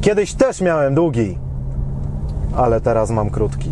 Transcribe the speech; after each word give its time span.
Kiedyś 0.00 0.34
też 0.34 0.60
miałem 0.60 0.94
długi, 0.94 1.38
ale 2.56 2.80
teraz 2.80 3.10
mam 3.10 3.30
krótki. 3.30 3.70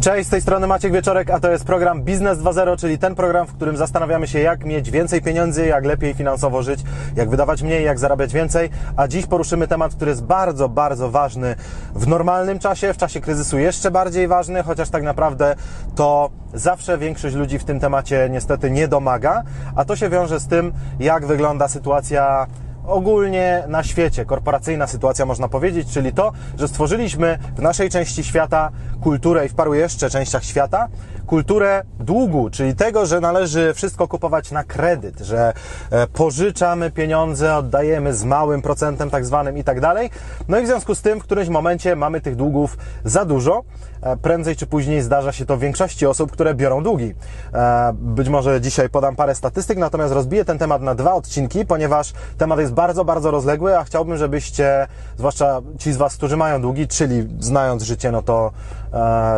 Cześć, 0.00 0.26
z 0.26 0.30
tej 0.30 0.40
strony 0.40 0.66
Maciek 0.66 0.92
Wieczorek, 0.92 1.30
a 1.30 1.40
to 1.40 1.50
jest 1.50 1.64
program 1.64 2.02
Biznes 2.02 2.38
2.0, 2.38 2.78
czyli 2.78 2.98
ten 2.98 3.14
program, 3.14 3.46
w 3.46 3.54
którym 3.54 3.76
zastanawiamy 3.76 4.26
się, 4.26 4.40
jak 4.40 4.64
mieć 4.64 4.90
więcej 4.90 5.22
pieniędzy, 5.22 5.66
jak 5.66 5.84
lepiej 5.84 6.14
finansowo 6.14 6.62
żyć, 6.62 6.80
jak 7.16 7.30
wydawać 7.30 7.62
mniej, 7.62 7.84
jak 7.84 7.98
zarabiać 7.98 8.32
więcej. 8.32 8.70
A 8.96 9.08
dziś 9.08 9.26
poruszymy 9.26 9.68
temat, 9.68 9.94
który 9.94 10.10
jest 10.10 10.24
bardzo, 10.24 10.68
bardzo 10.68 11.10
ważny 11.10 11.54
w 11.94 12.06
normalnym 12.06 12.58
czasie, 12.58 12.92
w 12.92 12.96
czasie 12.96 13.20
kryzysu 13.20 13.58
jeszcze 13.58 13.90
bardziej 13.90 14.28
ważny, 14.28 14.62
chociaż 14.62 14.90
tak 14.90 15.02
naprawdę 15.02 15.56
to 15.96 16.30
zawsze 16.54 16.98
większość 16.98 17.34
ludzi 17.36 17.58
w 17.58 17.64
tym 17.64 17.80
temacie 17.80 18.28
niestety 18.30 18.70
nie 18.70 18.88
domaga, 18.88 19.42
a 19.76 19.84
to 19.84 19.96
się 19.96 20.08
wiąże 20.08 20.40
z 20.40 20.46
tym, 20.46 20.72
jak 21.00 21.26
wygląda 21.26 21.68
sytuacja 21.68 22.46
ogólnie 22.90 23.64
na 23.68 23.82
świecie, 23.84 24.24
korporacyjna 24.24 24.86
sytuacja 24.86 25.26
można 25.26 25.48
powiedzieć, 25.48 25.88
czyli 25.92 26.12
to, 26.12 26.32
że 26.58 26.68
stworzyliśmy 26.68 27.38
w 27.56 27.62
naszej 27.62 27.90
części 27.90 28.24
świata 28.24 28.70
kulturę 29.02 29.46
i 29.46 29.48
w 29.48 29.54
paru 29.54 29.74
jeszcze 29.74 30.10
częściach 30.10 30.44
świata 30.44 30.88
kulturę 31.30 31.82
długu, 32.00 32.50
czyli 32.50 32.74
tego, 32.74 33.06
że 33.06 33.20
należy 33.20 33.74
wszystko 33.74 34.08
kupować 34.08 34.50
na 34.50 34.64
kredyt, 34.64 35.18
że 35.18 35.52
e, 35.90 36.06
pożyczamy 36.06 36.90
pieniądze, 36.90 37.56
oddajemy 37.56 38.14
z 38.14 38.24
małym 38.24 38.62
procentem 38.62 39.10
tak 39.10 39.24
zwanym 39.24 39.58
i 39.58 39.64
tak 39.64 39.80
dalej. 39.80 40.10
No 40.48 40.58
i 40.58 40.62
w 40.62 40.66
związku 40.66 40.94
z 40.94 41.02
tym 41.02 41.20
w 41.20 41.22
którymś 41.22 41.48
momencie 41.48 41.96
mamy 41.96 42.20
tych 42.20 42.36
długów 42.36 42.78
za 43.04 43.24
dużo. 43.24 43.62
E, 44.02 44.16
prędzej 44.16 44.56
czy 44.56 44.66
później 44.66 45.02
zdarza 45.02 45.32
się 45.32 45.46
to 45.46 45.58
większości 45.58 46.06
osób, 46.06 46.32
które 46.32 46.54
biorą 46.54 46.82
długi. 46.82 47.14
E, 47.54 47.92
być 47.94 48.28
może 48.28 48.60
dzisiaj 48.60 48.88
podam 48.88 49.16
parę 49.16 49.34
statystyk, 49.34 49.78
natomiast 49.78 50.14
rozbiję 50.14 50.44
ten 50.44 50.58
temat 50.58 50.82
na 50.82 50.94
dwa 50.94 51.14
odcinki, 51.14 51.66
ponieważ 51.66 52.12
temat 52.38 52.58
jest 52.58 52.72
bardzo, 52.72 53.04
bardzo 53.04 53.30
rozległy, 53.30 53.78
a 53.78 53.84
chciałbym, 53.84 54.16
żebyście, 54.16 54.86
zwłaszcza 55.16 55.60
ci 55.78 55.92
z 55.92 55.96
Was, 55.96 56.16
którzy 56.16 56.36
mają 56.36 56.62
długi, 56.62 56.88
czyli 56.88 57.28
znając 57.40 57.82
życie, 57.82 58.12
no 58.12 58.22
to 58.22 58.52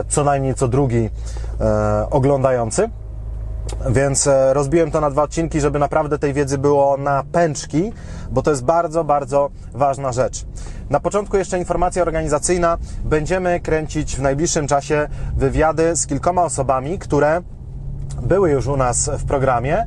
co 0.09 0.25
najmniej 0.25 0.55
co 0.55 0.69
drugi 0.69 1.11
oglądający. 2.11 2.89
Więc 3.91 4.27
e, 4.27 4.55
rozbiłem 4.55 4.91
to 4.91 5.01
na 5.01 5.11
dwa 5.11 5.23
odcinki, 5.23 5.61
żeby 5.61 5.79
naprawdę 5.79 6.19
tej 6.19 6.33
wiedzy 6.33 6.59
było 6.59 6.97
na 6.97 7.25
pęczki, 7.33 7.93
bo 8.31 8.43
to 8.43 8.51
jest 8.51 8.65
bardzo, 8.65 9.05
bardzo 9.05 9.51
ważna 9.73 10.13
rzecz. 10.13 10.45
Na 10.91 11.01
początku 11.01 11.37
jeszcze 11.37 11.59
informacja 11.59 12.03
organizacyjna. 12.03 12.79
Będziemy 13.05 13.61
kręcić 13.61 14.17
w 14.17 14.23
najbliższym 14.23 14.67
czasie 14.67 15.09
wywiady 15.37 15.97
z 15.97 16.07
kilkoma 16.07 16.45
osobami, 16.45 16.99
które 16.99 17.43
były 18.23 18.51
już 18.51 18.67
u 18.67 18.77
nas 18.77 19.11
w 19.19 19.25
programie 19.25 19.79
e, 19.79 19.87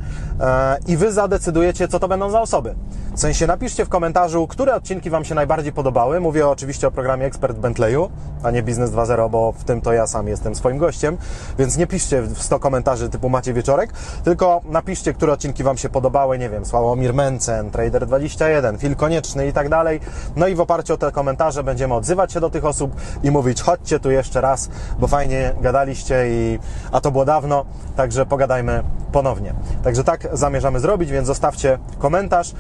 i 0.87 0.97
Wy 0.97 1.11
zadecydujecie, 1.11 1.87
co 1.87 1.99
to 1.99 2.07
będą 2.07 2.29
za 2.29 2.41
osoby. 2.41 2.75
W 3.15 3.19
sensie 3.19 3.47
napiszcie 3.47 3.85
w 3.85 3.89
komentarzu, 3.89 4.47
które 4.47 4.75
odcinki 4.75 5.09
Wam 5.09 5.25
się 5.25 5.35
najbardziej 5.35 5.73
podobały. 5.73 6.19
Mówię 6.19 6.47
oczywiście 6.47 6.87
o 6.87 6.91
programie 6.91 7.25
Expert 7.25 7.57
Bentleyu, 7.57 8.09
a 8.43 8.51
nie 8.51 8.63
Biznes 8.63 8.91
2.0, 8.91 9.29
bo 9.29 9.51
w 9.51 9.63
tym 9.63 9.81
to 9.81 9.93
ja 9.93 10.07
sam 10.07 10.27
jestem 10.27 10.55
swoim 10.55 10.77
gościem, 10.77 11.17
więc 11.59 11.77
nie 11.77 11.87
piszcie 11.87 12.21
w 12.21 12.43
100 12.43 12.59
komentarzy 12.59 13.09
typu 13.09 13.29
macie 13.29 13.53
wieczorek, 13.53 13.93
tylko 14.23 14.61
napiszcie, 14.65 15.13
które 15.13 15.33
odcinki 15.33 15.63
Wam 15.63 15.77
się 15.77 15.89
podobały, 15.89 16.37
nie 16.37 16.49
wiem, 16.49 16.65
Sławomir 16.65 17.13
Mencen, 17.13 17.71
Trader21, 17.71 18.77
Fil 18.77 18.95
Konieczny 18.95 19.47
i 19.47 19.53
tak 19.53 19.69
dalej. 19.69 19.99
No 20.35 20.47
i 20.47 20.55
w 20.55 20.61
oparciu 20.61 20.93
o 20.93 20.97
te 20.97 21.11
komentarze 21.11 21.63
będziemy 21.63 21.93
odzywać 21.93 22.33
się 22.33 22.39
do 22.39 22.49
tych 22.49 22.65
osób 22.65 22.95
i 23.23 23.31
mówić, 23.31 23.61
chodźcie 23.61 23.99
tu 23.99 24.11
jeszcze 24.11 24.41
raz, 24.41 24.69
bo 24.99 25.07
fajnie 25.07 25.53
gadaliście 25.61 26.25
i 26.29 26.59
a 26.91 27.01
to 27.01 27.11
było 27.11 27.25
dawno, 27.25 27.65
także 27.95 28.25
pogadajmy 28.25 28.83
ponownie. 29.11 29.53
Także 29.83 30.03
tak 30.03 30.24
zamierzamy 30.33 30.79
zrobić, 30.79 31.11
więc 31.11 31.27
zostawcie 31.27 31.77
komentarz. 31.99 32.53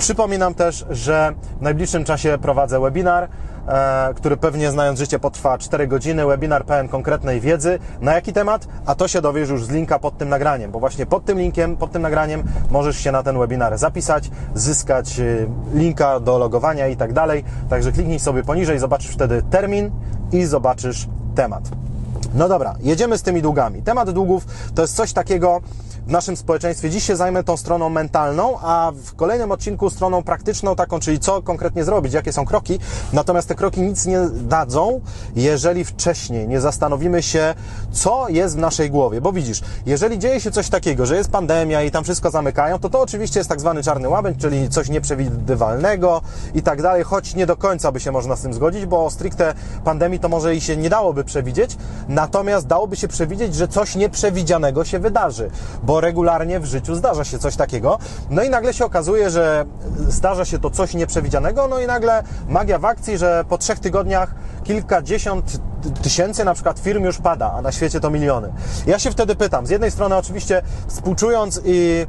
Przypominam 0.00 0.54
też, 0.54 0.86
że 0.90 1.32
w 1.58 1.62
najbliższym 1.62 2.04
czasie 2.04 2.38
prowadzę 2.42 2.80
webinar, 2.80 3.28
e, 3.68 4.14
który 4.14 4.36
pewnie 4.36 4.70
znając 4.70 4.98
życie 4.98 5.18
potrwa 5.18 5.58
4 5.58 5.86
godziny, 5.86 6.26
webinar 6.26 6.64
pełen 6.64 6.88
konkretnej 6.88 7.40
wiedzy. 7.40 7.78
Na 8.00 8.14
jaki 8.14 8.32
temat? 8.32 8.68
A 8.86 8.94
to 8.94 9.08
się 9.08 9.20
dowiesz 9.20 9.48
już 9.48 9.64
z 9.64 9.70
linka 9.70 9.98
pod 9.98 10.18
tym 10.18 10.28
nagraniem, 10.28 10.70
bo 10.70 10.80
właśnie 10.80 11.06
pod 11.06 11.24
tym 11.24 11.38
linkiem, 11.38 11.76
pod 11.76 11.92
tym 11.92 12.02
nagraniem 12.02 12.42
możesz 12.70 12.98
się 12.98 13.12
na 13.12 13.22
ten 13.22 13.38
webinar 13.38 13.78
zapisać, 13.78 14.30
zyskać 14.54 15.20
e, 15.20 15.24
linka 15.74 16.20
do 16.20 16.38
logowania 16.38 16.88
i 16.88 16.96
tak 16.96 17.12
dalej. 17.12 17.44
Także 17.70 17.92
kliknij 17.92 18.18
sobie 18.18 18.42
poniżej, 18.42 18.78
zobaczysz 18.78 19.10
wtedy 19.10 19.42
termin 19.50 19.90
i 20.32 20.44
zobaczysz 20.44 21.08
temat. 21.34 21.62
No 22.34 22.48
dobra, 22.48 22.74
jedziemy 22.80 23.18
z 23.18 23.22
tymi 23.22 23.42
długami. 23.42 23.82
Temat 23.82 24.10
długów 24.10 24.46
to 24.74 24.82
jest 24.82 24.96
coś 24.96 25.12
takiego, 25.12 25.60
w 26.06 26.10
naszym 26.10 26.36
społeczeństwie. 26.36 26.90
Dziś 26.90 27.04
się 27.04 27.16
zajmę 27.16 27.44
tą 27.44 27.56
stroną 27.56 27.88
mentalną, 27.88 28.58
a 28.60 28.92
w 29.04 29.14
kolejnym 29.14 29.52
odcinku 29.52 29.90
stroną 29.90 30.22
praktyczną, 30.22 30.76
taką, 30.76 31.00
czyli 31.00 31.18
co 31.18 31.42
konkretnie 31.42 31.84
zrobić, 31.84 32.12
jakie 32.12 32.32
są 32.32 32.44
kroki. 32.44 32.78
Natomiast 33.12 33.48
te 33.48 33.54
kroki 33.54 33.80
nic 33.80 34.06
nie 34.06 34.20
dadzą, 34.32 35.00
jeżeli 35.36 35.84
wcześniej 35.84 36.48
nie 36.48 36.60
zastanowimy 36.60 37.22
się, 37.22 37.54
co 37.92 38.28
jest 38.28 38.56
w 38.56 38.58
naszej 38.58 38.90
głowie. 38.90 39.20
Bo 39.20 39.32
widzisz, 39.32 39.60
jeżeli 39.86 40.18
dzieje 40.18 40.40
się 40.40 40.50
coś 40.50 40.68
takiego, 40.68 41.06
że 41.06 41.16
jest 41.16 41.30
pandemia 41.30 41.82
i 41.82 41.90
tam 41.90 42.04
wszystko 42.04 42.30
zamykają, 42.30 42.78
to 42.78 42.90
to 42.90 43.00
oczywiście 43.00 43.40
jest 43.40 43.50
tak 43.50 43.60
zwany 43.60 43.82
czarny 43.82 44.08
łabędź, 44.08 44.40
czyli 44.40 44.68
coś 44.68 44.88
nieprzewidywalnego 44.88 46.22
i 46.54 46.62
tak 46.62 46.82
dalej, 46.82 47.04
choć 47.04 47.34
nie 47.34 47.46
do 47.46 47.56
końca 47.56 47.92
by 47.92 48.00
się 48.00 48.12
można 48.12 48.36
z 48.36 48.42
tym 48.42 48.54
zgodzić, 48.54 48.86
bo 48.86 49.10
stricte 49.10 49.54
pandemii 49.84 50.20
to 50.20 50.28
może 50.28 50.56
i 50.56 50.60
się 50.60 50.76
nie 50.76 50.90
dałoby 50.90 51.24
przewidzieć, 51.24 51.76
natomiast 52.08 52.66
dałoby 52.66 52.96
się 52.96 53.08
przewidzieć, 53.08 53.54
że 53.54 53.68
coś 53.68 53.96
nieprzewidzianego 53.96 54.84
się 54.84 54.98
wydarzy, 54.98 55.50
bo 55.90 56.00
regularnie 56.00 56.60
w 56.60 56.64
życiu 56.64 56.94
zdarza 56.94 57.24
się 57.24 57.38
coś 57.38 57.56
takiego, 57.56 57.98
no 58.30 58.42
i 58.42 58.50
nagle 58.50 58.74
się 58.74 58.84
okazuje, 58.84 59.30
że 59.30 59.64
zdarza 60.08 60.44
się 60.44 60.58
to 60.58 60.70
coś 60.70 60.94
nieprzewidzianego, 60.94 61.68
no 61.68 61.80
i 61.80 61.86
nagle 61.86 62.22
magia 62.48 62.78
w 62.78 62.84
akcji, 62.84 63.18
że 63.18 63.44
po 63.48 63.58
trzech 63.58 63.78
tygodniach 63.78 64.34
kilkadziesiąt 64.64 65.60
tysięcy 66.02 66.44
na 66.44 66.54
przykład 66.54 66.78
firm 66.78 67.04
już 67.04 67.18
pada, 67.18 67.52
a 67.52 67.62
na 67.62 67.72
świecie 67.72 68.00
to 68.00 68.10
miliony. 68.10 68.52
Ja 68.86 68.98
się 68.98 69.10
wtedy 69.10 69.34
pytam, 69.34 69.66
z 69.66 69.70
jednej 69.70 69.90
strony 69.90 70.16
oczywiście 70.16 70.62
współczując 70.88 71.60
i 71.64 72.06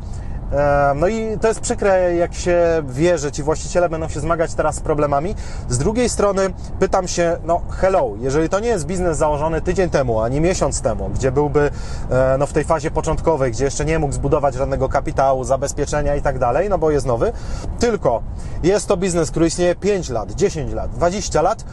no 0.96 1.08
i 1.08 1.38
to 1.42 1.48
jest 1.48 1.60
przykre, 1.60 2.16
jak 2.16 2.34
się 2.34 2.84
wie, 2.90 3.18
że 3.18 3.32
ci 3.32 3.44
właściciele 3.44 3.90
będą 3.90 4.10
się 4.10 4.20
zmagać 4.20 4.54
teraz 4.54 4.76
z 4.76 4.80
problemami. 4.80 5.36
Z 5.70 5.78
drugiej 5.78 6.10
strony 6.10 6.42
pytam 6.80 7.08
się, 7.08 7.38
no 7.46 7.62
hello, 7.70 8.12
jeżeli 8.20 8.50
to 8.50 8.60
nie 8.60 8.68
jest 8.68 8.86
biznes 8.86 9.18
założony 9.18 9.62
tydzień 9.62 9.90
temu, 9.90 10.22
a 10.22 10.30
nie 10.30 10.42
miesiąc 10.42 10.82
temu, 10.82 11.10
gdzie 11.10 11.32
byłby 11.32 11.72
e, 12.12 12.36
no, 12.40 12.46
w 12.46 12.54
tej 12.54 12.64
fazie 12.64 12.92
początkowej, 12.92 13.52
gdzie 13.52 13.66
jeszcze 13.66 13.86
nie 13.86 14.00
mógł 14.00 14.14
zbudować 14.14 14.56
żadnego 14.56 14.90
kapitału, 14.90 15.44
zabezpieczenia 15.44 16.16
i 16.16 16.22
tak 16.22 16.40
dalej, 16.40 16.70
no 16.70 16.78
bo 16.78 16.92
jest 16.92 17.06
nowy, 17.06 17.34
tylko 17.80 18.22
jest 18.64 18.88
to 18.88 18.98
biznes, 18.98 19.32
który 19.32 19.48
istnieje 19.48 19.76
5 19.76 20.10
lat, 20.10 20.32
10 20.32 20.74
lat, 20.74 20.92
20 20.92 21.42
lat, 21.42 21.66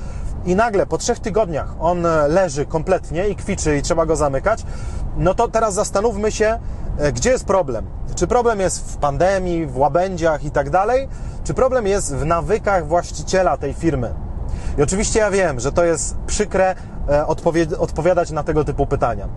i 0.44 0.56
nagle 0.56 0.86
po 0.86 0.98
trzech 0.98 1.18
tygodniach 1.18 1.74
on 1.80 2.06
leży 2.28 2.66
kompletnie 2.66 3.28
i 3.28 3.36
kwiczy 3.36 3.76
i 3.76 3.82
trzeba 3.82 4.06
go 4.06 4.16
zamykać, 4.16 4.64
no 5.16 5.34
to 5.34 5.48
teraz 5.48 5.74
zastanówmy 5.74 6.32
się, 6.32 6.58
e, 6.98 7.12
gdzie 7.12 7.30
jest 7.30 7.44
problem. 7.44 7.86
Czy 8.14 8.26
problem 8.26 8.60
jest 8.60 8.92
w 8.92 8.96
pandemii, 8.96 9.66
w 9.66 9.78
łabędziach 9.78 10.44
i 10.44 10.50
tak 10.50 10.70
dalej, 10.70 11.08
czy 11.44 11.54
problem 11.54 11.86
jest 11.86 12.14
w 12.14 12.24
nawykach 12.24 12.86
właściciela 12.86 13.56
tej 13.56 13.74
firmy. 13.74 14.14
I 14.78 14.82
oczywiście 14.82 15.18
ja 15.18 15.30
wiem, 15.30 15.60
że 15.60 15.72
to 15.72 15.84
jest 15.84 16.16
przykre 16.26 16.70
e, 16.70 16.74
odpowiadać 17.78 18.30
na 18.30 18.42
tego 18.42 18.64
typu 18.64 18.86
pytania 18.86 19.28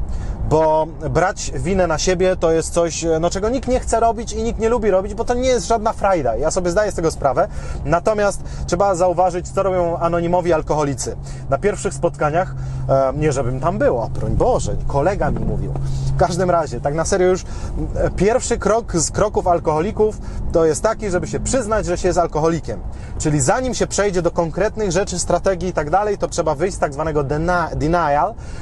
bo 0.51 0.87
brać 1.09 1.51
winę 1.55 1.87
na 1.87 1.97
siebie 1.97 2.35
to 2.35 2.51
jest 2.51 2.73
coś, 2.73 3.05
no, 3.19 3.29
czego 3.29 3.49
nikt 3.49 3.67
nie 3.67 3.79
chce 3.79 3.99
robić 3.99 4.33
i 4.33 4.43
nikt 4.43 4.59
nie 4.59 4.69
lubi 4.69 4.91
robić, 4.91 5.13
bo 5.13 5.25
to 5.25 5.33
nie 5.33 5.49
jest 5.49 5.67
żadna 5.67 5.93
frajda. 5.93 6.35
Ja 6.35 6.51
sobie 6.51 6.71
zdaję 6.71 6.91
z 6.91 6.95
tego 6.95 7.11
sprawę. 7.11 7.47
Natomiast 7.85 8.43
trzeba 8.65 8.95
zauważyć, 8.95 9.49
co 9.49 9.63
robią 9.63 9.97
anonimowi 9.97 10.53
alkoholicy. 10.53 11.17
Na 11.49 11.57
pierwszych 11.57 11.93
spotkaniach, 11.93 12.55
e, 12.89 13.13
nie 13.15 13.31
żebym 13.31 13.59
tam 13.59 13.77
było, 13.77 14.09
broń 14.09 14.31
Boże, 14.31 14.75
kolega 14.87 15.31
mi 15.31 15.39
mówił. 15.39 15.73
W 16.15 16.17
każdym 16.17 16.49
razie, 16.49 16.81
tak 16.81 16.95
na 16.95 17.05
serio 17.05 17.27
już, 17.27 17.43
e, 17.95 18.09
pierwszy 18.09 18.57
krok 18.57 18.95
z 18.95 19.11
kroków 19.11 19.47
alkoholików 19.47 20.17
to 20.51 20.65
jest 20.65 20.83
taki, 20.83 21.09
żeby 21.09 21.27
się 21.27 21.39
przyznać, 21.39 21.85
że 21.85 21.97
się 21.97 22.07
jest 22.07 22.19
alkoholikiem. 22.19 22.79
Czyli 23.19 23.41
zanim 23.41 23.73
się 23.73 23.87
przejdzie 23.87 24.21
do 24.21 24.31
konkretnych 24.31 24.91
rzeczy, 24.91 25.19
strategii 25.19 25.69
i 25.69 25.73
tak 25.73 25.89
dalej, 25.89 26.17
to 26.17 26.27
trzeba 26.27 26.55
wyjść 26.55 26.77
z 26.77 26.79
tak 26.79 26.93
zwanego 26.93 27.23
denial, 27.23 27.60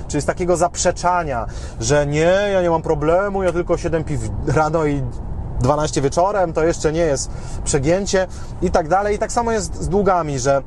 czyli 0.08 0.22
z 0.22 0.26
takiego 0.26 0.58
zaprzeczania, 0.58 1.46
że 1.80 2.08
nie, 2.08 2.34
ja 2.54 2.62
nie 2.62 2.70
mam 2.70 2.82
problemu, 2.82 3.44
ja 3.44 3.52
tylko 3.52 3.78
7 3.78 4.04
piw 4.04 4.22
rano 4.48 4.86
i 4.86 5.04
12 5.60 6.02
wieczorem, 6.02 6.54
to 6.54 6.64
jeszcze 6.64 6.92
nie 6.92 7.02
jest 7.02 7.32
przegięcie 7.64 8.28
i 8.62 8.72
tak 8.72 8.88
dalej. 8.88 9.16
I 9.16 9.20
tak 9.20 9.32
samo 9.32 9.52
jest 9.52 9.76
z 9.76 9.90
długami, 9.90 10.40
że 10.40 10.62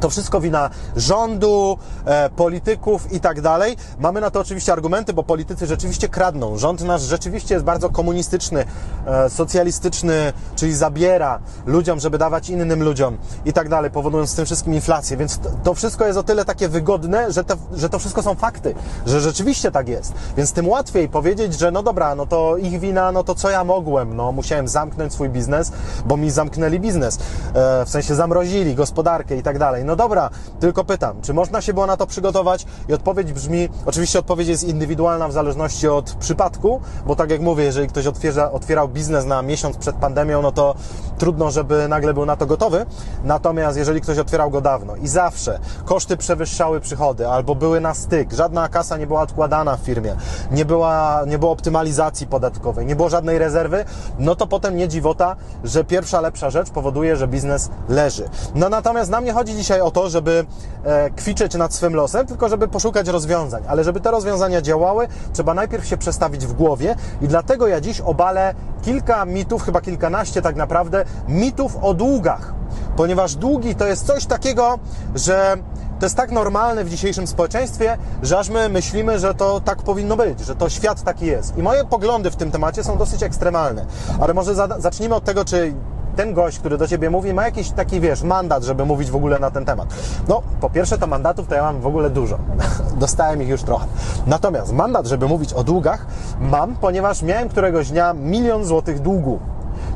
to 0.00 0.10
wszystko 0.10 0.40
wina 0.40 0.70
rządu, 0.96 1.78
e, 2.04 2.30
polityków 2.30 3.12
i 3.12 3.20
tak 3.20 3.40
dalej. 3.40 3.76
Mamy 3.98 4.20
na 4.20 4.30
to 4.30 4.40
oczywiście 4.40 4.72
argumenty, 4.72 5.12
bo 5.12 5.22
politycy 5.22 5.66
rzeczywiście 5.66 6.08
kradną. 6.08 6.58
Rząd 6.58 6.84
nasz 6.84 7.02
rzeczywiście 7.02 7.54
jest 7.54 7.64
bardzo 7.64 7.90
komunistyczny, 7.90 8.64
e, 9.06 9.30
socjalistyczny, 9.30 10.32
czyli 10.56 10.74
zabiera 10.74 11.38
ludziom, 11.66 12.00
żeby 12.00 12.18
dawać 12.18 12.50
innym 12.50 12.82
ludziom 12.82 13.18
i 13.44 13.52
tak 13.52 13.68
dalej, 13.68 13.90
powodując 13.90 14.36
tym 14.36 14.44
wszystkim 14.44 14.74
inflację. 14.74 15.16
Więc 15.16 15.38
to, 15.38 15.50
to 15.64 15.74
wszystko 15.74 16.06
jest 16.06 16.18
o 16.18 16.22
tyle 16.22 16.44
takie 16.44 16.68
wygodne, 16.68 17.32
że, 17.32 17.44
te, 17.44 17.56
że 17.72 17.88
to 17.88 17.98
wszystko 17.98 18.22
są 18.22 18.34
fakty, 18.34 18.74
że 19.06 19.20
rzeczywiście 19.20 19.70
tak 19.70 19.88
jest. 19.88 20.12
Więc 20.36 20.52
tym 20.52 20.68
łatwiej 20.68 21.08
powiedzieć, 21.08 21.58
że 21.58 21.70
no 21.70 21.82
dobra, 21.82 22.14
no 22.14 22.26
to 22.26 22.56
ich 22.56 22.80
wina, 22.80 23.12
no 23.12 23.24
to 23.24 23.34
co 23.34 23.50
ja 23.50 23.64
mogłem? 23.64 24.16
No 24.16 24.32
musiałem 24.32 24.68
zamknąć 24.68 25.12
swój 25.12 25.28
biznes, 25.28 25.72
bo 26.06 26.16
mi 26.16 26.30
zamknęli 26.30 26.80
biznes. 26.80 27.18
E, 27.54 27.84
w 27.84 27.88
sensie 27.88 28.14
zamrozili 28.14 28.74
gospodarkę 28.74 29.36
i 29.36 29.42
tak 29.42 29.58
dalej 29.58 29.67
dalej. 29.68 29.84
No 29.84 29.96
dobra, 29.96 30.30
tylko 30.60 30.84
pytam, 30.84 31.22
czy 31.22 31.34
można 31.34 31.60
się 31.60 31.74
było 31.74 31.86
na 31.86 31.96
to 31.96 32.06
przygotować? 32.06 32.66
I 32.88 32.94
odpowiedź 32.94 33.32
brzmi, 33.32 33.68
oczywiście 33.86 34.18
odpowiedź 34.18 34.48
jest 34.48 34.64
indywidualna 34.64 35.28
w 35.28 35.32
zależności 35.32 35.88
od 35.88 36.10
przypadku, 36.10 36.80
bo 37.06 37.16
tak 37.16 37.30
jak 37.30 37.40
mówię, 37.40 37.64
jeżeli 37.64 37.88
ktoś 37.88 38.06
otwiera, 38.06 38.50
otwierał 38.50 38.88
biznes 38.88 39.24
na 39.24 39.42
miesiąc 39.42 39.76
przed 39.76 39.96
pandemią, 39.96 40.42
no 40.42 40.52
to 40.52 40.74
trudno, 41.18 41.50
żeby 41.50 41.88
nagle 41.88 42.14
był 42.14 42.26
na 42.26 42.36
to 42.36 42.46
gotowy. 42.46 42.86
Natomiast 43.24 43.78
jeżeli 43.78 44.00
ktoś 44.00 44.18
otwierał 44.18 44.50
go 44.50 44.60
dawno 44.60 44.96
i 44.96 45.08
zawsze 45.08 45.58
koszty 45.84 46.16
przewyższały 46.16 46.80
przychody 46.80 47.28
albo 47.28 47.54
były 47.54 47.80
na 47.80 47.94
styk, 47.94 48.32
żadna 48.32 48.68
kasa 48.68 48.96
nie 48.96 49.06
była 49.06 49.22
odkładana 49.22 49.76
w 49.76 49.80
firmie, 49.80 50.16
nie, 50.50 50.64
była, 50.64 51.24
nie 51.26 51.38
było 51.38 51.52
optymalizacji 51.52 52.26
podatkowej, 52.26 52.86
nie 52.86 52.96
było 52.96 53.08
żadnej 53.08 53.38
rezerwy, 53.38 53.84
no 54.18 54.34
to 54.34 54.46
potem 54.46 54.76
nie 54.76 54.88
dziwota, 54.88 55.36
że 55.64 55.84
pierwsza 55.84 56.20
lepsza 56.20 56.50
rzecz 56.50 56.70
powoduje, 56.70 57.16
że 57.16 57.28
biznes 57.28 57.70
leży. 57.88 58.28
No 58.54 58.68
natomiast 58.68 59.10
na 59.10 59.20
mnie 59.20 59.32
chodzi 59.32 59.54
dzisiaj 59.58 59.80
o 59.80 59.90
to, 59.90 60.10
żeby 60.10 60.46
e, 60.84 61.10
kwiczyć 61.10 61.54
nad 61.54 61.74
swym 61.74 61.94
losem, 61.94 62.26
tylko 62.26 62.48
żeby 62.48 62.68
poszukać 62.68 63.08
rozwiązań. 63.08 63.62
Ale 63.68 63.84
żeby 63.84 64.00
te 64.00 64.10
rozwiązania 64.10 64.62
działały, 64.62 65.08
trzeba 65.32 65.54
najpierw 65.54 65.86
się 65.86 65.96
przestawić 65.96 66.46
w 66.46 66.52
głowie 66.52 66.96
i 67.22 67.28
dlatego 67.28 67.66
ja 67.66 67.80
dziś 67.80 68.00
obalę 68.00 68.54
kilka 68.82 69.24
mitów, 69.24 69.62
chyba 69.62 69.80
kilkanaście 69.80 70.42
tak 70.42 70.56
naprawdę, 70.56 71.04
mitów 71.28 71.76
o 71.76 71.94
długach. 71.94 72.54
Ponieważ 72.96 73.34
długi 73.34 73.74
to 73.74 73.86
jest 73.86 74.06
coś 74.06 74.26
takiego, 74.26 74.78
że 75.14 75.56
to 75.98 76.06
jest 76.06 76.16
tak 76.16 76.32
normalne 76.32 76.84
w 76.84 76.90
dzisiejszym 76.90 77.26
społeczeństwie, 77.26 77.98
że 78.22 78.38
aż 78.38 78.48
my 78.48 78.68
myślimy, 78.68 79.18
że 79.18 79.34
to 79.34 79.60
tak 79.60 79.82
powinno 79.82 80.16
być, 80.16 80.40
że 80.40 80.56
to 80.56 80.68
świat 80.68 81.02
taki 81.02 81.26
jest. 81.26 81.58
I 81.58 81.62
moje 81.62 81.84
poglądy 81.84 82.30
w 82.30 82.36
tym 82.36 82.50
temacie 82.50 82.84
są 82.84 82.98
dosyć 82.98 83.22
ekstremalne. 83.22 83.86
Ale 84.20 84.34
może 84.34 84.54
zacznijmy 84.78 85.14
od 85.14 85.24
tego, 85.24 85.44
czy 85.44 85.74
ten 86.18 86.34
gość, 86.34 86.58
który 86.58 86.78
do 86.78 86.88
ciebie 86.88 87.10
mówi, 87.10 87.34
ma 87.34 87.44
jakiś 87.44 87.70
taki, 87.70 88.00
wiesz, 88.00 88.22
mandat, 88.22 88.64
żeby 88.64 88.84
mówić 88.84 89.10
w 89.10 89.16
ogóle 89.16 89.38
na 89.38 89.50
ten 89.50 89.64
temat. 89.64 89.88
No, 90.28 90.42
po 90.60 90.70
pierwsze, 90.70 90.98
to 90.98 91.06
mandatów 91.06 91.46
to 91.46 91.54
ja 91.54 91.62
mam 91.62 91.80
w 91.80 91.86
ogóle 91.86 92.10
dużo. 92.10 92.38
Dostałem 93.00 93.42
ich 93.42 93.48
już 93.48 93.62
trochę. 93.62 93.86
Natomiast 94.26 94.72
mandat, 94.72 95.06
żeby 95.06 95.28
mówić 95.28 95.52
o 95.52 95.64
długach, 95.64 96.06
mam, 96.40 96.76
ponieważ 96.76 97.22
miałem 97.22 97.48
któregoś 97.48 97.90
dnia 97.90 98.14
milion 98.14 98.64
złotych 98.64 99.00
długu. 99.00 99.38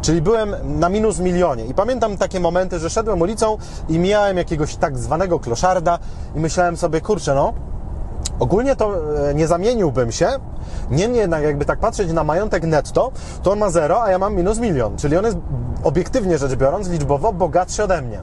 Czyli 0.00 0.22
byłem 0.22 0.54
na 0.64 0.88
minus 0.88 1.18
milionie. 1.18 1.64
I 1.64 1.74
pamiętam 1.74 2.16
takie 2.16 2.40
momenty, 2.40 2.78
że 2.78 2.90
szedłem 2.90 3.20
ulicą 3.20 3.56
i 3.88 3.98
mijałem 3.98 4.36
jakiegoś 4.36 4.76
tak 4.76 4.98
zwanego 4.98 5.38
kloszarda 5.38 5.98
i 6.34 6.40
myślałem 6.40 6.76
sobie, 6.76 7.00
kurczę, 7.00 7.34
no, 7.34 7.52
Ogólnie 8.38 8.76
to 8.76 8.94
e, 9.28 9.34
nie 9.34 9.46
zamieniłbym 9.46 10.12
się, 10.12 10.28
niemniej 10.90 11.20
jednak 11.20 11.42
jakby 11.42 11.64
tak 11.64 11.78
patrzeć 11.78 12.12
na 12.12 12.24
majątek 12.24 12.62
netto, 12.62 13.12
to 13.42 13.52
on 13.52 13.58
ma 13.58 13.70
zero, 13.70 14.02
a 14.02 14.10
ja 14.10 14.18
mam 14.18 14.34
minus 14.34 14.58
milion, 14.58 14.96
czyli 14.96 15.16
on 15.16 15.24
jest 15.24 15.36
obiektywnie 15.84 16.38
rzecz 16.38 16.54
biorąc 16.54 16.88
liczbowo 16.88 17.32
bogatszy 17.32 17.84
ode 17.84 18.02
mnie. 18.02 18.20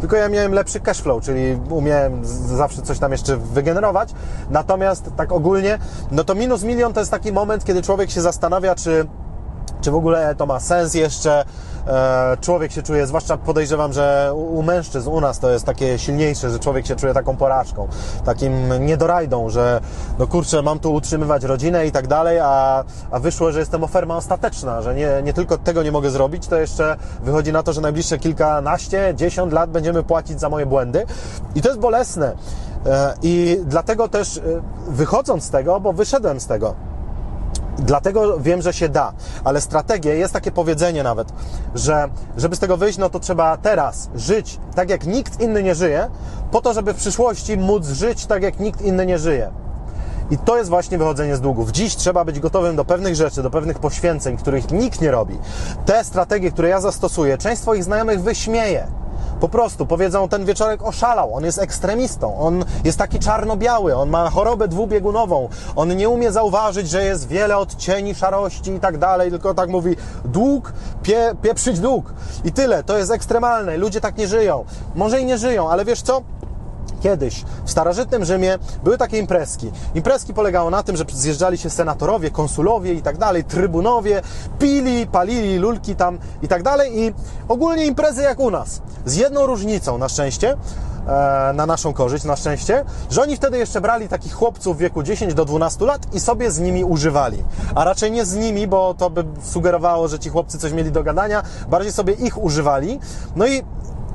Tylko 0.00 0.16
ja 0.16 0.28
miałem 0.28 0.52
lepszy 0.52 0.80
cash 0.80 1.00
flow, 1.00 1.22
czyli 1.22 1.58
umiałem 1.70 2.24
zawsze 2.56 2.82
coś 2.82 2.98
tam 2.98 3.12
jeszcze 3.12 3.36
wygenerować. 3.36 4.14
Natomiast 4.50 5.10
tak 5.16 5.32
ogólnie, 5.32 5.78
no 6.10 6.24
to 6.24 6.34
minus 6.34 6.62
milion 6.62 6.92
to 6.92 7.00
jest 7.00 7.10
taki 7.10 7.32
moment, 7.32 7.64
kiedy 7.64 7.82
człowiek 7.82 8.10
się 8.10 8.20
zastanawia, 8.20 8.74
czy, 8.74 9.06
czy 9.80 9.90
w 9.90 9.94
ogóle 9.94 10.34
to 10.34 10.46
ma 10.46 10.60
sens 10.60 10.94
jeszcze, 10.94 11.44
E, 11.86 12.36
człowiek 12.40 12.72
się 12.72 12.82
czuje, 12.82 13.06
zwłaszcza 13.06 13.36
podejrzewam, 13.36 13.92
że 13.92 14.32
u 14.34 14.62
mężczyzn, 14.62 15.08
u 15.08 15.20
nas 15.20 15.38
to 15.38 15.50
jest 15.50 15.66
takie 15.66 15.98
silniejsze, 15.98 16.50
że 16.50 16.58
człowiek 16.58 16.86
się 16.86 16.96
czuje 16.96 17.14
taką 17.14 17.36
porażką, 17.36 17.88
takim 18.24 18.84
niedorajdą, 18.86 19.50
że 19.50 19.80
no 20.18 20.26
kurczę, 20.26 20.62
mam 20.62 20.78
tu 20.78 20.94
utrzymywać 20.94 21.44
rodzinę 21.44 21.86
i 21.86 21.92
tak 21.92 22.06
dalej, 22.06 22.38
a, 22.38 22.84
a 23.10 23.18
wyszło, 23.18 23.52
że 23.52 23.58
jestem 23.58 23.84
oferma 23.84 24.16
ostateczna, 24.16 24.82
że 24.82 24.94
nie, 24.94 25.22
nie 25.24 25.32
tylko 25.32 25.58
tego 25.58 25.82
nie 25.82 25.92
mogę 25.92 26.10
zrobić, 26.10 26.46
to 26.46 26.56
jeszcze 26.56 26.96
wychodzi 27.22 27.52
na 27.52 27.62
to, 27.62 27.72
że 27.72 27.80
najbliższe 27.80 28.18
kilkanaście, 28.18 29.14
dziesiąt 29.16 29.52
lat 29.52 29.70
będziemy 29.70 30.02
płacić 30.02 30.40
za 30.40 30.48
moje 30.48 30.66
błędy 30.66 31.06
i 31.54 31.62
to 31.62 31.68
jest 31.68 31.80
bolesne. 31.80 32.36
E, 32.86 33.14
I 33.22 33.60
dlatego 33.64 34.08
też 34.08 34.36
e, 34.36 34.40
wychodząc 34.88 35.44
z 35.44 35.50
tego, 35.50 35.80
bo 35.80 35.92
wyszedłem 35.92 36.40
z 36.40 36.46
tego, 36.46 36.89
Dlatego 37.80 38.40
wiem, 38.40 38.62
że 38.62 38.72
się 38.72 38.88
da, 38.88 39.12
ale 39.44 39.60
strategie, 39.60 40.16
jest 40.16 40.32
takie 40.32 40.50
powiedzenie 40.50 41.02
nawet, 41.02 41.32
że 41.74 42.08
żeby 42.36 42.56
z 42.56 42.58
tego 42.58 42.76
wyjść, 42.76 42.98
no 42.98 43.10
to 43.10 43.20
trzeba 43.20 43.56
teraz 43.56 44.10
żyć 44.14 44.58
tak, 44.74 44.90
jak 44.90 45.06
nikt 45.06 45.40
inny 45.40 45.62
nie 45.62 45.74
żyje, 45.74 46.10
po 46.50 46.60
to, 46.60 46.72
żeby 46.72 46.94
w 46.94 46.96
przyszłości 46.96 47.56
móc 47.56 47.86
żyć 47.86 48.26
tak, 48.26 48.42
jak 48.42 48.60
nikt 48.60 48.82
inny 48.82 49.06
nie 49.06 49.18
żyje. 49.18 49.50
I 50.30 50.38
to 50.38 50.56
jest 50.56 50.70
właśnie 50.70 50.98
wychodzenie 50.98 51.36
z 51.36 51.40
długów. 51.40 51.70
Dziś 51.70 51.96
trzeba 51.96 52.24
być 52.24 52.40
gotowym 52.40 52.76
do 52.76 52.84
pewnych 52.84 53.14
rzeczy, 53.14 53.42
do 53.42 53.50
pewnych 53.50 53.78
poświęceń, 53.78 54.36
których 54.36 54.70
nikt 54.70 55.00
nie 55.00 55.10
robi. 55.10 55.38
Te 55.86 56.04
strategie, 56.04 56.50
które 56.50 56.68
ja 56.68 56.80
zastosuję, 56.80 57.38
część 57.38 57.62
swoich 57.62 57.84
znajomych 57.84 58.22
wyśmieje. 58.22 58.86
Po 59.40 59.48
prostu 59.48 59.86
powiedzą, 59.86 60.28
ten 60.28 60.44
wieczorek 60.44 60.82
oszalał, 60.82 61.34
on 61.34 61.44
jest 61.44 61.58
ekstremistą, 61.58 62.38
on 62.38 62.64
jest 62.84 62.98
taki 62.98 63.18
czarno-biały, 63.18 63.96
on 63.96 64.10
ma 64.10 64.30
chorobę 64.30 64.68
dwubiegunową, 64.68 65.48
on 65.76 65.96
nie 65.96 66.08
umie 66.08 66.32
zauważyć, 66.32 66.90
że 66.90 67.04
jest 67.04 67.28
wiele 67.28 67.58
odcieni 67.58 68.14
szarości 68.14 68.70
i 68.70 68.80
tak 68.80 68.98
dalej, 68.98 69.30
tylko 69.30 69.54
tak 69.54 69.68
mówi 69.68 69.96
dług, 70.24 70.72
pie, 71.02 71.34
pieprzyć 71.42 71.80
dług. 71.80 72.12
I 72.44 72.52
tyle, 72.52 72.82
to 72.82 72.98
jest 72.98 73.10
ekstremalne, 73.10 73.76
ludzie 73.76 74.00
tak 74.00 74.16
nie 74.16 74.28
żyją. 74.28 74.64
Może 74.94 75.20
i 75.20 75.24
nie 75.24 75.38
żyją, 75.38 75.70
ale 75.70 75.84
wiesz 75.84 76.02
co? 76.02 76.22
Kiedyś 77.00 77.44
w 77.64 77.70
starożytnym 77.70 78.24
Rzymie 78.24 78.58
były 78.84 78.98
takie 78.98 79.18
imprezki. 79.18 79.70
Imprezki 79.94 80.34
polegały 80.34 80.70
na 80.70 80.82
tym, 80.82 80.96
że 80.96 81.04
zjeżdżali 81.12 81.58
się 81.58 81.70
senatorowie, 81.70 82.30
konsulowie 82.30 82.92
i 82.92 83.02
tak 83.02 83.18
dalej, 83.18 83.44
trybunowie, 83.44 84.22
pili, 84.58 85.06
palili 85.06 85.58
lulki 85.58 85.96
tam 85.96 86.18
i 86.42 86.48
tak 86.48 86.62
dalej 86.62 87.00
i 87.00 87.14
ogólnie 87.48 87.86
imprezy 87.86 88.22
jak 88.22 88.40
u 88.40 88.50
nas. 88.50 88.82
Z 89.04 89.16
jedną 89.16 89.46
różnicą 89.46 89.98
na 89.98 90.08
szczęście, 90.08 90.56
e, 91.08 91.52
na 91.54 91.66
naszą 91.66 91.92
korzyść, 91.92 92.24
na 92.24 92.36
szczęście, 92.36 92.84
że 93.10 93.22
oni 93.22 93.36
wtedy 93.36 93.58
jeszcze 93.58 93.80
brali 93.80 94.08
takich 94.08 94.32
chłopców 94.32 94.76
w 94.76 94.80
wieku 94.80 95.02
10 95.02 95.34
do 95.34 95.44
12 95.44 95.86
lat 95.86 96.14
i 96.14 96.20
sobie 96.20 96.50
z 96.50 96.58
nimi 96.58 96.84
używali. 96.84 97.44
A 97.74 97.84
raczej 97.84 98.10
nie 98.10 98.24
z 98.24 98.34
nimi, 98.34 98.66
bo 98.66 98.94
to 98.94 99.10
by 99.10 99.24
sugerowało, 99.42 100.08
że 100.08 100.18
ci 100.18 100.30
chłopcy 100.30 100.58
coś 100.58 100.72
mieli 100.72 100.92
do 100.92 101.02
gadania, 101.02 101.42
bardziej 101.68 101.92
sobie 101.92 102.12
ich 102.12 102.38
używali. 102.38 103.00
No 103.36 103.46
i 103.46 103.62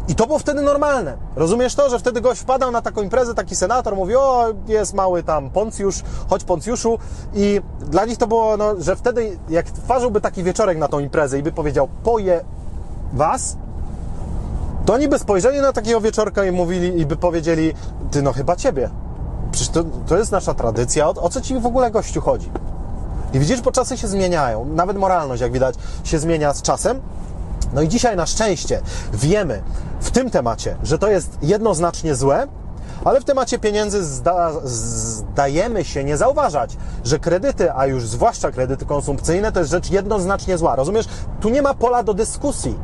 i 0.08 0.16
to 0.16 0.28
było 0.28 0.40
wtedy 0.40 0.62
normalne. 0.62 1.18
Rozumiesz 1.36 1.76
to, 1.76 1.90
że 1.90 2.00
wtedy 2.00 2.22
gość 2.22 2.42
wpadał 2.42 2.72
na 2.72 2.82
taką 2.82 3.02
imprezę, 3.02 3.34
taki 3.34 3.56
senator 3.56 3.96
mówi, 3.96 4.16
o, 4.16 4.54
jest 4.68 4.94
mały 4.94 5.24
tam 5.24 5.50
Poncjusz, 5.50 6.04
chodź 6.30 6.44
Poncjuszu 6.44 7.00
i 7.34 7.62
dla 7.80 8.06
nich 8.06 8.18
to 8.18 8.28
było, 8.28 8.58
no, 8.58 8.76
że 8.80 8.96
wtedy 8.96 9.38
jak 9.50 9.66
twarzyłby 9.66 10.22
taki 10.22 10.44
wieczorek 10.44 10.78
na 10.78 10.88
tą 10.88 11.00
imprezę 11.00 11.40
i 11.40 11.44
by 11.44 11.52
powiedział, 11.52 11.88
poje 12.04 12.44
was, 13.14 13.58
to 14.86 14.94
oni 14.94 15.08
by 15.08 15.20
spojrzeli 15.20 15.62
na 15.62 15.74
takiego 15.74 16.02
wieczorka 16.02 16.46
i 16.46 16.52
mówili, 16.52 17.00
i 17.00 17.06
by 17.06 17.16
powiedzieli, 17.16 17.74
ty 18.12 18.22
no 18.22 18.34
chyba 18.34 18.56
ciebie. 18.56 18.90
Przecież 19.52 19.70
to, 19.70 19.84
to 20.08 20.18
jest 20.18 20.32
nasza 20.32 20.54
tradycja, 20.54 21.08
o, 21.10 21.14
o 21.14 21.30
co 21.30 21.42
ci 21.42 21.60
w 21.60 21.66
ogóle 21.66 21.92
gościu 21.92 22.22
chodzi? 22.22 22.50
I 23.34 23.40
widzisz, 23.40 23.62
bo 23.62 23.72
czasy 23.72 23.98
się 23.98 24.08
zmieniają, 24.08 24.66
nawet 24.66 24.98
moralność, 24.98 25.42
jak 25.42 25.52
widać, 25.52 25.76
się 26.04 26.20
zmienia 26.20 26.54
z 26.54 26.62
czasem, 26.62 27.02
no 27.76 27.82
i 27.82 27.88
dzisiaj 27.88 28.16
na 28.16 28.26
szczęście 28.26 28.82
wiemy 29.14 29.62
w 30.02 30.12
tym 30.12 30.30
temacie, 30.30 30.78
że 30.84 30.98
to 30.98 31.10
jest 31.10 31.38
jednoznacznie 31.42 32.16
złe, 32.16 32.48
ale 33.06 33.22
w 33.22 33.26
temacie 33.26 33.60
pieniędzy 33.60 34.04
zda, 34.04 34.52
zdajemy 34.64 35.84
się 35.84 36.04
nie 36.04 36.18
zauważać, 36.18 36.78
że 37.04 37.20
kredyty, 37.20 37.74
a 37.74 37.86
już 37.86 38.08
zwłaszcza 38.08 38.52
kredyty 38.52 38.86
konsumpcyjne, 38.86 39.52
to 39.52 39.60
jest 39.60 39.72
rzecz 39.72 39.90
jednoznacznie 39.90 40.58
zła. 40.58 40.76
Rozumiesz? 40.76 41.06
Tu 41.42 41.50
nie 41.50 41.62
ma 41.62 41.74
pola 41.74 42.04
do 42.04 42.14
dyskusji. 42.14 42.78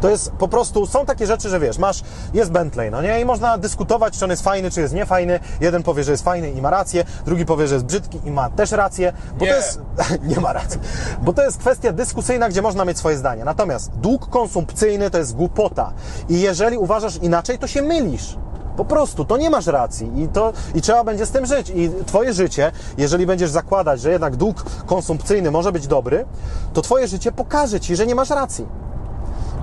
To 0.00 0.10
jest 0.10 0.30
po 0.30 0.48
prostu, 0.48 0.86
są 0.86 1.06
takie 1.06 1.26
rzeczy, 1.26 1.48
że 1.48 1.60
wiesz, 1.60 1.78
masz, 1.78 2.02
jest 2.34 2.50
Bentley, 2.50 2.90
no 2.90 3.02
nie? 3.02 3.20
I 3.20 3.24
można 3.24 3.58
dyskutować, 3.58 4.18
czy 4.18 4.24
on 4.24 4.30
jest 4.30 4.44
fajny, 4.44 4.70
czy 4.70 4.80
jest 4.80 4.94
niefajny. 4.94 5.40
Jeden 5.60 5.82
powie, 5.82 6.04
że 6.04 6.10
jest 6.10 6.24
fajny 6.24 6.50
i 6.50 6.62
ma 6.62 6.70
rację, 6.70 7.04
drugi 7.24 7.44
powie, 7.46 7.68
że 7.68 7.74
jest 7.74 7.86
brzydki 7.86 8.20
i 8.24 8.30
ma 8.30 8.50
też 8.50 8.70
rację, 8.70 9.12
bo 9.38 9.44
Nie. 9.44 9.50
to 9.50 9.56
jest, 9.56 9.80
nie 10.36 10.40
ma 10.40 10.52
racji, 10.52 10.80
bo 11.22 11.32
to 11.32 11.42
jest 11.42 11.58
kwestia 11.58 11.92
dyskusyjna, 11.92 12.48
gdzie 12.48 12.62
można 12.62 12.84
mieć 12.84 12.98
swoje 12.98 13.16
zdanie. 13.16 13.44
Natomiast 13.44 13.90
dług 13.90 14.30
konsumpcyjny 14.30 15.10
to 15.10 15.18
jest 15.18 15.36
głupota. 15.36 15.92
I 16.28 16.40
jeżeli 16.40 16.78
uważasz 16.78 17.16
inaczej, 17.16 17.58
to 17.58 17.66
się 17.66 17.82
mylisz. 17.82 18.36
Po 18.76 18.84
prostu, 18.84 19.24
to 19.24 19.36
nie 19.36 19.50
masz 19.50 19.66
racji 19.66 20.22
i, 20.22 20.28
to, 20.28 20.52
i 20.74 20.80
trzeba 20.80 21.04
będzie 21.04 21.26
z 21.26 21.30
tym 21.30 21.46
żyć. 21.46 21.72
I 21.74 21.90
twoje 22.06 22.32
życie, 22.32 22.72
jeżeli 22.98 23.26
będziesz 23.26 23.50
zakładać, 23.50 24.00
że 24.00 24.10
jednak 24.10 24.36
dług 24.36 24.64
konsumpcyjny 24.86 25.50
może 25.50 25.72
być 25.72 25.86
dobry, 25.86 26.24
to 26.72 26.82
twoje 26.82 27.08
życie 27.08 27.32
pokaże 27.32 27.80
ci, 27.80 27.96
że 27.96 28.06
nie 28.06 28.14
masz 28.14 28.30
racji. 28.30 28.66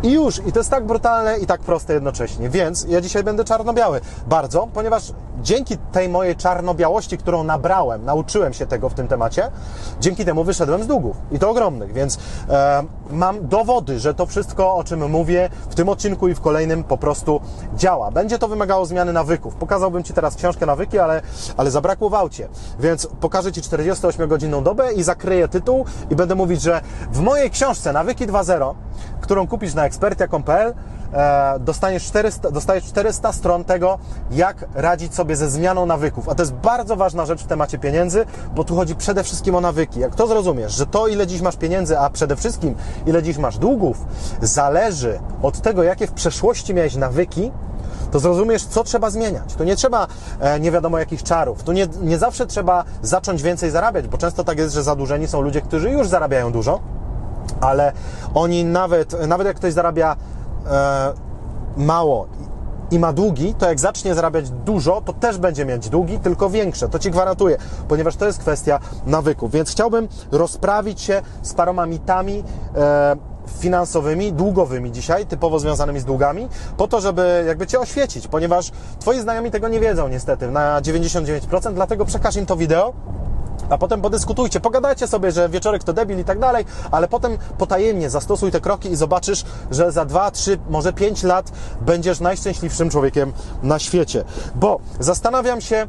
I 0.04 0.12
już, 0.12 0.42
i 0.48 0.52
to 0.52 0.60
jest 0.60 0.70
tak 0.70 0.86
brutalne 0.86 1.38
i 1.38 1.46
tak 1.46 1.62
proste 1.62 1.94
jednocześnie. 1.94 2.50
Więc 2.50 2.86
ja 2.90 3.02
dzisiaj 3.02 3.24
będę 3.24 3.44
czarno-biały. 3.44 4.02
Bardzo, 4.28 4.68
ponieważ 4.74 5.12
dzięki 5.42 5.78
tej 5.78 6.10
mojej 6.10 6.36
czarno-białości, 6.36 7.18
którą 7.18 7.44
nabrałem, 7.44 8.06
nauczyłem 8.06 8.54
się 8.54 8.66
tego 8.66 8.90
w 8.90 8.94
tym 8.94 9.08
temacie, 9.08 9.52
dzięki 10.00 10.26
temu 10.26 10.44
wyszedłem 10.44 10.84
z 10.84 10.88
długów. 10.88 11.18
I 11.32 11.40
to 11.40 11.50
ogromnych. 11.50 11.94
Więc 11.94 12.20
e, 12.50 12.84
mam 13.10 13.48
dowody, 13.48 14.00
że 14.00 14.14
to 14.14 14.26
wszystko, 14.26 14.76
o 14.76 14.84
czym 14.84 15.10
mówię 15.10 15.50
w 15.70 15.76
tym 15.76 15.90
odcinku 15.90 16.28
i 16.28 16.36
w 16.36 16.42
kolejnym 16.42 16.84
po 16.84 16.98
prostu 16.98 17.42
działa. 17.76 18.12
Będzie 18.12 18.40
to 18.40 18.48
wymagało 18.48 18.86
zmiany 18.86 19.14
nawyków. 19.14 19.56
Pokazałbym 19.56 20.04
Ci 20.04 20.14
teraz 20.14 20.36
książkę 20.36 20.66
nawyki, 20.66 21.00
ale, 21.00 21.22
ale 21.58 21.72
zabrakło 21.72 22.10
w 22.10 22.14
aucie. 22.14 22.48
Więc 22.80 23.08
pokażę 23.20 23.52
Ci 23.52 23.62
48-godzinną 23.62 24.64
dobę 24.64 24.94
i 24.94 25.04
zakryję 25.04 25.48
tytuł 25.48 25.86
i 26.10 26.16
będę 26.16 26.36
mówić, 26.36 26.62
że 26.62 26.82
w 27.12 27.20
mojej 27.20 27.52
książce 27.52 27.94
Nawyki 27.94 28.28
2.0, 28.28 28.76
którą 29.26 29.48
kupisz 29.48 29.74
na 29.74 29.86
ekspertia.pl, 29.86 30.74
e, 31.14 31.60
dostaniesz 31.60 32.04
400, 32.04 32.52
dostajesz 32.52 32.84
400 32.84 33.34
stron 33.34 33.64
tego, 33.64 34.00
jak 34.32 34.66
radzić 34.74 35.16
sobie 35.16 35.36
ze 35.36 35.50
zmianą 35.50 35.86
nawyków. 35.86 36.30
A 36.30 36.36
to 36.36 36.44
jest 36.44 36.54
bardzo 36.54 36.96
ważna 36.96 37.26
rzecz 37.26 37.44
w 37.44 37.48
temacie 37.48 37.78
pieniędzy, 37.78 38.26
bo 38.56 38.64
tu 38.64 38.76
chodzi 38.76 38.96
przede 38.96 39.24
wszystkim 39.24 39.56
o 39.56 39.62
nawyki. 39.62 40.00
Jak 40.00 40.16
to 40.16 40.28
zrozumiesz, 40.28 40.74
że 40.74 40.86
to, 40.86 41.08
ile 41.08 41.28
dziś 41.28 41.42
masz 41.42 41.58
pieniędzy, 41.58 42.00
a 42.00 42.10
przede 42.10 42.36
wszystkim 42.36 42.76
ile 43.06 43.24
dziś 43.24 43.38
masz 43.38 43.58
długów, 43.58 44.06
zależy 44.42 45.20
od 45.42 45.62
tego, 45.62 45.84
jakie 45.84 46.08
w 46.08 46.12
przeszłości 46.12 46.74
miałeś 46.74 46.96
nawyki, 46.96 47.52
to 48.12 48.20
zrozumiesz, 48.20 48.66
co 48.66 48.84
trzeba 48.84 49.10
zmieniać. 49.10 49.54
Tu 49.54 49.64
nie 49.64 49.76
trzeba 49.76 50.08
e, 50.40 50.60
nie 50.60 50.72
wiadomo 50.72 51.00
jakich 51.00 51.24
czarów. 51.24 51.64
Tu 51.64 51.72
nie, 51.72 51.88
nie 52.02 52.18
zawsze 52.18 52.48
trzeba 52.48 52.84
zacząć 53.02 53.42
więcej 53.42 53.72
zarabiać, 53.72 54.08
bo 54.08 54.18
często 54.18 54.44
tak 54.44 54.58
jest, 54.58 54.74
że 54.74 54.84
zadłużeni 54.84 55.28
są 55.28 55.42
ludzie, 55.42 55.62
którzy 55.62 55.92
już 55.92 56.08
zarabiają 56.08 56.52
dużo, 56.52 56.80
ale 57.62 57.92
oni 58.34 58.66
nawet, 58.66 59.28
nawet 59.28 59.48
jak 59.48 59.56
ktoś 59.56 59.74
zarabia 59.74 60.16
e, 60.66 61.14
mało 61.78 62.28
i 62.92 63.00
ma 63.00 63.14
długi, 63.14 63.54
to 63.54 63.70
jak 63.70 63.80
zacznie 63.80 64.16
zarabiać 64.16 64.50
dużo, 64.50 65.02
to 65.02 65.14
też 65.14 65.38
będzie 65.38 65.66
mieć 65.66 65.90
długi, 65.90 66.20
tylko 66.20 66.50
większe. 66.50 66.90
To 66.90 67.00
Ci 67.00 67.12
gwarantuję, 67.12 67.58
ponieważ 67.88 68.16
to 68.16 68.26
jest 68.26 68.40
kwestia 68.40 68.80
nawyków. 69.06 69.52
Więc 69.52 69.72
chciałbym 69.72 70.08
rozprawić 70.32 71.02
się 71.02 71.22
z 71.42 71.54
paroma 71.54 71.86
mitami 71.86 72.44
e, 72.76 73.16
finansowymi, 73.60 74.34
długowymi 74.34 74.92
dzisiaj, 74.92 75.26
typowo 75.26 75.60
związanymi 75.60 76.00
z 76.00 76.06
długami, 76.06 76.48
po 76.78 76.88
to, 76.88 77.02
żeby 77.02 77.44
jakby 77.48 77.68
Cię 77.68 77.80
oświecić, 77.80 78.28
ponieważ 78.28 78.72
Twoi 79.00 79.20
znajomi 79.20 79.52
tego 79.52 79.68
nie 79.68 79.80
wiedzą 79.80 80.08
niestety 80.08 80.52
na 80.52 80.82
99%, 80.82 81.74
dlatego 81.74 82.06
przekaż 82.06 82.36
im 82.36 82.46
to 82.46 82.56
wideo, 82.56 82.94
a 83.70 83.78
potem 83.78 84.02
podyskutujcie, 84.02 84.60
pogadajcie 84.60 85.08
sobie, 85.08 85.32
że 85.32 85.50
wieczorek 85.50 85.84
to 85.84 85.94
debil 85.94 86.20
i 86.20 86.24
tak 86.24 86.40
dalej, 86.40 86.66
ale 86.92 87.08
potem 87.08 87.38
potajemnie 87.58 88.10
zastosuj 88.10 88.52
te 88.52 88.62
kroki 88.62 88.92
i 88.92 88.96
zobaczysz, 88.96 89.46
że 89.72 89.92
za 89.92 90.06
2, 90.06 90.32
3, 90.32 90.58
może 90.70 90.94
5 90.94 91.24
lat 91.24 91.52
będziesz 91.82 92.20
najszczęśliwszym 92.20 92.90
człowiekiem 92.90 93.34
na 93.64 93.80
świecie. 93.80 94.24
Bo 94.56 94.80
zastanawiam 95.00 95.62
się, 95.62 95.88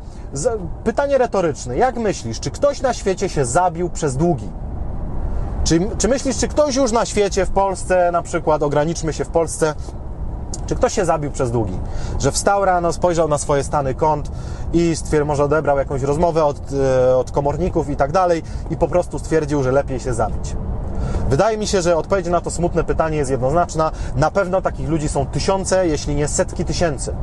pytanie 0.85 1.19
retoryczne, 1.19 1.77
jak 1.77 1.97
myślisz, 1.97 2.41
czy 2.41 2.51
ktoś 2.51 2.81
na 2.81 2.95
świecie 2.95 3.29
się 3.29 3.45
zabił 3.45 3.91
przez 3.91 4.17
długi? 4.17 4.49
Czy, 5.65 5.81
czy 5.99 6.09
myślisz, 6.09 6.39
czy 6.39 6.49
ktoś 6.49 6.77
już 6.77 6.93
na 6.93 7.07
świecie, 7.07 7.47
w 7.47 7.51
Polsce 7.51 8.11
na 8.13 8.23
przykład, 8.23 8.63
ograniczmy 8.63 9.13
się 9.13 9.25
w 9.25 9.29
Polsce, 9.29 9.75
czy 10.67 10.77
ktoś 10.77 10.93
się 10.93 11.05
zabił 11.05 11.31
przez 11.31 11.51
długi? 11.51 11.79
Że 12.19 12.33
wstał 12.33 12.65
rano, 12.65 12.93
spojrzał 12.93 13.29
na 13.29 13.39
swoje 13.39 13.65
stany 13.65 13.95
kont 13.95 14.31
i 14.73 14.97
stwierdził, 14.97 15.27
może 15.27 15.45
odebrał 15.45 15.79
jakąś 15.79 16.03
rozmowę 16.03 16.45
od, 16.45 16.61
e, 16.73 17.17
od 17.17 17.31
komorników 17.31 17.91
i 17.91 17.97
tak 17.97 18.13
dalej 18.13 18.43
i 18.71 18.77
po 18.77 18.89
prostu 18.89 19.19
stwierdził, 19.19 19.63
że 19.63 19.73
lepiej 19.73 20.01
się 20.01 20.15
zabić. 20.15 20.57
Wydaje 21.31 21.59
mi 21.59 21.67
się, 21.67 21.83
że 21.83 21.97
odpowiedź 21.97 22.27
na 22.27 22.41
to 22.41 22.51
smutne 22.51 22.85
pytanie 22.85 23.17
jest 23.17 23.31
jednoznaczna. 23.31 23.93
Na 24.17 24.31
pewno 24.31 24.63
takich 24.63 24.89
ludzi 24.89 25.09
są 25.09 25.27
tysiące, 25.27 25.89
jeśli 25.89 26.15
nie 26.15 26.29
setki 26.29 26.65
tysięcy. 26.65 27.15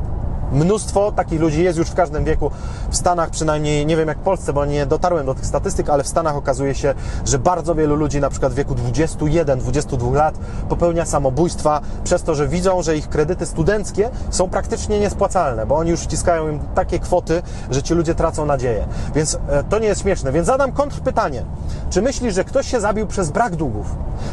Mnóstwo 0.54 1.12
takich 1.12 1.40
ludzi 1.40 1.64
jest 1.64 1.78
już 1.78 1.88
w 1.88 1.94
każdym 1.94 2.24
wieku. 2.24 2.50
W 2.90 2.96
Stanach 2.96 3.30
przynajmniej, 3.30 3.86
nie 3.86 3.96
wiem 3.96 4.08
jak 4.08 4.18
w 4.18 4.22
Polsce, 4.22 4.52
bo 4.52 4.66
nie 4.66 4.86
dotarłem 4.86 5.26
do 5.26 5.34
tych 5.34 5.46
statystyk, 5.46 5.90
ale 5.90 6.02
w 6.02 6.08
Stanach 6.08 6.36
okazuje 6.36 6.74
się, 6.74 6.94
że 7.24 7.38
bardzo 7.38 7.74
wielu 7.74 7.96
ludzi, 7.96 8.20
na 8.20 8.30
przykład 8.30 8.52
w 8.52 8.54
wieku 8.54 8.74
21-22 8.74 10.14
lat, 10.14 10.34
popełnia 10.68 11.04
samobójstwa 11.04 11.80
przez 12.04 12.22
to, 12.22 12.34
że 12.34 12.48
widzą, 12.48 12.82
że 12.82 12.96
ich 12.96 13.08
kredyty 13.08 13.46
studenckie 13.46 14.10
są 14.30 14.50
praktycznie 14.50 15.00
niespłacalne, 15.00 15.66
bo 15.66 15.76
oni 15.76 15.90
już 15.90 16.00
wciskają 16.00 16.48
im 16.48 16.60
takie 16.74 16.98
kwoty, 16.98 17.42
że 17.70 17.82
ci 17.82 17.94
ludzie 17.94 18.14
tracą 18.14 18.46
nadzieję. 18.46 18.86
Więc 19.14 19.38
e, 19.48 19.64
to 19.64 19.78
nie 19.78 19.86
jest 19.86 20.02
śmieszne. 20.02 20.32
Więc 20.32 20.46
zadam 20.46 20.72
kontrpytanie. 20.72 21.44
Czy 21.90 22.02
myślisz, 22.02 22.34
że 22.34 22.44
ktoś 22.44 22.70
się 22.70 22.80
zabił 22.80 23.06
przez 23.06 23.30
brak 23.30 23.56
długów? 23.56 23.86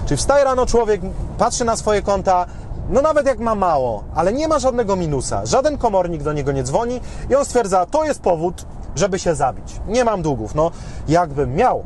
Czy 0.05 0.17
wstaje 0.17 0.43
rano 0.43 0.65
człowiek, 0.65 1.01
patrzy 1.37 1.65
na 1.65 1.75
swoje 1.75 2.01
konta, 2.01 2.45
no 2.89 3.01
nawet 3.01 3.25
jak 3.25 3.39
ma 3.39 3.55
mało, 3.55 4.03
ale 4.15 4.33
nie 4.33 4.47
ma 4.47 4.59
żadnego 4.59 4.95
minusa, 4.95 5.45
żaden 5.45 5.77
komornik 5.77 6.23
do 6.23 6.33
niego 6.33 6.51
nie 6.51 6.63
dzwoni 6.63 7.01
i 7.29 7.35
on 7.35 7.45
stwierdza, 7.45 7.85
to 7.85 8.05
jest 8.05 8.21
powód, 8.21 8.65
żeby 8.95 9.19
się 9.19 9.35
zabić. 9.35 9.81
Nie 9.87 10.05
mam 10.05 10.21
długów. 10.21 10.55
No, 10.55 10.71
jakbym 11.07 11.55
miał 11.55 11.83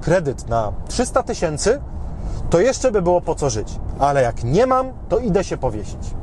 kredyt 0.00 0.48
na 0.48 0.72
300 0.88 1.22
tysięcy, 1.22 1.80
to 2.50 2.60
jeszcze 2.60 2.92
by 2.92 3.02
było 3.02 3.20
po 3.20 3.34
co 3.34 3.50
żyć. 3.50 3.80
Ale 3.98 4.22
jak 4.22 4.44
nie 4.44 4.66
mam, 4.66 4.92
to 5.08 5.18
idę 5.18 5.44
się 5.44 5.56
powiesić. 5.56 6.14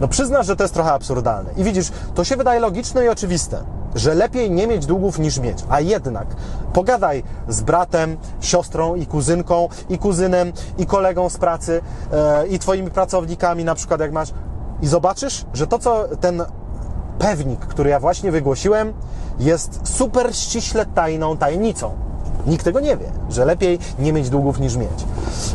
No 0.00 0.08
przyznasz, 0.08 0.46
że 0.46 0.56
to 0.56 0.64
jest 0.64 0.74
trochę 0.74 0.92
absurdalne. 0.92 1.50
I 1.56 1.64
widzisz, 1.64 1.92
to 2.14 2.24
się 2.24 2.36
wydaje 2.36 2.60
logiczne 2.60 3.04
i 3.04 3.08
oczywiste. 3.08 3.64
że 3.94 4.14
lepiej 4.14 4.50
nie 4.50 4.66
mieć 4.66 4.86
długów 4.86 5.18
niż 5.18 5.38
mieć. 5.38 5.58
A 5.70 5.80
jednak 5.80 6.26
pogadaj 6.72 7.22
z 7.48 7.60
bratem, 7.60 8.16
siostrą 8.40 8.94
i 8.94 9.06
kuzynką, 9.06 9.68
i 9.88 9.98
kuzynem, 9.98 10.52
i 10.78 10.86
kolegą 10.86 11.28
z 11.28 11.36
pracy, 11.36 11.80
e, 12.12 12.46
i 12.46 12.58
twoimi 12.58 12.90
pracownikami, 12.90 13.64
na 13.64 13.74
przykład 13.74 14.00
jak 14.00 14.12
masz, 14.12 14.32
i 14.82 14.86
zobaczysz, 14.86 15.44
że 15.54 15.66
to, 15.66 15.78
co 15.78 16.08
ten 16.20 16.42
pewnik, 17.18 17.60
który 17.60 17.90
ja 17.90 18.00
właśnie 18.00 18.30
wygłosiłem, 18.30 18.92
jest 19.38 19.80
super 19.84 20.36
ściśle 20.36 20.86
tajną 20.86 21.36
tajemnicą. 21.36 22.09
Nikt 22.46 22.64
tego 22.64 22.80
nie 22.80 22.96
wie, 22.96 23.06
że 23.30 23.44
lepiej 23.44 23.78
nie 23.98 24.12
mieć 24.12 24.30
długów 24.30 24.60
niż 24.60 24.76
mieć. 24.76 25.04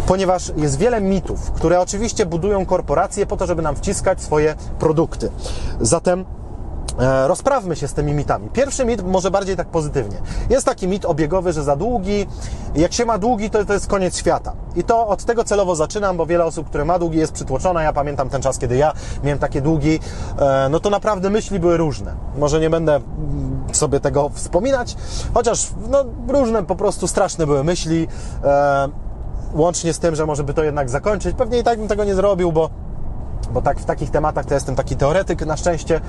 Ponieważ 0.08 0.52
jest 0.58 0.78
wiele 0.78 1.02
mitów, 1.02 1.52
które 1.52 1.82
oczywiście 1.82 2.26
budują 2.26 2.66
korporacje 2.66 3.26
po 3.26 3.38
to, 3.38 3.46
żeby 3.46 3.62
nam 3.62 3.76
wciskać 3.76 4.22
swoje 4.22 4.56
produkty. 4.80 5.32
Zatem 5.82 6.26
rozprawmy 7.28 7.76
się 7.76 7.88
z 7.88 7.94
tymi 7.94 8.14
mitami. 8.14 8.50
Pierwszy 8.50 8.86
mit 8.86 9.08
może 9.08 9.32
bardziej 9.32 9.56
tak 9.56 9.68
pozytywnie. 9.68 10.18
Jest 10.50 10.66
taki 10.66 10.88
mit 10.88 11.06
obiegowy, 11.06 11.54
że 11.54 11.64
za 11.64 11.76
długi, 11.76 12.26
jak 12.76 12.94
się 12.94 13.06
ma 13.06 13.18
długi, 13.18 13.50
to, 13.50 13.66
to 13.66 13.74
jest 13.74 13.88
koniec 13.88 14.18
świata. 14.18 14.54
I 14.76 14.84
to 14.84 15.08
od 15.08 15.26
tego 15.26 15.44
celowo 15.44 15.76
zaczynam, 15.76 16.18
bo 16.18 16.26
wiele 16.26 16.46
osób, 16.46 16.70
które 16.70 16.86
ma 16.86 17.00
długi, 17.00 17.18
jest 17.18 17.34
przytłoczona. 17.34 17.84
Ja 17.84 17.94
pamiętam 17.94 18.30
ten 18.30 18.42
czas, 18.42 18.58
kiedy 18.60 18.76
ja 18.78 18.94
miałem 19.24 19.40
takie 19.40 19.62
długi, 19.62 20.00
e, 20.40 20.68
no 20.70 20.80
to 20.80 20.90
naprawdę 20.90 21.30
myśli 21.30 21.60
były 21.60 21.78
różne. 21.78 22.16
Może 22.38 22.60
nie 22.60 22.70
będę 22.70 22.96
mm, 22.96 23.64
sobie 23.72 24.00
tego 24.00 24.30
wspominać, 24.30 24.96
chociaż 25.34 25.70
no, 25.90 26.06
różne 26.28 26.64
po 26.64 26.76
prostu 26.76 27.08
straszne 27.08 27.46
były 27.46 27.64
myśli, 27.64 28.08
e, 28.44 28.88
łącznie 29.54 29.94
z 29.94 30.00
tym, 30.00 30.16
że 30.16 30.26
może 30.26 30.44
by 30.44 30.54
to 30.54 30.64
jednak 30.64 30.90
zakończyć. 30.90 31.36
Pewnie 31.38 31.60
i 31.60 31.64
tak 31.64 31.80
bym 31.80 31.88
tego 31.88 32.04
nie 32.04 32.16
zrobił, 32.16 32.52
bo 32.52 32.70
bo 33.56 33.62
tak 33.62 33.80
w 33.80 33.86
takich 33.86 34.12
tematach 34.12 34.46
to 34.46 34.54
jestem 34.54 34.76
taki 34.76 34.96
teoretyk 34.96 35.46
na 35.46 35.58
szczęście, 35.58 36.02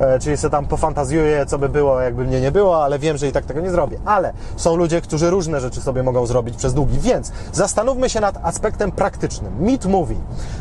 e, 0.00 0.18
czyli 0.18 0.36
sobie 0.36 0.50
tam 0.50 0.66
pofantazjuję, 0.66 1.46
co 1.46 1.58
by 1.58 1.68
było, 1.68 2.00
jakby 2.00 2.24
mnie 2.24 2.40
nie 2.40 2.52
było, 2.52 2.84
ale 2.84 2.98
wiem, 2.98 3.16
że 3.16 3.28
i 3.28 3.32
tak 3.32 3.44
tego 3.44 3.60
nie 3.60 3.70
zrobię. 3.70 3.98
Ale 4.04 4.32
są 4.56 4.76
ludzie, 4.76 5.00
którzy 5.00 5.30
różne 5.30 5.60
rzeczy 5.60 5.80
sobie 5.80 6.02
mogą 6.02 6.26
zrobić 6.26 6.56
przez 6.56 6.74
długi, 6.74 6.98
więc 6.98 7.32
zastanówmy 7.52 8.10
się 8.10 8.20
nad 8.20 8.38
aspektem 8.42 8.92
praktycznym. 8.92 9.52
Mit 9.60 9.86
mówi, 9.86 10.16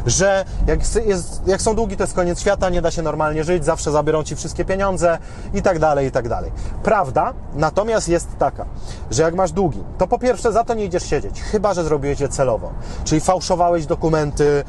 że 0.06 0.46
jak, 0.68 0.80
jest, 1.06 1.42
jak 1.48 1.62
są 1.62 1.76
długi, 1.76 1.98
to 1.98 2.04
jest 2.04 2.14
koniec 2.14 2.40
świata, 2.40 2.70
nie 2.70 2.82
da 2.82 2.92
się 2.92 3.02
normalnie 3.02 3.44
żyć, 3.44 3.66
zawsze 3.66 3.92
zabiorą 3.92 4.24
ci 4.24 4.36
wszystkie 4.36 4.66
pieniądze 4.66 5.18
i 5.54 5.62
tak 5.62 5.80
dalej, 5.80 6.08
i 6.08 6.12
tak 6.12 6.30
dalej. 6.30 6.52
Prawda 6.84 7.34
natomiast 7.56 8.10
jest 8.10 8.28
taka, 8.40 8.66
że 9.12 9.24
jak 9.24 9.36
masz 9.36 9.52
długi, 9.52 9.84
to 9.98 10.08
po 10.08 10.20
pierwsze 10.20 10.52
za 10.52 10.64
to 10.64 10.74
nie 10.74 10.86
idziesz 10.86 11.04
siedzieć, 11.04 11.42
chyba, 11.42 11.74
że 11.74 11.84
zrobiłeś 11.84 12.20
je 12.20 12.30
celowo, 12.30 12.72
czyli 13.04 13.22
fałszowałeś 13.22 13.86
dokumenty, 13.86 14.64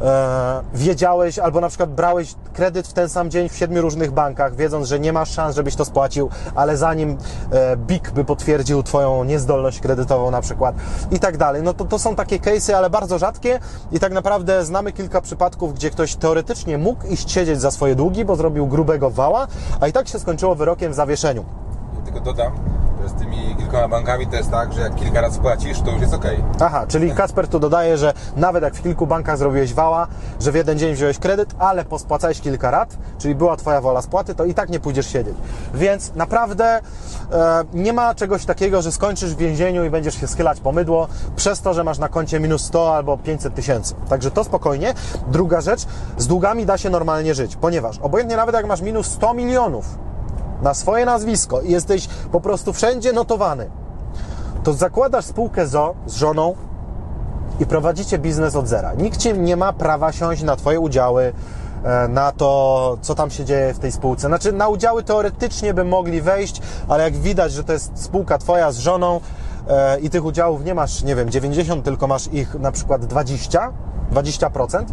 e, 0.00 0.62
wiedziałeś 0.74 1.19
albo 1.42 1.60
na 1.60 1.68
przykład 1.68 1.94
brałeś 1.94 2.34
kredyt 2.52 2.88
w 2.88 2.92
ten 2.92 3.08
sam 3.08 3.30
dzień 3.30 3.48
w 3.48 3.56
siedmiu 3.56 3.82
różnych 3.82 4.12
bankach, 4.12 4.56
wiedząc, 4.56 4.88
że 4.88 5.00
nie 5.00 5.12
masz 5.12 5.30
szans, 5.30 5.56
żebyś 5.56 5.76
to 5.76 5.84
spłacił, 5.84 6.30
ale 6.54 6.76
zanim 6.76 7.18
e, 7.52 7.76
BIK 7.76 8.10
by 8.10 8.24
potwierdził 8.24 8.82
Twoją 8.82 9.24
niezdolność 9.24 9.80
kredytową 9.80 10.30
na 10.30 10.40
przykład 10.40 10.74
i 11.10 11.20
tak 11.20 11.36
dalej. 11.36 11.62
No 11.62 11.74
to, 11.74 11.84
to 11.84 11.98
są 11.98 12.14
takie 12.14 12.38
case'y, 12.38 12.72
ale 12.72 12.90
bardzo 12.90 13.18
rzadkie 13.18 13.60
i 13.92 14.00
tak 14.00 14.12
naprawdę 14.12 14.64
znamy 14.64 14.92
kilka 14.92 15.20
przypadków, 15.20 15.74
gdzie 15.74 15.90
ktoś 15.90 16.16
teoretycznie 16.16 16.78
mógł 16.78 17.06
iść 17.06 17.30
siedzieć 17.32 17.60
za 17.60 17.70
swoje 17.70 17.94
długi, 17.94 18.24
bo 18.24 18.36
zrobił 18.36 18.66
grubego 18.66 19.10
wała, 19.10 19.46
a 19.80 19.88
i 19.88 19.92
tak 19.92 20.08
się 20.08 20.18
skończyło 20.18 20.54
wyrokiem 20.54 20.92
w 20.92 20.94
zawieszeniu. 20.94 21.44
Tylko 22.12 22.24
dodam, 22.24 22.52
że 23.02 23.08
z 23.08 23.12
tymi 23.12 23.56
kilkoma 23.58 23.88
bankami 23.88 24.26
to 24.26 24.36
jest 24.36 24.50
tak, 24.50 24.72
że 24.72 24.80
jak 24.80 24.94
kilka 24.94 25.20
razy 25.20 25.40
płacisz, 25.40 25.80
to 25.80 25.90
już 25.90 26.00
jest 26.00 26.14
ok. 26.14 26.24
Aha, 26.60 26.84
czyli 26.88 27.14
Kasper 27.14 27.48
tu 27.48 27.60
dodaje, 27.60 27.98
że 27.98 28.12
nawet 28.36 28.62
jak 28.62 28.74
w 28.74 28.82
kilku 28.82 29.06
bankach 29.06 29.38
zrobiłeś 29.38 29.74
wała, 29.74 30.06
że 30.40 30.52
w 30.52 30.54
jeden 30.54 30.78
dzień 30.78 30.94
wziąłeś 30.94 31.18
kredyt, 31.18 31.54
ale 31.58 31.84
pospłacałeś 31.84 32.40
kilka 32.40 32.70
rat, 32.70 32.96
czyli 33.18 33.34
była 33.34 33.56
Twoja 33.56 33.80
wola 33.80 34.02
spłaty, 34.02 34.34
to 34.34 34.44
i 34.44 34.54
tak 34.54 34.68
nie 34.70 34.80
pójdziesz 34.80 35.06
siedzieć. 35.06 35.34
Więc 35.74 36.14
naprawdę 36.14 36.80
e, 37.32 37.64
nie 37.74 37.92
ma 37.92 38.14
czegoś 38.14 38.44
takiego, 38.44 38.82
że 38.82 38.92
skończysz 38.92 39.34
w 39.34 39.38
więzieniu 39.38 39.84
i 39.84 39.90
będziesz 39.90 40.20
się 40.20 40.26
schylać 40.26 40.60
po 40.60 40.72
mydło 40.72 41.08
przez 41.36 41.60
to, 41.60 41.74
że 41.74 41.84
masz 41.84 41.98
na 41.98 42.08
koncie 42.08 42.40
minus 42.40 42.64
100 42.64 42.96
albo 42.96 43.18
500 43.18 43.54
tysięcy. 43.54 43.94
Także 44.08 44.30
to 44.30 44.44
spokojnie. 44.44 44.94
Druga 45.26 45.60
rzecz, 45.60 45.86
z 46.18 46.26
długami 46.26 46.66
da 46.66 46.78
się 46.78 46.90
normalnie 46.90 47.34
żyć, 47.34 47.56
ponieważ 47.56 47.98
obojętnie 47.98 48.36
nawet 48.36 48.54
jak 48.54 48.66
masz 48.66 48.80
minus 48.80 49.06
100 49.06 49.34
milionów, 49.34 50.09
na 50.62 50.74
swoje 50.74 51.04
nazwisko 51.04 51.60
i 51.60 51.70
jesteś 51.72 52.08
po 52.32 52.40
prostu 52.40 52.72
wszędzie 52.72 53.12
notowany, 53.12 53.70
to 54.64 54.72
zakładasz 54.72 55.24
spółkę 55.24 55.66
ZO 55.66 55.94
z 56.06 56.14
żoną 56.14 56.54
i 57.60 57.66
prowadzicie 57.66 58.18
biznes 58.18 58.56
od 58.56 58.68
zera. 58.68 58.94
Nikt 58.94 59.18
ci 59.18 59.34
nie 59.34 59.56
ma 59.56 59.72
prawa 59.72 60.12
siąść 60.12 60.42
na 60.42 60.56
Twoje 60.56 60.80
udziały, 60.80 61.32
e, 61.84 62.08
na 62.08 62.32
to, 62.32 62.98
co 63.02 63.14
tam 63.14 63.30
się 63.30 63.44
dzieje 63.44 63.74
w 63.74 63.78
tej 63.78 63.92
spółce. 63.92 64.26
Znaczy, 64.26 64.52
na 64.52 64.68
udziały 64.68 65.02
teoretycznie 65.02 65.74
by 65.74 65.84
mogli 65.84 66.22
wejść, 66.22 66.62
ale 66.88 67.04
jak 67.04 67.16
widać, 67.16 67.52
że 67.52 67.64
to 67.64 67.72
jest 67.72 67.92
spółka 67.94 68.38
Twoja 68.38 68.72
z 68.72 68.78
żoną 68.78 69.20
e, 69.68 70.00
i 70.00 70.10
tych 70.10 70.24
udziałów 70.24 70.64
nie 70.64 70.74
masz, 70.74 71.02
nie 71.02 71.16
wiem, 71.16 71.30
90, 71.30 71.84
tylko 71.84 72.06
masz 72.06 72.32
ich 72.32 72.54
na 72.54 72.72
przykład 72.72 73.06
20, 73.06 73.72
20%, 74.12 74.84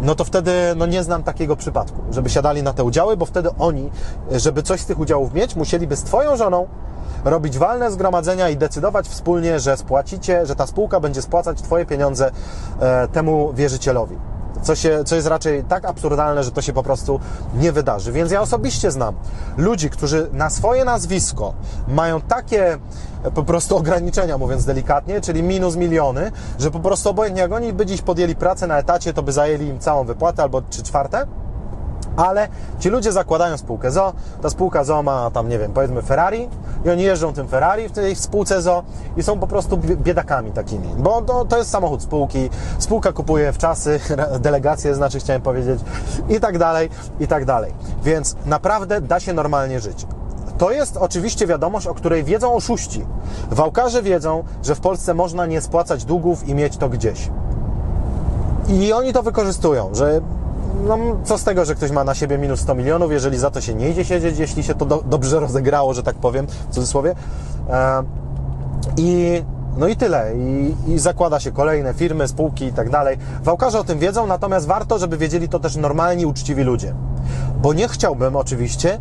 no 0.00 0.14
to 0.14 0.24
wtedy 0.24 0.52
no 0.76 0.86
nie 0.86 1.02
znam 1.02 1.22
takiego 1.22 1.56
przypadku, 1.56 2.00
żeby 2.10 2.30
siadali 2.30 2.62
na 2.62 2.72
te 2.72 2.84
udziały, 2.84 3.16
bo 3.16 3.26
wtedy 3.26 3.48
oni, 3.58 3.90
żeby 4.30 4.62
coś 4.62 4.80
z 4.80 4.86
tych 4.86 4.98
udziałów 4.98 5.34
mieć, 5.34 5.56
musieliby 5.56 5.96
z 5.96 6.02
Twoją 6.02 6.36
żoną 6.36 6.68
robić 7.24 7.58
walne 7.58 7.90
zgromadzenia 7.90 8.48
i 8.48 8.56
decydować 8.56 9.08
wspólnie, 9.08 9.60
że 9.60 9.76
spłacicie, 9.76 10.46
że 10.46 10.56
ta 10.56 10.66
spółka 10.66 11.00
będzie 11.00 11.22
spłacać 11.22 11.62
Twoje 11.62 11.86
pieniądze 11.86 12.30
e, 12.80 13.08
temu 13.08 13.52
wierzycielowi. 13.52 14.16
Co, 14.62 14.74
się, 14.74 15.04
co 15.04 15.16
jest 15.16 15.28
raczej 15.28 15.64
tak 15.64 15.84
absurdalne, 15.84 16.44
że 16.44 16.50
to 16.50 16.62
się 16.62 16.72
po 16.72 16.82
prostu 16.82 17.20
nie 17.54 17.72
wydarzy. 17.72 18.12
Więc 18.12 18.30
ja 18.30 18.40
osobiście 18.40 18.90
znam 18.90 19.14
ludzi, 19.56 19.90
którzy 19.90 20.28
na 20.32 20.50
swoje 20.50 20.84
nazwisko 20.84 21.54
mają 21.88 22.20
takie 22.20 22.78
po 23.34 23.42
prostu 23.42 23.76
ograniczenia, 23.76 24.38
mówiąc 24.38 24.64
delikatnie, 24.64 25.20
czyli 25.20 25.42
minus 25.42 25.76
miliony, 25.76 26.32
że 26.58 26.70
po 26.70 26.80
prostu 26.80 27.10
obojętnie 27.10 27.42
jak 27.42 27.52
oni 27.52 27.72
by 27.72 27.86
dziś 27.86 28.02
podjęli 28.02 28.34
pracę 28.34 28.66
na 28.66 28.78
etacie, 28.78 29.12
to 29.12 29.22
by 29.22 29.32
zajęli 29.32 29.66
im 29.66 29.78
całą 29.78 30.04
wypłatę 30.04 30.42
albo 30.42 30.62
trzy 30.62 30.82
czwarte 30.82 31.26
ale 32.16 32.48
ci 32.78 32.88
ludzie 32.88 33.12
zakładają 33.12 33.58
spółkę 33.58 33.90
ZO, 33.90 34.12
ta 34.42 34.50
spółka 34.50 34.84
ZO 34.84 35.02
ma 35.02 35.30
tam, 35.30 35.48
nie 35.48 35.58
wiem, 35.58 35.72
powiedzmy 35.72 36.02
Ferrari 36.02 36.48
i 36.84 36.90
oni 36.90 37.02
jeżdżą 37.02 37.32
tym 37.32 37.48
Ferrari 37.48 37.88
w 37.88 37.92
tej 37.92 38.16
spółce 38.16 38.62
ZO 38.62 38.82
i 39.16 39.22
są 39.22 39.38
po 39.40 39.46
prostu 39.46 39.76
biedakami 39.76 40.52
takimi, 40.52 40.88
bo 40.98 41.22
to, 41.22 41.44
to 41.44 41.58
jest 41.58 41.70
samochód 41.70 42.02
spółki, 42.02 42.50
spółka 42.78 43.12
kupuje 43.12 43.52
w 43.52 43.58
czasy, 43.58 44.00
delegacje 44.40 44.94
znaczy 44.94 45.20
chciałem 45.20 45.42
powiedzieć 45.42 45.80
i 46.28 46.40
tak 46.40 46.58
dalej, 46.58 46.90
i 47.20 47.28
tak 47.28 47.44
dalej. 47.44 47.72
Więc 48.02 48.36
naprawdę 48.46 49.00
da 49.00 49.20
się 49.20 49.32
normalnie 49.32 49.80
żyć. 49.80 50.06
To 50.60 50.70
jest 50.70 50.96
oczywiście 50.96 51.46
wiadomość, 51.46 51.86
o 51.86 51.94
której 51.94 52.24
wiedzą 52.24 52.54
oszuści. 52.54 53.04
Wałkarze 53.50 54.02
wiedzą, 54.02 54.44
że 54.62 54.74
w 54.74 54.80
Polsce 54.80 55.14
można 55.14 55.46
nie 55.46 55.60
spłacać 55.60 56.04
długów 56.04 56.48
i 56.48 56.54
mieć 56.54 56.76
to 56.76 56.88
gdzieś. 56.88 57.30
I 58.68 58.92
oni 58.92 59.12
to 59.12 59.22
wykorzystują, 59.22 59.94
że 59.94 60.20
no, 60.86 60.98
co 61.24 61.38
z 61.38 61.44
tego, 61.44 61.64
że 61.64 61.74
ktoś 61.74 61.90
ma 61.90 62.04
na 62.04 62.14
siebie 62.14 62.38
minus 62.38 62.60
100 62.60 62.74
milionów, 62.74 63.12
jeżeli 63.12 63.38
za 63.38 63.50
to 63.50 63.60
się 63.60 63.74
nie 63.74 63.90
idzie 63.90 64.04
siedzieć, 64.04 64.38
jeśli 64.38 64.62
się 64.62 64.74
to 64.74 64.86
do, 64.86 65.02
dobrze 65.06 65.40
rozegrało, 65.40 65.94
że 65.94 66.02
tak 66.02 66.16
powiem, 66.16 66.46
w 66.46 66.74
cudzysłowie. 66.74 67.14
E, 67.70 68.02
I 68.96 69.42
no 69.76 69.88
i 69.88 69.96
tyle. 69.96 70.32
I, 70.36 70.74
I, 70.92 70.98
zakłada 70.98 71.40
się 71.40 71.52
kolejne 71.52 71.94
firmy, 71.94 72.28
spółki 72.28 72.64
i 72.64 72.72
tak 72.72 72.90
dalej. 72.90 73.18
Wałkarze 73.42 73.80
o 73.80 73.84
tym 73.84 73.98
wiedzą, 73.98 74.26
natomiast 74.26 74.66
warto, 74.66 74.98
żeby 74.98 75.16
wiedzieli 75.16 75.48
to 75.48 75.58
też 75.58 75.76
normalni, 75.76 76.26
uczciwi 76.26 76.62
ludzie. 76.62 76.94
Bo 77.62 77.72
nie 77.72 77.88
chciałbym 77.88 78.36
oczywiście 78.36 78.94
e, 78.94 78.98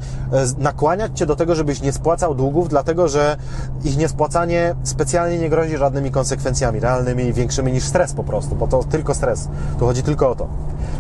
nakłaniać 0.58 1.12
Cię 1.20 1.26
do 1.26 1.36
tego, 1.36 1.56
żebyś 1.56 1.82
nie 1.82 1.94
spłacał 1.94 2.36
długów, 2.36 2.70
dlatego 2.70 3.08
że 3.08 3.38
ich 3.84 3.98
niespłacanie 3.98 4.76
specjalnie 4.84 5.38
nie 5.38 5.50
grozi 5.50 5.78
żadnymi 5.78 6.12
konsekwencjami 6.12 6.80
realnymi, 6.80 7.34
większymi 7.34 7.72
niż 7.72 7.84
stres 7.84 8.14
po 8.14 8.24
prostu, 8.24 8.56
bo 8.56 8.68
to 8.68 8.84
tylko 8.84 9.14
stres. 9.14 9.48
Tu 9.80 9.86
chodzi 9.86 10.04
tylko 10.04 10.30
o 10.30 10.36
to. 10.36 10.48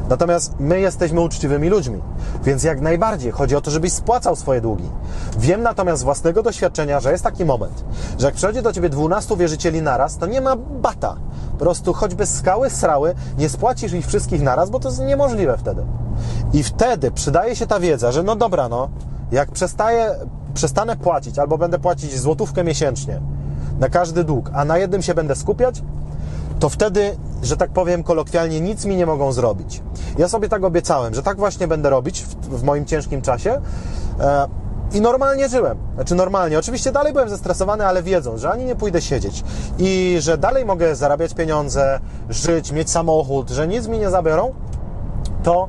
Natomiast 0.09 0.55
my 0.59 0.79
jesteśmy 0.79 1.21
uczciwymi 1.21 1.69
ludźmi, 1.69 2.01
więc 2.43 2.63
jak 2.63 2.81
najbardziej 2.81 3.31
chodzi 3.31 3.55
o 3.55 3.61
to, 3.61 3.71
żebyś 3.71 3.93
spłacał 3.93 4.35
swoje 4.35 4.61
długi. 4.61 4.89
Wiem 5.37 5.63
natomiast 5.63 6.01
z 6.01 6.03
własnego 6.03 6.43
doświadczenia, 6.43 6.99
że 6.99 7.11
jest 7.11 7.23
taki 7.23 7.45
moment, 7.45 7.83
że 8.19 8.25
jak 8.25 8.35
przychodzi 8.35 8.61
do 8.61 8.73
Ciebie 8.73 8.89
12 8.89 9.37
wierzycieli 9.37 9.81
naraz, 9.81 10.17
to 10.17 10.25
nie 10.25 10.41
ma 10.41 10.55
bata. 10.55 11.15
Po 11.51 11.57
prostu 11.57 11.93
choćby 11.93 12.25
skały, 12.25 12.69
srały, 12.69 13.15
nie 13.37 13.49
spłacisz 13.49 13.93
ich 13.93 14.07
wszystkich 14.07 14.41
naraz, 14.41 14.69
bo 14.69 14.79
to 14.79 14.89
jest 14.89 15.01
niemożliwe 15.01 15.57
wtedy. 15.57 15.83
I 16.53 16.63
wtedy 16.63 17.08
przydaje 17.11 17.55
się 17.55 17.67
ta 17.67 17.79
wiedza, 17.79 18.11
że 18.11 18.23
no 18.23 18.35
dobra, 18.35 18.69
no, 18.69 18.89
jak 19.31 19.51
przestaję, 19.51 20.15
przestanę 20.53 20.97
płacić 20.97 21.39
albo 21.39 21.57
będę 21.57 21.79
płacić 21.79 22.19
złotówkę 22.19 22.63
miesięcznie 22.63 23.21
na 23.79 23.89
każdy 23.89 24.23
dług, 24.23 24.49
a 24.53 24.65
na 24.65 24.77
jednym 24.77 25.01
się 25.01 25.13
będę 25.13 25.35
skupiać, 25.35 25.81
to 26.59 26.69
wtedy, 26.69 27.17
że 27.43 27.57
tak 27.57 27.69
powiem 27.69 28.03
kolokwialnie, 28.03 28.61
nic 28.61 28.85
mi 28.85 28.95
nie 28.95 29.05
mogą 29.05 29.31
zrobić. 29.31 29.81
Ja 30.17 30.27
sobie 30.27 30.49
tak 30.49 30.63
obiecałem, 30.63 31.13
że 31.13 31.23
tak 31.23 31.37
właśnie 31.37 31.67
będę 31.67 31.89
robić 31.89 32.21
w, 32.21 32.35
w 32.35 32.63
moim 32.63 32.85
ciężkim 32.85 33.21
czasie. 33.21 33.61
E, 34.19 34.47
i 34.93 35.01
normalnie 35.01 35.49
żyłem. 35.49 35.77
Znaczy 35.95 36.15
normalnie. 36.15 36.59
Oczywiście 36.59 36.91
dalej 36.91 37.13
byłem 37.13 37.29
zestresowany, 37.29 37.85
ale 37.85 38.03
wiedząc, 38.03 38.41
że 38.41 38.51
ani 38.51 38.65
nie 38.65 38.75
pójdę 38.75 39.01
siedzieć 39.01 39.43
i 39.77 40.17
że 40.19 40.37
dalej 40.37 40.65
mogę 40.65 40.95
zarabiać 40.95 41.33
pieniądze, 41.33 41.99
żyć, 42.29 42.71
mieć 42.71 42.89
samochód, 42.89 43.49
że 43.49 43.67
nic 43.67 43.87
mi 43.87 43.99
nie 43.99 44.09
zabiorą, 44.09 44.53
to 45.43 45.67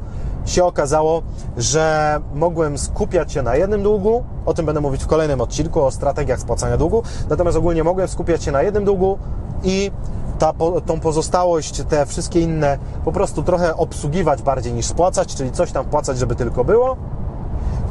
się 0.51 0.65
okazało, 0.65 1.23
że 1.57 2.17
mogłem 2.35 2.79
skupiać 2.79 3.33
się 3.33 3.43
na 3.43 3.57
jednym 3.57 3.83
długu, 3.83 4.25
o 4.47 4.55
tym 4.55 4.67
będę 4.67 4.81
mówić 4.81 5.05
w 5.05 5.07
kolejnym 5.07 5.41
odcinku, 5.41 5.83
o 5.83 5.91
strategiach 5.91 6.41
spłacania 6.41 6.77
długu, 6.77 7.03
natomiast 7.31 7.57
ogólnie 7.57 7.85
mogłem 7.85 8.09
skupiać 8.09 8.45
się 8.45 8.53
na 8.53 8.63
jednym 8.63 8.85
długu 8.85 9.19
i 9.65 9.91
ta, 10.39 10.53
tą 10.87 11.01
pozostałość, 11.01 11.83
te 11.89 12.07
wszystkie 12.07 12.41
inne 12.41 12.79
po 13.05 13.13
prostu 13.13 13.43
trochę 13.43 13.77
obsługiwać 13.77 14.43
bardziej 14.43 14.73
niż 14.73 14.87
spłacać, 14.87 15.35
czyli 15.35 15.53
coś 15.53 15.73
tam 15.73 15.85
wpłacać, 15.85 16.19
żeby 16.19 16.37
tylko 16.37 16.65
było 16.65 16.97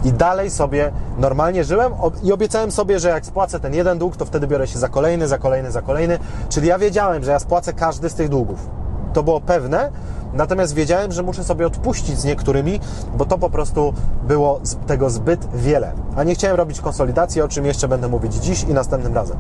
i 0.03 0.13
dalej 0.13 0.49
sobie 0.49 0.91
normalnie 1.17 1.63
żyłem 1.63 1.93
i 2.23 2.33
obiecałem 2.33 2.71
sobie, 2.71 2.99
że 2.99 3.09
jak 3.09 3.25
spłacę 3.25 3.59
ten 3.59 3.73
jeden 3.73 3.97
dług, 3.97 4.17
to 4.17 4.25
wtedy 4.25 4.47
biorę 4.47 4.67
się 4.67 4.79
za 4.79 4.89
kolejny, 4.89 5.27
za 5.27 5.37
kolejny, 5.37 5.71
za 5.71 5.81
kolejny. 5.81 6.19
Czyli 6.49 6.67
ja 6.67 6.79
wiedziałem, 6.79 7.23
że 7.23 7.31
ja 7.31 7.39
spłacę 7.39 7.73
każdy 7.73 8.09
z 8.09 8.13
tych 8.13 8.29
długów. 8.29 8.69
To 9.13 9.23
było 9.23 9.41
pewne, 9.41 9.91
natomiast 10.33 10.73
wiedziałem, 10.73 11.11
że 11.11 11.23
muszę 11.23 11.43
sobie 11.43 11.67
odpuścić 11.67 12.19
z 12.19 12.25
niektórymi, 12.25 12.79
bo 13.17 13.25
to 13.25 13.37
po 13.37 13.49
prostu 13.49 13.93
było 14.27 14.59
tego 14.87 15.09
zbyt 15.09 15.47
wiele. 15.55 15.91
A 16.15 16.23
nie 16.23 16.35
chciałem 16.35 16.57
robić 16.57 16.81
konsolidacji, 16.81 17.41
o 17.41 17.47
czym 17.47 17.65
jeszcze 17.65 17.87
będę 17.87 18.07
mówić 18.07 18.33
dziś 18.33 18.63
i 18.63 18.73
następnym 18.73 19.13
razem. 19.13 19.37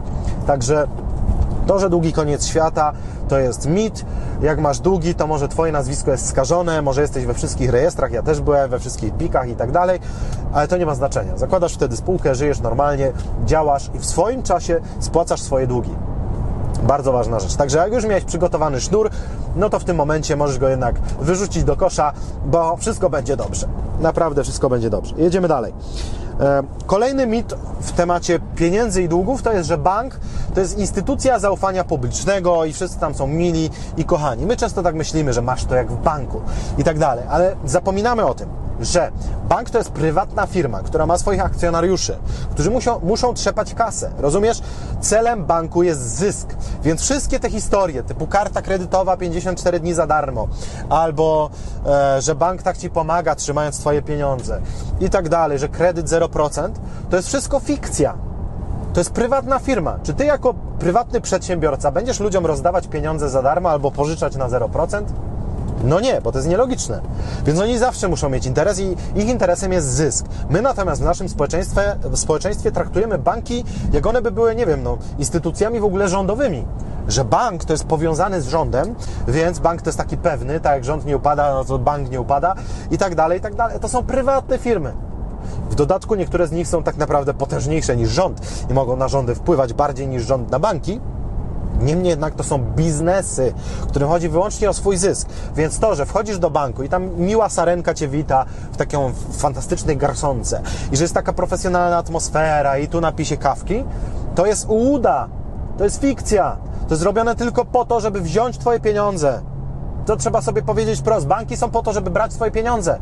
Także 0.47 0.87
to, 1.67 1.79
że 1.79 1.89
długi 1.89 2.13
koniec 2.13 2.45
świata 2.45 2.91
to 3.27 3.39
jest 3.39 3.67
mit. 3.67 4.05
Jak 4.41 4.59
masz 4.59 4.79
długi, 4.79 5.15
to 5.15 5.27
może 5.27 5.47
Twoje 5.47 5.71
nazwisko 5.71 6.11
jest 6.11 6.27
skażone, 6.27 6.81
może 6.81 7.01
jesteś 7.01 7.25
we 7.25 7.33
wszystkich 7.33 7.69
rejestrach, 7.69 8.11
ja 8.11 8.23
też 8.23 8.41
byłem, 8.41 8.69
we 8.69 8.79
wszystkich 8.79 9.17
pikach 9.17 9.49
i 9.49 9.55
tak 9.55 9.71
dalej, 9.71 9.99
ale 10.53 10.67
to 10.67 10.77
nie 10.77 10.85
ma 10.85 10.95
znaczenia. 10.95 11.37
Zakładasz 11.37 11.73
wtedy 11.73 11.97
spółkę, 11.97 12.35
żyjesz 12.35 12.61
normalnie, 12.61 13.11
działasz 13.45 13.89
i 13.93 13.99
w 13.99 14.05
swoim 14.05 14.43
czasie 14.43 14.79
spłacasz 14.99 15.41
swoje 15.41 15.67
długi. 15.67 15.95
Bardzo 16.83 17.11
ważna 17.11 17.39
rzecz. 17.39 17.55
Także 17.55 17.77
jak 17.77 17.93
już 17.93 18.05
miałeś 18.05 18.23
przygotowany 18.23 18.81
sznur, 18.81 19.09
no 19.55 19.69
to 19.69 19.79
w 19.79 19.83
tym 19.83 19.97
momencie 19.97 20.35
możesz 20.35 20.57
go 20.57 20.69
jednak 20.69 20.99
wyrzucić 21.21 21.63
do 21.63 21.75
kosza, 21.75 22.13
bo 22.45 22.77
wszystko 22.77 23.09
będzie 23.09 23.37
dobrze. 23.37 23.67
Naprawdę 23.99 24.43
wszystko 24.43 24.69
będzie 24.69 24.89
dobrze. 24.89 25.15
Jedziemy 25.17 25.47
dalej. 25.47 25.73
E, 26.39 26.63
kolejny 26.85 27.27
mit 27.27 27.53
w 27.81 27.91
temacie 27.91 28.39
pieniędzy 28.55 29.03
i 29.03 29.09
długów 29.09 29.41
to 29.41 29.53
jest, 29.53 29.69
że 29.69 29.77
bank 29.77 30.19
to 30.53 30.59
jest 30.59 30.77
instytucja 30.77 31.39
zaufania 31.39 31.83
publicznego 31.83 32.65
i 32.65 32.73
wszyscy 32.73 32.99
tam 32.99 33.13
są 33.13 33.27
mili 33.27 33.69
i 33.97 34.05
kochani. 34.05 34.45
My 34.45 34.57
często 34.57 34.83
tak 34.83 34.95
myślimy, 34.95 35.33
że 35.33 35.41
masz 35.41 35.65
to 35.65 35.75
jak 35.75 35.91
w 35.91 36.03
banku 36.03 36.41
i 36.77 36.83
tak 36.83 36.99
dalej, 36.99 37.23
ale 37.29 37.55
zapominamy 37.65 38.25
o 38.25 38.33
tym, 38.33 38.49
że 38.79 39.11
bank 39.49 39.69
to 39.69 39.77
jest 39.77 39.91
prywatna 39.91 40.47
firma, 40.47 40.79
która 40.79 41.05
ma 41.05 41.17
swoich 41.17 41.45
akcjonariuszy, 41.45 42.17
którzy 42.51 42.71
muszą, 42.71 42.99
muszą 42.99 43.33
trzepać 43.33 43.73
kasę. 43.73 44.11
Rozumiesz? 44.17 44.61
Celem 45.01 45.45
banku 45.45 45.83
jest 45.83 46.17
zysk. 46.17 46.55
Więc 46.83 47.01
wszystkie 47.01 47.39
te 47.39 47.49
historie, 47.49 48.03
typu 48.03 48.27
karta 48.27 48.61
kredytowa 48.61 49.17
54 49.17 49.79
dni 49.79 49.93
za 49.93 50.07
darmo, 50.07 50.47
albo 50.89 51.49
e, 51.85 52.21
że 52.21 52.35
bank 52.35 52.61
tak 52.61 52.77
ci 52.77 52.89
pomaga, 52.89 53.35
trzymając 53.35 53.79
Twoje 53.79 54.01
pieniądze 54.01 54.61
i 54.99 55.09
tak 55.09 55.29
dalej, 55.29 55.59
że 55.59 55.69
kredyt 55.69 56.07
0%, 56.07 56.69
to 57.09 57.15
jest 57.15 57.27
wszystko 57.27 57.59
fikcja. 57.59 58.29
To 58.93 58.99
jest 58.99 59.11
prywatna 59.11 59.59
firma. 59.59 59.99
Czy 60.03 60.13
ty 60.13 60.25
jako 60.25 60.53
prywatny 60.79 61.21
przedsiębiorca 61.21 61.91
będziesz 61.91 62.19
ludziom 62.19 62.45
rozdawać 62.45 62.87
pieniądze 62.87 63.29
za 63.29 63.41
darmo 63.41 63.69
albo 63.69 63.91
pożyczać 63.91 64.35
na 64.35 64.49
0%? 64.49 65.03
No 65.83 65.99
nie, 65.99 66.21
bo 66.21 66.31
to 66.31 66.37
jest 66.37 66.49
nielogiczne. 66.49 67.01
Więc 67.45 67.59
oni 67.59 67.77
zawsze 67.77 68.07
muszą 68.07 68.29
mieć 68.29 68.45
interes 68.45 68.79
i 68.79 68.95
ich 69.15 69.29
interesem 69.29 69.71
jest 69.71 69.87
zysk. 69.87 70.25
My 70.49 70.61
natomiast 70.61 71.01
w 71.01 71.05
naszym 71.05 71.29
społeczeństwie, 71.29 71.95
w 72.03 72.17
społeczeństwie 72.17 72.71
traktujemy 72.71 73.17
banki, 73.17 73.63
jak 73.93 74.07
one 74.07 74.21
by 74.21 74.31
były, 74.31 74.55
nie 74.55 74.65
wiem, 74.65 74.83
no, 74.83 74.97
instytucjami 75.19 75.79
w 75.79 75.85
ogóle 75.85 76.07
rządowymi. 76.07 76.65
Że 77.07 77.25
bank 77.25 77.65
to 77.65 77.73
jest 77.73 77.83
powiązany 77.83 78.41
z 78.41 78.47
rządem, 78.47 78.95
więc 79.27 79.59
bank 79.59 79.81
to 79.81 79.89
jest 79.89 79.97
taki 79.97 80.17
pewny, 80.17 80.59
tak 80.59 80.73
jak 80.73 80.85
rząd 80.85 81.05
nie 81.05 81.17
upada, 81.17 81.53
no 81.53 81.65
to 81.65 81.79
bank 81.79 82.11
nie 82.11 82.21
upada 82.21 82.55
i 82.91 82.97
tak 82.97 83.15
dalej, 83.15 83.39
i 83.39 83.41
tak 83.41 83.55
dalej. 83.55 83.79
To 83.79 83.87
są 83.87 84.03
prywatne 84.03 84.57
firmy. 84.57 84.93
W 85.69 85.75
dodatku 85.75 86.15
niektóre 86.15 86.47
z 86.47 86.51
nich 86.51 86.67
są 86.67 86.83
tak 86.83 86.97
naprawdę 86.97 87.33
potężniejsze 87.33 87.97
niż 87.97 88.09
rząd 88.09 88.41
i 88.69 88.73
mogą 88.73 88.95
na 88.95 89.07
rządy 89.07 89.35
wpływać 89.35 89.73
bardziej 89.73 90.07
niż 90.07 90.23
rząd 90.23 90.51
na 90.51 90.59
banki. 90.59 90.99
Niemniej 91.79 92.09
jednak 92.09 92.35
to 92.35 92.43
są 92.43 92.57
biznesy, 92.57 93.53
którym 93.87 94.09
chodzi 94.09 94.29
wyłącznie 94.29 94.69
o 94.69 94.73
swój 94.73 94.97
zysk. 94.97 95.29
Więc 95.55 95.79
to, 95.79 95.95
że 95.95 96.05
wchodzisz 96.05 96.39
do 96.39 96.49
banku 96.49 96.83
i 96.83 96.89
tam 96.89 97.09
miła 97.17 97.49
sarenka 97.49 97.93
cię 97.93 98.07
wita 98.07 98.45
w 98.71 98.77
taką 98.77 99.13
fantastycznej 99.31 99.97
garsonce 99.97 100.61
i 100.91 100.97
że 100.97 101.03
jest 101.03 101.13
taka 101.13 101.33
profesjonalna 101.33 101.97
atmosfera 101.97 102.77
i 102.77 102.87
tu 102.87 103.01
napisie 103.01 103.37
kawki, 103.37 103.83
to 104.35 104.45
jest 104.45 104.65
ułuda, 104.69 105.29
to 105.77 105.83
jest 105.83 106.01
fikcja. 106.01 106.57
To 106.87 106.93
jest 106.93 107.01
zrobione 107.01 107.35
tylko 107.35 107.65
po 107.65 107.85
to, 107.85 107.99
żeby 107.99 108.21
wziąć 108.21 108.57
Twoje 108.57 108.79
pieniądze. 108.79 109.41
To 110.05 110.15
trzeba 110.15 110.41
sobie 110.41 110.61
powiedzieć 110.61 111.01
prosto. 111.01 111.29
Banki 111.29 111.57
są 111.57 111.69
po 111.69 111.83
to, 111.83 111.93
żeby 111.93 112.09
brać 112.09 112.33
Twoje 112.33 112.51
pieniądze. 112.51 112.99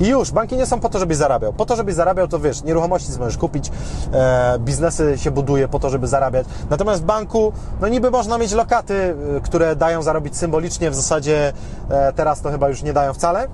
I 0.00 0.08
już, 0.08 0.30
banki 0.30 0.56
nie 0.56 0.66
są 0.66 0.80
po 0.80 0.88
to, 0.88 0.98
żebyś 0.98 1.16
zarabiał. 1.16 1.52
Po 1.52 1.66
to, 1.66 1.76
żebyś 1.76 1.94
zarabiał, 1.94 2.28
to 2.28 2.38
wiesz, 2.38 2.62
nieruchomości 2.62 3.12
możesz 3.18 3.36
kupić, 3.36 3.70
e, 4.12 4.58
biznesy 4.58 5.18
się 5.18 5.30
buduje 5.30 5.68
po 5.68 5.78
to, 5.78 5.90
żeby 5.90 6.06
zarabiać. 6.06 6.46
Natomiast 6.70 7.02
w 7.02 7.04
banku, 7.04 7.52
no 7.80 7.88
niby 7.88 8.10
można 8.10 8.38
mieć 8.38 8.52
lokaty, 8.52 9.14
e, 9.36 9.40
które 9.40 9.76
dają 9.76 10.02
zarobić 10.02 10.36
symbolicznie, 10.36 10.90
w 10.90 10.94
zasadzie 10.94 11.52
e, 11.90 12.12
teraz 12.12 12.40
to 12.40 12.50
chyba 12.50 12.68
już 12.68 12.82
nie 12.82 12.92
dają 12.92 13.12
wcale, 13.12 13.48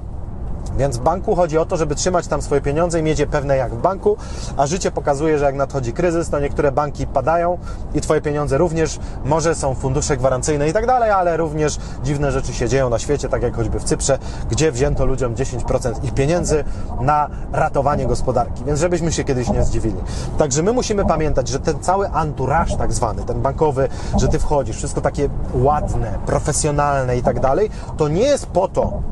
więc 0.76 0.96
w 0.96 1.00
banku 1.00 1.35
chodzi 1.37 1.59
o 1.59 1.64
to, 1.64 1.76
żeby 1.76 1.94
trzymać 1.94 2.26
tam 2.26 2.42
swoje 2.42 2.61
pieniądze 2.61 3.00
i 3.00 3.02
mieć 3.02 3.18
je 3.18 3.26
pewne 3.26 3.57
jak 3.57 3.74
w 3.74 3.81
banku, 3.81 4.16
a 4.57 4.66
życie 4.66 4.90
pokazuje, 4.90 5.38
że 5.38 5.44
jak 5.44 5.54
nadchodzi 5.54 5.92
kryzys, 5.92 6.31
to 6.31 6.40
niektóre 6.40 6.72
banki 6.72 7.07
padają 7.07 7.59
i 7.94 8.00
Twoje 8.00 8.20
pieniądze 8.20 8.59
również, 8.59 8.98
może 9.24 9.54
są 9.54 9.74
fundusze 9.74 10.16
gwarancyjne 10.16 10.68
i 10.68 10.72
tak 10.72 10.87
dalej, 10.87 11.11
ale 11.11 11.37
również 11.37 11.78
dziwne 12.04 12.33
rzeczy 12.33 12.52
się 12.52 12.68
dzieją 12.68 12.90
na 12.90 12.98
świecie, 12.98 13.28
tak 13.28 13.42
jak 13.42 13.57
choćby 13.57 13.81
w 13.81 13.85
Cyprze, 13.85 14.18
gdzie 14.50 14.72
wzięto 14.72 15.07
ludziom 15.07 15.35
10% 15.35 16.04
ich 16.04 16.14
pieniędzy 16.14 16.64
na 17.00 17.28
ratowanie 17.52 18.07
gospodarki, 18.07 18.64
więc 18.64 18.81
żebyśmy 18.81 19.12
się 19.12 19.24
kiedyś 19.24 19.48
nie 19.48 19.64
zdziwili. 19.64 19.96
Także 20.38 20.62
my 20.62 20.72
musimy 20.72 21.04
pamiętać, 21.04 21.48
że 21.48 21.61
ten 21.61 21.81
cały 21.81 22.09
anturaż 22.09 22.76
tak 22.76 22.92
zwany, 22.92 23.22
ten 23.22 23.42
bankowy, 23.42 23.88
że 24.16 24.28
Ty 24.28 24.38
wchodzisz, 24.38 24.76
wszystko 24.76 25.00
takie 25.00 25.28
ładne, 25.54 26.18
profesjonalne 26.26 27.16
i 27.16 27.22
tak 27.22 27.40
dalej, 27.40 27.70
to 27.96 28.09
nie 28.09 28.22
jest 28.22 28.46
po 28.46 28.68
to, 28.68 29.02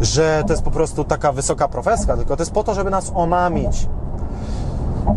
że 0.00 0.42
to 0.46 0.52
jest 0.52 0.62
po 0.62 0.70
prostu 0.70 1.04
taka 1.04 1.32
wysoka 1.32 1.68
profeska, 1.68 2.16
tylko 2.16 2.36
to 2.36 2.42
jest 2.42 2.52
po 2.52 2.64
to, 2.64 2.74
żeby 2.74 2.90
nas 2.90 3.12
omamić. 3.14 3.88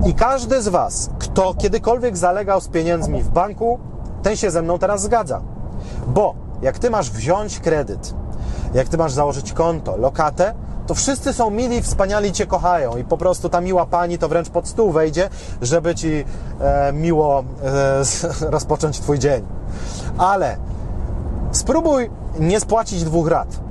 I 0.05 0.13
każdy 0.13 0.61
z 0.61 0.67
Was, 0.67 1.09
kto 1.19 1.53
kiedykolwiek 1.53 2.17
zalegał 2.17 2.61
z 2.61 2.67
pieniędzmi 2.67 3.23
w 3.23 3.29
banku, 3.29 3.79
ten 4.23 4.35
się 4.35 4.51
ze 4.51 4.61
mną 4.61 4.79
teraz 4.79 5.01
zgadza. 5.01 5.41
Bo 6.07 6.35
jak 6.61 6.79
Ty 6.79 6.89
masz 6.89 7.11
wziąć 7.11 7.59
kredyt, 7.59 8.13
jak 8.73 8.87
Ty 8.87 8.97
masz 8.97 9.11
założyć 9.11 9.53
konto, 9.53 9.97
lokatę, 9.97 10.53
to 10.87 10.93
wszyscy 10.95 11.33
są 11.33 11.49
mili, 11.49 11.81
wspaniali 11.81 12.31
Cię 12.31 12.45
kochają 12.45 12.97
i 12.97 13.03
po 13.03 13.17
prostu 13.17 13.49
ta 13.49 13.61
miła 13.61 13.85
pani 13.85 14.17
to 14.17 14.27
wręcz 14.27 14.49
pod 14.49 14.67
stół 14.67 14.91
wejdzie, 14.91 15.29
żeby 15.61 15.95
Ci 15.95 16.25
e, 16.59 16.93
miło 16.93 17.43
e, 17.63 18.45
rozpocząć 18.55 18.99
Twój 18.99 19.19
dzień. 19.19 19.45
Ale 20.17 20.57
spróbuj 21.51 22.09
nie 22.39 22.59
spłacić 22.59 23.03
dwóch 23.03 23.27
rat 23.27 23.66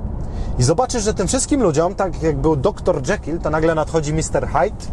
i 0.58 0.62
zobaczysz, 0.62 1.02
że 1.04 1.14
tym 1.14 1.26
wszystkim 1.26 1.62
ludziom, 1.62 1.94
tak 1.94 2.22
jak 2.22 2.36
był 2.36 2.56
dr 2.56 3.08
Jekyll, 3.08 3.38
to 3.38 3.50
nagle 3.50 3.74
nadchodzi 3.74 4.12
Mr. 4.12 4.48
Hyde 4.48 4.86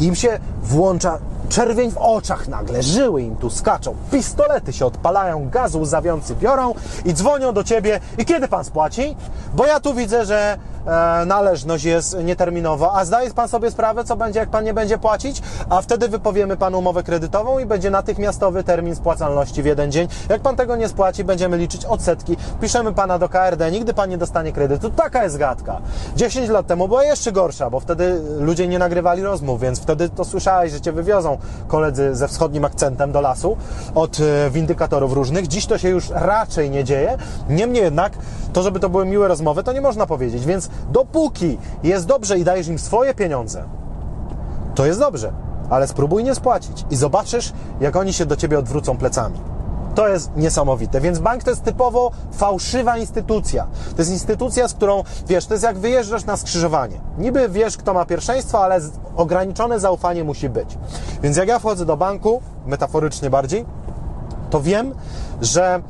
i 0.00 0.04
im 0.04 0.14
się 0.14 0.40
włącza 0.62 1.18
czerwień 1.52 1.90
w 1.90 1.96
oczach 1.96 2.48
nagle, 2.48 2.82
żyły 2.82 3.22
im 3.22 3.36
tu 3.36 3.50
skaczą, 3.50 3.94
pistolety 4.10 4.72
się 4.72 4.86
odpalają, 4.86 5.50
gaz 5.50 5.74
łzawiący 5.74 6.34
biorą 6.34 6.74
i 7.04 7.14
dzwonią 7.14 7.52
do 7.52 7.64
ciebie 7.64 8.00
i 8.18 8.24
kiedy 8.24 8.48
pan 8.48 8.64
spłaci? 8.64 9.16
Bo 9.54 9.66
ja 9.66 9.80
tu 9.80 9.94
widzę, 9.94 10.24
że 10.24 10.58
e, 10.86 11.24
należność 11.26 11.84
jest 11.84 12.18
nieterminowa, 12.24 12.92
a 12.94 13.04
zdaje 13.04 13.30
pan 13.30 13.48
sobie 13.48 13.70
sprawę, 13.70 14.04
co 14.04 14.16
będzie, 14.16 14.40
jak 14.40 14.48
pan 14.48 14.64
nie 14.64 14.74
będzie 14.74 14.98
płacić? 14.98 15.42
A 15.70 15.82
wtedy 15.82 16.08
wypowiemy 16.08 16.56
panu 16.56 16.78
umowę 16.78 17.02
kredytową 17.02 17.58
i 17.58 17.66
będzie 17.66 17.90
natychmiastowy 17.90 18.64
termin 18.64 18.96
spłacalności 18.96 19.62
w 19.62 19.66
jeden 19.66 19.92
dzień. 19.92 20.08
Jak 20.28 20.42
pan 20.42 20.56
tego 20.56 20.76
nie 20.76 20.88
spłaci, 20.88 21.24
będziemy 21.24 21.58
liczyć 21.58 21.84
odsetki, 21.84 22.36
piszemy 22.60 22.92
pana 22.92 23.18
do 23.18 23.28
KRD, 23.28 23.70
nigdy 23.70 23.94
pan 23.94 24.10
nie 24.10 24.18
dostanie 24.18 24.52
kredytu. 24.52 24.90
Taka 24.90 25.24
jest 25.24 25.38
gadka. 25.38 25.80
10 26.16 26.48
lat 26.48 26.66
temu 26.66 26.88
była 26.88 27.04
jeszcze 27.04 27.32
gorsza, 27.32 27.70
bo 27.70 27.80
wtedy 27.80 28.20
ludzie 28.38 28.68
nie 28.68 28.78
nagrywali 28.78 29.22
rozmów, 29.22 29.60
więc 29.60 29.80
wtedy 29.80 30.08
to 30.08 30.24
słyszałeś, 30.24 30.72
że 30.72 30.80
cię 30.80 30.92
wywiozą 30.92 31.38
koledzy 31.68 32.14
ze 32.14 32.28
wschodnim 32.28 32.64
akcentem 32.64 33.12
do 33.12 33.20
lasu 33.20 33.56
od 33.94 34.20
e, 34.20 34.50
windykatorów 34.50 35.12
różnych. 35.12 35.46
Dziś 35.48 35.66
to 35.66 35.78
się 35.78 35.88
już 35.88 36.10
raczej 36.10 36.70
nie 36.70 36.84
dzieje. 36.84 37.18
Niemniej 37.48 37.82
jednak, 37.82 38.12
to 38.52 38.62
żeby 38.62 38.80
to 38.80 38.88
były 38.88 39.06
miłe 39.06 39.28
rozmowy, 39.28 39.62
to 39.62 39.72
nie 39.72 39.80
można 39.80 40.06
powiedzieć. 40.06 40.46
Więc 40.46 40.70
dopóki 40.90 41.58
jest 41.82 42.06
dobrze 42.06 42.38
i 42.38 42.44
dajesz 42.44 42.68
im 42.68 42.78
swoje 42.78 43.14
pieniądze, 43.14 43.64
to 44.74 44.86
jest 44.86 45.00
dobrze, 45.00 45.32
ale 45.70 45.88
spróbuj 45.88 46.24
nie 46.24 46.34
spłacić 46.34 46.84
i 46.90 46.96
zobaczysz, 46.96 47.52
jak 47.80 47.96
oni 47.96 48.12
się 48.12 48.26
do 48.26 48.36
ciebie 48.36 48.58
odwrócą 48.58 48.96
plecami. 48.96 49.38
To 49.94 50.08
jest 50.08 50.30
niesamowite. 50.36 51.00
Więc 51.00 51.18
bank 51.18 51.42
to 51.42 51.50
jest 51.50 51.64
typowo 51.64 52.10
fałszywa 52.32 52.96
instytucja. 52.96 53.66
To 53.96 54.02
jest 54.02 54.10
instytucja, 54.10 54.68
z 54.68 54.74
którą, 54.74 55.04
wiesz, 55.28 55.46
to 55.46 55.54
jest 55.54 55.64
jak 55.64 55.78
wyjeżdżasz 55.78 56.24
na 56.24 56.36
skrzyżowanie. 56.36 57.00
Niby 57.18 57.48
wiesz, 57.48 57.76
kto 57.76 57.94
ma 57.94 58.04
pierwszeństwo, 58.04 58.64
ale 58.64 58.80
ograniczone 59.16 59.80
zaufanie 59.80 60.24
musi 60.24 60.48
być. 60.48 60.78
Więc 61.22 61.36
jak 61.36 61.48
ja 61.48 61.58
wchodzę 61.58 61.86
do 61.86 61.96
banku, 61.96 62.42
metaforycznie 62.66 63.30
bardziej, 63.30 63.64
to 64.50 64.60
wiem, 64.60 64.94
że 65.42 65.82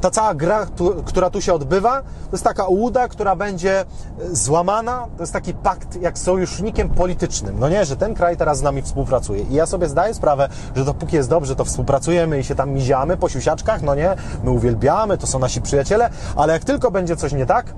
ta 0.00 0.10
cała 0.10 0.34
gra, 0.34 0.66
tu, 0.66 0.94
która 1.04 1.30
tu 1.30 1.40
się 1.40 1.54
odbywa, 1.54 2.02
to 2.02 2.32
jest 2.32 2.44
taka 2.44 2.66
ułuda, 2.66 3.08
która 3.08 3.36
będzie 3.36 3.80
e, 3.80 3.84
złamana. 4.32 5.06
To 5.16 5.22
jest 5.22 5.32
taki 5.32 5.54
pakt 5.54 6.02
jak 6.02 6.18
sojusznikiem 6.18 6.88
politycznym. 6.88 7.58
No 7.58 7.68
nie, 7.68 7.84
że 7.84 7.96
ten 7.96 8.14
kraj 8.14 8.36
teraz 8.36 8.58
z 8.58 8.62
nami 8.62 8.82
współpracuje. 8.82 9.42
I 9.42 9.54
ja 9.54 9.66
sobie 9.66 9.88
zdaję 9.88 10.14
sprawę, 10.14 10.48
że 10.76 10.84
dopóki 10.84 11.16
jest 11.16 11.28
dobrze, 11.28 11.56
to 11.56 11.64
współpracujemy 11.64 12.38
i 12.38 12.44
się 12.44 12.54
tam 12.54 12.70
miziamy 12.70 13.16
po 13.16 13.28
siusiaczkach, 13.28 13.82
no 13.82 13.94
nie, 13.94 14.16
my 14.44 14.50
uwielbiamy, 14.50 15.18
to 15.18 15.26
są 15.26 15.38
nasi 15.38 15.62
przyjaciele, 15.62 16.10
ale 16.36 16.52
jak 16.52 16.64
tylko 16.64 16.90
będzie 16.90 17.16
coś 17.16 17.32
nie 17.32 17.46
tak, 17.46 17.74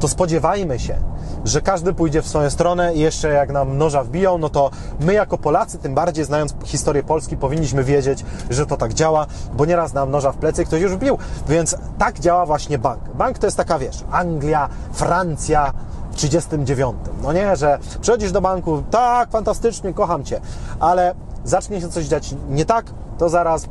to 0.00 0.08
spodziewajmy 0.08 0.78
się, 0.78 0.98
że 1.44 1.60
każdy 1.60 1.92
pójdzie 1.92 2.22
w 2.22 2.28
swoją 2.28 2.50
stronę 2.50 2.94
i 2.94 2.98
jeszcze 2.98 3.28
jak 3.28 3.52
nam 3.52 3.78
noża 3.78 4.04
wbiją, 4.04 4.38
no 4.38 4.48
to 4.48 4.70
my 5.00 5.12
jako 5.12 5.38
Polacy, 5.38 5.78
tym 5.78 5.94
bardziej 5.94 6.24
znając 6.24 6.54
historię 6.64 7.02
Polski, 7.02 7.36
powinniśmy 7.36 7.84
wiedzieć, 7.84 8.24
że 8.50 8.66
to 8.66 8.76
tak 8.76 8.94
działa, 8.94 9.26
bo 9.54 9.64
nieraz 9.64 9.92
nam 9.92 10.10
noża 10.10 10.32
w 10.32 10.36
plecy 10.36 10.64
ktoś 10.64 10.80
już 10.82 10.92
wbił. 10.92 11.18
Więc 11.48 11.76
tak 11.98 12.20
działa 12.20 12.46
właśnie 12.46 12.78
bank. 12.78 13.00
Bank 13.14 13.38
to 13.38 13.46
jest 13.46 13.56
taka, 13.56 13.78
wiesz, 13.78 14.04
Anglia, 14.10 14.68
Francja, 14.92 15.72
w 16.10 16.16
39. 16.16 16.96
No 17.22 17.32
nie, 17.32 17.56
że 17.56 17.78
przychodzisz 18.00 18.32
do 18.32 18.40
banku, 18.40 18.82
tak, 18.90 19.30
fantastycznie, 19.30 19.94
kocham 19.94 20.24
Cię, 20.24 20.40
ale 20.80 21.14
zacznie 21.44 21.80
się 21.80 21.88
coś 21.88 22.04
dziać 22.04 22.34
nie 22.48 22.64
tak, 22.64 22.86
to 23.18 23.28
zaraz 23.28 23.66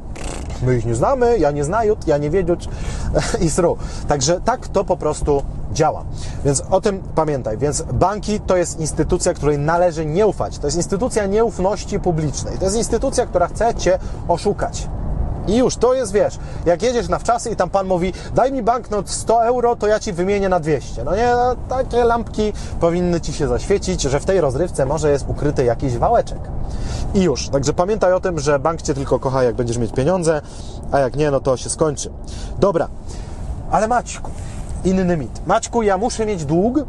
my 0.62 0.78
ich 0.78 0.86
nie 0.86 0.96
znamy, 0.96 1.38
ja 1.38 1.52
nie 1.52 1.64
znaję, 1.64 1.96
ja 2.08 2.18
nie 2.18 2.30
wiedzieć 2.30 2.70
i 3.46 3.50
sru. 3.50 3.78
Także 4.08 4.42
tak 4.42 4.68
to 4.68 4.84
po 4.84 4.98
prostu 4.98 5.44
działa. 5.74 6.04
Więc 6.46 6.64
o 6.70 6.82
tym 6.82 7.04
pamiętaj. 7.16 7.58
Więc 7.58 7.82
banki 7.82 8.40
to 8.40 8.58
jest 8.58 8.80
instytucja, 8.80 9.34
której 9.34 9.60
należy 9.60 10.06
nie 10.06 10.28
ufać. 10.28 10.60
To 10.60 10.68
jest 10.68 10.78
instytucja 10.78 11.26
nieufności 11.26 12.00
publicznej. 12.00 12.58
To 12.58 12.66
jest 12.66 12.78
instytucja, 12.78 13.26
która 13.26 13.48
chce 13.48 13.76
Cię 13.76 14.00
oszukać. 14.28 14.88
I 15.48 15.56
już, 15.56 15.76
to 15.76 15.94
jest, 15.94 16.12
wiesz, 16.12 16.40
jak 16.66 16.82
jedziesz 16.82 17.10
na 17.10 17.20
wczasy 17.20 17.50
i 17.50 17.56
tam 17.56 17.70
pan 17.70 17.88
mówi, 17.88 18.14
daj 18.36 18.52
mi 18.52 18.64
banknot 18.64 19.10
100 19.10 19.46
euro, 19.46 19.76
to 19.76 19.88
ja 19.88 20.00
ci 20.00 20.14
wymienię 20.14 20.50
na 20.50 20.60
200. 20.60 21.04
No 21.04 21.16
nie, 21.16 21.32
no, 21.36 21.56
takie 21.70 22.04
lampki 22.04 22.54
powinny 22.80 23.22
ci 23.22 23.34
się 23.34 23.48
zaświecić, 23.48 24.02
że 24.02 24.20
w 24.20 24.26
tej 24.26 24.42
rozrywce 24.42 24.86
może 24.86 25.12
jest 25.12 25.26
ukryty 25.28 25.64
jakiś 25.64 25.98
wałeczek. 25.98 26.40
I 27.14 27.22
już, 27.22 27.50
także 27.50 27.74
pamiętaj 27.74 28.14
o 28.14 28.20
tym, 28.20 28.40
że 28.40 28.60
bank 28.60 28.82
cię 28.82 28.94
tylko 28.94 29.20
kocha, 29.20 29.44
jak 29.44 29.56
będziesz 29.56 29.78
mieć 29.78 29.92
pieniądze, 29.92 30.42
a 30.92 31.00
jak 31.00 31.16
nie, 31.16 31.32
no 31.32 31.40
to 31.40 31.58
się 31.58 31.70
skończy. 31.70 32.10
Dobra, 32.60 32.88
ale 33.72 33.88
Maćku, 33.88 34.32
inny 34.86 35.18
mit. 35.18 35.48
Maćku, 35.48 35.84
ja 35.84 35.98
muszę 35.98 36.26
mieć 36.26 36.46
dług, 36.46 36.80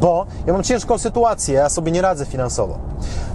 bo 0.00 0.26
ja 0.46 0.52
mam 0.52 0.62
ciężką 0.62 0.98
sytuację, 0.98 1.54
ja 1.54 1.68
sobie 1.68 1.92
nie 1.92 2.02
radzę 2.02 2.26
finansowo. 2.26 2.78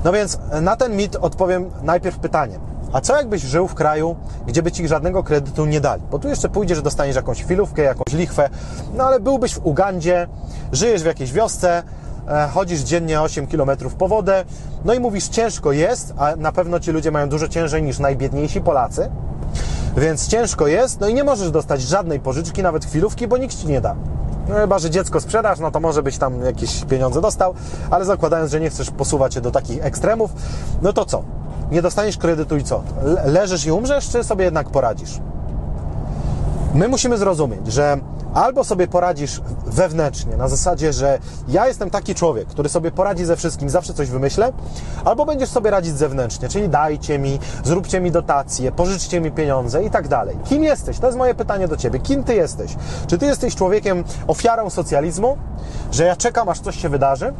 No 0.04 0.12
więc 0.12 0.39
na 0.62 0.76
ten 0.76 0.96
mit 0.96 1.15
odpowiem 1.15 1.72
najpierw 1.84 2.20
pytaniem. 2.20 2.62
A 2.93 3.02
co 3.02 3.15
jakbyś 3.17 3.41
żył 3.41 3.67
w 3.67 3.73
kraju, 3.73 4.15
gdzie 4.47 4.63
by 4.63 4.71
ci 4.71 4.88
żadnego 4.88 5.23
kredytu 5.23 5.65
nie 5.65 5.82
dali? 5.82 6.02
Bo 6.12 6.19
tu 6.19 6.28
jeszcze 6.28 6.49
pójdziesz, 6.49 6.82
dostaniesz 6.82 7.15
jakąś 7.15 7.43
chwilówkę, 7.43 7.82
jakąś 7.82 8.13
lichwę, 8.13 8.49
no 8.93 9.04
ale 9.04 9.19
byłbyś 9.19 9.54
w 9.54 9.65
Ugandzie, 9.65 10.28
żyjesz 10.71 11.04
w 11.04 11.06
jakiejś 11.06 11.34
wiosce, 11.34 11.84
e, 12.28 12.47
chodzisz 12.54 12.80
dziennie 12.80 13.21
8 13.21 13.47
km 13.47 13.69
po 13.97 14.08
wodę, 14.08 14.45
no 14.86 14.93
i 14.93 14.99
mówisz 14.99 15.28
ciężko 15.28 15.71
jest, 15.71 16.13
a 16.17 16.36
na 16.36 16.52
pewno 16.52 16.80
ci 16.80 16.91
ludzie 16.91 17.12
mają 17.12 17.30
dużo 17.30 17.47
ciężej 17.47 17.84
niż 17.84 17.99
najbiedniejsi 17.99 18.62
Polacy, 18.62 19.10
więc 19.97 20.28
ciężko 20.28 20.67
jest, 20.67 20.99
no 20.99 21.08
i 21.08 21.13
nie 21.13 21.23
możesz 21.23 21.52
dostać 21.52 21.82
żadnej 21.82 22.19
pożyczki, 22.19 22.63
nawet 22.63 22.86
chwilówki, 22.86 23.28
bo 23.28 23.38
nikt 23.38 23.58
ci 23.58 23.67
nie 23.67 23.82
da. 23.82 23.95
No 24.49 24.56
chyba, 24.56 24.80
że 24.80 24.89
dziecko 24.89 25.21
sprzedasz, 25.21 25.60
no 25.60 25.71
to 25.71 25.80
może 25.80 26.04
być 26.04 26.17
tam 26.17 26.41
jakieś 26.41 26.86
pieniądze 26.86 27.21
dostał, 27.21 27.54
ale 27.91 28.06
zakładając, 28.06 28.52
że 28.52 28.60
nie 28.60 28.69
chcesz 28.69 28.91
posuwać 28.91 29.34
się 29.34 29.41
do 29.41 29.52
takich 29.52 29.86
ekstremów, 29.86 30.32
no 30.82 30.93
to 30.93 31.06
co? 31.06 31.23
Nie 31.71 31.82
dostaniesz 31.82 32.17
kredytu 32.17 32.58
i 32.58 32.63
co? 32.63 32.84
Leżysz 33.25 33.65
i 33.65 33.71
umrzesz, 33.71 34.10
czy 34.10 34.23
sobie 34.23 34.45
jednak 34.45 34.69
poradzisz? 34.69 35.19
My 36.73 36.88
musimy 36.88 37.17
zrozumieć, 37.17 37.67
że 37.67 37.97
albo 38.34 38.63
sobie 38.63 38.88
poradzisz 38.88 39.41
wewnętrznie, 39.65 40.38
na 40.38 40.47
zasadzie, 40.47 40.93
że 40.93 41.19
ja 41.47 41.67
jestem 41.67 41.89
taki 41.89 42.15
człowiek, 42.15 42.47
który 42.47 42.69
sobie 42.69 42.91
poradzi 42.91 43.25
ze 43.25 43.36
wszystkim, 43.36 43.69
zawsze 43.69 43.93
coś 43.93 44.10
wymyślę, 44.10 44.53
albo 45.05 45.25
będziesz 45.25 45.49
sobie 45.49 45.71
radzić 45.71 45.97
zewnętrznie, 45.97 46.49
czyli 46.49 46.69
dajcie 46.69 47.19
mi, 47.19 47.39
zróbcie 47.63 48.01
mi 48.01 48.12
dotacje, 48.12 48.71
pożyczcie 48.71 49.21
mi 49.21 49.32
pieniądze 49.32 49.84
i 49.84 49.89
tak 49.89 50.08
dalej. 50.08 50.38
Kim 50.45 50.63
jesteś? 50.63 50.99
To 50.99 51.05
jest 51.05 51.17
moje 51.17 51.36
pytanie 51.36 51.67
do 51.67 51.77
Ciebie. 51.77 51.99
Kim 51.99 52.23
Ty 52.23 52.36
jesteś? 52.36 52.75
Czy 53.08 53.17
Ty 53.17 53.25
jesteś 53.25 53.55
człowiekiem, 53.55 54.03
ofiarą 54.27 54.69
socjalizmu, 54.69 55.38
że 55.91 56.03
ja 56.03 56.15
czekam, 56.15 56.49
aż 56.49 56.60
coś 56.60 56.82
się 56.82 56.89
wydarzy? 56.89 57.34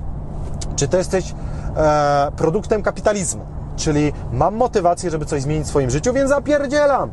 Czy 0.76 0.88
Ty 0.88 0.98
jesteś 0.98 1.34
e, 1.78 2.32
produktem 2.38 2.84
kapitalizmu? 2.84 3.59
Czyli 3.80 4.14
mam 4.32 4.56
motywację, 4.56 5.10
żeby 5.10 5.26
coś 5.26 5.42
zmienić 5.42 5.66
w 5.66 5.70
swoim 5.70 5.90
życiu, 5.90 6.14
więc 6.14 6.30
zapierdzielam. 6.30 7.10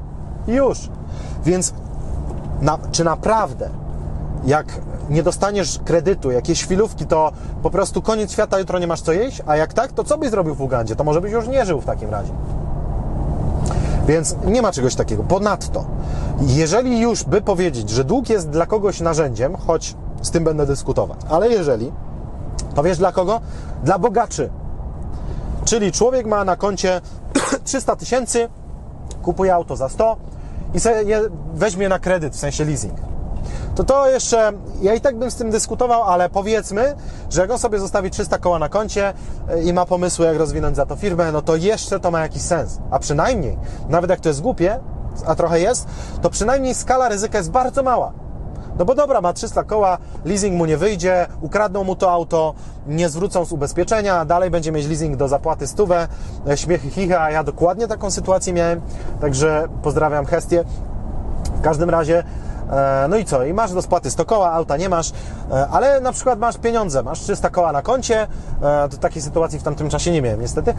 Już. 0.48 0.88
Więc 1.44 1.74
na, 2.62 2.78
czy 2.92 3.04
naprawdę, 3.04 3.70
jak 4.46 4.66
nie 5.10 5.22
dostaniesz 5.22 5.78
kredytu, 5.84 6.30
jakieś 6.30 6.64
chwilówki, 6.64 7.06
to 7.06 7.32
po 7.62 7.70
prostu 7.70 8.02
koniec 8.02 8.32
świata, 8.32 8.58
jutro 8.58 8.78
nie 8.78 8.86
masz 8.86 9.00
co 9.00 9.12
jeść? 9.12 9.42
A 9.46 9.56
jak 9.56 9.72
tak, 9.72 9.92
to 9.92 10.04
co 10.04 10.18
byś 10.18 10.30
zrobił 10.30 10.54
w 10.54 10.60
Ugandzie? 10.60 10.96
To 10.96 11.04
może 11.04 11.20
byś 11.20 11.32
już 11.32 11.48
nie 11.48 11.66
żył 11.66 11.80
w 11.80 11.84
takim 11.84 12.10
razie. 12.10 12.32
Więc 14.06 14.36
nie 14.46 14.62
ma 14.62 14.72
czegoś 14.72 14.94
takiego. 14.94 15.22
Ponadto, 15.22 15.84
jeżeli 16.40 17.00
już 17.00 17.24
by 17.24 17.40
powiedzieć, 17.40 17.90
że 17.90 18.04
dług 18.04 18.28
jest 18.28 18.50
dla 18.50 18.66
kogoś 18.66 19.00
narzędziem, 19.00 19.56
choć 19.66 19.94
z 20.22 20.30
tym 20.30 20.44
będę 20.44 20.66
dyskutować, 20.66 21.18
ale 21.28 21.48
jeżeli, 21.48 21.92
to 22.74 22.82
wiesz 22.82 22.98
dla 22.98 23.12
kogo? 23.12 23.40
Dla 23.84 23.98
bogaczy. 23.98 24.50
Czyli 25.66 25.92
człowiek 25.92 26.26
ma 26.26 26.44
na 26.44 26.56
koncie 26.56 27.00
300 27.64 27.96
tysięcy, 27.96 28.48
kupuje 29.22 29.54
auto 29.54 29.76
za 29.76 29.88
100 29.88 30.16
i 30.74 30.78
weźmie 31.54 31.88
na 31.88 31.98
kredyt, 31.98 32.34
w 32.34 32.38
sensie 32.38 32.64
leasing. 32.64 32.94
To 33.74 33.84
to 33.84 34.10
jeszcze, 34.10 34.52
ja 34.82 34.94
i 34.94 35.00
tak 35.00 35.18
bym 35.18 35.30
z 35.30 35.36
tym 35.36 35.50
dyskutował, 35.50 36.02
ale 36.02 36.28
powiedzmy, 36.28 36.94
że 37.30 37.40
jak 37.40 37.50
on 37.50 37.58
sobie 37.58 37.78
zostawi 37.78 38.10
300 38.10 38.38
koła 38.38 38.58
na 38.58 38.68
koncie 38.68 39.14
e, 39.48 39.62
i 39.62 39.72
ma 39.72 39.86
pomysły, 39.86 40.26
jak 40.26 40.36
rozwinąć 40.36 40.76
za 40.76 40.86
to 40.86 40.96
firmę, 40.96 41.32
no 41.32 41.42
to 41.42 41.56
jeszcze 41.56 42.00
to 42.00 42.10
ma 42.10 42.20
jakiś 42.20 42.42
sens. 42.42 42.78
A 42.90 42.98
przynajmniej, 42.98 43.58
nawet 43.88 44.10
jak 44.10 44.20
to 44.20 44.28
jest 44.28 44.40
głupie, 44.40 44.80
a 45.26 45.34
trochę 45.34 45.60
jest, 45.60 45.86
to 46.22 46.30
przynajmniej 46.30 46.74
skala 46.74 47.08
ryzyka 47.08 47.38
jest 47.38 47.50
bardzo 47.50 47.82
mała. 47.82 48.25
No 48.78 48.84
bo 48.84 48.94
dobra, 48.94 49.20
ma 49.20 49.32
300 49.32 49.64
koła, 49.64 49.98
leasing 50.24 50.56
mu 50.56 50.66
nie 50.66 50.76
wyjdzie, 50.76 51.26
ukradną 51.40 51.84
mu 51.84 51.96
to 51.96 52.12
auto, 52.12 52.54
nie 52.86 53.08
zwrócą 53.08 53.44
z 53.44 53.52
ubezpieczenia, 53.52 54.24
dalej 54.24 54.50
będzie 54.50 54.72
mieć 54.72 54.86
leasing 54.86 55.16
do 55.16 55.28
zapłaty 55.28 55.66
stówę, 55.66 56.08
e, 56.48 56.56
śmiechy 56.56 56.90
chicha, 56.90 57.30
ja 57.30 57.44
dokładnie 57.44 57.88
taką 57.88 58.10
sytuację 58.10 58.52
miałem, 58.52 58.80
także 59.20 59.68
pozdrawiam 59.82 60.26
Hestię. 60.26 60.64
W 61.44 61.60
każdym 61.60 61.90
razie 61.90 62.24
e, 62.70 63.06
no 63.08 63.16
i 63.16 63.24
co? 63.24 63.44
I 63.44 63.54
masz 63.54 63.72
do 63.72 63.82
spłaty 63.82 64.10
100 64.10 64.24
koła, 64.24 64.52
auta 64.52 64.76
nie 64.76 64.88
masz, 64.88 65.12
e, 65.50 65.68
ale 65.68 66.00
na 66.00 66.12
przykład 66.12 66.38
masz 66.38 66.58
pieniądze, 66.58 67.02
masz 67.02 67.20
300 67.20 67.50
koła 67.50 67.72
na 67.72 67.82
koncie, 67.82 68.26
to 68.90 68.96
takiej 68.96 69.22
sytuacji 69.22 69.58
w 69.58 69.62
tamtym 69.62 69.88
czasie 69.88 70.10
nie 70.10 70.22
miałem 70.22 70.40
niestety, 70.40 70.74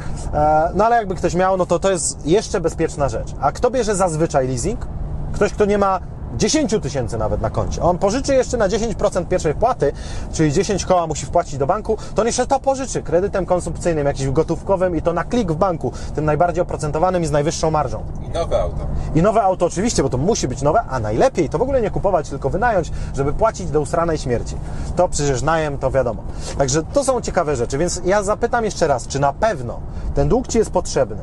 no 0.76 0.86
ale 0.86 0.96
jakby 0.96 1.16
ktoś 1.16 1.36
miał, 1.36 1.58
no 1.58 1.66
to 1.66 1.80
to 1.80 1.92
jest 1.92 2.28
jeszcze 2.28 2.62
bezpieczna 2.62 3.10
rzecz. 3.10 3.36
A 3.42 3.52
kto 3.52 3.72
bierze 3.72 3.96
zazwyczaj 3.96 4.48
leasing? 4.48 4.88
Ktoś, 5.34 5.54
kto 5.54 5.66
nie 5.66 5.78
ma 5.78 6.00
10 6.36 6.76
tysięcy 6.82 7.18
nawet 7.18 7.42
na 7.42 7.50
koncie. 7.50 7.82
On 7.82 7.98
pożyczy 7.98 8.36
jeszcze 8.36 8.58
na 8.58 8.70
10% 8.70 9.26
pierwszej 9.26 9.54
wpłaty, 9.54 9.92
czyli 10.34 10.54
10 10.54 10.86
koła 10.86 11.08
musi 11.08 11.26
wpłacić 11.26 11.58
do 11.58 11.68
banku, 11.68 11.98
to 12.16 12.22
on 12.22 12.28
jeszcze 12.28 12.48
to 12.48 12.60
pożyczy 12.60 13.04
kredytem 13.04 13.46
konsumpcyjnym, 13.46 14.08
jakimś 14.08 14.30
gotówkowym 14.30 14.96
i 14.96 15.02
to 15.02 15.14
na 15.14 15.24
klik 15.24 15.52
w 15.52 15.56
banku, 15.56 15.92
tym 16.16 16.26
najbardziej 16.26 16.62
oprocentowanym 16.62 17.24
i 17.24 17.26
z 17.26 17.32
najwyższą 17.32 17.72
marżą. 17.72 18.04
I 18.26 18.30
nowe 18.30 18.62
auto. 18.62 18.88
I 19.16 19.22
nowe 19.22 19.42
auto 19.42 19.66
oczywiście, 19.66 20.04
bo 20.04 20.10
to 20.10 20.18
musi 20.18 20.48
być 20.48 20.62
nowe, 20.62 20.82
a 20.90 21.00
najlepiej 21.00 21.50
to 21.50 21.58
w 21.58 21.62
ogóle 21.62 21.82
nie 21.82 21.90
kupować, 21.90 22.30
tylko 22.30 22.50
wynająć, 22.50 22.92
żeby 23.16 23.34
płacić 23.34 23.70
do 23.70 23.82
usranej 23.82 24.18
śmierci. 24.18 24.56
To 24.96 25.10
przecież 25.10 25.42
najem, 25.42 25.78
to 25.78 25.92
wiadomo. 25.92 26.24
Także 26.58 26.84
to 26.84 27.04
są 27.04 27.22
ciekawe 27.22 27.56
rzeczy, 27.56 27.78
więc 27.78 28.02
ja 28.06 28.24
zapytam 28.24 28.66
jeszcze 28.66 28.88
raz, 28.88 29.08
czy 29.08 29.20
na 29.20 29.34
pewno 29.34 29.80
ten 30.16 30.30
dług 30.30 30.48
Ci 30.48 30.58
jest 30.58 30.72
potrzebny 30.72 31.22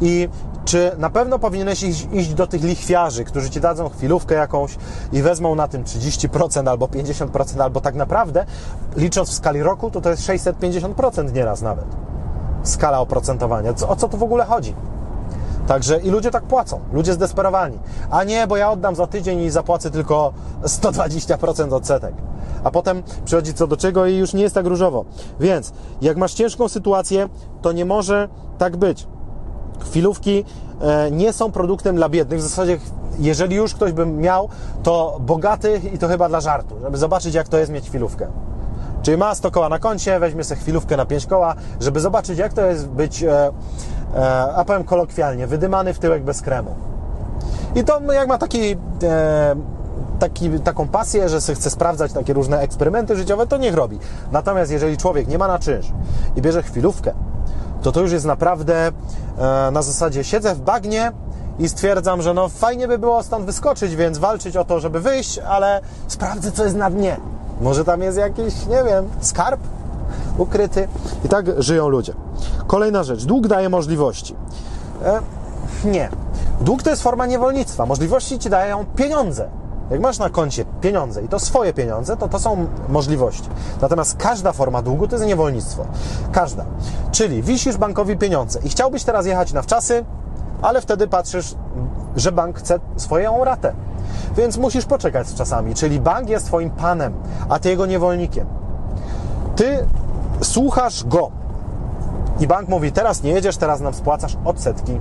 i 0.00 0.28
czy 0.70 0.90
na 0.98 1.10
pewno 1.10 1.38
powinieneś 1.38 1.82
iść, 1.82 2.08
iść, 2.12 2.34
do 2.34 2.46
tych 2.46 2.64
lichwiarzy, 2.64 3.24
którzy 3.24 3.50
ci 3.50 3.60
dadzą 3.60 3.88
chwilówkę 3.88 4.34
jakąś 4.34 4.76
i 5.12 5.22
wezmą 5.22 5.54
na 5.54 5.68
tym 5.68 5.84
30% 5.84 6.68
albo 6.68 6.86
50%, 6.86 7.62
albo 7.62 7.80
tak 7.80 7.94
naprawdę, 7.94 8.46
licząc 8.96 9.30
w 9.30 9.32
skali 9.32 9.62
roku, 9.62 9.90
to 9.90 10.00
to 10.00 10.10
jest 10.10 10.22
650% 10.22 11.32
nieraz 11.32 11.62
nawet. 11.62 11.84
Skala 12.62 13.00
oprocentowania. 13.00 13.70
O 13.88 13.96
co 13.96 14.08
tu 14.08 14.16
w 14.16 14.22
ogóle 14.22 14.44
chodzi? 14.44 14.74
Także 15.66 15.98
i 16.00 16.10
ludzie 16.10 16.30
tak 16.30 16.42
płacą, 16.42 16.80
ludzie 16.92 17.12
zdesperowani. 17.12 17.78
A 18.10 18.24
nie, 18.24 18.46
bo 18.46 18.56
ja 18.56 18.70
oddam 18.70 18.94
za 18.94 19.06
tydzień 19.06 19.40
i 19.40 19.50
zapłacę 19.50 19.90
tylko 19.90 20.32
120% 20.62 21.74
odsetek. 21.74 22.14
A 22.64 22.70
potem 22.70 23.02
przychodzi 23.24 23.54
co 23.54 23.66
do 23.66 23.76
czego 23.76 24.06
i 24.06 24.16
już 24.16 24.34
nie 24.34 24.42
jest 24.42 24.54
tak 24.54 24.66
różowo. 24.66 25.04
Więc 25.40 25.72
jak 26.00 26.16
masz 26.16 26.34
ciężką 26.34 26.68
sytuację, 26.68 27.28
to 27.62 27.72
nie 27.72 27.84
może 27.84 28.28
tak 28.58 28.76
być. 28.76 29.06
Chwilówki 29.80 30.44
e, 30.80 31.10
nie 31.10 31.32
są 31.32 31.52
produktem 31.52 31.96
dla 31.96 32.08
biednych. 32.08 32.38
W 32.38 32.42
zasadzie, 32.42 32.78
jeżeli 33.18 33.56
już 33.56 33.74
ktoś 33.74 33.92
by 33.92 34.06
miał, 34.06 34.48
to 34.82 35.18
bogatych 35.20 35.94
i 35.94 35.98
to 35.98 36.08
chyba 36.08 36.28
dla 36.28 36.40
żartu, 36.40 36.76
żeby 36.82 36.98
zobaczyć, 36.98 37.34
jak 37.34 37.48
to 37.48 37.58
jest 37.58 37.72
mieć 37.72 37.88
chwilówkę. 37.88 38.26
Czyli 39.02 39.16
ma 39.16 39.34
100 39.34 39.50
koła 39.50 39.68
na 39.68 39.78
koncie, 39.78 40.20
weźmie 40.20 40.44
sobie 40.44 40.60
chwilówkę 40.60 40.96
na 40.96 41.06
5 41.06 41.26
koła, 41.26 41.54
żeby 41.80 42.00
zobaczyć, 42.00 42.38
jak 42.38 42.52
to 42.52 42.66
jest 42.66 42.88
być, 42.88 43.22
e, 43.22 43.50
e, 44.14 44.54
a 44.54 44.64
powiem 44.64 44.84
kolokwialnie, 44.84 45.46
wydymany 45.46 45.94
w 45.94 45.98
tyłek 45.98 46.22
bez 46.22 46.42
kremu. 46.42 46.74
I 47.74 47.84
to 47.84 48.00
no, 48.00 48.12
jak 48.12 48.28
ma 48.28 48.38
taki, 48.38 48.76
taki, 50.18 50.50
taką 50.50 50.88
pasję, 50.88 51.28
że 51.28 51.40
chce 51.40 51.70
sprawdzać 51.70 52.12
takie 52.12 52.32
różne 52.32 52.60
eksperymenty 52.60 53.16
życiowe, 53.16 53.46
to 53.46 53.56
niech 53.56 53.74
robi. 53.74 53.98
Natomiast 54.32 54.72
jeżeli 54.72 54.96
człowiek 54.96 55.28
nie 55.28 55.38
ma 55.38 55.48
na 55.48 55.58
czynsz 55.58 55.86
i 56.36 56.42
bierze 56.42 56.62
chwilówkę, 56.62 57.12
to 57.82 57.92
to 57.92 58.00
już 58.00 58.12
jest 58.12 58.24
naprawdę 58.24 58.86
e, 58.86 59.70
na 59.70 59.82
zasadzie 59.82 60.24
siedzę 60.24 60.54
w 60.54 60.60
bagnie 60.60 61.12
i 61.58 61.68
stwierdzam, 61.68 62.22
że 62.22 62.34
no 62.34 62.48
fajnie 62.48 62.88
by 62.88 62.98
było 62.98 63.22
stąd 63.22 63.46
wyskoczyć, 63.46 63.96
więc 63.96 64.18
walczyć 64.18 64.56
o 64.56 64.64
to, 64.64 64.80
żeby 64.80 65.00
wyjść, 65.00 65.38
ale 65.38 65.80
sprawdzę, 66.08 66.52
co 66.52 66.64
jest 66.64 66.76
na 66.76 66.90
dnie. 66.90 67.16
Może 67.60 67.84
tam 67.84 68.02
jest 68.02 68.18
jakiś, 68.18 68.66
nie 68.66 68.84
wiem, 68.84 69.08
skarb 69.20 69.60
ukryty. 70.38 70.88
I 71.24 71.28
tak 71.28 71.62
żyją 71.62 71.88
ludzie. 71.88 72.12
Kolejna 72.66 73.02
rzecz. 73.02 73.24
Dług 73.24 73.46
daje 73.46 73.68
możliwości. 73.68 74.34
E, 75.04 75.20
nie. 75.84 76.08
Dług 76.60 76.82
to 76.82 76.90
jest 76.90 77.02
forma 77.02 77.26
niewolnictwa. 77.26 77.86
Możliwości 77.86 78.38
ci 78.38 78.50
dają 78.50 78.84
pieniądze. 78.96 79.48
Jak 79.90 80.00
masz 80.00 80.18
na 80.18 80.30
koncie 80.30 80.64
pieniądze 80.80 81.22
i 81.22 81.28
to 81.28 81.38
swoje 81.38 81.72
pieniądze, 81.72 82.16
to 82.16 82.28
to 82.28 82.38
są 82.38 82.66
możliwości. 82.88 83.48
Natomiast 83.80 84.16
każda 84.16 84.52
forma 84.52 84.82
długu 84.82 85.08
to 85.08 85.16
jest 85.16 85.26
niewolnictwo. 85.26 85.84
Każda. 86.32 86.64
Czyli 87.12 87.42
wisisz 87.42 87.76
bankowi 87.76 88.16
pieniądze 88.16 88.60
i 88.64 88.68
chciałbyś 88.68 89.04
teraz 89.04 89.26
jechać 89.26 89.52
na 89.52 89.62
wczasy, 89.62 90.04
ale 90.62 90.80
wtedy 90.80 91.06
patrzysz, 91.08 91.54
że 92.16 92.32
bank 92.32 92.58
chce 92.58 92.80
swoją 92.96 93.44
ratę. 93.44 93.72
Więc 94.36 94.56
musisz 94.56 94.84
poczekać 94.84 95.28
z 95.28 95.34
czasami. 95.34 95.74
Czyli 95.74 96.00
bank 96.00 96.28
jest 96.28 96.46
twoim 96.46 96.70
panem, 96.70 97.14
a 97.48 97.58
ty 97.58 97.68
jego 97.68 97.86
niewolnikiem. 97.86 98.46
Ty 99.56 99.86
słuchasz 100.42 101.04
go. 101.04 101.30
I 102.40 102.46
bank 102.46 102.68
mówi, 102.68 102.92
teraz 102.92 103.22
nie 103.22 103.30
jedziesz, 103.30 103.56
teraz 103.56 103.80
nam 103.80 103.94
spłacasz 103.94 104.36
odsetki. 104.44 104.98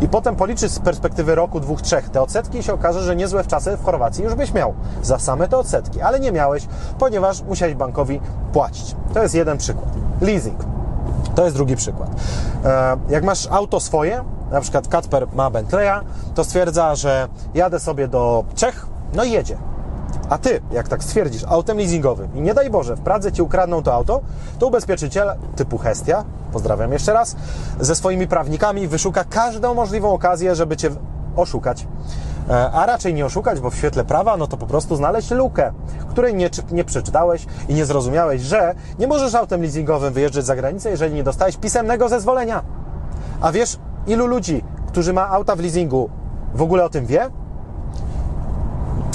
I 0.00 0.08
potem 0.08 0.36
policzysz 0.36 0.70
z 0.70 0.78
perspektywy 0.78 1.34
roku, 1.34 1.60
dwóch, 1.60 1.82
trzech 1.82 2.08
te 2.08 2.22
odsetki 2.22 2.58
i 2.58 2.62
się 2.62 2.72
okaże, 2.72 3.02
że 3.02 3.16
niezłe 3.16 3.44
w 3.44 3.46
czasy 3.46 3.76
w 3.76 3.84
Chorwacji 3.84 4.24
już 4.24 4.34
byś 4.34 4.52
miał 4.54 4.74
za 5.02 5.18
same 5.18 5.48
te 5.48 5.58
odsetki, 5.58 6.00
ale 6.00 6.20
nie 6.20 6.32
miałeś, 6.32 6.66
ponieważ 6.98 7.42
musiałeś 7.42 7.74
bankowi 7.74 8.20
płacić. 8.52 8.96
To 9.14 9.22
jest 9.22 9.34
jeden 9.34 9.58
przykład. 9.58 9.88
Leasing. 10.20 10.58
To 11.34 11.44
jest 11.44 11.56
drugi 11.56 11.76
przykład. 11.76 12.10
E, 12.64 12.96
jak 13.08 13.24
masz 13.24 13.48
auto 13.50 13.80
swoje, 13.80 14.24
na 14.50 14.60
przykład 14.60 14.88
Kacper 14.88 15.26
ma 15.34 15.50
Bentleya, 15.50 16.00
to 16.34 16.44
stwierdza, 16.44 16.94
że 16.94 17.28
jadę 17.54 17.80
sobie 17.80 18.08
do 18.08 18.44
Czech, 18.54 18.86
no 19.14 19.24
i 19.24 19.30
jedzie. 19.30 19.56
A 20.30 20.38
ty, 20.38 20.60
jak 20.72 20.88
tak 20.88 21.04
stwierdzisz, 21.04 21.44
autem 21.48 21.78
leasingowym 21.78 22.36
i 22.36 22.40
nie 22.40 22.54
daj 22.54 22.70
Boże, 22.70 22.96
w 22.96 23.00
Pradze 23.00 23.32
ci 23.32 23.42
ukradną 23.42 23.82
to 23.82 23.94
auto, 23.94 24.20
to 24.58 24.66
ubezpieczyciel 24.66 25.34
typu 25.56 25.78
Hestia, 25.78 26.24
pozdrawiam 26.52 26.92
jeszcze 26.92 27.12
raz, 27.12 27.36
ze 27.80 27.94
swoimi 27.94 28.26
prawnikami 28.28 28.88
wyszuka 28.88 29.24
każdą 29.24 29.74
możliwą 29.74 30.12
okazję, 30.12 30.54
żeby 30.54 30.76
cię 30.76 30.90
oszukać. 31.36 31.86
E, 32.50 32.70
a 32.70 32.86
raczej 32.86 33.14
nie 33.14 33.26
oszukać, 33.26 33.60
bo 33.60 33.70
w 33.70 33.76
świetle 33.76 34.04
prawa, 34.04 34.36
no 34.36 34.46
to 34.46 34.56
po 34.56 34.66
prostu 34.66 34.96
znaleźć 34.96 35.30
lukę, 35.30 35.72
której 36.10 36.34
nie, 36.34 36.50
nie 36.70 36.84
przeczytałeś 36.84 37.46
i 37.68 37.74
nie 37.74 37.86
zrozumiałeś, 37.86 38.42
że 38.42 38.74
nie 38.98 39.06
możesz 39.06 39.34
autem 39.34 39.60
leasingowym 39.62 40.12
wyjeżdżać 40.12 40.44
za 40.44 40.56
granicę, 40.56 40.90
jeżeli 40.90 41.14
nie 41.14 41.22
dostałeś 41.22 41.56
pisemnego 41.56 42.08
zezwolenia. 42.08 42.62
A 43.40 43.52
wiesz, 43.52 43.78
ilu 44.06 44.26
ludzi, 44.26 44.64
którzy 44.88 45.12
ma 45.12 45.28
auta 45.28 45.56
w 45.56 45.60
leasingu, 45.60 46.10
w 46.54 46.62
ogóle 46.62 46.84
o 46.84 46.88
tym 46.88 47.06
wie? 47.06 47.30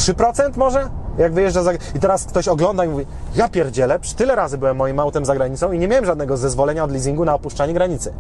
3% 0.02 0.58
może? 0.58 0.90
Jak 1.18 1.34
wyjeżdża 1.34 1.64
za... 1.64 1.72
I 1.74 2.00
teraz 2.02 2.26
ktoś 2.26 2.48
ogląda 2.48 2.86
i 2.86 2.88
mówi, 2.88 3.06
ja 3.36 3.50
pierdzielę, 3.50 4.00
tyle 4.16 4.36
razy 4.36 4.58
byłem 4.58 4.78
moim 4.78 5.00
autem 5.00 5.26
za 5.26 5.36
granicą 5.36 5.72
i 5.72 5.80
nie 5.80 5.88
miałem 5.88 6.06
żadnego 6.06 6.38
zezwolenia 6.38 6.84
od 6.84 6.92
leasingu 6.92 7.26
na 7.26 7.34
opuszczanie 7.34 7.74
granicy. 7.74 8.14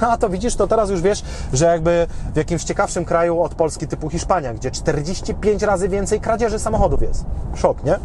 A 0.10 0.16
to 0.16 0.28
widzisz, 0.28 0.56
to 0.56 0.66
teraz 0.66 0.90
już 0.90 1.00
wiesz, 1.00 1.22
że 1.52 1.66
jakby 1.66 2.06
w 2.34 2.36
jakimś 2.36 2.64
ciekawszym 2.64 3.04
kraju 3.04 3.42
od 3.42 3.54
Polski 3.54 3.86
typu 3.86 4.10
Hiszpania, 4.10 4.54
gdzie 4.54 4.70
45 4.70 5.62
razy 5.62 5.88
więcej 5.88 6.20
kradzieży 6.20 6.58
samochodów 6.58 7.02
jest. 7.02 7.24
Szok, 7.54 7.84
nie? 7.84 7.98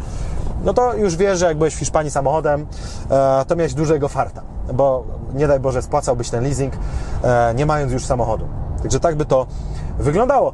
No 0.64 0.74
to 0.74 0.94
już 0.94 1.16
wiesz, 1.16 1.38
że 1.38 1.46
jak 1.46 1.56
byłeś 1.56 1.74
w 1.74 1.78
Hiszpanii 1.78 2.10
samochodem, 2.10 2.66
e, 3.10 3.44
to 3.44 3.56
miałeś 3.56 3.74
dużego 3.74 4.08
farta, 4.08 4.42
bo 4.74 5.04
nie 5.34 5.48
daj 5.48 5.60
Boże 5.60 5.82
spłacałbyś 5.82 6.30
ten 6.30 6.44
leasing, 6.44 6.74
e, 7.22 7.54
nie 7.54 7.66
mając 7.66 7.92
już 7.92 8.04
samochodu. 8.04 8.48
Także 8.82 9.00
tak 9.00 9.16
by 9.16 9.24
to 9.24 9.46
wyglądało. 9.98 10.52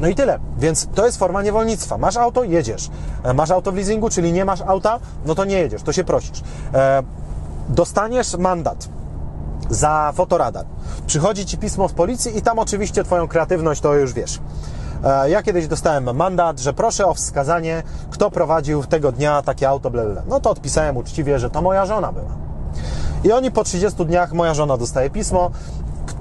No 0.00 0.08
i 0.08 0.14
tyle. 0.14 0.38
Więc 0.58 0.88
to 0.94 1.06
jest 1.06 1.18
forma 1.18 1.42
niewolnictwa. 1.42 1.98
Masz 1.98 2.16
auto, 2.16 2.44
jedziesz. 2.44 2.90
E, 3.22 3.34
masz 3.34 3.50
auto 3.50 3.72
w 3.72 3.76
leasingu, 3.76 4.10
czyli 4.10 4.32
nie 4.32 4.44
masz 4.44 4.60
auta, 4.60 4.98
no 5.26 5.34
to 5.34 5.44
nie 5.44 5.58
jedziesz, 5.58 5.82
to 5.82 5.92
się 5.92 6.04
prosisz. 6.04 6.42
E, 6.74 7.02
dostaniesz 7.68 8.36
mandat 8.36 8.88
za 9.70 10.12
fotoradar. 10.14 10.64
Przychodzi 11.06 11.46
Ci 11.46 11.58
pismo 11.58 11.88
z 11.88 11.92
policji 11.92 12.38
i 12.38 12.42
tam 12.42 12.58
oczywiście 12.58 13.04
Twoją 13.04 13.28
kreatywność 13.28 13.80
to 13.80 13.94
już 13.94 14.12
wiesz. 14.12 14.40
E, 15.04 15.30
ja 15.30 15.42
kiedyś 15.42 15.66
dostałem 15.66 16.16
mandat, 16.16 16.60
że 16.60 16.72
proszę 16.72 17.06
o 17.06 17.14
wskazanie, 17.14 17.82
kto 18.10 18.30
prowadził 18.30 18.84
tego 18.84 19.12
dnia 19.12 19.42
takie 19.42 19.68
auto, 19.68 19.90
bla, 19.90 20.04
bla. 20.04 20.22
No 20.28 20.40
to 20.40 20.50
odpisałem 20.50 20.96
uczciwie, 20.96 21.38
że 21.38 21.50
to 21.50 21.62
moja 21.62 21.86
żona 21.86 22.12
była. 22.12 22.30
I 23.24 23.32
oni 23.32 23.50
po 23.50 23.64
30 23.64 24.06
dniach, 24.06 24.32
moja 24.32 24.54
żona 24.54 24.76
dostaje 24.76 25.10
pismo, 25.10 25.50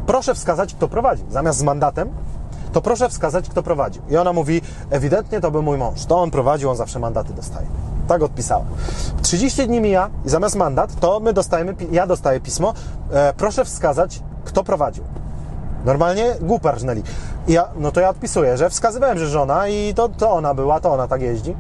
proszę 0.06 0.36
wskazać, 0.36 0.74
kto 0.74 0.88
prowadził. 0.88 1.26
Zamiast 1.32 1.60
z 1.60 1.64
mandatem, 1.64 2.10
to 2.76 2.82
proszę 2.82 3.10
wskazać, 3.10 3.50
kto 3.50 3.64
prowadził. 3.64 4.02
I 4.10 4.18
ona 4.18 4.34
mówi, 4.34 4.62
ewidentnie 4.90 5.42
to 5.42 5.52
był 5.52 5.64
mój 5.64 5.78
mąż, 5.78 6.06
to 6.06 6.22
on 6.22 6.32
prowadził, 6.32 6.70
on 6.70 6.76
zawsze 6.76 7.00
mandaty 7.00 7.34
dostaje. 7.34 7.68
Tak 8.08 8.24
odpisałem. 8.24 8.68
30 9.22 9.68
dni 9.68 9.82
mija 9.82 10.10
i 10.26 10.30
zamiast 10.30 10.56
mandat, 10.56 11.00
to 11.00 11.20
my 11.20 11.34
dostajemy, 11.34 11.76
ja 11.92 12.08
dostaję 12.08 12.40
pismo, 12.40 12.74
e, 13.12 13.34
proszę 13.38 13.66
wskazać, 13.66 14.20
kto 14.46 14.64
prowadził. 14.64 15.04
Normalnie 15.86 16.36
głupia 16.42 16.72
rżnęli. 16.72 17.04
Ja, 17.48 17.68
no 17.78 17.92
to 17.92 18.00
ja 18.00 18.10
odpisuję, 18.10 18.58
że 18.58 18.70
wskazywałem, 18.70 19.20
że 19.20 19.28
żona 19.28 19.68
i 19.68 19.94
to, 19.94 20.10
to 20.10 20.32
ona 20.32 20.54
była, 20.54 20.80
to 20.80 20.94
ona 20.94 21.08
tak 21.08 21.22
jeździ. 21.22 21.56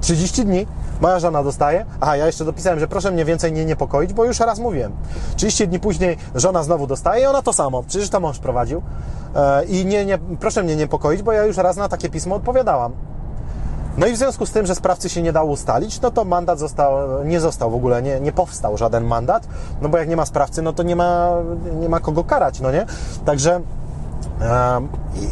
30 0.00 0.44
dni, 0.44 0.66
moja 1.00 1.18
żona 1.18 1.42
dostaje. 1.42 1.86
Aha, 2.00 2.16
ja 2.16 2.26
jeszcze 2.26 2.44
dopisałem, 2.44 2.80
że 2.80 2.88
proszę 2.88 3.10
mnie 3.10 3.24
więcej 3.24 3.52
nie 3.52 3.64
niepokoić, 3.64 4.12
bo 4.12 4.24
już 4.24 4.40
raz 4.40 4.58
mówiłem. 4.58 4.92
30 5.36 5.68
dni 5.68 5.80
później 5.80 6.16
żona 6.34 6.62
znowu 6.62 6.86
dostaje 6.86 7.22
i 7.22 7.26
ona 7.26 7.42
to 7.42 7.52
samo. 7.52 7.82
Przecież 7.82 8.10
to 8.10 8.20
mąż 8.20 8.38
prowadził. 8.38 8.82
E, 9.36 9.64
I 9.64 9.86
nie, 9.86 10.06
nie, 10.06 10.18
proszę 10.40 10.62
mnie 10.62 10.76
niepokoić, 10.76 11.22
bo 11.22 11.32
ja 11.32 11.44
już 11.44 11.56
raz 11.56 11.76
na 11.76 11.88
takie 11.88 12.10
pismo 12.10 12.34
odpowiadałam. 12.34 12.92
No 13.98 14.06
i 14.06 14.12
w 14.12 14.16
związku 14.16 14.46
z 14.46 14.50
tym, 14.50 14.66
że 14.66 14.74
sprawcy 14.74 15.08
się 15.08 15.22
nie 15.22 15.32
dało 15.32 15.50
ustalić, 15.50 16.00
no 16.00 16.10
to 16.10 16.24
mandat 16.24 16.58
został, 16.58 17.24
nie 17.24 17.40
został 17.40 17.70
w 17.70 17.74
ogóle, 17.74 18.02
nie, 18.02 18.20
nie 18.20 18.32
powstał 18.32 18.76
żaden 18.76 19.04
mandat, 19.04 19.48
no 19.80 19.88
bo 19.88 19.98
jak 19.98 20.08
nie 20.08 20.16
ma 20.16 20.26
sprawcy, 20.26 20.62
no 20.62 20.72
to 20.72 20.82
nie 20.82 20.96
ma, 20.96 21.30
nie 21.80 21.88
ma 21.88 22.00
kogo 22.00 22.24
karać, 22.24 22.60
no 22.60 22.72
nie? 22.72 22.86
Także 23.24 23.60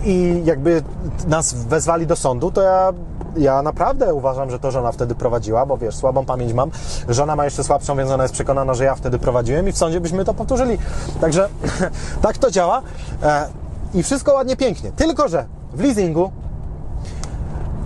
i 0.05 0.42
jakby 0.44 0.83
nas 1.27 1.55
wezwali 1.55 2.07
do 2.07 2.16
sądu, 2.16 2.51
to 2.51 2.62
ja, 2.62 2.92
ja 3.36 3.62
naprawdę 3.62 4.14
uważam, 4.14 4.50
że 4.50 4.58
to 4.58 4.70
żona 4.70 4.92
wtedy 4.92 5.14
prowadziła, 5.14 5.66
bo 5.66 5.76
wiesz, 5.76 5.96
słabą 5.96 6.24
pamięć 6.24 6.52
mam. 6.52 6.70
Żona 7.08 7.36
ma 7.36 7.44
jeszcze 7.44 7.64
słabszą, 7.64 7.96
więc 7.96 8.10
ona 8.10 8.22
jest 8.22 8.34
przekonana, 8.34 8.74
że 8.74 8.84
ja 8.84 8.94
wtedy 8.94 9.18
prowadziłem 9.18 9.68
i 9.68 9.72
w 9.72 9.78
sądzie 9.78 10.00
byśmy 10.00 10.24
to 10.24 10.34
powtórzyli. 10.34 10.78
Także 11.20 11.48
tak 12.22 12.38
to 12.38 12.50
działa 12.50 12.82
e, 13.22 13.48
i 13.94 14.02
wszystko 14.02 14.34
ładnie, 14.34 14.56
pięknie. 14.56 14.92
Tylko, 14.92 15.28
że 15.28 15.46
w 15.72 15.80
leasingu 15.80 16.32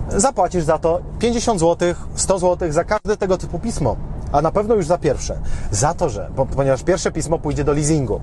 zapłacisz 0.09 0.63
za 0.63 0.77
to 0.77 0.99
50 1.19 1.59
zł, 1.59 1.93
100 2.15 2.39
zł 2.39 2.71
za 2.71 2.83
każde 2.83 3.17
tego 3.17 3.37
typu 3.37 3.59
pismo. 3.59 3.95
A 4.31 4.41
na 4.41 4.51
pewno 4.51 4.75
już 4.75 4.85
za 4.85 4.97
pierwsze. 4.97 5.39
Za 5.71 5.93
to, 5.93 6.09
że, 6.09 6.29
bo, 6.35 6.45
ponieważ 6.45 6.83
pierwsze 6.83 7.11
pismo 7.11 7.39
pójdzie 7.39 7.63
do 7.63 7.73
leasingu. 7.73 8.21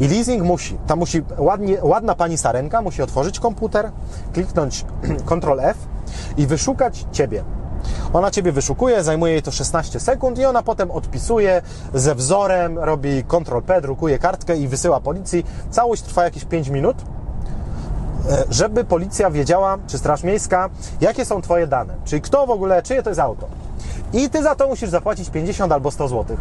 I 0.00 0.08
leasing 0.08 0.42
musi, 0.42 0.78
tam 0.86 0.98
musi 0.98 1.22
ładnie, 1.38 1.78
ładna 1.82 2.14
pani 2.14 2.38
Sarenka 2.38 2.82
musi 2.82 3.02
otworzyć 3.02 3.40
komputer, 3.40 3.90
kliknąć 4.32 4.84
Ctrl 5.28 5.60
F 5.60 5.76
i 6.36 6.46
wyszukać 6.46 7.06
Ciebie. 7.12 7.44
Ona 8.12 8.30
Ciebie 8.30 8.52
wyszukuje, 8.52 9.02
zajmuje 9.02 9.32
jej 9.32 9.42
to 9.42 9.50
16 9.50 10.00
sekund 10.00 10.38
i 10.38 10.44
ona 10.44 10.62
potem 10.62 10.90
odpisuje 10.90 11.62
ze 11.94 12.14
wzorem, 12.14 12.78
robi 12.78 13.24
Ctrl 13.24 13.60
P, 13.66 13.80
drukuje 13.80 14.18
kartkę 14.18 14.56
i 14.56 14.68
wysyła 14.68 15.00
policji. 15.00 15.44
Całość 15.70 16.02
trwa 16.02 16.24
jakieś 16.24 16.44
5 16.44 16.68
minut 16.68 16.96
E, 18.30 18.44
żeby 18.50 18.84
policja 18.84 19.30
wiedziała, 19.30 19.78
czy 19.86 19.98
Straż 19.98 20.22
Miejska, 20.22 20.70
jakie 21.00 21.24
są 21.24 21.42
Twoje 21.42 21.66
dane, 21.66 21.94
czyli 22.04 22.22
kto 22.22 22.46
w 22.46 22.50
ogóle, 22.50 22.82
czyje 22.82 23.02
to 23.02 23.10
jest 23.10 23.20
auto. 23.20 23.46
I 24.12 24.30
Ty 24.30 24.42
za 24.42 24.54
to 24.54 24.68
musisz 24.68 24.90
zapłacić 24.90 25.30
50 25.30 25.72
albo 25.72 25.90
100 25.90 26.08
złotych. 26.08 26.40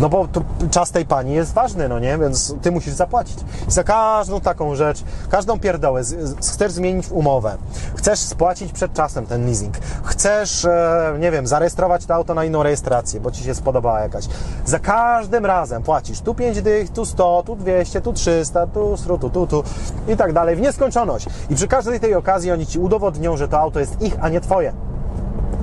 No 0.00 0.08
bo 0.08 0.28
czas 0.70 0.90
tej 0.90 1.06
pani 1.06 1.32
jest 1.32 1.52
ważny, 1.52 1.88
no 1.88 1.98
nie? 1.98 2.18
Więc 2.18 2.54
ty 2.62 2.70
musisz 2.70 2.94
zapłacić. 2.94 3.38
Za 3.68 3.84
każdą 3.84 4.40
taką 4.40 4.74
rzecz, 4.74 5.04
każdą 5.30 5.58
pierdołę, 5.58 6.04
z, 6.04 6.38
chcesz 6.40 6.72
zmienić 6.72 7.10
umowę, 7.10 7.56
chcesz 7.96 8.18
spłacić 8.18 8.72
przed 8.72 8.92
czasem 8.92 9.26
ten 9.26 9.46
leasing, 9.46 9.74
chcesz, 10.04 10.64
e, 10.64 11.16
nie 11.20 11.30
wiem, 11.30 11.46
zarejestrować 11.46 12.06
to 12.06 12.14
auto 12.14 12.34
na 12.34 12.44
inną 12.44 12.62
rejestrację, 12.62 13.20
bo 13.20 13.30
ci 13.30 13.44
się 13.44 13.54
spodobała 13.54 14.00
jakaś. 14.00 14.24
Za 14.64 14.78
każdym 14.78 15.46
razem 15.46 15.82
płacisz 15.82 16.20
tu 16.20 16.34
5 16.34 16.62
dych, 16.62 16.90
tu 16.90 17.04
100, 17.04 17.42
tu 17.46 17.56
200, 17.56 18.00
tu 18.00 18.12
300, 18.12 18.66
tu, 18.66 18.96
tu, 19.06 19.18
tu, 19.18 19.30
tu, 19.30 19.46
tu 19.46 19.64
i 20.08 20.16
tak 20.16 20.32
dalej, 20.32 20.56
w 20.56 20.60
nieskończoność. 20.60 21.26
I 21.50 21.54
przy 21.54 21.68
każdej 21.68 22.00
tej 22.00 22.14
okazji 22.14 22.52
oni 22.52 22.66
ci 22.66 22.78
udowodnią, 22.78 23.36
że 23.36 23.48
to 23.48 23.60
auto 23.60 23.80
jest 23.80 24.02
ich, 24.02 24.16
a 24.20 24.28
nie 24.28 24.40
twoje. 24.40 24.72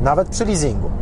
Nawet 0.01 0.29
przy 0.29 0.45
leasingu. 0.45 1.00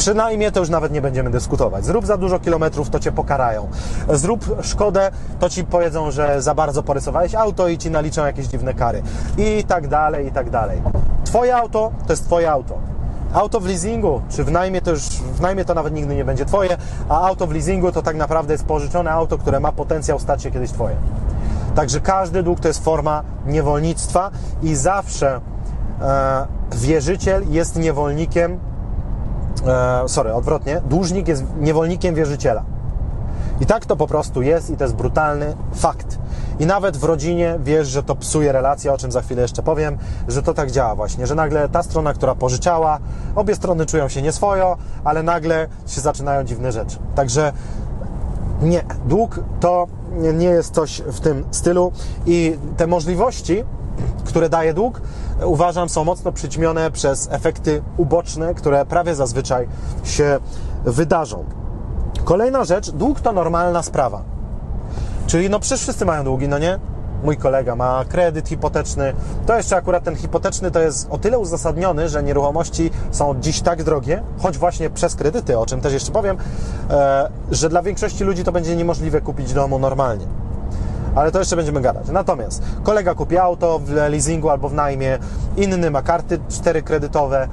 Przynajmniej 0.00 0.52
to 0.52 0.60
już 0.60 0.68
nawet 0.68 0.92
nie 0.92 1.02
będziemy 1.02 1.30
dyskutować. 1.30 1.84
Zrób 1.84 2.06
za 2.06 2.16
dużo 2.16 2.38
kilometrów, 2.38 2.90
to 2.90 3.00
cię 3.00 3.12
pokarają. 3.12 3.68
Zrób 4.12 4.44
szkodę, 4.62 5.10
to 5.40 5.48
ci 5.50 5.64
powiedzą, 5.64 6.10
że 6.10 6.42
za 6.42 6.54
bardzo 6.54 6.82
porysowałeś 6.82 7.34
auto 7.34 7.68
i 7.68 7.78
ci 7.78 7.90
naliczą 7.90 8.26
jakieś 8.26 8.46
dziwne 8.46 8.74
kary. 8.74 9.02
I 9.38 9.64
tak 9.64 9.88
dalej, 9.88 10.26
i 10.26 10.32
tak 10.32 10.50
dalej. 10.50 10.82
Twoje 11.24 11.56
auto 11.56 11.92
to 12.06 12.12
jest 12.12 12.24
twoje 12.24 12.50
auto. 12.50 12.78
Auto 13.32 13.60
w 13.60 13.66
leasingu, 13.66 14.20
czy 14.28 14.44
w 14.44 14.50
najmie 14.50 14.80
to 14.80 14.90
już, 14.90 15.02
w 15.08 15.40
najmie 15.40 15.64
to 15.64 15.74
nawet 15.74 15.94
nigdy 15.94 16.14
nie 16.14 16.24
będzie 16.24 16.44
twoje, 16.44 16.76
a 17.08 17.20
auto 17.28 17.46
w 17.46 17.52
leasingu 17.52 17.92
to 17.92 18.02
tak 18.02 18.16
naprawdę 18.16 18.54
jest 18.54 18.64
pożyczone 18.64 19.10
auto, 19.10 19.38
które 19.38 19.60
ma 19.60 19.72
potencjał 19.72 20.18
stać 20.18 20.42
się 20.42 20.50
kiedyś 20.50 20.70
twoje. 20.70 20.96
Także 21.74 22.00
każdy 22.00 22.42
dług 22.42 22.60
to 22.60 22.68
jest 22.68 22.84
forma 22.84 23.22
niewolnictwa 23.46 24.30
i 24.62 24.74
zawsze 24.74 25.40
e, 26.00 26.46
wierzyciel 26.72 27.44
jest 27.50 27.76
niewolnikiem, 27.76 28.69
e, 29.66 30.08
sorry, 30.08 30.34
odwrotnie, 30.34 30.80
dłużnik 30.88 31.28
jest 31.28 31.44
niewolnikiem 31.60 32.14
wierzyciela. 32.14 32.64
I 33.60 33.66
tak 33.66 33.86
to 33.86 33.96
po 33.96 34.06
prostu 34.06 34.42
jest 34.42 34.70
i 34.70 34.76
to 34.76 34.84
jest 34.84 34.96
brutalny 34.96 35.54
fakt. 35.74 36.18
I 36.58 36.66
nawet 36.66 36.96
w 36.96 37.04
rodzinie 37.04 37.58
wiesz, 37.64 37.88
że 37.88 38.02
to 38.02 38.14
psuje 38.14 38.52
relacje, 38.52 38.92
o 38.92 38.98
czym 38.98 39.12
za 39.12 39.22
chwilę 39.22 39.42
jeszcze 39.42 39.62
powiem, 39.62 39.98
że 40.28 40.42
to 40.42 40.54
tak 40.54 40.70
działa 40.70 40.94
właśnie, 40.94 41.26
że 41.26 41.34
nagle 41.34 41.68
ta 41.68 41.82
strona, 41.82 42.14
która 42.14 42.34
pożyczała, 42.34 42.98
obie 43.34 43.54
strony 43.54 43.86
czują 43.86 44.08
się 44.08 44.22
nieswojo, 44.22 44.76
ale 45.04 45.22
nagle 45.22 45.68
się 45.86 46.00
zaczynają 46.00 46.44
dziwne 46.44 46.72
rzeczy. 46.72 46.98
Także 47.14 47.52
nie, 48.62 48.82
dług 49.06 49.40
to 49.60 49.86
nie 50.34 50.46
jest 50.46 50.74
coś 50.74 51.02
w 51.06 51.20
tym 51.20 51.44
stylu 51.50 51.92
i 52.26 52.56
te 52.76 52.86
możliwości, 52.86 53.64
które 54.24 54.48
daje 54.48 54.74
dług, 54.74 55.00
uważam 55.44 55.88
są 55.88 56.04
mocno 56.04 56.32
przyćmione 56.32 56.90
przez 56.90 57.28
efekty 57.30 57.82
uboczne, 57.96 58.54
które 58.54 58.86
prawie 58.86 59.14
zazwyczaj 59.14 59.68
się 60.04 60.38
wydarzą. 60.84 61.44
Kolejna 62.24 62.64
rzecz, 62.64 62.90
dług 62.90 63.20
to 63.20 63.32
normalna 63.32 63.82
sprawa. 63.82 64.22
Czyli 65.26 65.50
no 65.50 65.60
przecież 65.60 65.80
wszyscy 65.80 66.04
mają 66.04 66.24
długi, 66.24 66.48
no 66.48 66.58
nie? 66.58 66.78
Mój 67.24 67.36
kolega 67.36 67.76
ma 67.76 68.04
kredyt 68.08 68.48
hipoteczny. 68.48 69.12
To 69.46 69.56
jeszcze 69.56 69.76
akurat 69.76 70.04
ten 70.04 70.16
hipoteczny 70.16 70.70
to 70.70 70.80
jest 70.80 71.06
o 71.10 71.18
tyle 71.18 71.38
uzasadniony, 71.38 72.08
że 72.08 72.22
nieruchomości 72.22 72.90
są 73.10 73.40
dziś 73.40 73.60
tak 73.60 73.82
drogie, 73.82 74.22
choć 74.38 74.58
właśnie 74.58 74.90
przez 74.90 75.14
kredyty, 75.14 75.58
o 75.58 75.66
czym 75.66 75.80
też 75.80 75.92
jeszcze 75.92 76.12
powiem, 76.12 76.36
e, 76.90 77.30
że 77.50 77.68
dla 77.68 77.82
większości 77.82 78.24
ludzi 78.24 78.44
to 78.44 78.52
będzie 78.52 78.76
niemożliwe 78.76 79.20
kupić 79.20 79.52
domu 79.52 79.78
normalnie 79.78 80.26
ale 81.14 81.32
to 81.32 81.38
jeszcze 81.38 81.56
będziemy 81.56 81.80
gadać. 81.80 82.08
Natomiast 82.08 82.62
kolega 82.82 83.14
kupi 83.14 83.38
auto 83.38 83.78
w 83.78 83.90
leasingu 83.90 84.50
albo 84.50 84.68
w 84.68 84.74
najmie, 84.74 85.18
inny 85.56 85.90
ma 85.90 86.02
karty 86.02 86.38
cztery 86.48 86.82
kredytowe, 86.82 87.48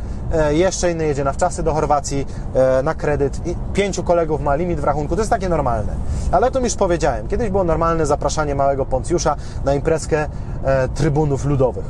jeszcze 0.49 0.91
inny 0.91 1.05
jedzie 1.05 1.23
na 1.23 1.33
wczasy 1.33 1.63
do 1.63 1.73
Chorwacji 1.73 2.25
e, 2.53 2.83
na 2.83 2.93
kredyt, 2.93 3.41
pięciu 3.73 4.03
kolegów 4.03 4.41
ma 4.41 4.55
limit 4.55 4.79
w 4.79 4.83
rachunku, 4.83 5.15
to 5.15 5.21
jest 5.21 5.31
takie 5.31 5.49
normalne. 5.49 5.93
Ale 6.31 6.47
o 6.47 6.51
tym 6.51 6.63
już 6.63 6.75
powiedziałem, 6.75 7.27
kiedyś 7.27 7.49
było 7.49 7.63
normalne 7.63 8.05
zapraszanie 8.05 8.55
małego 8.55 8.85
Poncjusza 8.85 9.35
na 9.65 9.73
imprezkę 9.73 10.27
e, 10.63 10.87
trybunów 10.89 11.45
ludowych. 11.45 11.85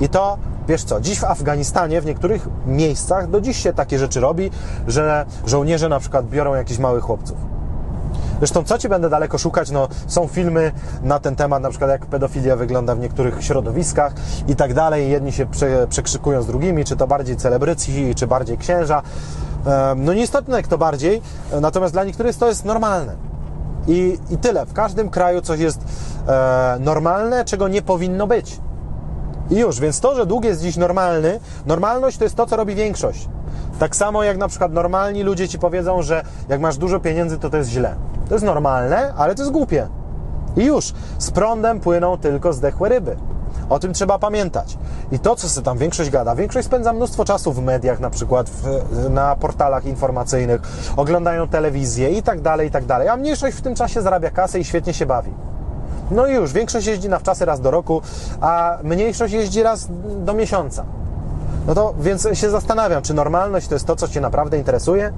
I 0.00 0.08
to 0.08 0.38
Wiesz 0.68 0.84
co, 0.84 1.00
dziś 1.00 1.20
w 1.20 1.24
Afganistanie, 1.24 2.00
w 2.00 2.06
niektórych 2.06 2.48
miejscach 2.66 3.30
do 3.30 3.40
dziś 3.40 3.56
się 3.56 3.72
takie 3.72 3.98
rzeczy 3.98 4.20
robi, 4.20 4.50
że 4.88 5.26
żołnierze 5.46 5.88
na 5.88 6.00
przykład 6.00 6.28
biorą 6.28 6.54
jakichś 6.54 6.78
małych 6.78 7.04
chłopców. 7.04 7.51
Zresztą 8.42 8.64
co 8.64 8.78
Ci 8.78 8.88
będę 8.88 9.10
daleko 9.10 9.38
szukać, 9.38 9.70
no 9.70 9.88
są 10.06 10.26
filmy 10.26 10.72
na 11.02 11.18
ten 11.18 11.36
temat, 11.36 11.62
na 11.62 11.70
przykład 11.70 11.90
jak 11.90 12.06
pedofilia 12.06 12.56
wygląda 12.56 12.94
w 12.94 12.98
niektórych 12.98 13.44
środowiskach 13.44 14.12
i 14.48 14.56
tak 14.56 14.74
dalej. 14.74 15.10
Jedni 15.10 15.32
się 15.32 15.46
prze, 15.46 15.86
przekrzykują 15.88 16.42
z 16.42 16.46
drugimi, 16.46 16.84
czy 16.84 16.96
to 16.96 17.06
bardziej 17.06 17.36
celebryci, 17.36 18.14
czy 18.14 18.26
bardziej 18.26 18.58
księża. 18.58 19.02
No 19.96 20.14
nieistotne 20.14 20.62
kto 20.62 20.78
bardziej, 20.78 21.22
natomiast 21.60 21.94
dla 21.94 22.04
niektórych 22.04 22.36
to 22.36 22.48
jest 22.48 22.64
normalne. 22.64 23.14
I, 23.88 24.18
I 24.30 24.38
tyle. 24.38 24.66
W 24.66 24.72
każdym 24.72 25.10
kraju 25.10 25.40
coś 25.40 25.60
jest 25.60 25.80
e, 26.28 26.76
normalne, 26.80 27.44
czego 27.44 27.68
nie 27.68 27.82
powinno 27.82 28.26
być. 28.26 28.60
I 29.50 29.56
już, 29.56 29.80
więc 29.80 30.00
to, 30.00 30.14
że 30.14 30.26
dług 30.26 30.44
jest 30.44 30.62
dziś 30.62 30.76
normalny, 30.76 31.40
normalność 31.66 32.18
to 32.18 32.24
jest 32.24 32.36
to, 32.36 32.46
co 32.46 32.56
robi 32.56 32.74
większość. 32.74 33.28
Tak 33.78 33.96
samo 33.96 34.22
jak 34.22 34.36
na 34.36 34.48
przykład 34.48 34.72
normalni 34.72 35.22
ludzie 35.22 35.48
ci 35.48 35.58
powiedzą, 35.58 36.02
że 36.02 36.24
jak 36.48 36.60
masz 36.60 36.76
dużo 36.76 37.00
pieniędzy, 37.00 37.38
to 37.38 37.50
to 37.50 37.56
jest 37.56 37.70
źle. 37.70 37.96
To 38.32 38.36
jest 38.36 38.46
normalne, 38.46 39.14
ale 39.16 39.34
to 39.34 39.42
jest 39.42 39.52
głupie. 39.52 39.88
I 40.56 40.64
już, 40.64 40.92
z 41.18 41.30
prądem 41.30 41.80
płyną 41.80 42.18
tylko 42.18 42.52
zdechłe 42.52 42.88
ryby. 42.88 43.16
O 43.70 43.78
tym 43.78 43.92
trzeba 43.92 44.18
pamiętać. 44.18 44.78
I 45.12 45.18
to, 45.18 45.36
co 45.36 45.48
sobie 45.48 45.64
tam 45.64 45.78
większość 45.78 46.10
gada, 46.10 46.34
większość 46.34 46.66
spędza 46.66 46.92
mnóstwo 46.92 47.24
czasu 47.24 47.52
w 47.52 47.62
mediach, 47.62 48.00
na 48.00 48.10
przykład 48.10 48.50
w, 48.50 49.10
na 49.10 49.36
portalach 49.36 49.84
informacyjnych, 49.84 50.60
oglądają 50.96 51.48
telewizję 51.48 52.10
i 52.10 52.22
tak 52.22 52.40
dalej, 52.40 52.68
i 52.68 52.70
tak 52.70 52.84
dalej. 52.84 53.08
A 53.08 53.16
mniejszość 53.16 53.56
w 53.56 53.62
tym 53.62 53.74
czasie 53.74 54.02
zarabia 54.02 54.30
kasę 54.30 54.58
i 54.58 54.64
świetnie 54.64 54.94
się 54.94 55.06
bawi. 55.06 55.32
No 56.10 56.26
i 56.26 56.34
już, 56.34 56.52
większość 56.52 56.86
jeździ 56.86 57.08
na 57.08 57.18
wczasy 57.18 57.44
raz 57.44 57.60
do 57.60 57.70
roku, 57.70 58.02
a 58.40 58.78
mniejszość 58.82 59.34
jeździ 59.34 59.62
raz 59.62 59.88
do 60.24 60.34
miesiąca. 60.34 60.84
No 61.66 61.74
to 61.74 61.94
więc 62.00 62.28
się 62.32 62.50
zastanawiam, 62.50 63.02
czy 63.02 63.14
normalność 63.14 63.68
to 63.68 63.74
jest 63.74 63.86
to, 63.86 63.96
co 63.96 64.08
Cię 64.08 64.20
naprawdę 64.20 64.58
interesuje? 64.58 65.12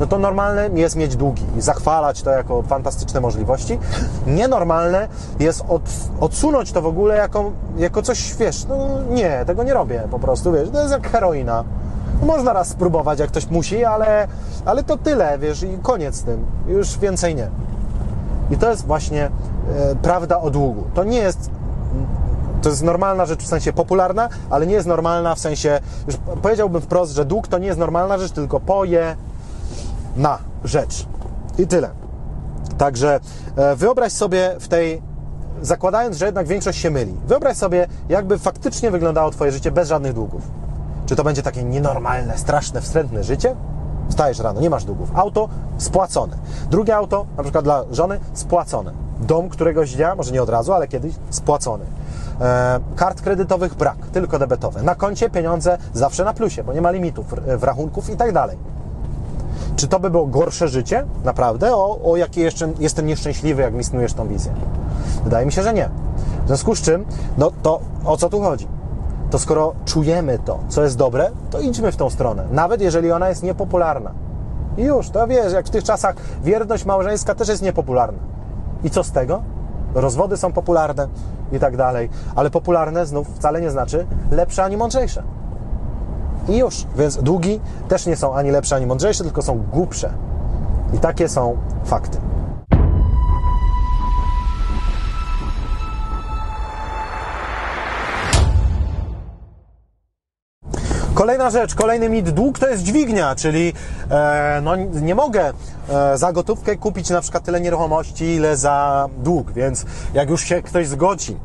No 0.00 0.06
to 0.06 0.18
normalne 0.18 0.70
jest 0.74 0.96
mieć 0.96 1.16
długi 1.16 1.42
i 1.58 1.60
zachwalać 1.60 2.22
to 2.22 2.30
jako 2.30 2.62
fantastyczne 2.62 3.20
możliwości. 3.20 3.78
Nienormalne 4.26 5.08
jest 5.38 5.64
od, 5.68 5.82
odsunąć 6.20 6.72
to 6.72 6.82
w 6.82 6.86
ogóle 6.86 7.16
jako, 7.16 7.52
jako 7.76 8.02
coś, 8.02 8.34
wiesz, 8.34 8.64
no 8.64 8.76
nie, 9.10 9.44
tego 9.46 9.62
nie 9.62 9.74
robię 9.74 10.02
po 10.10 10.18
prostu, 10.18 10.52
wiesz, 10.52 10.70
to 10.70 10.80
jest 10.80 10.92
jak 10.92 11.10
heroina. 11.10 11.64
Można 12.22 12.52
raz 12.52 12.68
spróbować, 12.68 13.18
jak 13.18 13.28
ktoś 13.28 13.46
musi, 13.46 13.84
ale, 13.84 14.28
ale 14.64 14.82
to 14.82 14.96
tyle, 14.96 15.38
wiesz, 15.38 15.62
i 15.62 15.78
koniec 15.82 16.14
z 16.14 16.22
tym. 16.22 16.46
Już 16.66 16.98
więcej 16.98 17.34
nie. 17.34 17.48
I 18.50 18.56
to 18.56 18.70
jest 18.70 18.86
właśnie 18.86 19.24
e, 19.24 19.30
prawda 20.02 20.40
o 20.40 20.50
długu. 20.50 20.84
To 20.94 21.04
nie 21.04 21.18
jest 21.18 21.50
to 22.62 22.68
jest 22.68 22.82
normalna 22.82 23.26
rzecz 23.26 23.42
w 23.42 23.46
sensie 23.46 23.72
popularna, 23.72 24.28
ale 24.50 24.66
nie 24.66 24.74
jest 24.74 24.86
normalna 24.86 25.34
w 25.34 25.38
sensie, 25.38 25.80
już 26.06 26.16
powiedziałbym 26.42 26.82
wprost, 26.82 27.12
że 27.12 27.24
dług 27.24 27.48
to 27.48 27.58
nie 27.58 27.66
jest 27.66 27.78
normalna 27.78 28.18
rzecz, 28.18 28.32
tylko 28.32 28.60
poje 28.60 29.16
na 30.16 30.38
rzecz. 30.64 31.06
I 31.58 31.66
tyle. 31.66 31.90
Także 32.78 33.20
e, 33.56 33.76
wyobraź 33.76 34.12
sobie 34.12 34.56
w 34.60 34.68
tej, 34.68 35.02
zakładając, 35.62 36.16
że 36.16 36.26
jednak 36.26 36.46
większość 36.46 36.78
się 36.78 36.90
myli, 36.90 37.14
wyobraź 37.26 37.56
sobie, 37.56 37.86
jakby 38.08 38.38
faktycznie 38.38 38.90
wyglądało 38.90 39.30
Twoje 39.30 39.52
życie 39.52 39.70
bez 39.70 39.88
żadnych 39.88 40.12
długów. 40.12 40.42
Czy 41.06 41.16
to 41.16 41.24
będzie 41.24 41.42
takie 41.42 41.64
nienormalne, 41.64 42.38
straszne, 42.38 42.80
wstrętne 42.80 43.24
życie? 43.24 43.56
Wstajesz 44.08 44.38
rano, 44.38 44.60
nie 44.60 44.70
masz 44.70 44.84
długów. 44.84 45.10
Auto 45.14 45.48
spłacone. 45.78 46.36
Drugie 46.70 46.96
auto, 46.96 47.26
na 47.36 47.42
przykład 47.42 47.64
dla 47.64 47.84
żony, 47.90 48.20
spłacone. 48.34 48.92
Dom 49.20 49.48
któregoś 49.48 49.94
dnia, 49.94 50.14
może 50.14 50.32
nie 50.32 50.42
od 50.42 50.48
razu, 50.48 50.72
ale 50.72 50.88
kiedyś 50.88 51.14
spłacony. 51.30 51.84
E, 52.40 52.80
kart 52.96 53.20
kredytowych 53.20 53.74
brak, 53.74 53.96
tylko 54.12 54.38
debetowe. 54.38 54.82
Na 54.82 54.94
koncie 54.94 55.30
pieniądze 55.30 55.78
zawsze 55.92 56.24
na 56.24 56.32
plusie, 56.32 56.64
bo 56.64 56.72
nie 56.72 56.80
ma 56.80 56.90
limitów 56.90 57.26
w 57.58 57.62
rachunków 57.62 58.10
i 58.10 58.16
tak 58.16 58.32
dalej. 58.32 58.58
Czy 59.76 59.88
to 59.88 60.00
by 60.00 60.10
było 60.10 60.26
gorsze 60.26 60.68
życie? 60.68 61.04
Naprawdę? 61.24 61.76
O, 61.76 62.12
o 62.12 62.16
jakie 62.16 62.40
jeszcze 62.40 62.72
jestem 62.78 63.06
nieszczęśliwy, 63.06 63.62
jak 63.62 63.74
mi 63.74 63.84
snujesz 63.84 64.12
tą 64.12 64.28
wizję? 64.28 64.52
Wydaje 65.24 65.46
mi 65.46 65.52
się, 65.52 65.62
że 65.62 65.74
nie. 65.74 65.90
W 66.44 66.46
związku 66.46 66.74
z 66.74 66.80
czym, 66.82 67.04
no 67.38 67.50
to 67.62 67.80
o 68.04 68.16
co 68.16 68.30
tu 68.30 68.40
chodzi? 68.40 68.68
To 69.30 69.38
skoro 69.38 69.74
czujemy 69.84 70.38
to, 70.38 70.58
co 70.68 70.82
jest 70.82 70.96
dobre, 70.96 71.30
to 71.50 71.60
idźmy 71.60 71.92
w 71.92 71.96
tą 71.96 72.10
stronę, 72.10 72.44
nawet 72.50 72.80
jeżeli 72.80 73.12
ona 73.12 73.28
jest 73.28 73.42
niepopularna. 73.42 74.12
I 74.76 74.82
już, 74.82 75.10
to 75.10 75.26
wiesz, 75.26 75.52
jak 75.52 75.66
w 75.66 75.70
tych 75.70 75.84
czasach 75.84 76.16
wierność 76.42 76.84
małżeńska 76.84 77.34
też 77.34 77.48
jest 77.48 77.62
niepopularna. 77.62 78.18
I 78.84 78.90
co 78.90 79.04
z 79.04 79.12
tego? 79.12 79.42
Rozwody 79.94 80.36
są 80.36 80.52
popularne 80.52 81.08
i 81.52 81.58
tak 81.58 81.76
dalej, 81.76 82.10
ale 82.34 82.50
popularne 82.50 83.06
znów 83.06 83.28
wcale 83.28 83.60
nie 83.60 83.70
znaczy 83.70 84.06
lepsze 84.30 84.64
ani 84.64 84.76
mądrzejsze. 84.76 85.22
I 86.48 86.56
już. 86.56 86.86
Więc 86.96 87.16
długi 87.16 87.60
też 87.88 88.06
nie 88.06 88.16
są 88.16 88.34
ani 88.34 88.50
lepsze, 88.50 88.76
ani 88.76 88.86
mądrzejsze, 88.86 89.24
tylko 89.24 89.42
są 89.42 89.58
głupsze. 89.72 90.12
I 90.94 90.98
takie 90.98 91.28
są 91.28 91.56
fakty. 91.84 92.18
Kolejna 101.14 101.50
rzecz, 101.50 101.74
kolejny 101.74 102.08
mit, 102.08 102.30
dług 102.30 102.58
to 102.58 102.68
jest 102.68 102.82
dźwignia, 102.82 103.34
czyli 103.34 103.72
e, 104.10 104.60
no, 104.62 104.76
nie 104.76 105.14
mogę 105.14 105.52
e, 105.88 106.18
za 106.18 106.32
gotówkę 106.32 106.76
kupić 106.76 107.10
na 107.10 107.20
przykład 107.20 107.44
tyle 107.44 107.60
nieruchomości, 107.60 108.24
ile 108.24 108.56
za 108.56 109.08
dług, 109.18 109.52
więc 109.52 109.86
jak 110.14 110.30
już 110.30 110.44
się 110.44 110.62
ktoś 110.62 110.88
zgodzi, 110.88 111.36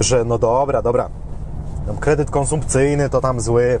że 0.00 0.24
no 0.24 0.38
dobra, 0.38 0.82
dobra, 0.82 1.08
kredyt 2.00 2.30
konsumpcyjny 2.30 3.10
to 3.10 3.20
tam 3.20 3.40
zły, 3.40 3.80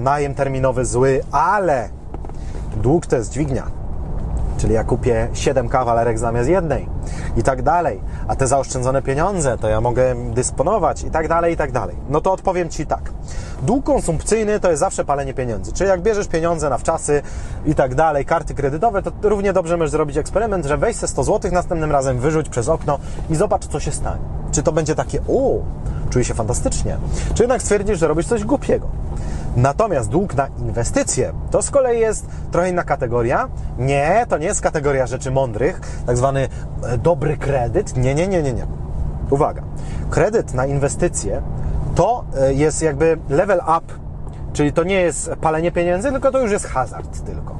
najem 0.00 0.34
terminowy 0.34 0.84
zły, 0.84 1.22
ale 1.32 1.88
dług 2.76 3.06
to 3.06 3.16
jest 3.16 3.32
dźwignia. 3.32 3.66
Czyli 4.58 4.74
ja 4.74 4.84
kupię 4.84 5.28
7 5.32 5.68
kawalerek 5.68 6.18
zamiast 6.18 6.48
jednej 6.48 6.88
i 7.36 7.42
tak 7.42 7.62
dalej. 7.62 8.00
A 8.28 8.36
te 8.36 8.46
zaoszczędzone 8.46 9.02
pieniądze 9.02 9.58
to 9.58 9.68
ja 9.68 9.80
mogę 9.80 10.14
dysponować 10.34 11.04
i 11.04 11.10
tak 11.10 11.28
dalej, 11.28 11.54
i 11.54 11.56
tak 11.56 11.72
dalej. 11.72 11.96
No 12.08 12.20
to 12.20 12.32
odpowiem 12.32 12.68
Ci 12.68 12.86
tak. 12.86 13.12
Dług 13.62 13.84
konsumpcyjny 13.84 14.60
to 14.60 14.70
jest 14.70 14.80
zawsze 14.80 15.04
palenie 15.04 15.34
pieniędzy. 15.34 15.72
Czyli 15.72 15.90
jak 15.90 16.02
bierzesz 16.02 16.28
pieniądze 16.28 16.70
na 16.70 16.78
wczasy 16.78 17.22
i 17.66 17.74
tak 17.74 17.94
dalej, 17.94 18.24
karty 18.24 18.54
kredytowe, 18.54 19.02
to 19.02 19.12
równie 19.22 19.52
dobrze 19.52 19.76
możesz 19.76 19.90
zrobić 19.90 20.16
eksperyment, 20.16 20.66
że 20.66 20.76
weź 20.76 20.96
se 20.96 21.08
100 21.08 21.24
zł, 21.24 21.50
następnym 21.52 21.92
razem 21.92 22.18
wyrzuć 22.18 22.48
przez 22.48 22.68
okno 22.68 22.98
i 23.30 23.34
zobacz, 23.34 23.66
co 23.66 23.80
się 23.80 23.92
stanie. 23.92 24.20
Czy 24.52 24.62
to 24.62 24.72
będzie 24.72 24.94
takie, 24.94 25.20
o, 25.28 25.58
czuję 26.10 26.24
się 26.24 26.34
fantastycznie, 26.34 26.96
czy 27.34 27.42
jednak 27.42 27.62
stwierdzisz, 27.62 27.98
że 27.98 28.08
robisz 28.08 28.26
coś 28.26 28.44
głupiego. 28.44 28.88
Natomiast 29.56 30.08
dług 30.08 30.34
na 30.34 30.46
inwestycje 30.58 31.32
to 31.50 31.62
z 31.62 31.70
kolei 31.70 32.00
jest 32.00 32.26
trochę 32.52 32.70
inna 32.70 32.82
kategoria. 32.82 33.48
Nie, 33.78 34.26
to 34.28 34.38
nie 34.38 34.46
jest 34.46 34.60
kategoria 34.60 35.06
rzeczy 35.06 35.30
mądrych, 35.30 35.80
tak 36.06 36.16
zwany 36.16 36.48
e, 36.82 36.98
dobry 36.98 37.36
kredyt. 37.36 37.96
Nie, 37.96 38.14
nie, 38.14 38.28
nie, 38.28 38.42
nie, 38.42 38.52
nie. 38.52 38.66
Uwaga. 39.30 39.62
Kredyt 40.10 40.54
na 40.54 40.66
inwestycje 40.66 41.42
to 41.94 42.24
e, 42.40 42.54
jest 42.54 42.82
jakby 42.82 43.18
level 43.28 43.58
up, 43.58 43.94
czyli 44.52 44.72
to 44.72 44.84
nie 44.84 45.00
jest 45.00 45.30
palenie 45.40 45.72
pieniędzy, 45.72 46.12
tylko 46.12 46.32
to 46.32 46.40
już 46.40 46.50
jest 46.50 46.66
hazard 46.66 47.24
tylko. 47.24 47.56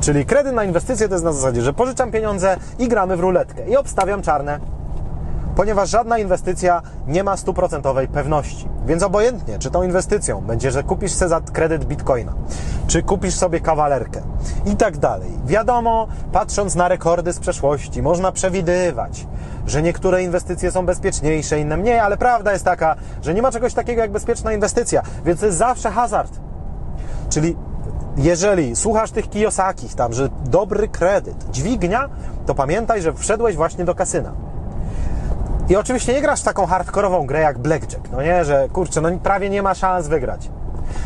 Czyli 0.00 0.26
kredyt 0.26 0.54
na 0.54 0.64
inwestycje 0.64 1.08
to 1.08 1.14
jest 1.14 1.24
na 1.24 1.32
zasadzie, 1.32 1.62
że 1.62 1.72
pożyczam 1.72 2.10
pieniądze 2.10 2.56
i 2.78 2.88
gramy 2.88 3.16
w 3.16 3.20
ruletkę 3.20 3.68
i 3.68 3.76
obstawiam 3.76 4.22
czarne 4.22 4.60
ponieważ 5.56 5.90
żadna 5.90 6.18
inwestycja 6.18 6.82
nie 7.06 7.24
ma 7.24 7.36
stuprocentowej 7.36 8.08
pewności. 8.08 8.68
Więc 8.86 9.02
obojętnie, 9.02 9.58
czy 9.58 9.70
tą 9.70 9.82
inwestycją 9.82 10.40
będzie, 10.40 10.70
że 10.70 10.82
kupisz 10.82 11.12
sobie 11.12 11.28
za 11.28 11.40
kredyt 11.40 11.84
bitcoina, 11.84 12.32
czy 12.86 13.02
kupisz 13.02 13.34
sobie 13.34 13.60
kawalerkę 13.60 14.20
i 14.66 14.76
tak 14.76 14.98
dalej. 14.98 15.30
Wiadomo, 15.46 16.06
patrząc 16.32 16.74
na 16.74 16.88
rekordy 16.88 17.32
z 17.32 17.38
przeszłości, 17.38 18.02
można 18.02 18.32
przewidywać, 18.32 19.26
że 19.66 19.82
niektóre 19.82 20.22
inwestycje 20.22 20.70
są 20.70 20.86
bezpieczniejsze, 20.86 21.60
inne 21.60 21.76
mniej, 21.76 21.98
ale 21.98 22.16
prawda 22.16 22.52
jest 22.52 22.64
taka, 22.64 22.96
że 23.22 23.34
nie 23.34 23.42
ma 23.42 23.52
czegoś 23.52 23.74
takiego 23.74 24.00
jak 24.00 24.12
bezpieczna 24.12 24.52
inwestycja, 24.52 25.02
więc 25.24 25.40
to 25.40 25.46
jest 25.46 25.58
zawsze 25.58 25.90
hazard. 25.90 26.32
Czyli 27.30 27.56
jeżeli 28.16 28.76
słuchasz 28.76 29.10
tych 29.10 29.30
Kiyosakich 29.30 29.94
tam, 29.94 30.12
że 30.12 30.28
dobry 30.44 30.88
kredyt, 30.88 31.50
dźwignia, 31.50 32.08
to 32.46 32.54
pamiętaj, 32.54 33.02
że 33.02 33.12
wszedłeś 33.12 33.56
właśnie 33.56 33.84
do 33.84 33.94
kasyna. 33.94 34.45
I 35.68 35.76
oczywiście 35.76 36.12
nie 36.12 36.22
grasz 36.22 36.42
taką 36.42 36.66
hardkorową 36.66 37.26
grę 37.26 37.40
jak 37.40 37.58
Blackjack, 37.58 38.10
no 38.12 38.22
nie, 38.22 38.44
że 38.44 38.68
kurczę, 38.72 39.00
no 39.00 39.08
prawie 39.22 39.50
nie 39.50 39.62
ma 39.62 39.74
szans 39.74 40.08
wygrać. 40.08 40.50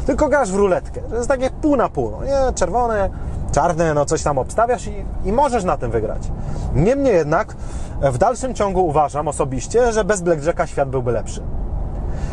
Tylko 0.07 0.29
grasz 0.29 0.53
w 0.53 0.55
ruletkę, 0.55 1.01
że 1.11 1.17
jest 1.17 1.29
takie 1.29 1.51
pół 1.51 1.77
na 1.77 1.89
pół, 1.89 2.11
no 2.11 2.25
nie, 2.25 2.53
czerwone, 2.55 3.11
czarne, 3.53 3.95
no 3.95 4.05
coś 4.05 4.23
tam 4.23 4.39
obstawiasz 4.39 4.87
i, 4.87 5.05
i 5.25 5.33
możesz 5.33 5.65
na 5.65 5.77
tym 5.77 5.91
wygrać. 5.91 6.31
Niemniej 6.75 7.15
jednak 7.15 7.57
w 8.03 8.19
dalszym 8.19 8.55
ciągu 8.55 8.87
uważam 8.87 9.29
osobiście, 9.29 9.93
że 9.93 10.05
bez 10.05 10.21
Blackjacka 10.21 10.67
świat 10.67 10.89
byłby 10.91 11.13
lepszy. 11.13 11.43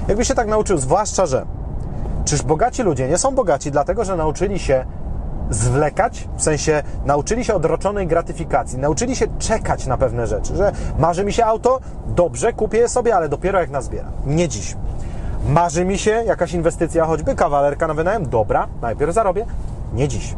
Jakby 0.08 0.26
się 0.26 0.36
tak 0.36 0.48
nauczył, 0.48 0.78
zwłaszcza, 0.78 1.26
że 1.26 1.46
czyż 2.26 2.42
bogaci 2.42 2.84
ludzie 2.84 3.08
nie 3.08 3.18
są 3.18 3.36
bogaci 3.36 3.72
dlatego, 3.72 4.04
że 4.04 4.16
nauczyli 4.16 4.60
się 4.60 4.86
zwlekać, 5.50 6.28
w 6.38 6.44
sensie 6.44 6.84
nauczyli 7.06 7.46
się 7.46 7.54
odroczonej 7.54 8.08
gratyfikacji, 8.08 8.78
nauczyli 8.80 9.16
się 9.16 9.28
czekać 9.40 9.86
na 9.86 9.98
pewne 9.98 10.28
rzeczy, 10.28 10.56
że 10.56 10.72
marzy 11.00 11.26
mi 11.26 11.34
się 11.34 11.46
auto, 11.46 11.80
dobrze, 12.08 12.54
kupię 12.54 12.78
je 12.78 12.90
sobie, 12.90 13.16
ale 13.16 13.30
dopiero 13.30 13.60
jak 13.60 13.70
nazbiera. 13.70 14.08
Nie 14.26 14.48
dziś. 14.48 14.76
Marzy 15.50 15.86
mi 15.86 15.98
się 15.98 16.12
jakaś 16.12 16.54
inwestycja, 16.54 17.06
choćby 17.06 17.36
kawalerka 17.36 17.88
na 17.88 17.94
wynajem, 17.94 18.30
dobra, 18.30 18.68
najpierw 18.82 19.14
zarobię, 19.14 19.46
nie 19.94 20.08
dziś. 20.08 20.36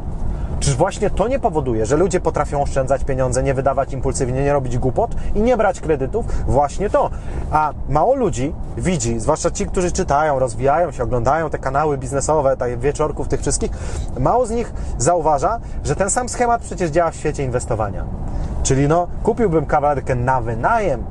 Czyż 0.59 0.75
właśnie 0.75 1.09
to 1.09 1.27
nie 1.27 1.39
powoduje, 1.39 1.85
że 1.85 1.97
ludzie 1.97 2.19
potrafią 2.19 2.61
oszczędzać 2.61 3.03
pieniądze, 3.03 3.43
nie 3.43 3.53
wydawać 3.53 3.93
impulsywnie, 3.93 4.43
nie 4.43 4.53
robić 4.53 4.77
głupot 4.77 5.15
i 5.35 5.41
nie 5.41 5.57
brać 5.57 5.79
kredytów? 5.79 6.25
Właśnie 6.47 6.89
to. 6.89 7.09
A 7.51 7.73
mało 7.89 8.15
ludzi 8.15 8.53
widzi, 8.77 9.19
zwłaszcza 9.19 9.51
ci, 9.51 9.65
którzy 9.65 9.91
czytają, 9.91 10.39
rozwijają 10.39 10.91
się, 10.91 11.03
oglądają 11.03 11.49
te 11.49 11.57
kanały 11.57 11.97
biznesowe, 11.97 12.57
tak 12.57 12.79
wieczorków 12.79 13.27
tych 13.27 13.41
wszystkich, 13.41 13.71
mało 14.19 14.45
z 14.45 14.51
nich 14.51 14.73
zauważa, 14.97 15.59
że 15.83 15.95
ten 15.95 16.09
sam 16.09 16.29
schemat 16.29 16.61
przecież 16.61 16.91
działa 16.91 17.11
w 17.11 17.15
świecie 17.15 17.43
inwestowania. 17.43 18.05
Czyli 18.63 18.87
no, 18.87 19.07
kupiłbym 19.23 19.65
kawalerkę 19.65 20.15
na 20.15 20.41
wynajem, 20.41 21.03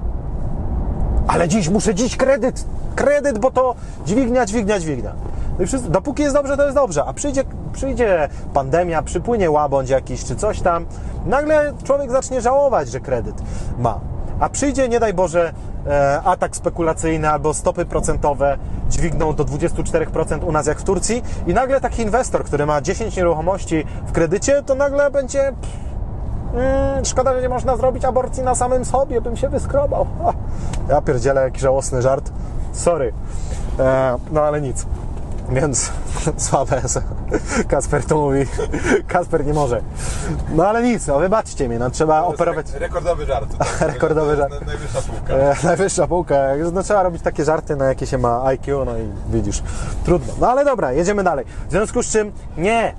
ale 1.28 1.48
dziś 1.48 1.68
muszę 1.68 1.94
dziś 1.94 2.16
kredyt, 2.16 2.64
kredyt, 2.94 3.38
bo 3.38 3.50
to 3.50 3.74
dźwignia, 4.06 4.46
dźwignia, 4.46 4.80
dźwignia. 4.80 5.12
No 5.58 5.64
i 5.64 5.66
wszyscy, 5.66 5.90
dopóki 5.90 6.22
jest 6.22 6.34
dobrze, 6.34 6.56
to 6.56 6.62
jest 6.62 6.74
dobrze, 6.74 7.04
a 7.04 7.12
przyjdzie, 7.12 7.44
przyjdzie 7.72 8.28
pandemia, 8.54 9.02
przypłynie 9.02 9.50
łabądź 9.50 9.90
jakiś 9.90 10.24
czy 10.24 10.36
coś 10.36 10.60
tam, 10.60 10.86
nagle 11.26 11.72
człowiek 11.84 12.10
zacznie 12.10 12.40
żałować, 12.40 12.90
że 12.90 13.00
kredyt 13.00 13.42
ma. 13.78 14.00
A 14.40 14.48
przyjdzie, 14.48 14.88
nie 14.88 15.00
daj 15.00 15.14
Boże, 15.14 15.52
e, 15.86 16.20
atak 16.24 16.56
spekulacyjny 16.56 17.30
albo 17.30 17.54
stopy 17.54 17.84
procentowe 17.84 18.58
dźwigną 18.90 19.34
do 19.34 19.44
24% 19.44 20.44
u 20.44 20.52
nas 20.52 20.66
jak 20.66 20.78
w 20.78 20.84
Turcji 20.84 21.22
i 21.46 21.54
nagle 21.54 21.80
taki 21.80 22.02
inwestor, 22.02 22.44
który 22.44 22.66
ma 22.66 22.80
10 22.80 23.16
nieruchomości 23.16 23.84
w 24.06 24.12
kredycie, 24.12 24.62
to 24.62 24.74
nagle 24.74 25.10
będzie... 25.10 25.52
Mm, 26.54 27.04
szkoda, 27.04 27.34
że 27.34 27.42
nie 27.42 27.48
można 27.48 27.76
zrobić 27.76 28.04
aborcji 28.04 28.42
na 28.42 28.54
samym 28.54 28.84
sobie, 28.84 29.20
bym 29.20 29.36
się 29.36 29.48
wyskrobał. 29.48 30.06
Ja 30.88 31.00
pierdzielę, 31.00 31.40
jaki 31.40 31.60
żałosny 31.60 32.02
żart. 32.02 32.32
Sorry. 32.72 33.12
E, 33.78 34.16
no 34.32 34.42
ale 34.42 34.60
nic. 34.60 34.86
Więc 35.48 35.92
słabe. 36.36 36.82
Kasper 37.68 38.04
to 38.04 38.16
mówi. 38.16 38.46
Kasper 39.06 39.46
nie 39.46 39.54
może. 39.54 39.82
No 40.54 40.68
ale 40.68 40.82
nic, 40.82 41.06
no 41.06 41.18
wybaczcie 41.18 41.68
mnie, 41.68 41.78
no 41.78 41.90
trzeba 41.90 42.22
operować. 42.22 42.66
Rekordowy 42.72 43.26
żart. 43.26 43.48
Rekordowy 43.92 44.36
żart. 44.36 44.66
Najwyższa 44.66 45.02
półka. 45.02 45.34
E, 45.34 45.56
najwyższa 45.64 46.06
półka. 46.06 46.34
No, 46.72 46.82
trzeba 46.82 47.02
robić 47.02 47.22
takie 47.22 47.44
żarty, 47.44 47.76
na 47.76 47.84
jakie 47.84 48.06
się 48.06 48.18
ma 48.18 48.44
IQ, 48.44 48.84
no 48.84 48.98
i 48.98 49.08
widzisz. 49.28 49.62
Trudno. 50.04 50.32
No 50.40 50.50
ale 50.50 50.64
dobra, 50.64 50.92
jedziemy 50.92 51.24
dalej. 51.24 51.44
W 51.68 51.70
związku 51.70 52.02
z 52.02 52.06
czym 52.06 52.32
nie, 52.56 52.94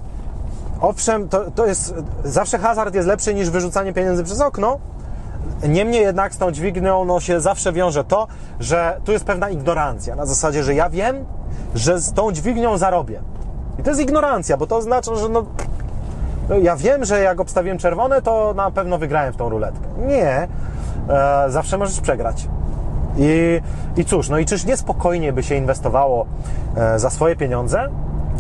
Owszem, 0.82 1.30
to, 1.30 1.52
to 1.52 1.66
jest, 1.66 1.94
zawsze 2.24 2.58
hazard 2.58 2.96
jest 2.96 3.08
lepszy 3.08 3.34
niż 3.34 3.50
wyrzucanie 3.50 3.94
pieniędzy 3.94 4.24
przez 4.24 4.42
okno, 4.42 4.80
Niemniej 5.68 6.02
jednak 6.02 6.34
z 6.34 6.38
tą 6.38 6.52
dźwignią 6.52 7.06
no, 7.06 7.20
się 7.20 7.42
zawsze 7.42 7.74
wiąże 7.74 8.04
to, 8.04 8.28
że 8.60 9.02
tu 9.06 9.12
jest 9.12 9.26
pewna 9.26 9.50
ignorancja. 9.50 10.16
Na 10.16 10.26
zasadzie, 10.26 10.64
że 10.64 10.74
ja 10.76 10.90
wiem, 10.90 11.26
że 11.76 12.00
z 12.00 12.14
tą 12.14 12.32
dźwignią 12.32 12.78
zarobię. 12.78 13.22
I 13.80 13.84
to 13.84 13.90
jest 13.90 14.02
ignorancja, 14.02 14.58
bo 14.58 14.68
to 14.68 14.78
oznacza, 14.78 15.16
że 15.16 15.30
no, 15.30 15.46
no 16.50 16.58
ja 16.58 16.76
wiem, 16.76 17.06
że 17.06 17.22
jak 17.22 17.40
obstawiłem 17.40 17.78
czerwone, 17.78 18.22
to 18.22 18.54
na 18.54 18.72
pewno 18.72 18.98
wygrałem 18.98 19.34
w 19.34 19.38
tą 19.38 19.50
ruletkę. 19.50 19.88
Nie. 20.08 20.48
E, 21.10 21.46
zawsze 21.48 21.78
możesz 21.78 22.02
przegrać. 22.02 22.48
I, 23.18 23.62
I 23.98 24.06
cóż, 24.06 24.30
no 24.30 24.38
i 24.38 24.46
czyż 24.46 24.66
niespokojnie 24.66 25.34
by 25.34 25.44
się 25.44 25.56
inwestowało 25.56 26.26
e, 26.76 27.00
za 27.00 27.10
swoje 27.10 27.36
pieniądze, 27.36 27.90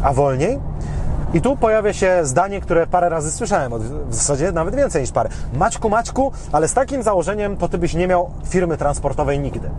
a 0.04 0.14
wolniej? 0.14 0.60
I 1.34 1.42
tu 1.42 1.58
pojawia 1.58 1.94
się 1.94 2.20
zdanie, 2.24 2.62
które 2.62 2.88
parę 2.88 3.10
razy 3.10 3.32
słyszałem, 3.32 3.72
w 4.10 4.16
zasadzie 4.16 4.52
nawet 4.52 4.76
więcej 4.76 5.02
niż 5.02 5.12
parę. 5.12 5.30
Maćku, 5.54 5.90
Maćku, 5.90 6.32
ale 6.52 6.68
z 6.68 6.74
takim 6.74 7.04
założeniem 7.04 7.58
to 7.58 7.70
ty 7.70 7.78
byś 7.78 7.94
nie 7.94 8.08
miał 8.08 8.30
firmy 8.46 8.78
transportowej 8.78 9.40
nigdy. 9.40 9.70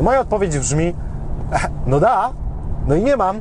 I 0.00 0.02
moja 0.02 0.20
odpowiedź 0.20 0.58
brzmi, 0.58 0.94
no 1.86 2.00
da, 2.00 2.32
no 2.86 2.94
i 2.94 3.02
nie 3.02 3.16
mam. 3.16 3.40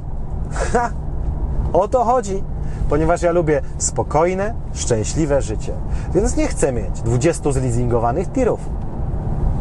o 1.73 1.87
to 1.87 2.03
chodzi. 2.03 2.43
Ponieważ 2.89 3.21
ja 3.21 3.31
lubię 3.31 3.61
spokojne, 3.77 4.53
szczęśliwe 4.73 5.41
życie. 5.41 5.73
Więc 6.13 6.35
nie 6.35 6.47
chcę 6.47 6.71
mieć 6.71 7.01
20 7.01 7.51
zleasingowanych 7.51 8.31
tirów. 8.31 8.59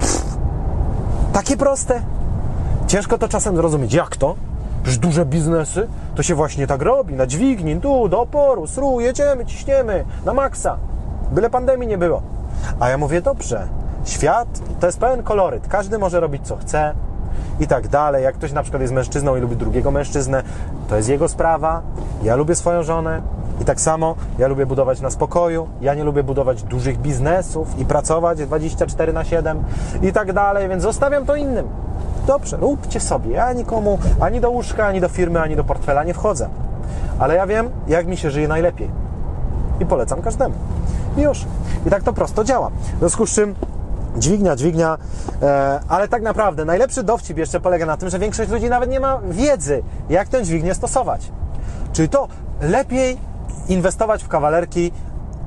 Pff, 0.00 0.38
takie 1.32 1.56
proste. 1.56 2.02
Ciężko 2.86 3.18
to 3.18 3.28
czasem 3.28 3.56
zrozumieć. 3.56 3.94
Jak 3.94 4.16
to? 4.16 4.34
Przecież 4.86 4.98
duże 4.98 5.26
biznesy 5.26 5.88
to 6.14 6.22
się 6.22 6.34
właśnie 6.34 6.66
tak 6.66 6.82
robi, 6.82 7.14
na 7.14 7.26
dźwigni, 7.26 7.80
tu, 7.80 8.08
do 8.08 8.20
oporu, 8.20 8.66
sru, 8.66 9.00
jedziemy, 9.00 9.46
ciśniemy, 9.46 10.04
na 10.24 10.34
maksa. 10.34 10.76
Byle 11.32 11.50
pandemii 11.50 11.88
nie 11.88 11.98
było. 11.98 12.22
A 12.80 12.88
ja 12.88 12.98
mówię, 12.98 13.22
dobrze, 13.22 13.68
świat 14.04 14.48
to 14.80 14.86
jest 14.86 14.98
pełen 14.98 15.22
koloryt, 15.22 15.68
każdy 15.68 15.98
może 15.98 16.20
robić 16.20 16.46
co 16.46 16.56
chce 16.56 16.94
i 17.60 17.66
tak 17.66 17.88
dalej. 17.88 18.24
Jak 18.24 18.34
ktoś 18.34 18.52
na 18.52 18.62
przykład 18.62 18.82
jest 18.82 18.94
mężczyzną 18.94 19.36
i 19.36 19.40
lubi 19.40 19.56
drugiego 19.56 19.90
mężczyznę, 19.90 20.42
to 20.88 20.96
jest 20.96 21.08
jego 21.08 21.28
sprawa. 21.28 21.82
Ja 22.22 22.36
lubię 22.36 22.54
swoją 22.54 22.82
żonę 22.82 23.22
i 23.60 23.64
tak 23.64 23.80
samo 23.80 24.16
ja 24.38 24.48
lubię 24.48 24.66
budować 24.66 25.00
na 25.00 25.10
spokoju, 25.10 25.68
ja 25.80 25.94
nie 25.94 26.04
lubię 26.04 26.22
budować 26.22 26.62
dużych 26.62 26.98
biznesów 26.98 27.78
i 27.78 27.84
pracować 27.84 28.38
24 28.38 29.12
na 29.12 29.24
7 29.24 29.64
i 30.02 30.12
tak 30.12 30.32
dalej, 30.32 30.68
więc 30.68 30.82
zostawiam 30.82 31.26
to 31.26 31.36
innym. 31.36 31.68
Dobrze, 32.26 32.56
róbcie 32.56 33.00
sobie. 33.00 33.30
Ja 33.30 33.52
nikomu 33.52 33.98
ani 34.20 34.40
do 34.40 34.50
łóżka, 34.50 34.86
ani 34.86 35.00
do 35.00 35.08
firmy, 35.08 35.40
ani 35.40 35.56
do 35.56 35.64
portfela 35.64 36.04
nie 36.04 36.14
wchodzę. 36.14 36.48
Ale 37.18 37.34
ja 37.34 37.46
wiem, 37.46 37.70
jak 37.88 38.06
mi 38.06 38.16
się 38.16 38.30
żyje 38.30 38.48
najlepiej. 38.48 38.90
I 39.80 39.86
polecam 39.86 40.22
każdemu. 40.22 40.54
I 41.16 41.20
już. 41.20 41.44
I 41.86 41.90
tak 41.90 42.02
to 42.02 42.12
prosto 42.12 42.44
działa. 42.44 42.70
W 42.96 42.98
związku 42.98 43.26
z 43.26 43.30
czym 43.30 43.54
dźwignia, 44.16 44.56
dźwignia, 44.56 44.98
e, 45.42 45.80
ale 45.88 46.08
tak 46.08 46.22
naprawdę 46.22 46.64
najlepszy 46.64 47.02
dowcip 47.02 47.38
jeszcze 47.38 47.60
polega 47.60 47.86
na 47.86 47.96
tym, 47.96 48.10
że 48.10 48.18
większość 48.18 48.50
ludzi 48.50 48.68
nawet 48.70 48.90
nie 48.90 49.00
ma 49.00 49.18
wiedzy, 49.30 49.82
jak 50.08 50.28
tę 50.28 50.44
dźwignię 50.44 50.74
stosować. 50.74 51.30
Czyli 51.92 52.08
to 52.08 52.28
lepiej 52.60 53.18
inwestować 53.68 54.24
w 54.24 54.28
kawalerki 54.28 54.92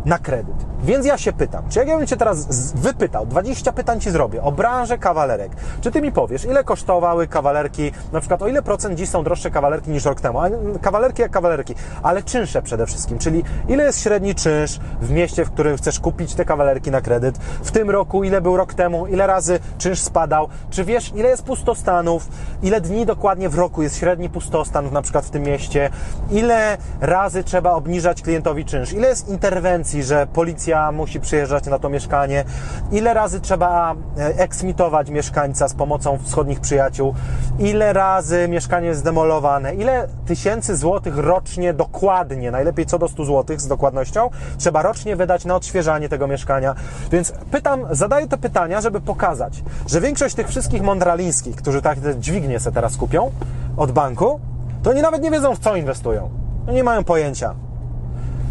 na 0.05 0.19
kredyt. 0.19 0.68
Więc 0.83 1.05
ja 1.05 1.17
się 1.17 1.33
pytam, 1.33 1.63
czy 1.69 1.79
jak 1.79 1.87
ja 1.87 1.97
bym 1.97 2.07
Cię 2.07 2.17
teraz 2.17 2.71
wypytał, 2.73 3.25
20 3.25 3.71
pytań 3.71 4.01
Ci 4.01 4.11
zrobię 4.11 4.43
o 4.43 4.51
branżę 4.51 4.97
kawalerek, 4.97 5.51
czy 5.81 5.91
Ty 5.91 6.01
mi 6.01 6.11
powiesz, 6.11 6.45
ile 6.45 6.63
kosztowały 6.63 7.27
kawalerki, 7.27 7.91
na 8.11 8.19
przykład 8.19 8.41
o 8.41 8.47
ile 8.47 8.61
procent 8.61 8.95
dziś 8.95 9.09
są 9.09 9.23
droższe 9.23 9.51
kawalerki 9.51 9.91
niż 9.91 10.05
rok 10.05 10.21
temu, 10.21 10.39
a 10.39 10.49
kawalerki 10.81 11.21
jak 11.21 11.31
kawalerki, 11.31 11.75
ale 12.03 12.23
czynsze 12.23 12.61
przede 12.61 12.85
wszystkim, 12.85 13.17
czyli 13.17 13.43
ile 13.67 13.83
jest 13.83 14.01
średni 14.01 14.35
czynsz 14.35 14.79
w 15.01 15.11
mieście, 15.11 15.45
w 15.45 15.51
którym 15.51 15.77
chcesz 15.77 15.99
kupić 15.99 16.35
te 16.35 16.45
kawalerki 16.45 16.91
na 16.91 17.01
kredyt, 17.01 17.37
w 17.63 17.71
tym 17.71 17.89
roku, 17.89 18.23
ile 18.23 18.41
był 18.41 18.57
rok 18.57 18.73
temu, 18.73 19.07
ile 19.07 19.27
razy 19.27 19.59
czynsz 19.77 19.99
spadał, 19.99 20.47
czy 20.69 20.85
wiesz, 20.85 21.11
ile 21.15 21.29
jest 21.29 21.43
pustostanów, 21.43 22.27
ile 22.63 22.81
dni 22.81 23.05
dokładnie 23.05 23.49
w 23.49 23.55
roku 23.55 23.81
jest 23.81 23.97
średni 23.97 24.29
pustostan 24.29 24.91
na 24.91 25.01
przykład 25.01 25.25
w 25.25 25.29
tym 25.29 25.43
mieście, 25.43 25.89
ile 26.31 26.77
razy 27.01 27.43
trzeba 27.43 27.71
obniżać 27.71 28.21
klientowi 28.21 28.65
czynsz, 28.65 28.93
ile 28.93 29.07
jest 29.07 29.29
interwencji, 29.29 30.03
że 30.03 30.27
policja 30.33 30.68
musi 30.91 31.19
przyjeżdżać 31.19 31.65
na 31.65 31.79
to 31.79 31.89
mieszkanie, 31.89 32.43
ile 32.91 33.13
razy 33.13 33.41
trzeba 33.41 33.95
e, 34.17 34.25
eksmitować 34.37 35.09
mieszkańca 35.09 35.67
z 35.67 35.73
pomocą 35.73 36.17
wschodnich 36.17 36.59
przyjaciół, 36.59 37.13
ile 37.59 37.93
razy 37.93 38.47
mieszkanie 38.47 38.87
jest 38.87 38.99
zdemolowane, 38.99 39.75
ile 39.75 40.07
tysięcy 40.25 40.75
złotych 40.75 41.17
rocznie 41.17 41.73
dokładnie, 41.73 42.51
najlepiej 42.51 42.85
co 42.85 42.99
do 42.99 43.07
100 43.07 43.25
złotych 43.25 43.61
z 43.61 43.67
dokładnością, 43.67 44.29
trzeba 44.57 44.81
rocznie 44.81 45.15
wydać 45.15 45.45
na 45.45 45.55
odświeżanie 45.55 46.09
tego 46.09 46.27
mieszkania. 46.27 46.75
Więc 47.11 47.31
pytam, 47.51 47.85
zadaję 47.91 48.27
te 48.27 48.37
pytania, 48.37 48.81
żeby 48.81 49.01
pokazać, 49.01 49.63
że 49.87 50.01
większość 50.01 50.35
tych 50.35 50.47
wszystkich 50.47 50.81
mądralińskich, 50.81 51.55
którzy 51.55 51.81
tak 51.81 51.99
te 51.99 52.19
dźwignie 52.19 52.59
se 52.59 52.71
teraz 52.71 52.97
kupią 52.97 53.31
od 53.77 53.91
banku, 53.91 54.39
to 54.83 54.89
oni 54.89 55.01
nawet 55.01 55.21
nie 55.21 55.31
wiedzą 55.31 55.55
w 55.55 55.59
co 55.59 55.75
inwestują. 55.75 56.29
No 56.67 56.73
nie 56.73 56.83
mają 56.83 57.03
pojęcia. 57.03 57.68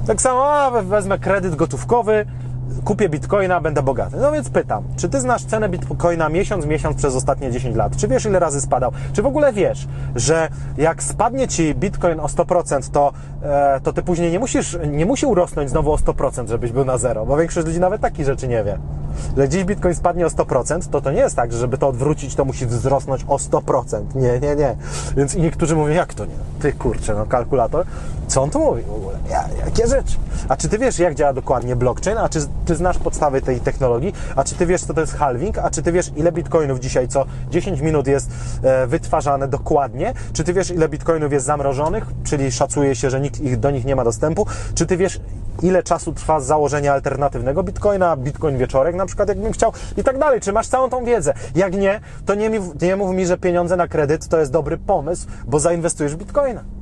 Tak 0.08 0.20
samo, 0.20 0.44
a 0.50 0.70
we- 0.70 0.82
wezmę 0.82 1.18
kredyt 1.18 1.54
gotówkowy, 1.54 2.26
kupię 2.84 3.08
bitcoina, 3.08 3.60
będę 3.60 3.82
bogaty. 3.82 4.16
No 4.16 4.32
więc 4.32 4.50
pytam, 4.50 4.84
czy 4.96 5.08
ty 5.08 5.20
znasz 5.20 5.44
cenę 5.44 5.68
bitcoina 5.68 6.28
miesiąc, 6.28 6.66
miesiąc 6.66 6.96
przez 6.96 7.14
ostatnie 7.14 7.50
10 7.50 7.76
lat? 7.76 7.96
Czy 7.96 8.08
wiesz, 8.08 8.24
ile 8.24 8.38
razy 8.38 8.60
spadał? 8.60 8.92
Czy 9.12 9.22
w 9.22 9.26
ogóle 9.26 9.52
wiesz, 9.52 9.88
że 10.16 10.48
jak 10.76 11.02
spadnie 11.02 11.48
ci 11.48 11.74
bitcoin 11.74 12.20
o 12.20 12.26
100%, 12.26 12.90
to, 12.90 13.12
e, 13.42 13.80
to 13.80 13.92
ty 13.92 14.02
później 14.02 14.32
nie 14.32 14.38
musisz, 14.38 14.78
nie 14.90 15.06
musi 15.06 15.26
urosnąć 15.26 15.70
znowu 15.70 15.92
o 15.92 15.96
100%, 15.96 16.48
żebyś 16.48 16.72
był 16.72 16.84
na 16.84 16.98
zero, 16.98 17.26
bo 17.26 17.36
większość 17.36 17.66
ludzi 17.66 17.80
nawet 17.80 18.00
takich 18.00 18.26
rzeczy 18.26 18.48
nie 18.48 18.64
wie. 18.64 18.78
Że 19.36 19.48
dziś 19.48 19.64
bitcoin 19.64 19.94
spadnie 19.94 20.26
o 20.26 20.28
100%, 20.28 20.88
to 20.90 21.00
to 21.00 21.10
nie 21.10 21.20
jest 21.20 21.36
tak, 21.36 21.52
że 21.52 21.58
żeby 21.58 21.78
to 21.78 21.88
odwrócić, 21.88 22.34
to 22.34 22.44
musi 22.44 22.66
wzrosnąć 22.66 23.24
o 23.28 23.36
100%. 23.36 24.02
Nie, 24.14 24.40
nie, 24.40 24.56
nie. 24.56 24.76
Więc 25.16 25.34
i 25.34 25.40
niektórzy 25.40 25.76
mówią, 25.76 25.94
jak 25.94 26.14
to 26.14 26.24
nie? 26.24 26.34
Ty 26.60 26.72
kurczę, 26.72 27.14
no 27.14 27.26
kalkulator. 27.26 27.86
Co 28.26 28.42
on 28.42 28.50
tu 28.50 28.58
mówi 28.58 28.82
w 28.82 28.92
ogóle? 28.92 29.18
Ja, 29.30 29.44
jakie 29.64 29.86
rzeczy? 29.86 30.16
A 30.48 30.56
czy 30.56 30.68
ty 30.68 30.78
wiesz, 30.78 30.98
jak 30.98 31.14
działa 31.14 31.32
dokładnie 31.32 31.76
blockchain? 31.76 32.18
A 32.18 32.28
czy 32.28 32.40
ty 32.66 32.76
znasz 32.76 32.98
podstawy 32.98 33.42
tej 33.42 33.60
technologii? 33.60 34.12
A 34.36 34.44
czy 34.44 34.54
ty 34.54 34.66
wiesz, 34.66 34.80
co 34.80 34.94
to 34.94 35.00
jest 35.00 35.14
halving? 35.14 35.58
A 35.58 35.70
czy 35.70 35.82
ty 35.82 35.92
wiesz, 35.92 36.12
ile 36.16 36.32
bitcoinów 36.32 36.80
dzisiaj 36.80 37.08
co 37.08 37.24
10 37.50 37.80
minut 37.80 38.06
jest 38.06 38.30
e, 38.62 38.86
wytwarzane 38.86 39.48
dokładnie? 39.48 40.14
Czy 40.32 40.44
ty 40.44 40.52
wiesz, 40.52 40.70
ile 40.70 40.88
bitcoinów 40.88 41.32
jest 41.32 41.46
zamrożonych? 41.46 42.04
Czyli 42.24 42.52
szacuje 42.52 42.94
się, 42.94 43.10
że 43.10 43.20
nikt 43.20 43.40
ich, 43.40 43.60
do 43.60 43.70
nich 43.70 43.84
nie 43.84 43.96
ma 43.96 44.04
dostępu? 44.04 44.46
Czy 44.74 44.86
ty 44.86 44.96
wiesz, 44.96 45.20
ile 45.62 45.82
czasu 45.82 46.12
trwa 46.12 46.40
założenie 46.40 46.92
alternatywnego 46.92 47.62
bitcoina, 47.62 48.16
bitcoin 48.16 48.58
wieczorek 48.58 48.96
na 48.96 49.06
przykład, 49.06 49.28
jakbym 49.28 49.52
chciał 49.52 49.72
i 49.96 50.04
tak 50.04 50.18
dalej. 50.18 50.40
Czy 50.40 50.52
masz 50.52 50.66
całą 50.66 50.90
tą 50.90 51.04
wiedzę? 51.04 51.34
Jak 51.54 51.74
nie, 51.74 52.00
to 52.26 52.34
nie, 52.34 52.50
mi, 52.50 52.58
nie 52.82 52.96
mów 52.96 53.14
mi, 53.14 53.26
że 53.26 53.38
pieniądze 53.38 53.76
na 53.76 53.88
kredyt 53.88 54.28
to 54.28 54.38
jest 54.38 54.52
dobry 54.52 54.78
pomysł, 54.78 55.26
bo 55.46 55.60
zainwestujesz 55.60 56.14
w 56.14 56.18
bitcoina. 56.18 56.77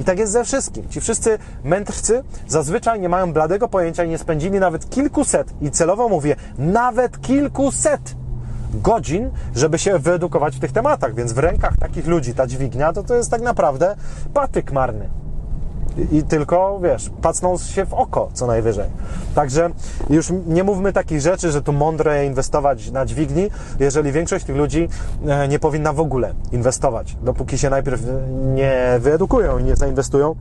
I 0.00 0.04
tak 0.04 0.18
jest 0.18 0.32
ze 0.32 0.44
wszystkim. 0.44 0.88
Ci 0.88 1.00
wszyscy 1.00 1.38
mędrcy 1.64 2.24
zazwyczaj 2.48 3.00
nie 3.00 3.08
mają 3.08 3.32
bladego 3.32 3.68
pojęcia 3.68 4.04
i 4.04 4.08
nie 4.08 4.18
spędzili 4.18 4.60
nawet 4.60 4.90
kilkuset, 4.90 5.54
i 5.60 5.70
celowo 5.70 6.08
mówię, 6.08 6.36
nawet 6.58 7.20
kilkuset 7.20 8.14
godzin, 8.74 9.30
żeby 9.54 9.78
się 9.78 9.98
wyedukować 9.98 10.56
w 10.56 10.60
tych 10.60 10.72
tematach. 10.72 11.14
Więc 11.14 11.32
w 11.32 11.38
rękach 11.38 11.76
takich 11.76 12.06
ludzi 12.06 12.34
ta 12.34 12.46
dźwignia 12.46 12.92
to, 12.92 13.02
to 13.02 13.14
jest 13.14 13.30
tak 13.30 13.42
naprawdę 13.42 13.96
patyk 14.34 14.72
marny. 14.72 15.23
I, 16.12 16.22
tylko, 16.22 16.80
wiesz, 16.82 17.10
pacną 17.22 17.58
się 17.58 17.86
w 17.86 17.94
oko 17.94 18.28
co 18.32 18.46
najwyżej. 18.46 18.88
Także 19.34 19.70
już 20.10 20.32
nie 20.46 20.64
mówmy 20.64 20.92
takich 20.92 21.20
rzeczy, 21.20 21.50
że 21.50 21.62
tu 21.62 21.72
mądre 21.72 22.26
inwestować 22.26 22.90
na 22.90 23.06
dźwigni, 23.06 23.50
jeżeli 23.80 24.12
większość 24.12 24.44
tych 24.44 24.56
ludzi 24.56 24.88
e, 25.26 25.48
nie 25.48 25.58
powinna 25.58 25.92
w 25.92 26.00
ogóle 26.00 26.34
inwestować, 26.52 27.16
dopóki 27.22 27.58
się 27.58 27.70
najpierw 27.70 28.02
nie 28.54 28.98
wyedukują 29.00 29.58
i 29.58 29.64
nie 29.64 29.76
zainwestują 29.76 30.34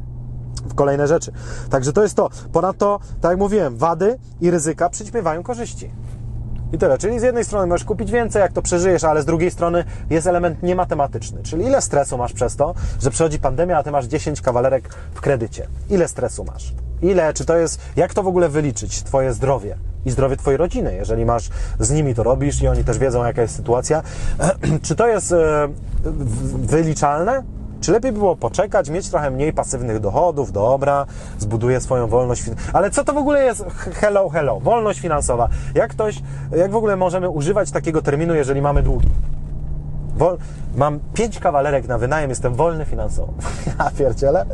w 0.66 0.76
kolejne 0.76 1.08
rzeczy. 1.08 1.32
Także 1.70 1.94
to 1.94 2.04
jest 2.04 2.16
to. 2.16 2.30
Ponadto, 2.52 3.00
tak 3.22 3.32
jak 3.32 3.40
mówiłem, 3.40 3.78
wady 3.78 4.20
i 4.42 4.52
ryzyka 4.52 4.90
przyćmiewają 4.90 5.44
korzyści. 5.44 5.92
I 6.74 6.78
tyle. 6.78 6.98
Czyli 6.98 7.20
z 7.20 7.24
jednej 7.24 7.46
strony 7.46 7.68
możesz 7.68 7.86
kupić 7.86 8.12
więcej, 8.12 8.40
jak 8.40 8.54
to 8.54 8.62
przeżyjesz, 8.62 9.04
ale 9.04 9.22
z 9.22 9.26
drugiej 9.26 9.52
strony 9.52 9.84
jest 10.10 10.28
element 10.28 10.64
niematematyczny. 10.64 11.44
Czyli 11.44 11.66
ile 11.66 11.82
stresu 11.82 12.18
masz 12.18 12.34
przez 12.34 12.56
to, 12.56 12.74
że 13.02 13.10
przychodzi 13.10 13.40
pandemia, 13.40 13.78
a 13.78 13.84
ty 13.84 13.92
masz 13.92 14.06
10 14.06 14.42
kawalerek 14.42 14.90
w 15.14 15.22
kredycie. 15.22 15.68
Ile 15.90 16.08
stresu 16.08 16.44
masz? 16.44 16.74
Ile? 17.02 17.34
Czy 17.34 17.46
to 17.46 17.58
jest, 17.58 17.82
jak 17.96 18.14
to 18.14 18.24
w 18.24 18.28
ogóle 18.28 18.50
wyliczyć? 18.50 19.04
Twoje 19.04 19.34
zdrowie 19.34 19.78
i 20.06 20.12
zdrowie 20.12 20.38
Twojej 20.38 20.58
rodziny, 20.58 20.96
jeżeli 20.96 21.26
masz 21.26 21.50
z 21.80 21.92
nimi 21.92 22.16
to 22.16 22.24
robisz 22.24 22.62
i 22.62 22.68
oni 22.68 22.84
też 22.84 22.98
wiedzą, 22.98 23.26
jaka 23.26 23.42
jest 23.42 23.56
sytuacja. 23.56 24.04
Czy 24.86 24.96
to 24.96 25.08
jest 25.08 25.32
e, 25.32 25.68
wyliczalne? 26.56 27.44
Czy 27.84 27.92
lepiej 27.92 28.12
było 28.12 28.36
poczekać, 28.36 28.90
mieć 28.90 29.10
trochę 29.10 29.32
mniej 29.32 29.54
pasywnych 29.54 30.00
dochodów, 30.00 30.52
dobra, 30.52 31.06
zbuduję 31.40 31.82
swoją 31.82 32.08
wolność 32.08 32.44
Ale 32.74 32.92
co 32.92 33.04
to 33.04 33.14
w 33.14 33.18
ogóle 33.18 33.44
jest 33.44 33.66
hello, 33.94 34.30
hello, 34.30 34.60
wolność 34.60 35.00
finansowa? 35.00 35.50
Jak 35.76 35.92
ktoś, 35.92 36.22
jak 36.58 36.72
w 36.72 36.76
ogóle 36.76 36.96
możemy 36.96 37.30
używać 37.30 37.72
takiego 37.72 38.02
terminu, 38.02 38.36
jeżeli 38.36 38.62
mamy 38.62 38.84
długi? 38.84 39.10
Wol... 40.16 40.38
Mam 40.76 41.00
pięć 41.14 41.40
kawalerek 41.40 41.88
na 41.88 41.98
wynajem, 41.98 42.30
jestem 42.30 42.56
wolny 42.56 42.86
finansowo. 42.86 43.34
Ja 43.80 43.92
pierdzielę? 43.98 44.46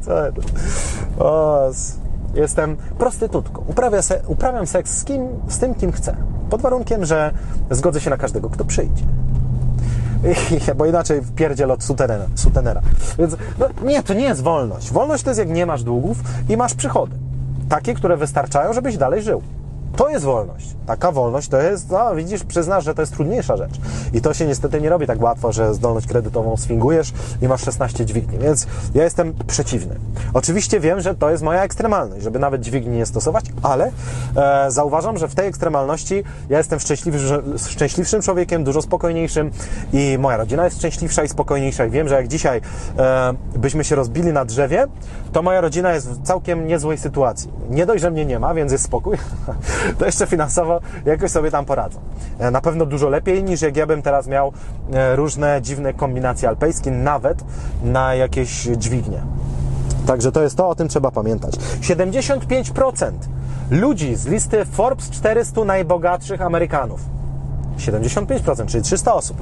Co 0.00 0.10
to? 0.10 1.24
O, 1.24 1.70
jestem 2.34 2.76
prostytutką. 2.98 3.64
Uprawiam, 3.66 4.02
se, 4.02 4.20
uprawiam 4.26 4.66
seks 4.66 4.98
z 4.98 5.04
kim, 5.04 5.28
z 5.48 5.58
tym, 5.58 5.74
kim 5.74 5.92
chcę. 5.92 6.16
Pod 6.50 6.62
warunkiem, 6.62 7.04
że 7.04 7.30
zgodzę 7.70 8.00
się 8.00 8.10
na 8.10 8.16
każdego, 8.16 8.50
kto 8.50 8.64
przyjdzie. 8.64 9.04
Bo 10.76 10.86
inaczej 10.86 11.22
wpierdziel 11.22 11.70
od 11.70 11.84
sutenera, 11.84 12.26
sutenera. 12.34 12.80
Więc 13.18 13.36
no, 13.58 13.68
nie, 13.84 14.02
to 14.02 14.14
nie 14.14 14.24
jest 14.24 14.42
wolność. 14.42 14.90
Wolność 14.90 15.22
to 15.24 15.30
jest 15.30 15.38
jak 15.38 15.50
nie 15.50 15.66
masz 15.66 15.82
długów 15.82 16.18
i 16.48 16.56
masz 16.56 16.74
przychody. 16.74 17.16
Takie, 17.68 17.94
które 17.94 18.16
wystarczają, 18.16 18.72
żebyś 18.72 18.96
dalej 18.96 19.22
żył. 19.22 19.42
To 19.96 20.08
jest 20.08 20.24
wolność. 20.24 20.76
Taka 20.86 21.12
wolność 21.12 21.48
to 21.48 21.60
jest, 21.60 21.90
no 21.90 22.14
widzisz, 22.14 22.44
przyznasz, 22.44 22.84
że 22.84 22.94
to 22.94 23.02
jest 23.02 23.12
trudniejsza 23.12 23.56
rzecz. 23.56 23.72
I 24.12 24.20
to 24.20 24.34
się 24.34 24.46
niestety 24.46 24.80
nie 24.80 24.88
robi 24.88 25.06
tak 25.06 25.22
łatwo, 25.22 25.52
że 25.52 25.74
zdolność 25.74 26.06
kredytową 26.06 26.56
sfingujesz 26.56 27.12
i 27.42 27.48
masz 27.48 27.64
16 27.64 28.06
dźwigni. 28.06 28.38
Więc 28.38 28.66
ja 28.94 29.04
jestem 29.04 29.34
przeciwny. 29.46 29.96
Oczywiście 30.34 30.80
wiem, 30.80 31.00
że 31.00 31.14
to 31.14 31.30
jest 31.30 31.42
moja 31.42 31.62
ekstremalność, 31.62 32.24
żeby 32.24 32.38
nawet 32.38 32.60
dźwigni 32.60 32.96
nie 32.96 33.06
stosować, 33.06 33.44
ale 33.62 33.90
e, 34.36 34.70
zauważam, 34.70 35.18
że 35.18 35.28
w 35.28 35.34
tej 35.34 35.48
ekstremalności 35.48 36.24
ja 36.48 36.58
jestem 36.58 36.80
szczęśliwy, 36.80 37.18
że, 37.18 37.42
szczęśliwszym 37.68 38.22
człowiekiem, 38.22 38.64
dużo 38.64 38.82
spokojniejszym 38.82 39.50
i 39.92 40.16
moja 40.18 40.36
rodzina 40.36 40.64
jest 40.64 40.78
szczęśliwsza 40.78 41.24
i 41.24 41.28
spokojniejsza. 41.28 41.86
I 41.86 41.90
wiem, 41.90 42.08
że 42.08 42.14
jak 42.14 42.28
dzisiaj 42.28 42.60
e, 42.98 43.34
byśmy 43.56 43.84
się 43.84 43.94
rozbili 43.94 44.32
na 44.32 44.44
drzewie, 44.44 44.86
to 45.36 45.42
moja 45.42 45.60
rodzina 45.60 45.92
jest 45.92 46.10
w 46.10 46.22
całkiem 46.22 46.66
niezłej 46.66 46.98
sytuacji. 46.98 47.50
Nie 47.70 47.86
dość, 47.86 48.02
że 48.02 48.10
mnie 48.10 48.26
nie 48.26 48.38
ma, 48.38 48.54
więc 48.54 48.72
jest 48.72 48.84
spokój, 48.84 49.16
to 49.98 50.06
jeszcze 50.06 50.26
finansowo 50.26 50.80
jakoś 51.04 51.30
sobie 51.30 51.50
tam 51.50 51.64
poradzą. 51.64 51.98
E, 52.38 52.50
Na 52.50 52.60
pewno 52.60 52.86
dużo 52.86 53.08
lepiej 53.08 53.44
niż 53.44 53.62
jak 53.62 53.76
ja 53.76 53.86
bym 53.86 54.02
teraz 54.02 54.26
miał 54.26 54.52
e, 54.92 55.16
różne 55.16 55.62
dziwne 55.62 55.94
kombinacje 55.94 56.48
alpejskie, 56.48 56.90
nawet 56.90 57.44
na 57.84 58.14
jakieś 58.14 58.62
dźwignie. 58.62 59.22
Także 60.06 60.32
to 60.32 60.42
jest 60.42 60.56
to, 60.56 60.68
o 60.68 60.74
tym 60.74 60.88
trzeba 60.88 61.10
pamiętać. 61.10 61.54
75% 61.80 63.10
ludzi 63.70 64.14
z 64.14 64.26
listy 64.26 64.64
Forbes 64.64 65.10
400 65.10 65.64
najbogatszych 65.64 66.42
Amerykanów 66.42 67.00
75%, 67.78 68.66
czyli 68.66 68.82
300 68.82 69.14
osób. 69.14 69.36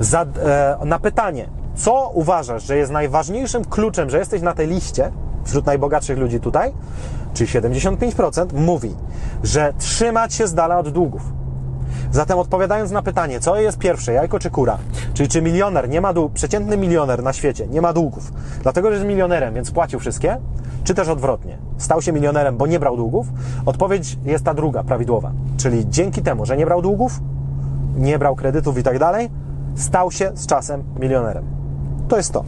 Za, 0.00 0.22
e, 0.22 0.76
na 0.84 0.98
pytanie, 0.98 1.48
co 1.76 2.10
uważasz, 2.14 2.66
że 2.66 2.76
jest 2.76 2.92
najważniejszym 2.92 3.64
kluczem, 3.64 4.10
że 4.10 4.18
jesteś 4.18 4.42
na 4.42 4.54
tej 4.54 4.66
liście 4.66 5.10
wśród 5.44 5.66
najbogatszych 5.66 6.18
ludzi 6.18 6.40
tutaj, 6.40 6.72
czyli 7.34 7.50
75%, 7.50 8.46
mówi, 8.52 8.94
że 9.42 9.72
trzymać 9.78 10.34
się 10.34 10.46
z 10.46 10.54
dala 10.54 10.78
od 10.78 10.88
długów. 10.88 11.22
Zatem 12.12 12.38
odpowiadając 12.38 12.90
na 12.90 13.02
pytanie, 13.02 13.40
co 13.40 13.56
jest 13.56 13.78
pierwsze, 13.78 14.12
jajko 14.12 14.38
czy 14.38 14.50
kura, 14.50 14.78
czyli 15.14 15.28
czy 15.28 15.42
milioner 15.42 15.88
nie 15.88 16.00
ma 16.00 16.14
przeciętny 16.34 16.76
milioner 16.76 17.22
na 17.22 17.32
świecie 17.32 17.66
nie 17.66 17.80
ma 17.80 17.92
długów, 17.92 18.32
dlatego 18.62 18.88
że 18.88 18.94
jest 18.94 19.06
milionerem, 19.06 19.54
więc 19.54 19.70
płacił 19.70 20.00
wszystkie, 20.00 20.36
czy 20.84 20.94
też 20.94 21.08
odwrotnie, 21.08 21.58
stał 21.78 22.02
się 22.02 22.12
milionerem, 22.12 22.56
bo 22.56 22.66
nie 22.66 22.80
brał 22.80 22.96
długów, 22.96 23.26
odpowiedź 23.66 24.18
jest 24.24 24.44
ta 24.44 24.54
druga, 24.54 24.84
prawidłowa. 24.84 25.32
Czyli 25.56 25.90
dzięki 25.90 26.22
temu, 26.22 26.46
że 26.46 26.56
nie 26.56 26.66
brał 26.66 26.82
długów, 26.82 27.20
nie 27.96 28.18
brał 28.18 28.36
kredytów 28.36 28.78
i 28.78 28.82
tak 28.82 28.98
dalej, 28.98 29.30
stał 29.74 30.10
się 30.10 30.30
z 30.34 30.46
czasem 30.46 30.84
milionerem. 31.00 31.63
To 32.08 32.16
jest 32.16 32.32
to. 32.32 32.44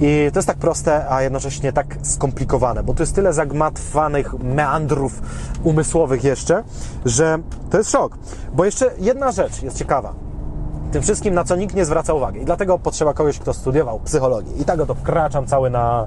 I 0.00 0.30
to 0.32 0.38
jest 0.38 0.46
tak 0.46 0.56
proste, 0.56 1.10
a 1.10 1.22
jednocześnie 1.22 1.72
tak 1.72 1.96
skomplikowane, 2.02 2.82
bo 2.82 2.94
tu 2.94 3.02
jest 3.02 3.14
tyle 3.14 3.32
zagmatwanych 3.32 4.34
meandrów 4.38 5.22
umysłowych 5.64 6.24
jeszcze, 6.24 6.64
że 7.04 7.38
to 7.70 7.78
jest 7.78 7.90
szok. 7.90 8.18
Bo 8.52 8.64
jeszcze 8.64 8.90
jedna 8.98 9.32
rzecz 9.32 9.62
jest 9.62 9.78
ciekawa. 9.78 10.14
Tym 10.92 11.02
wszystkim, 11.02 11.34
na 11.34 11.44
co 11.44 11.56
nikt 11.56 11.74
nie 11.74 11.84
zwraca 11.84 12.14
uwagi. 12.14 12.40
I 12.40 12.44
dlatego 12.44 12.78
potrzeba 12.78 13.14
kogoś, 13.14 13.38
kto 13.38 13.54
studiował 13.54 14.00
psychologię. 14.00 14.52
I 14.60 14.64
tak 14.64 14.80
oto 14.80 14.94
wkraczam 14.94 15.46
cały 15.46 15.70
na 15.70 16.06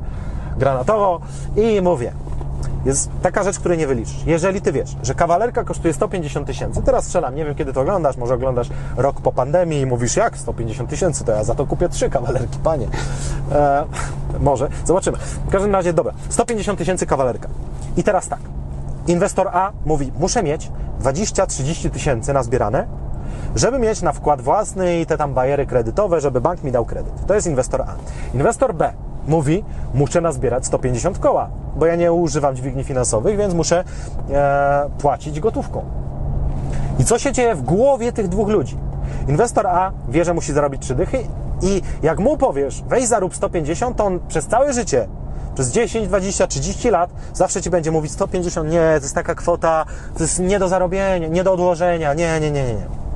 granatowo 0.58 1.22
i 1.56 1.82
mówię. 1.82 2.14
Jest 2.86 3.10
taka 3.22 3.44
rzecz, 3.44 3.60
której 3.60 3.78
nie 3.78 3.88
wyliczysz. 3.88 4.24
Jeżeli 4.26 4.62
ty 4.62 4.72
wiesz, 4.72 4.96
że 5.04 5.16
kawalerka 5.16 5.64
kosztuje 5.64 5.94
150 5.94 6.48
tysięcy, 6.48 6.82
teraz 6.82 7.06
strzelam, 7.06 7.36
nie 7.36 7.46
wiem 7.46 7.56
kiedy 7.56 7.74
to 7.74 7.82
oglądasz, 7.82 8.18
może 8.18 8.34
oglądasz 8.34 8.70
rok 8.98 9.22
po 9.22 9.32
pandemii 9.32 9.80
i 9.80 9.86
mówisz, 9.86 10.16
jak 10.16 10.38
150 10.38 10.90
tysięcy, 10.90 11.24
to 11.24 11.32
ja 11.32 11.44
za 11.44 11.56
to 11.56 11.66
kupię 11.66 11.90
trzy 11.90 12.10
kawalerki, 12.10 12.60
panie. 12.64 12.88
E, 13.52 13.86
może, 14.40 14.70
zobaczymy. 14.86 15.18
W 15.48 15.52
każdym 15.52 15.72
razie, 15.72 15.94
dobra, 15.94 16.14
150 16.30 16.80
tysięcy 16.80 17.06
kawalerka. 17.06 17.50
I 17.98 18.04
teraz 18.04 18.28
tak, 18.28 18.40
inwestor 19.08 19.48
A 19.48 19.72
mówi, 19.86 20.12
muszę 20.20 20.44
mieć 20.44 20.72
20-30 21.02 21.90
tysięcy 21.90 22.34
nazbierane, 22.34 22.88
żeby 23.56 23.80
mieć 23.80 24.02
na 24.02 24.14
wkład 24.14 24.42
własny 24.42 25.00
i 25.00 25.06
te 25.06 25.18
tam 25.18 25.34
bajery 25.34 25.66
kredytowe, 25.66 26.22
żeby 26.22 26.42
bank 26.42 26.64
mi 26.64 26.72
dał 26.72 26.86
kredyt. 26.86 27.14
To 27.28 27.36
jest 27.36 27.48
inwestor 27.48 27.82
A. 27.82 27.96
Inwestor 28.34 28.76
B 28.76 28.94
mówi, 29.30 29.64
muszę 29.94 30.22
nazbierać 30.22 30.66
150 30.66 31.20
koła, 31.20 31.50
bo 31.76 31.86
ja 31.86 31.96
nie 31.96 32.14
używam 32.14 32.56
dźwigni 32.56 32.84
finansowych, 32.84 33.38
więc 33.38 33.54
muszę 33.54 33.84
e, 34.32 34.90
płacić 34.98 35.40
gotówką. 35.40 35.86
I 37.00 37.06
co 37.06 37.20
się 37.20 37.32
dzieje 37.32 37.56
w 37.56 37.62
głowie 37.62 38.12
tych 38.12 38.28
dwóch 38.28 38.50
ludzi? 38.50 38.78
Inwestor 39.28 39.68
A 39.68 39.92
wie, 40.10 40.26
że 40.26 40.34
musi 40.34 40.54
zarobić 40.54 40.82
3 40.82 40.96
dychy 40.96 41.18
i 41.62 41.82
jak 42.04 42.20
mu 42.20 42.38
powiesz, 42.38 42.84
weź 42.88 43.08
zarób 43.08 43.36
150, 43.36 43.98
to 43.98 44.06
on 44.06 44.20
przez 44.28 44.48
całe 44.48 44.74
życie 44.74 45.08
przez 45.56 45.72
10, 45.72 46.08
20, 46.08 46.48
30 46.48 46.90
lat 46.90 47.10
zawsze 47.34 47.62
ci 47.62 47.70
będzie 47.70 47.92
mówić 47.92 48.12
150, 48.12 48.72
nie, 48.72 48.80
to 48.80 49.04
jest 49.04 49.16
taka 49.16 49.36
kwota, 49.36 49.86
to 50.18 50.24
jest 50.24 50.40
nie 50.40 50.60
do 50.60 50.68
zarobienia, 50.68 51.28
nie 51.28 51.44
do 51.44 51.54
odłożenia, 51.54 52.14
nie, 52.14 52.40
nie, 52.40 52.52
nie, 52.52 52.64
nie. 52.64 52.74
nie. 52.74 53.09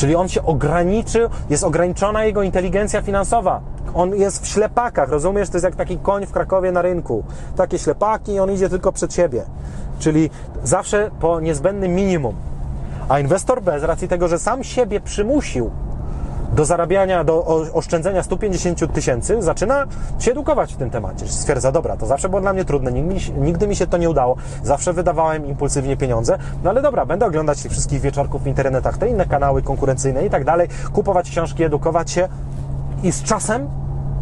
Czyli 0.00 0.16
on 0.16 0.28
się 0.28 0.42
ograniczył, 0.42 1.28
jest 1.50 1.64
ograniczona 1.64 2.24
jego 2.24 2.42
inteligencja 2.42 3.02
finansowa. 3.02 3.60
On 3.94 4.14
jest 4.14 4.42
w 4.42 4.46
ślepakach, 4.46 5.08
rozumiesz? 5.08 5.48
To 5.48 5.56
jest 5.56 5.64
jak 5.64 5.76
taki 5.76 5.98
koń 5.98 6.26
w 6.26 6.32
Krakowie 6.32 6.72
na 6.72 6.82
rynku. 6.82 7.24
Takie 7.56 7.78
ślepaki 7.78 8.32
i 8.32 8.40
on 8.40 8.52
idzie 8.52 8.68
tylko 8.68 8.92
przed 8.92 9.14
siebie. 9.14 9.44
Czyli 9.98 10.30
zawsze 10.64 11.10
po 11.20 11.40
niezbędnym 11.40 11.94
minimum. 11.94 12.34
A 13.08 13.20
inwestor 13.20 13.62
B, 13.62 13.80
z 13.80 13.84
racji 13.84 14.08
tego, 14.08 14.28
że 14.28 14.38
sam 14.38 14.64
siebie 14.64 15.00
przymusił 15.00 15.70
do 16.52 16.64
zarabiania, 16.64 17.24
do 17.24 17.44
oszczędzenia 17.72 18.22
150 18.22 18.92
tysięcy, 18.92 19.42
zaczyna 19.42 19.86
się 20.18 20.30
edukować 20.30 20.74
w 20.74 20.76
tym 20.76 20.90
temacie. 20.90 21.28
Stwierdza, 21.28 21.72
dobra, 21.72 21.96
to 21.96 22.06
zawsze 22.06 22.28
było 22.28 22.40
dla 22.40 22.52
mnie 22.52 22.64
trudne, 22.64 22.92
nigdy, 23.38 23.66
mi 23.66 23.76
się 23.76 23.86
to 23.86 23.98
nie 23.98 24.10
udało, 24.10 24.36
zawsze 24.62 24.92
wydawałem 24.92 25.46
impulsywnie 25.46 25.96
pieniądze, 25.96 26.38
no 26.64 26.70
ale 26.70 26.82
dobra, 26.82 27.06
będę 27.06 27.26
oglądać 27.26 27.62
tych 27.62 27.72
wszystkich 27.72 28.00
wieczorków 28.00 28.42
w 28.42 28.46
internetach, 28.46 28.98
te 28.98 29.08
inne 29.08 29.26
kanały 29.26 29.62
konkurencyjne 29.62 30.26
i 30.26 30.30
tak 30.30 30.44
dalej, 30.44 30.68
kupować 30.92 31.30
książki, 31.30 31.64
edukować 31.64 32.10
się 32.10 32.28
i 33.02 33.12
z 33.12 33.22
czasem 33.22 33.68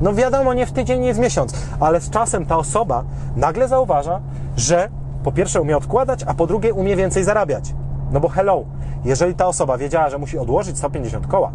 no 0.00 0.14
wiadomo, 0.14 0.54
nie 0.54 0.66
w 0.66 0.72
tydzień, 0.72 1.00
nie 1.00 1.14
w 1.14 1.18
miesiąc, 1.18 1.52
ale 1.80 2.00
z 2.00 2.10
czasem 2.10 2.46
ta 2.46 2.56
osoba 2.56 3.04
nagle 3.36 3.68
zauważa, 3.68 4.20
że 4.56 4.88
po 5.24 5.32
pierwsze 5.32 5.60
umie 5.60 5.76
odkładać, 5.76 6.24
a 6.26 6.34
po 6.34 6.46
drugie 6.46 6.74
umie 6.74 6.96
więcej 6.96 7.24
zarabiać. 7.24 7.74
No 8.10 8.20
bo 8.20 8.28
hello, 8.28 8.64
jeżeli 9.04 9.34
ta 9.34 9.46
osoba 9.46 9.78
wiedziała, 9.78 10.10
że 10.10 10.18
musi 10.18 10.38
odłożyć 10.38 10.78
150 10.78 11.26
koła, 11.26 11.52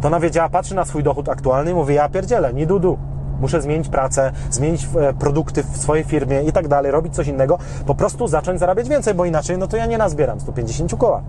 to 0.00 0.08
ona 0.08 0.20
wiedziała, 0.20 0.48
patrzy 0.48 0.74
na 0.74 0.84
swój 0.84 1.02
dochód 1.02 1.28
aktualny 1.28 1.70
i 1.70 1.74
mówi, 1.74 1.94
ja 1.94 2.08
pierdzielę, 2.08 2.54
nie 2.54 2.66
dudu. 2.66 2.98
Muszę 3.40 3.62
zmienić 3.62 3.88
pracę, 3.88 4.32
zmienić 4.50 4.88
e, 5.00 5.12
produkty 5.12 5.62
w 5.62 5.76
swojej 5.76 6.04
firmie 6.04 6.42
i 6.42 6.52
tak 6.52 6.68
dalej, 6.68 6.92
robić 6.92 7.14
coś 7.14 7.28
innego, 7.28 7.58
po 7.86 7.94
prostu 7.94 8.28
zacząć 8.28 8.60
zarabiać 8.60 8.88
więcej, 8.88 9.14
bo 9.14 9.24
inaczej, 9.24 9.58
no 9.58 9.66
to 9.66 9.76
ja 9.76 9.86
nie 9.86 9.98
nazbieram 9.98 10.40
150 10.40 10.94
koła. 10.96 11.22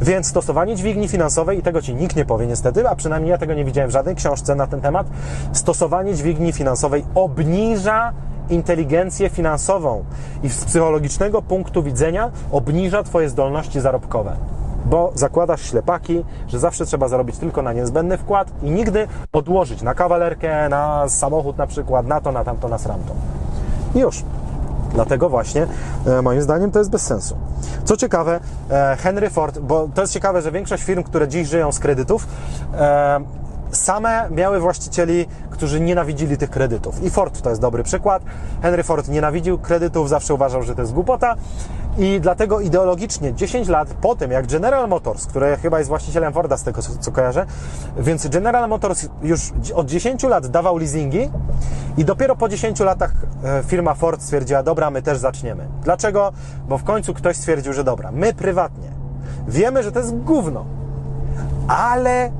Więc 0.00 0.26
stosowanie 0.26 0.76
dźwigni 0.76 1.08
finansowej, 1.08 1.58
i 1.58 1.62
tego 1.62 1.82
Ci 1.82 1.94
nikt 1.94 2.16
nie 2.16 2.24
powie 2.24 2.46
niestety, 2.46 2.88
a 2.88 2.94
przynajmniej 2.94 3.30
ja 3.30 3.38
tego 3.38 3.54
nie 3.54 3.64
widziałem 3.64 3.90
w 3.90 3.92
żadnej 3.92 4.14
książce 4.14 4.54
na 4.54 4.66
ten 4.66 4.80
temat, 4.80 5.06
stosowanie 5.52 6.14
dźwigni 6.14 6.52
finansowej 6.52 7.04
obniża 7.14 8.12
inteligencję 8.50 9.30
finansową 9.30 10.04
i 10.42 10.48
z 10.48 10.64
psychologicznego 10.64 11.42
punktu 11.42 11.82
widzenia 11.82 12.30
obniża 12.52 13.02
Twoje 13.02 13.28
zdolności 13.28 13.80
zarobkowe 13.80 14.59
bo 14.84 15.12
zakładasz 15.14 15.62
ślepaki, 15.62 16.24
że 16.48 16.58
zawsze 16.58 16.86
trzeba 16.86 17.08
zarobić 17.08 17.38
tylko 17.38 17.62
na 17.62 17.72
niezbędny 17.72 18.18
wkład 18.18 18.50
i 18.62 18.70
nigdy 18.70 19.08
odłożyć 19.32 19.82
na 19.82 19.94
kawalerkę, 19.94 20.68
na 20.68 21.08
samochód 21.08 21.58
na 21.58 21.66
przykład, 21.66 22.06
na 22.06 22.20
to, 22.20 22.32
na 22.32 22.44
tamto, 22.44 22.68
na 22.68 22.78
sramto. 22.78 23.12
I 23.94 23.98
już. 23.98 24.24
Dlatego 24.94 25.28
właśnie, 25.28 25.66
e, 26.06 26.22
moim 26.22 26.42
zdaniem, 26.42 26.70
to 26.70 26.78
jest 26.78 26.90
bez 26.90 27.02
sensu. 27.02 27.36
Co 27.84 27.96
ciekawe, 27.96 28.40
e, 28.70 28.96
Henry 28.96 29.30
Ford, 29.30 29.58
bo 29.58 29.88
to 29.94 30.00
jest 30.00 30.12
ciekawe, 30.12 30.42
że 30.42 30.52
większość 30.52 30.82
firm, 30.82 31.02
które 31.02 31.28
dziś 31.28 31.48
żyją 31.48 31.72
z 31.72 31.78
kredytów, 31.78 32.26
e, 32.74 33.20
same 33.70 34.28
miały 34.30 34.60
właścicieli, 34.60 35.26
którzy 35.50 35.80
nienawidzili 35.80 36.36
tych 36.36 36.50
kredytów. 36.50 37.02
I 37.02 37.10
Ford 37.10 37.40
to 37.42 37.50
jest 37.50 37.60
dobry 37.60 37.82
przykład. 37.82 38.22
Henry 38.62 38.82
Ford 38.82 39.08
nienawidził 39.08 39.58
kredytów, 39.58 40.08
zawsze 40.08 40.34
uważał, 40.34 40.62
że 40.62 40.74
to 40.74 40.80
jest 40.80 40.92
głupota. 40.92 41.36
I 41.98 42.20
dlatego 42.20 42.60
ideologicznie 42.60 43.34
10 43.34 43.68
lat 43.68 43.88
po 43.88 44.16
tym, 44.16 44.30
jak 44.30 44.46
General 44.46 44.88
Motors, 44.88 45.26
który 45.26 45.56
chyba 45.56 45.78
jest 45.78 45.88
właścicielem 45.88 46.32
Forda 46.32 46.56
z 46.56 46.62
tego 46.62 46.82
co 46.82 47.12
kojarzę, 47.12 47.46
więc 47.98 48.28
General 48.28 48.68
Motors 48.68 49.08
już 49.22 49.52
od 49.74 49.86
10 49.86 50.22
lat 50.22 50.46
dawał 50.46 50.78
leasingi 50.78 51.30
i 51.96 52.04
dopiero 52.04 52.36
po 52.36 52.48
10 52.48 52.80
latach 52.80 53.12
e, 53.44 53.62
firma 53.66 53.94
Ford 53.94 54.22
stwierdziła, 54.22 54.62
dobra, 54.62 54.90
my 54.90 55.02
też 55.02 55.18
zaczniemy. 55.18 55.68
Dlaczego? 55.82 56.32
Bo 56.68 56.78
w 56.78 56.84
końcu 56.84 57.14
ktoś 57.14 57.36
stwierdził, 57.36 57.72
że 57.72 57.84
dobra, 57.84 58.10
my 58.12 58.34
prywatnie 58.34 58.88
wiemy, 59.48 59.82
że 59.82 59.92
to 59.92 59.98
jest 59.98 60.16
gówno, 60.16 60.64
ale 61.68 62.30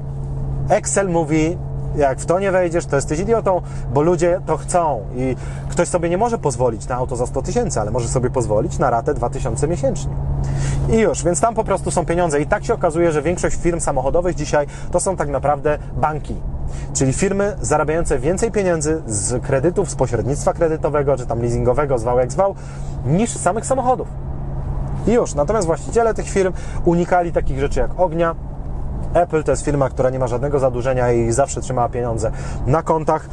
Excel 0.69 1.09
mówi, 1.09 1.57
jak 1.97 2.21
w 2.21 2.27
to 2.27 2.39
nie 2.39 2.53
wejdziesz, 2.53 2.87
to 2.87 2.97
jesteś 2.97 3.19
idiotą, 3.19 3.63
bo 3.95 4.03
ludzie 4.03 4.41
to 4.47 4.57
chcą 4.57 5.01
i 5.17 5.37
ktoś 5.69 5.89
sobie 5.89 6.09
nie 6.09 6.19
może 6.19 6.39
pozwolić 6.39 6.89
na 6.89 6.97
auto 6.97 7.17
za 7.17 7.27
100 7.27 7.43
tysięcy, 7.43 7.81
ale 7.81 7.91
może 7.91 8.09
sobie 8.09 8.31
pozwolić 8.31 8.79
na 8.79 8.91
ratę 8.91 9.15
2000 9.15 9.69
miesięcznie. 9.69 10.13
I 10.93 10.99
już, 10.99 11.25
więc 11.25 11.41
tam 11.41 11.55
po 11.55 11.65
prostu 11.65 11.91
są 11.91 12.07
pieniądze 12.07 12.41
i 12.41 12.47
tak 12.47 12.65
się 12.65 12.75
okazuje, 12.75 13.13
że 13.13 13.23
większość 13.23 13.57
firm 13.57 13.81
samochodowych 13.81 14.35
dzisiaj 14.35 14.67
to 14.91 15.01
są 15.01 15.17
tak 15.17 15.29
naprawdę 15.29 15.79
banki. 15.97 16.35
Czyli 16.95 17.13
firmy 17.13 17.57
zarabiające 17.61 18.19
więcej 18.19 18.51
pieniędzy 18.51 19.03
z 19.07 19.43
kredytów, 19.43 19.91
z 19.91 19.95
pośrednictwa 19.95 20.53
kredytowego, 20.53 21.17
czy 21.17 21.27
tam 21.27 21.41
leasingowego, 21.43 21.99
zwał 21.99 22.19
jak 22.19 22.33
zwał, 22.33 22.55
niż 23.07 23.31
samych 23.31 23.67
samochodów. 23.67 24.09
I 25.07 25.13
już. 25.13 25.35
Natomiast 25.35 25.67
właściciele 25.67 26.15
tych 26.15 26.29
firm 26.29 26.53
unikali 26.85 27.33
takich 27.33 27.61
rzeczy 27.61 27.81
jak 27.81 28.01
ognia, 28.01 28.35
Apple 29.15 29.45
to 29.45 29.51
jest 29.51 29.65
firma, 29.65 29.89
która 29.89 30.11
nie 30.11 30.19
ma 30.19 30.27
żadnego 30.27 30.59
zadłużenia 30.59 31.13
i 31.13 31.33
zawsze 31.33 31.61
trzymała 31.61 31.89
pieniądze 31.89 32.31
na 32.67 32.83
kontach. 32.83 33.29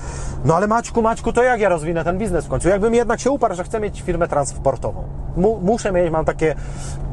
No 0.46 0.56
ale 0.56 0.68
Maćku, 0.68 1.02
Maćku, 1.02 1.34
to 1.34 1.44
jak 1.44 1.60
ja 1.60 1.70
rozwinę 1.70 2.04
ten 2.04 2.18
biznes 2.18 2.46
w 2.46 2.48
końcu? 2.48 2.70
Jakbym 2.70 2.94
jednak 2.94 3.20
się 3.20 3.32
uparł, 3.32 3.56
że 3.56 3.64
chcę 3.64 3.80
mieć 3.80 4.02
firmę 4.02 4.28
transportową. 4.28 5.04
Mu, 5.38 5.60
muszę 5.62 5.92
mieć, 5.92 6.12
mam 6.12 6.26
takie 6.26 6.56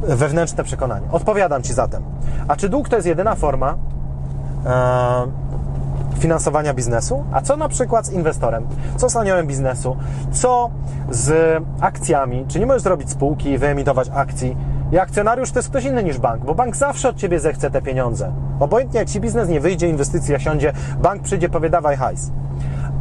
wewnętrzne 0.02 0.64
przekonanie. 0.64 1.06
Odpowiadam 1.12 1.62
Ci 1.62 1.72
zatem. 1.72 2.02
A 2.48 2.56
czy 2.56 2.68
dług 2.68 2.88
to 2.88 2.96
jest 2.96 3.08
jedyna 3.08 3.34
forma 3.34 3.74
e, 4.66 5.44
finansowania 6.18 6.74
biznesu? 6.74 7.24
A 7.32 7.40
co 7.40 7.56
na 7.56 7.68
przykład 7.68 8.06
z 8.06 8.12
inwestorem? 8.12 8.66
Co 8.96 9.10
z 9.10 9.16
aniołem 9.16 9.46
biznesu? 9.46 9.96
Co 10.32 10.70
z 11.10 11.62
akcjami? 11.80 12.44
Czy 12.48 12.60
nie 12.60 12.66
możesz 12.66 12.82
zrobić 12.82 13.10
spółki 13.10 13.58
wyemitować 13.58 14.10
akcji? 14.14 14.56
I 14.92 14.98
akcjonariusz 14.98 15.50
to 15.50 15.58
jest 15.58 15.68
ktoś 15.68 15.84
inny 15.84 16.04
niż 16.04 16.18
bank, 16.18 16.44
bo 16.44 16.54
bank 16.54 16.76
zawsze 16.76 17.08
od 17.08 17.16
ciebie 17.16 17.40
zechce 17.40 17.70
te 17.70 17.82
pieniądze. 17.82 18.32
Obojętnie 18.60 19.00
jak 19.00 19.08
ci 19.08 19.20
biznes 19.20 19.48
nie 19.48 19.60
wyjdzie, 19.60 19.88
inwestycja 19.88 20.38
siądzie, 20.38 20.72
bank 21.02 21.22
przyjdzie, 21.22 21.48
powie 21.48 21.70
dawaj 21.70 21.96
hajs. 21.96 22.30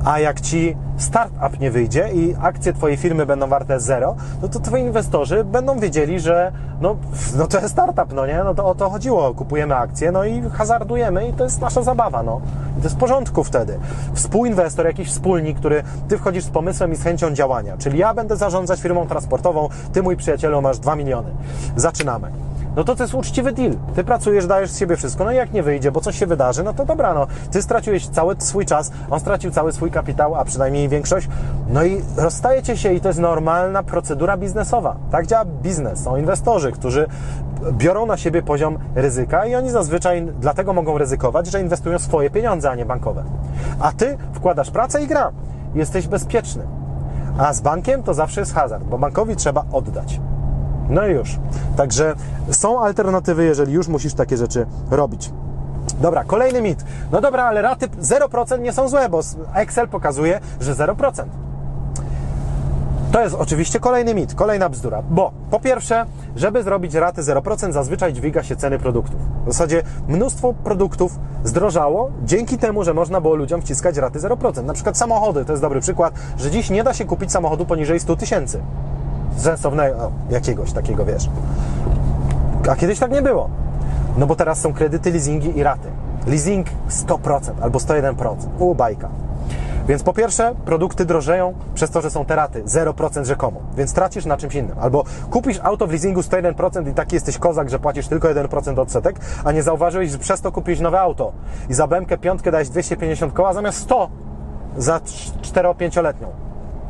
A 0.05 0.19
jak 0.19 0.41
ci 0.41 0.77
startup 0.97 1.59
nie 1.59 1.71
wyjdzie 1.71 2.09
i 2.13 2.35
akcje 2.41 2.73
Twojej 2.73 2.97
firmy 2.97 3.25
będą 3.25 3.47
warte 3.47 3.79
zero, 3.79 4.15
no 4.41 4.47
to 4.47 4.59
Twoi 4.59 4.81
inwestorzy 4.81 5.43
będą 5.43 5.79
wiedzieli, 5.79 6.19
że 6.19 6.51
no, 6.81 6.95
no 7.37 7.47
to 7.47 7.59
jest 7.59 7.73
startup, 7.73 8.13
no 8.13 8.25
nie? 8.25 8.43
No 8.43 8.55
to 8.55 8.65
o 8.65 8.75
to 8.75 8.89
chodziło. 8.89 9.33
Kupujemy 9.33 9.75
akcje, 9.75 10.11
no 10.11 10.25
i 10.25 10.41
hazardujemy 10.41 11.27
i 11.27 11.33
to 11.33 11.43
jest 11.43 11.61
nasza 11.61 11.83
zabawa, 11.83 12.23
no. 12.23 12.41
I 12.77 12.77
to 12.77 12.83
jest 12.83 12.95
w 12.95 12.99
porządku 12.99 13.43
wtedy. 13.43 13.79
Współinwestor, 14.13 14.85
jakiś 14.85 15.09
wspólnik, 15.09 15.57
który 15.57 15.83
Ty 16.07 16.17
wchodzisz 16.17 16.43
z 16.43 16.49
pomysłem 16.49 16.93
i 16.93 16.95
z 16.95 17.03
chęcią 17.03 17.33
działania. 17.33 17.77
Czyli 17.77 17.97
ja 17.97 18.13
będę 18.13 18.35
zarządzać 18.35 18.81
firmą 18.81 19.07
transportową, 19.07 19.69
Ty, 19.93 20.03
mój 20.03 20.17
przyjacielu, 20.17 20.61
masz 20.61 20.79
2 20.79 20.95
miliony. 20.95 21.29
Zaczynamy 21.75 22.31
no 22.75 22.83
to 22.83 22.95
to 22.95 23.03
jest 23.03 23.13
uczciwy 23.13 23.51
deal. 23.51 23.73
Ty 23.95 24.03
pracujesz, 24.03 24.47
dajesz 24.47 24.71
z 24.71 24.79
siebie 24.79 24.95
wszystko, 24.95 25.25
no 25.25 25.31
i 25.31 25.35
jak 25.35 25.53
nie 25.53 25.63
wyjdzie, 25.63 25.91
bo 25.91 26.01
coś 26.01 26.19
się 26.19 26.27
wydarzy, 26.27 26.63
no 26.63 26.73
to 26.73 26.85
dobra, 26.85 27.13
no. 27.13 27.27
Ty 27.51 27.61
straciłeś 27.61 28.07
cały 28.07 28.35
swój 28.39 28.65
czas, 28.65 28.91
on 29.09 29.19
stracił 29.19 29.51
cały 29.51 29.71
swój 29.71 29.91
kapitał, 29.91 30.35
a 30.35 30.45
przynajmniej 30.45 30.89
większość, 30.89 31.27
no 31.69 31.83
i 31.83 32.01
rozstajecie 32.17 32.77
się 32.77 32.93
i 32.93 33.01
to 33.01 33.07
jest 33.07 33.19
normalna 33.19 33.83
procedura 33.83 34.37
biznesowa. 34.37 34.95
Tak 35.11 35.27
działa 35.27 35.45
biznes. 35.45 36.03
Są 36.03 36.17
inwestorzy, 36.17 36.71
którzy 36.71 37.07
biorą 37.71 38.05
na 38.05 38.17
siebie 38.17 38.41
poziom 38.41 38.77
ryzyka 38.95 39.45
i 39.45 39.55
oni 39.55 39.69
zazwyczaj 39.69 40.27
dlatego 40.39 40.73
mogą 40.73 40.97
ryzykować, 40.97 41.47
że 41.47 41.61
inwestują 41.61 41.99
swoje 41.99 42.29
pieniądze, 42.29 42.71
a 42.71 42.75
nie 42.75 42.85
bankowe. 42.85 43.23
A 43.79 43.91
ty 43.91 44.17
wkładasz 44.33 44.71
pracę 44.71 45.03
i 45.03 45.07
gra. 45.07 45.31
jesteś 45.75 46.07
bezpieczny. 46.07 46.67
A 47.37 47.53
z 47.53 47.61
bankiem 47.61 48.03
to 48.03 48.13
zawsze 48.13 48.41
jest 48.41 48.53
hazard, 48.53 48.83
bo 48.83 48.97
bankowi 48.97 49.35
trzeba 49.35 49.65
oddać. 49.71 50.19
No 50.89 51.07
i 51.07 51.11
już. 51.11 51.39
Także 51.77 52.15
są 52.51 52.79
alternatywy, 52.79 53.45
jeżeli 53.45 53.73
już 53.73 53.87
musisz 53.87 54.13
takie 54.13 54.37
rzeczy 54.37 54.65
robić. 54.91 55.31
Dobra, 56.01 56.23
kolejny 56.23 56.61
mit. 56.61 56.85
No 57.11 57.21
dobra, 57.21 57.43
ale 57.43 57.61
raty 57.61 57.87
0% 57.87 58.59
nie 58.59 58.73
są 58.73 58.89
złe, 58.89 59.09
bo 59.09 59.19
Excel 59.53 59.87
pokazuje, 59.87 60.39
że 60.61 60.73
0%. 60.73 61.23
To 63.11 63.21
jest 63.21 63.35
oczywiście 63.35 63.79
kolejny 63.79 64.13
mit, 64.13 64.35
kolejna 64.35 64.69
bzdura, 64.69 65.01
bo 65.09 65.31
po 65.51 65.59
pierwsze, 65.59 66.05
żeby 66.35 66.63
zrobić 66.63 66.93
raty 66.93 67.21
0%, 67.21 67.71
zazwyczaj 67.71 68.13
dźwiga 68.13 68.43
się 68.43 68.55
ceny 68.55 68.79
produktów. 68.79 69.19
W 69.45 69.51
zasadzie 69.51 69.83
mnóstwo 70.07 70.53
produktów 70.53 71.19
zdrożało 71.43 72.11
dzięki 72.23 72.57
temu, 72.57 72.83
że 72.83 72.93
można 72.93 73.21
było 73.21 73.35
ludziom 73.35 73.61
wciskać 73.61 73.97
raty 73.97 74.19
0%. 74.19 74.63
Na 74.63 74.73
przykład 74.73 74.97
samochody, 74.97 75.45
to 75.45 75.51
jest 75.53 75.61
dobry 75.61 75.81
przykład, 75.81 76.13
że 76.37 76.51
dziś 76.51 76.69
nie 76.69 76.83
da 76.83 76.93
się 76.93 77.05
kupić 77.05 77.31
samochodu 77.31 77.65
poniżej 77.65 77.99
100 77.99 78.15
tysięcy. 78.15 78.61
Sensownego, 79.37 80.11
jakiegoś 80.29 80.71
takiego, 80.71 81.05
wiesz. 81.05 81.29
A 82.71 82.75
kiedyś 82.75 82.99
tak 82.99 83.11
nie 83.11 83.21
było. 83.21 83.49
No 84.17 84.27
bo 84.27 84.35
teraz 84.35 84.61
są 84.61 84.73
kredyty, 84.73 85.11
leasingi 85.11 85.57
i 85.57 85.63
raty. 85.63 85.89
Leasing 86.27 86.67
100% 86.89 87.51
albo 87.61 87.79
101%. 87.79 88.35
U, 88.59 88.75
bajka. 88.75 89.09
Więc 89.87 90.03
po 90.03 90.13
pierwsze, 90.13 90.55
produkty 90.65 91.05
drożeją 91.05 91.53
przez 91.73 91.89
to, 91.89 92.01
że 92.01 92.09
są 92.09 92.25
te 92.25 92.35
raty 92.35 92.63
0% 92.63 93.25
rzekomo, 93.25 93.59
więc 93.77 93.93
tracisz 93.93 94.25
na 94.25 94.37
czymś 94.37 94.55
innym. 94.55 94.75
Albo 94.79 95.03
kupisz 95.31 95.59
auto 95.63 95.87
w 95.87 95.91
leasingu 95.91 96.21
101% 96.21 96.89
i 96.89 96.93
taki 96.93 97.15
jesteś 97.15 97.37
kozak, 97.37 97.69
że 97.69 97.79
płacisz 97.79 98.07
tylko 98.07 98.27
1% 98.27 98.79
odsetek, 98.79 99.19
a 99.43 99.51
nie 99.51 99.63
zauważyłeś, 99.63 100.09
że 100.11 100.17
przez 100.17 100.41
to 100.41 100.51
kupisz 100.51 100.79
nowe 100.79 100.99
auto 100.99 101.31
i 101.69 101.73
za 101.73 101.87
bękę 101.87 102.17
piątkę 102.17 102.51
dałeś 102.51 102.69
250 102.69 103.33
koła 103.33 103.53
zamiast 103.53 103.79
100 103.79 104.09
za 104.77 104.97
4-5-letnią 105.41 106.42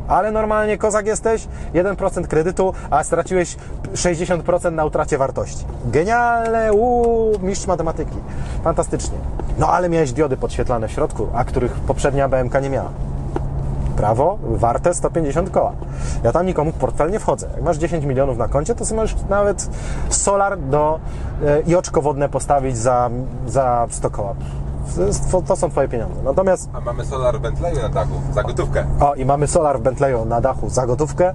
ale 0.07 0.31
normalnie 0.31 0.77
kozak 0.77 1.05
jesteś, 1.05 1.47
1% 1.73 2.27
kredytu, 2.27 2.73
a 2.89 3.03
straciłeś 3.03 3.57
60% 3.93 4.71
na 4.71 4.85
utracie 4.85 5.17
wartości. 5.17 5.65
Genialne, 5.85 6.73
uuu, 6.73 7.39
mistrz 7.39 7.67
matematyki. 7.67 8.17
Fantastycznie. 8.63 9.17
No 9.57 9.67
ale 9.69 9.89
miałeś 9.89 10.11
diody 10.11 10.37
podświetlane 10.37 10.87
w 10.87 10.91
środku, 10.91 11.27
a 11.33 11.43
których 11.43 11.71
poprzednia 11.71 12.29
BMK 12.29 12.61
nie 12.61 12.69
miała. 12.69 12.89
Prawo 13.97 14.37
warte 14.41 14.93
150 14.93 15.49
koła. 15.49 15.73
Ja 16.23 16.31
tam 16.31 16.45
nikomu 16.45 16.71
w 16.71 16.75
portfel 16.75 17.11
nie 17.11 17.19
wchodzę. 17.19 17.47
Jak 17.53 17.63
masz 17.63 17.77
10 17.77 18.05
milionów 18.05 18.37
na 18.37 18.47
koncie, 18.47 18.75
to 18.75 18.85
sobie 18.85 19.01
możesz 19.01 19.15
nawet 19.29 19.69
solar 20.09 20.59
do, 20.59 20.99
e, 21.45 21.61
i 21.61 21.75
oczko 21.75 22.01
wodne 22.01 22.29
postawić 22.29 22.77
za, 22.77 23.09
za 23.47 23.87
100 23.89 24.09
koła 24.09 24.35
to 25.47 25.55
są 25.55 25.69
Twoje 25.69 25.87
pieniądze. 25.87 26.23
Natomiast... 26.23 26.69
A 26.73 26.79
mamy 26.79 27.05
solar 27.05 27.37
w 27.37 27.41
Bentleyu 27.41 27.81
na 27.81 27.89
dachu, 27.89 28.13
za 28.33 28.43
gotówkę. 28.43 28.85
O, 28.99 29.15
i 29.15 29.25
mamy 29.25 29.47
solar 29.47 29.79
w 29.79 29.81
Bentleyu 29.81 30.25
na 30.25 30.41
dachu 30.41 30.69
za 30.69 30.87
gotówkę, 30.87 31.33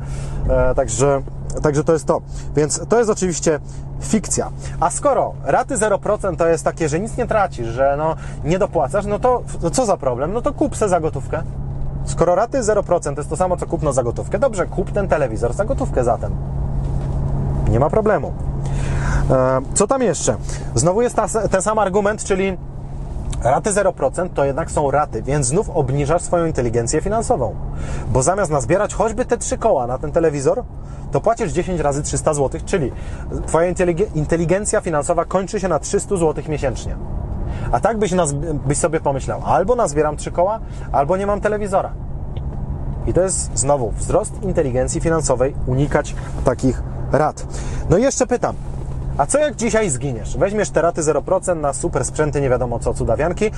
e, 0.49 0.75
także, 0.75 1.23
także 1.63 1.85
to 1.85 1.93
jest 1.93 2.05
to. 2.05 2.21
Więc 2.57 2.81
to 2.89 2.99
jest 2.99 3.11
oczywiście 3.11 3.61
fikcja. 4.01 4.51
A 4.81 4.91
skoro 4.91 5.33
raty 5.45 5.77
0% 5.77 6.37
to 6.37 6.47
jest 6.47 6.65
takie, 6.65 6.89
że 6.89 7.01
nic 7.01 7.17
nie 7.17 7.27
tracisz, 7.27 7.67
że 7.67 7.95
no, 7.99 8.17
nie 8.45 8.59
dopłacasz, 8.59 9.07
no 9.07 9.19
to 9.19 9.43
no 9.63 9.71
co 9.71 9.87
za 9.87 9.97
problem? 9.97 10.33
No 10.33 10.43
to 10.43 10.53
kup 10.53 10.77
se 10.77 10.89
za 10.89 11.01
gotówkę. 11.01 11.43
Skoro 12.05 12.35
raty 12.35 12.61
0% 12.61 13.03
to 13.03 13.21
jest 13.21 13.31
to 13.31 13.37
samo, 13.37 13.57
co 13.57 13.67
kupno 13.67 13.93
za 13.93 14.03
gotówkę, 14.03 14.39
dobrze, 14.39 14.67
kup 14.67 14.91
ten 14.91 15.09
telewizor 15.09 15.53
za 15.53 15.65
gotówkę 15.65 16.05
zatem. 16.05 16.33
Nie 17.71 17.81
ma 17.81 17.91
problemu. 17.91 18.33
E, 19.31 19.61
co 19.75 19.87
tam 19.87 20.03
jeszcze? 20.03 20.37
Znowu 20.75 21.03
jest 21.03 21.17
ta, 21.17 21.29
ten 21.51 21.63
sam 21.63 21.79
argument, 21.79 22.25
czyli 22.25 22.57
Raty 23.43 23.71
0% 23.71 24.29
to 24.35 24.45
jednak 24.45 24.71
są 24.71 24.91
raty, 24.91 25.23
więc 25.23 25.47
znów 25.47 25.71
obniżasz 25.71 26.23
swoją 26.23 26.47
inteligencję 26.47 27.01
finansową. 27.01 27.55
Bo 28.13 28.23
zamiast 28.23 28.51
nazbierać 28.51 28.95
choćby 28.95 29.25
te 29.25 29.39
trzy 29.39 29.59
koła 29.59 29.87
na 29.87 29.99
ten 29.99 30.13
telewizor, 30.13 30.65
to 31.13 31.21
płacisz 31.21 31.53
10 31.53 31.81
razy 31.81 32.03
300 32.03 32.35
zł, 32.35 32.61
czyli 32.65 32.93
Twoja 33.47 33.73
inteligencja 34.15 34.81
finansowa 34.81 35.25
kończy 35.25 35.61
się 35.61 35.69
na 35.69 35.79
300 35.79 36.17
zł 36.17 36.45
miesięcznie. 36.49 36.97
A 37.73 37.81
tak 37.81 37.99
byś, 37.99 38.15
byś 38.67 38.79
sobie 38.79 39.01
pomyślał, 39.01 39.41
albo 39.45 39.75
nazbieram 39.75 40.17
trzy 40.17 40.31
koła, 40.31 40.61
albo 40.93 41.17
nie 41.17 41.27
mam 41.27 41.41
telewizora. 41.41 41.93
I 43.07 43.13
to 43.13 43.21
jest 43.21 43.59
znowu 43.59 43.91
wzrost 43.91 44.43
inteligencji 44.43 45.01
finansowej, 45.01 45.55
unikać 45.67 46.15
takich 46.45 46.83
rad. 47.13 47.47
No 47.91 47.99
i 47.99 48.03
jeszcze 48.03 48.27
pytam, 48.27 48.55
a 49.19 49.27
co 49.27 49.39
jak 49.39 49.57
dzisiaj 49.57 49.91
zginiesz? 49.91 50.37
Weźmiesz 50.37 50.71
te 50.71 50.83
raty 50.83 51.03
0% 51.03 51.57
na 51.57 51.73
super 51.73 52.05
sprzęty, 52.05 52.41
nie 52.41 52.51
wiadomo 52.51 52.79
co, 52.79 52.95
cudawianki 52.95 53.51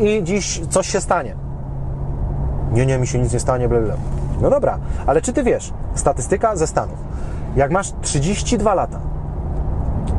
i 0.00 0.22
dziś 0.22 0.60
coś 0.70 0.88
się 0.88 1.00
stanie. 1.00 1.36
Nie, 2.72 2.86
nie, 2.86 2.98
mi 2.98 3.06
się 3.06 3.18
nic 3.18 3.32
nie 3.32 3.40
stanie, 3.40 3.68
bla, 3.68 3.80
bla. 3.80 3.94
No 4.40 4.50
dobra, 4.50 4.78
ale 5.06 5.22
czy 5.22 5.32
ty 5.32 5.42
wiesz, 5.42 5.72
statystyka 5.94 6.56
ze 6.56 6.66
Stanów, 6.66 6.98
jak 7.56 7.70
masz 7.70 7.92
32 8.02 8.74
lata, 8.74 9.00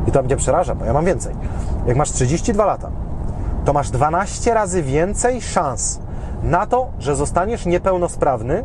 i 0.06 0.12
to 0.12 0.22
mnie 0.22 0.36
przeraża, 0.36 0.74
bo 0.74 0.84
ja 0.84 0.92
mam 0.92 1.04
więcej, 1.04 1.34
jak 1.86 1.96
masz 1.96 2.10
32 2.10 2.66
lata, 2.66 2.90
to 3.64 3.72
masz 3.72 3.90
12 3.90 4.54
razy 4.54 4.82
więcej 4.82 5.40
szans 5.40 6.00
na 6.42 6.66
to, 6.66 6.88
że 6.98 7.16
zostaniesz 7.16 7.66
niepełnosprawny, 7.66 8.64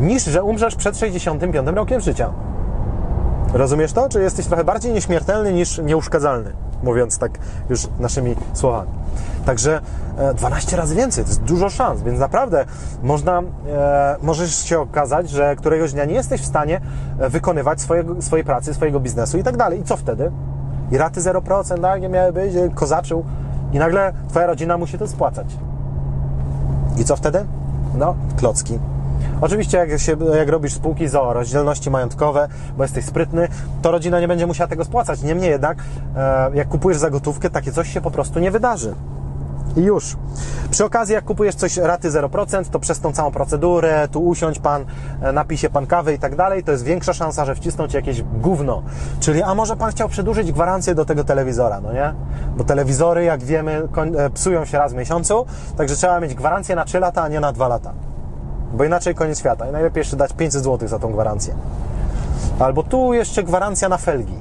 niż 0.00 0.24
że 0.24 0.42
umrzesz 0.42 0.76
przed 0.76 0.98
65 0.98 1.68
rokiem 1.74 2.00
życia. 2.00 2.32
Rozumiesz 3.52 3.92
to? 3.92 4.08
Czy 4.08 4.20
jesteś 4.20 4.46
trochę 4.46 4.64
bardziej 4.64 4.92
nieśmiertelny 4.92 5.52
niż 5.52 5.78
nieuszkadzalny, 5.78 6.52
mówiąc 6.82 7.18
tak 7.18 7.38
już 7.70 7.88
naszymi 7.98 8.36
słowami. 8.54 8.90
Także 9.46 9.80
12 10.34 10.76
e, 10.76 10.80
razy 10.80 10.94
więcej, 10.94 11.24
to 11.24 11.30
jest 11.30 11.42
dużo 11.42 11.70
szans, 11.70 12.02
więc 12.02 12.20
naprawdę 12.20 12.64
można, 13.02 13.42
e, 13.68 14.16
możesz 14.22 14.64
się 14.64 14.80
okazać, 14.80 15.30
że 15.30 15.56
któregoś 15.56 15.92
dnia 15.92 16.04
nie 16.04 16.14
jesteś 16.14 16.40
w 16.40 16.46
stanie 16.46 16.80
e, 17.18 17.28
wykonywać 17.28 17.80
swojego, 17.80 18.22
swojej 18.22 18.44
pracy, 18.44 18.74
swojego 18.74 19.00
biznesu 19.00 19.38
i 19.38 19.42
tak 19.42 19.56
dalej. 19.56 19.80
I 19.80 19.84
co 19.84 19.96
wtedy? 19.96 20.30
I 20.90 20.98
raty 20.98 21.20
0%, 21.20 21.80
tak, 21.80 22.02
nie 22.02 22.08
miały 22.08 22.32
być, 22.32 22.54
kozaczył 22.74 23.24
i 23.72 23.78
nagle 23.78 24.12
Twoja 24.28 24.46
rodzina 24.46 24.78
musi 24.78 24.98
to 24.98 25.08
spłacać. 25.08 25.46
I 26.98 27.04
co 27.04 27.16
wtedy? 27.16 27.44
No, 27.94 28.14
klocki. 28.36 28.78
Oczywiście 29.40 29.78
jak, 29.78 30.00
się, 30.00 30.16
jak 30.38 30.48
robisz 30.48 30.74
spółki 30.74 31.08
ZOO, 31.08 31.32
rozdzielności 31.32 31.90
majątkowe, 31.90 32.48
bo 32.76 32.84
jesteś 32.84 33.04
sprytny, 33.04 33.48
to 33.82 33.90
rodzina 33.90 34.20
nie 34.20 34.28
będzie 34.28 34.46
musiała 34.46 34.68
tego 34.68 34.84
spłacać. 34.84 35.22
Niemniej 35.22 35.50
jednak, 35.50 35.78
e, 36.16 36.50
jak 36.54 36.68
kupujesz 36.68 36.98
za 36.98 37.10
gotówkę, 37.10 37.50
takie 37.50 37.72
coś 37.72 37.92
się 37.92 38.00
po 38.00 38.10
prostu 38.10 38.40
nie 38.40 38.50
wydarzy. 38.50 38.94
I 39.76 39.80
już. 39.80 40.16
Przy 40.70 40.84
okazji, 40.84 41.14
jak 41.14 41.24
kupujesz 41.24 41.54
coś 41.54 41.76
raty 41.76 42.10
0%, 42.10 42.70
to 42.70 42.78
przez 42.78 43.00
tą 43.00 43.12
całą 43.12 43.30
procedurę, 43.30 44.08
tu 44.08 44.26
usiądź 44.26 44.58
pan, 44.58 44.84
e, 45.22 45.32
napisie 45.32 45.70
pan 45.70 45.86
kawę 45.86 46.14
i 46.14 46.18
tak 46.18 46.36
dalej, 46.36 46.64
to 46.64 46.72
jest 46.72 46.84
większa 46.84 47.12
szansa, 47.12 47.44
że 47.44 47.54
wcisną 47.54 47.88
ci 47.88 47.96
jakieś 47.96 48.22
gówno. 48.22 48.82
Czyli, 49.20 49.42
a 49.42 49.54
może 49.54 49.76
pan 49.76 49.90
chciał 49.90 50.08
przedłużyć 50.08 50.52
gwarancję 50.52 50.94
do 50.94 51.04
tego 51.04 51.24
telewizora, 51.24 51.80
no 51.80 51.92
nie? 51.92 52.14
Bo 52.56 52.64
telewizory, 52.64 53.24
jak 53.24 53.44
wiemy, 53.44 53.82
e, 54.16 54.30
psują 54.30 54.64
się 54.64 54.78
raz 54.78 54.92
w 54.92 54.96
miesiącu, 54.96 55.46
także 55.76 55.96
trzeba 55.96 56.20
mieć 56.20 56.34
gwarancję 56.34 56.76
na 56.76 56.84
3 56.84 57.00
lata, 57.00 57.22
a 57.22 57.28
nie 57.28 57.40
na 57.40 57.52
2 57.52 57.68
lata 57.68 57.92
bo 58.72 58.84
inaczej 58.84 59.14
koniec 59.14 59.38
świata. 59.38 59.68
I 59.68 59.72
najlepiej 59.72 60.00
jeszcze 60.00 60.16
dać 60.16 60.32
500 60.32 60.64
zł 60.64 60.88
za 60.88 60.98
tą 60.98 61.12
gwarancję. 61.12 61.54
Albo 62.58 62.82
tu 62.82 63.14
jeszcze 63.14 63.42
gwarancja 63.42 63.88
na 63.88 63.98
felgi. 63.98 64.34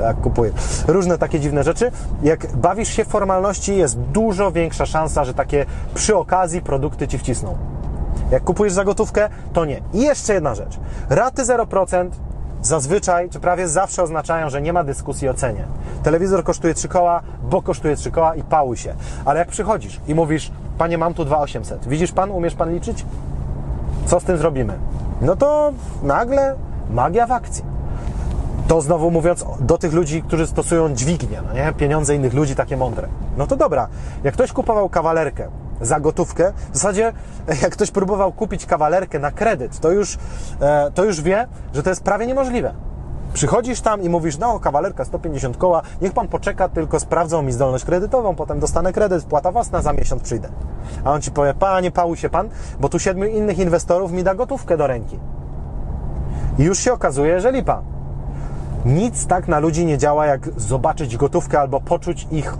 Jak 0.00 0.20
kupuję. 0.20 0.52
Różne 0.88 1.18
takie 1.18 1.40
dziwne 1.40 1.64
rzeczy. 1.64 1.92
Jak 2.22 2.56
bawisz 2.56 2.88
się 2.88 3.04
w 3.04 3.08
formalności, 3.08 3.76
jest 3.76 3.98
dużo 3.98 4.52
większa 4.52 4.86
szansa, 4.86 5.24
że 5.24 5.34
takie 5.34 5.66
przy 5.94 6.16
okazji 6.16 6.60
produkty 6.60 7.08
ci 7.08 7.18
wcisną. 7.18 7.56
Jak 8.30 8.44
kupujesz 8.44 8.72
za 8.72 8.84
gotówkę, 8.84 9.28
to 9.52 9.64
nie. 9.64 9.80
I 9.92 10.02
jeszcze 10.02 10.34
jedna 10.34 10.54
rzecz. 10.54 10.78
Raty 11.08 11.42
0% 11.42 12.08
zazwyczaj, 12.62 13.30
czy 13.30 13.40
prawie 13.40 13.68
zawsze 13.68 14.02
oznaczają, 14.02 14.50
że 14.50 14.62
nie 14.62 14.72
ma 14.72 14.84
dyskusji 14.84 15.28
o 15.28 15.34
cenie. 15.34 15.64
Telewizor 16.02 16.44
kosztuje 16.44 16.74
3 16.74 16.88
koła, 16.88 17.22
bo 17.42 17.62
kosztuje 17.62 17.96
3 17.96 18.10
koła 18.10 18.34
i 18.34 18.42
pałuj 18.42 18.76
się. 18.76 18.94
Ale 19.24 19.38
jak 19.38 19.48
przychodzisz 19.48 20.00
i 20.08 20.14
mówisz, 20.14 20.50
panie, 20.78 20.98
mam 20.98 21.14
tu 21.14 21.24
2800, 21.24 21.88
widzisz 21.88 22.12
pan, 22.12 22.30
umiesz 22.30 22.54
pan 22.54 22.72
liczyć? 22.72 23.04
Co 24.06 24.20
z 24.20 24.24
tym 24.24 24.38
zrobimy? 24.38 24.78
No 25.20 25.36
to 25.36 25.72
nagle 26.02 26.54
magia 26.90 27.26
w 27.26 27.32
akcji. 27.32 27.64
To 28.68 28.80
znowu 28.80 29.10
mówiąc 29.10 29.44
do 29.60 29.78
tych 29.78 29.92
ludzi, 29.92 30.22
którzy 30.22 30.46
stosują 30.46 30.94
dźwignię, 30.94 31.42
no 31.46 31.52
nie? 31.52 31.72
pieniądze 31.72 32.14
innych 32.14 32.34
ludzi 32.34 32.54
takie 32.54 32.76
mądre. 32.76 33.08
No 33.36 33.46
to 33.46 33.56
dobra, 33.56 33.88
jak 34.24 34.34
ktoś 34.34 34.52
kupował 34.52 34.88
kawalerkę 34.88 35.48
za 35.80 36.00
gotówkę. 36.00 36.52
W 36.72 36.76
zasadzie, 36.76 37.12
jak 37.62 37.72
ktoś 37.72 37.90
próbował 37.90 38.32
kupić 38.32 38.66
kawalerkę 38.66 39.18
na 39.18 39.30
kredyt, 39.30 39.80
to 39.80 39.90
już, 39.90 40.18
e, 40.60 40.90
to 40.94 41.04
już 41.04 41.20
wie, 41.20 41.48
że 41.74 41.82
to 41.82 41.90
jest 41.90 42.02
prawie 42.02 42.26
niemożliwe. 42.26 42.74
Przychodzisz 43.32 43.80
tam 43.80 44.02
i 44.02 44.08
mówisz, 44.08 44.38
no 44.38 44.60
kawalerka 44.60 45.04
150 45.04 45.56
koła, 45.56 45.82
niech 46.00 46.12
pan 46.12 46.28
poczeka, 46.28 46.68
tylko 46.68 47.00
sprawdzą 47.00 47.42
mi 47.42 47.52
zdolność 47.52 47.84
kredytową, 47.84 48.34
potem 48.34 48.60
dostanę 48.60 48.92
kredyt, 48.92 49.24
płata 49.24 49.52
własna, 49.52 49.82
za 49.82 49.92
miesiąc 49.92 50.22
przyjdę. 50.22 50.48
A 51.04 51.12
on 51.12 51.22
ci 51.22 51.30
powie, 51.30 51.54
panie, 51.54 51.90
pałuj 51.90 52.16
się 52.16 52.28
pan, 52.28 52.48
bo 52.80 52.88
tu 52.88 52.98
siedmiu 52.98 53.24
innych 53.24 53.58
inwestorów 53.58 54.12
mi 54.12 54.24
da 54.24 54.34
gotówkę 54.34 54.76
do 54.76 54.86
ręki. 54.86 55.18
I 56.58 56.62
już 56.62 56.78
się 56.78 56.92
okazuje, 56.92 57.40
że 57.40 57.52
lipa. 57.52 57.95
Nic 58.86 59.26
tak 59.26 59.48
na 59.48 59.58
ludzi 59.58 59.86
nie 59.86 59.98
działa, 59.98 60.26
jak 60.26 60.48
zobaczyć 60.56 61.16
gotówkę 61.16 61.60
albo 61.60 61.80
poczuć 61.80 62.26
ich 62.30 62.54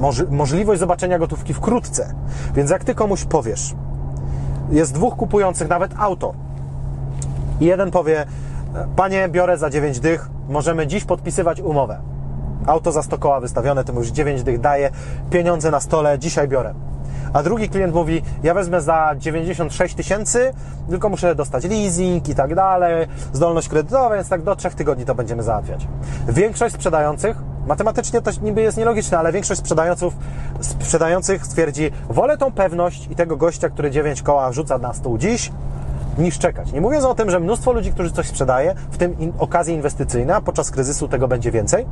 moż 0.00 0.22
możliwość 0.30 0.80
zobaczenia 0.80 1.18
gotówki 1.18 1.54
wkrótce. 1.54 2.14
Więc 2.54 2.70
jak 2.70 2.84
ty 2.84 2.94
komuś 2.94 3.24
powiesz, 3.24 3.74
jest 4.70 4.94
dwóch 4.94 5.16
kupujących 5.16 5.68
nawet 5.68 5.92
auto. 5.98 6.34
I 7.60 7.64
jeden 7.64 7.90
powie, 7.90 8.26
panie, 8.96 9.28
biorę 9.28 9.58
za 9.58 9.70
9 9.70 10.00
dych, 10.00 10.30
możemy 10.48 10.86
dziś 10.86 11.04
podpisywać 11.04 11.60
umowę. 11.60 12.00
Auto 12.66 12.92
za 12.92 13.02
100 13.02 13.18
koła 13.18 13.40
wystawione, 13.40 13.84
to 13.84 13.92
już 13.92 14.08
9 14.08 14.42
dych 14.42 14.60
daje, 14.60 14.90
pieniądze 15.30 15.70
na 15.70 15.80
stole, 15.80 16.18
dzisiaj 16.18 16.48
biorę. 16.48 16.74
A 17.32 17.42
drugi 17.42 17.68
klient 17.68 17.94
mówi, 17.94 18.22
ja 18.42 18.54
wezmę 18.54 18.80
za 18.80 19.14
96 19.18 19.94
tysięcy, 19.94 20.52
tylko 20.88 21.08
muszę 21.08 21.34
dostać 21.34 21.64
leasing 21.64 22.28
i 22.28 22.34
tak 22.34 22.54
dalej, 22.54 23.06
zdolność 23.32 23.68
kredytową, 23.68 24.14
więc 24.14 24.28
tak 24.28 24.42
do 24.42 24.56
3 24.56 24.70
tygodni 24.70 25.04
to 25.04 25.14
będziemy 25.14 25.42
załatwiać. 25.42 25.86
Większość 26.28 26.74
sprzedających, 26.74 27.36
matematycznie 27.66 28.22
to 28.22 28.30
niby 28.42 28.62
jest 28.62 28.78
nielogiczne, 28.78 29.18
ale 29.18 29.32
większość 29.32 29.60
sprzedających, 30.60 31.46
stwierdzi, 31.46 31.90
wolę 32.10 32.38
tą 32.38 32.52
pewność 32.52 33.08
i 33.10 33.16
tego 33.16 33.36
gościa, 33.36 33.68
który 33.68 33.90
9 33.90 34.22
koła 34.22 34.50
wrzuca 34.50 34.78
na 34.78 34.92
stół 34.94 35.18
dziś, 35.18 35.52
niż 36.18 36.38
czekać. 36.38 36.72
Nie 36.72 36.80
mówiąc 36.80 37.04
o 37.04 37.14
tym, 37.14 37.30
że 37.30 37.40
mnóstwo 37.40 37.72
ludzi, 37.72 37.92
którzy 37.92 38.12
coś 38.12 38.26
sprzedaje, 38.26 38.74
w 38.90 38.98
tym 38.98 39.18
in, 39.18 39.32
okazje 39.38 39.74
inwestycyjne, 39.74 40.40
podczas 40.44 40.70
kryzysu 40.70 41.08
tego 41.08 41.28
będzie 41.28 41.50
więcej, 41.50 41.86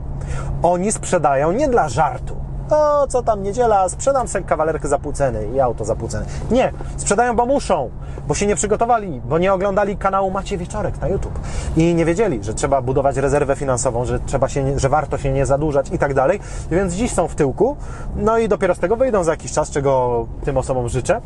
oni 0.62 0.93
sprzedają 0.93 1.53
nie 1.53 1.68
dla 1.68 1.88
żartu. 1.88 2.36
O, 2.71 3.07
co 3.07 3.23
tam 3.23 3.43
niedziela, 3.43 3.89
sprzedam 3.89 4.29
sobie 4.29 4.45
kawalerkę 4.45 4.89
za 4.89 4.99
pół 4.99 5.12
ceny 5.12 5.49
i 5.55 5.61
auto 5.61 5.85
za 5.85 5.97
pół 5.97 6.09
ceny. 6.09 6.27
Nie, 6.51 6.73
sprzedają, 6.97 7.37
bo 7.37 7.47
muszą, 7.47 7.91
bo 8.29 8.35
się 8.35 8.47
nie 8.47 8.57
przygotowali, 8.57 9.21
bo 9.25 9.39
nie 9.39 9.53
oglądali 9.53 9.97
kanału 9.97 10.31
Macie 10.31 10.59
Wieczorek 10.59 11.01
na 11.01 11.09
YouTube 11.09 11.39
i 11.77 11.95
nie 11.95 12.05
wiedzieli, 12.05 12.45
że 12.45 12.55
trzeba 12.55 12.83
budować 12.83 13.16
rezerwę 13.16 13.57
finansową, 13.57 14.05
że 14.05 14.21
trzeba 14.21 14.49
się, 14.49 14.79
że 14.79 14.89
warto 14.89 15.18
się 15.18 15.33
nie 15.33 15.47
zadłużać 15.47 15.91
i 15.93 15.99
tak 15.99 16.14
dalej, 16.14 16.41
więc 16.71 16.95
dziś 16.95 17.12
są 17.12 17.29
w 17.29 17.35
tyłku, 17.35 17.77
no 18.16 18.39
i 18.39 18.49
dopiero 18.49 18.75
z 18.75 18.79
tego 18.79 18.97
wyjdą 18.97 19.25
za 19.25 19.31
jakiś 19.31 19.53
czas, 19.53 19.71
czego 19.71 20.27
tym 20.45 20.57
osobom 20.57 20.89
życzę. 20.89 21.21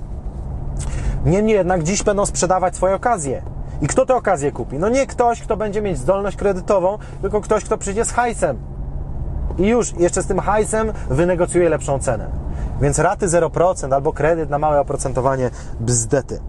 Niemniej 1.26 1.56
jednak 1.56 1.82
dziś 1.82 2.02
będą 2.02 2.26
sprzedawać 2.26 2.76
swoje 2.76 2.94
okazje. 2.94 3.42
I 3.82 3.86
kto 3.86 4.06
te 4.06 4.14
okazje 4.14 4.52
kupi? 4.52 4.78
No 4.78 4.88
nie 4.88 5.06
ktoś, 5.06 5.42
kto 5.42 5.56
będzie 5.56 5.82
mieć 5.82 5.98
zdolność 5.98 6.36
kredytową, 6.36 6.98
tylko 7.20 7.40
ktoś, 7.40 7.64
kto 7.64 7.78
przyjdzie 7.78 8.04
z 8.04 8.10
hajsem. 8.10 8.73
I 9.58 9.66
już, 9.66 9.92
jeszcze 9.98 10.22
z 10.22 10.26
tym 10.26 10.38
hajsem 10.38 10.92
wynegocjuje 11.10 11.68
lepszą 11.68 11.98
cenę. 11.98 12.28
Więc 12.80 12.98
raty 12.98 13.26
0% 13.26 13.94
albo 13.94 14.12
kredyt 14.12 14.50
na 14.50 14.58
małe 14.58 14.80
oprocentowanie 14.80 15.50
bzdety. 15.80 16.40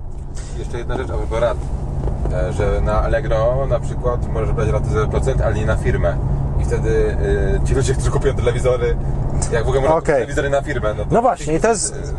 Jeszcze 0.57 0.77
jedna 0.77 0.97
rzecz 0.97 1.09
a 1.09 1.13
propos 1.13 1.39
rat, 1.39 1.57
e, 2.33 2.53
że 2.53 2.81
na 2.81 3.01
Allegro 3.01 3.67
na 3.69 3.79
przykład 3.79 4.27
możesz 4.33 4.51
brać 4.51 4.69
raty 4.69 4.89
0%, 4.89 5.41
ale 5.41 5.55
nie 5.55 5.65
na 5.65 5.77
firmę. 5.77 6.17
I 6.61 6.65
wtedy 6.65 7.17
y, 7.63 7.67
ci 7.67 7.75
ludzie, 7.75 7.93
którzy 7.93 8.11
kupują 8.11 8.35
telewizory, 8.35 8.95
jak 9.51 9.65
w 9.65 9.67
ogóle 9.67 9.81
można 9.81 9.95
Okej. 9.95 10.15
telewizory 10.15 10.49
na 10.49 10.61
firmę, 10.61 10.93
no. 10.97 11.05
No 11.11 11.21
właśnie, 11.21 11.53
i 11.53 11.59
to 11.59 11.67
jest 11.67 12.13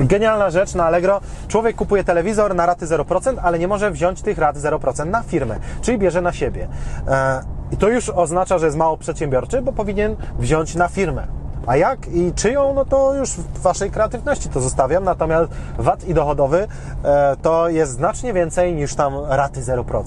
genialna 0.00 0.50
rzecz 0.50 0.74
na 0.74 0.84
Allegro. 0.84 1.20
Człowiek 1.48 1.76
kupuje 1.76 2.04
telewizor 2.04 2.54
na 2.54 2.66
raty 2.66 2.86
0%, 2.86 3.34
ale 3.42 3.58
nie 3.58 3.68
może 3.68 3.90
wziąć 3.90 4.22
tych 4.22 4.38
rat 4.38 4.56
0% 4.56 5.06
na 5.06 5.22
firmę, 5.22 5.56
czyli 5.80 5.98
bierze 5.98 6.20
na 6.20 6.32
siebie. 6.32 6.68
E, 7.08 7.40
I 7.72 7.76
to 7.76 7.88
już 7.88 8.08
oznacza, 8.10 8.58
że 8.58 8.66
jest 8.66 8.78
mało 8.78 8.96
przedsiębiorczy, 8.96 9.62
bo 9.62 9.72
powinien 9.72 10.16
wziąć 10.38 10.74
na 10.74 10.88
firmę. 10.88 11.26
A 11.66 11.76
jak 11.76 12.08
i 12.08 12.32
czyją, 12.32 12.74
no 12.74 12.84
to 12.84 13.14
już 13.14 13.30
w 13.30 13.60
Waszej 13.60 13.90
kreatywności 13.90 14.48
to 14.48 14.60
zostawiam. 14.60 15.04
Natomiast 15.04 15.52
VAT 15.78 16.08
i 16.08 16.14
dochodowy 16.14 16.68
e, 17.04 17.36
to 17.42 17.68
jest 17.68 17.92
znacznie 17.92 18.32
więcej 18.32 18.74
niż 18.74 18.94
tam 18.94 19.14
raty 19.28 19.60
0%. 19.62 20.02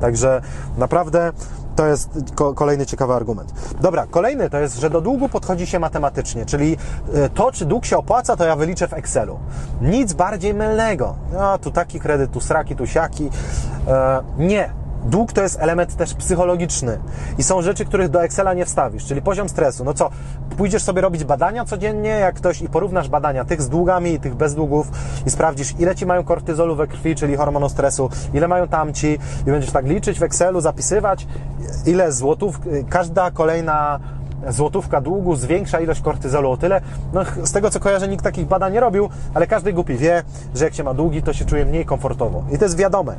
Także 0.00 0.40
naprawdę 0.78 1.32
to 1.76 1.86
jest 1.86 2.10
ko- 2.34 2.54
kolejny 2.54 2.86
ciekawy 2.86 3.12
argument. 3.14 3.52
Dobra, 3.80 4.06
kolejny 4.10 4.50
to 4.50 4.58
jest, 4.58 4.80
że 4.80 4.90
do 4.90 5.00
długu 5.00 5.28
podchodzi 5.28 5.66
się 5.66 5.78
matematycznie, 5.78 6.46
czyli 6.46 6.76
e, 7.14 7.28
to, 7.28 7.52
czy 7.52 7.66
dług 7.66 7.84
się 7.84 7.96
opłaca, 7.98 8.36
to 8.36 8.44
ja 8.44 8.56
wyliczę 8.56 8.88
w 8.88 8.92
Excelu. 8.92 9.38
Nic 9.80 10.12
bardziej 10.12 10.54
mylnego. 10.54 11.14
No, 11.32 11.58
tu 11.58 11.70
taki 11.70 12.00
kredyt, 12.00 12.30
tu 12.30 12.40
sraki, 12.40 12.76
tu 12.76 12.86
siaki. 12.86 13.30
E, 13.88 14.20
nie. 14.38 14.85
Dług 15.10 15.32
to 15.32 15.42
jest 15.42 15.60
element 15.60 15.96
też 15.96 16.14
psychologiczny 16.14 16.98
i 17.38 17.42
są 17.42 17.62
rzeczy, 17.62 17.84
których 17.84 18.08
do 18.08 18.22
Excela 18.22 18.54
nie 18.54 18.66
wstawisz, 18.66 19.04
czyli 19.04 19.22
poziom 19.22 19.48
stresu. 19.48 19.84
No 19.84 19.94
co, 19.94 20.10
pójdziesz 20.56 20.82
sobie 20.82 21.00
robić 21.00 21.24
badania 21.24 21.64
codziennie, 21.64 22.08
jak 22.08 22.34
ktoś 22.34 22.62
i 22.62 22.68
porównasz 22.68 23.08
badania 23.08 23.44
tych 23.44 23.62
z 23.62 23.68
długami 23.68 24.12
i 24.12 24.20
tych 24.20 24.34
bez 24.34 24.54
długów 24.54 24.90
i 25.26 25.30
sprawdzisz, 25.30 25.74
ile 25.78 25.94
ci 25.94 26.06
mają 26.06 26.24
kortyzolu 26.24 26.76
we 26.76 26.86
krwi, 26.86 27.14
czyli 27.14 27.36
hormonu 27.36 27.68
stresu, 27.68 28.10
ile 28.34 28.48
mają 28.48 28.68
tamci 28.68 29.18
i 29.46 29.50
będziesz 29.50 29.70
tak 29.70 29.86
liczyć 29.86 30.18
w 30.18 30.22
Excelu, 30.22 30.60
zapisywać, 30.60 31.26
ile 31.86 32.12
złotów, 32.12 32.60
każda 32.88 33.30
kolejna 33.30 34.00
złotówka 34.48 35.00
długu 35.00 35.36
zwiększa 35.36 35.80
ilość 35.80 36.00
kortyzolu 36.00 36.50
o 36.50 36.56
tyle. 36.56 36.80
No, 37.12 37.20
z 37.44 37.52
tego 37.52 37.70
co 37.70 37.80
kojarzę, 37.80 38.08
nikt 38.08 38.24
takich 38.24 38.46
badań 38.46 38.72
nie 38.72 38.80
robił, 38.80 39.08
ale 39.34 39.46
każdy 39.46 39.72
głupi 39.72 39.96
wie, 39.96 40.22
że 40.54 40.64
jak 40.64 40.74
się 40.74 40.84
ma 40.84 40.94
długi, 40.94 41.22
to 41.22 41.32
się 41.32 41.44
czuje 41.44 41.66
mniej 41.66 41.84
komfortowo. 41.84 42.44
I 42.52 42.58
to 42.58 42.64
jest 42.64 42.76
wiadome. 42.76 43.16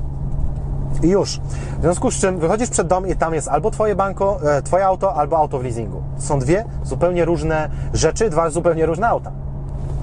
I 1.04 1.08
już. 1.08 1.40
W 1.78 1.82
związku 1.82 2.12
z 2.12 2.16
czym 2.16 2.40
wychodzisz 2.40 2.70
przed 2.70 2.88
dom 2.88 3.08
i 3.08 3.16
tam 3.16 3.34
jest 3.34 3.48
albo 3.48 3.72
twoje 3.72 3.96
banko, 3.96 4.40
e, 4.44 4.62
twoje 4.62 4.86
auto, 4.86 5.14
albo 5.16 5.38
auto 5.38 5.60
w 5.60 5.64
leasingu. 5.64 6.04
Są 6.18 6.40
dwie 6.40 6.66
zupełnie 6.84 7.26
różne 7.26 7.70
rzeczy, 7.94 8.30
dwa 8.30 8.50
zupełnie 8.50 8.86
różne 8.86 9.08
auta. 9.08 9.32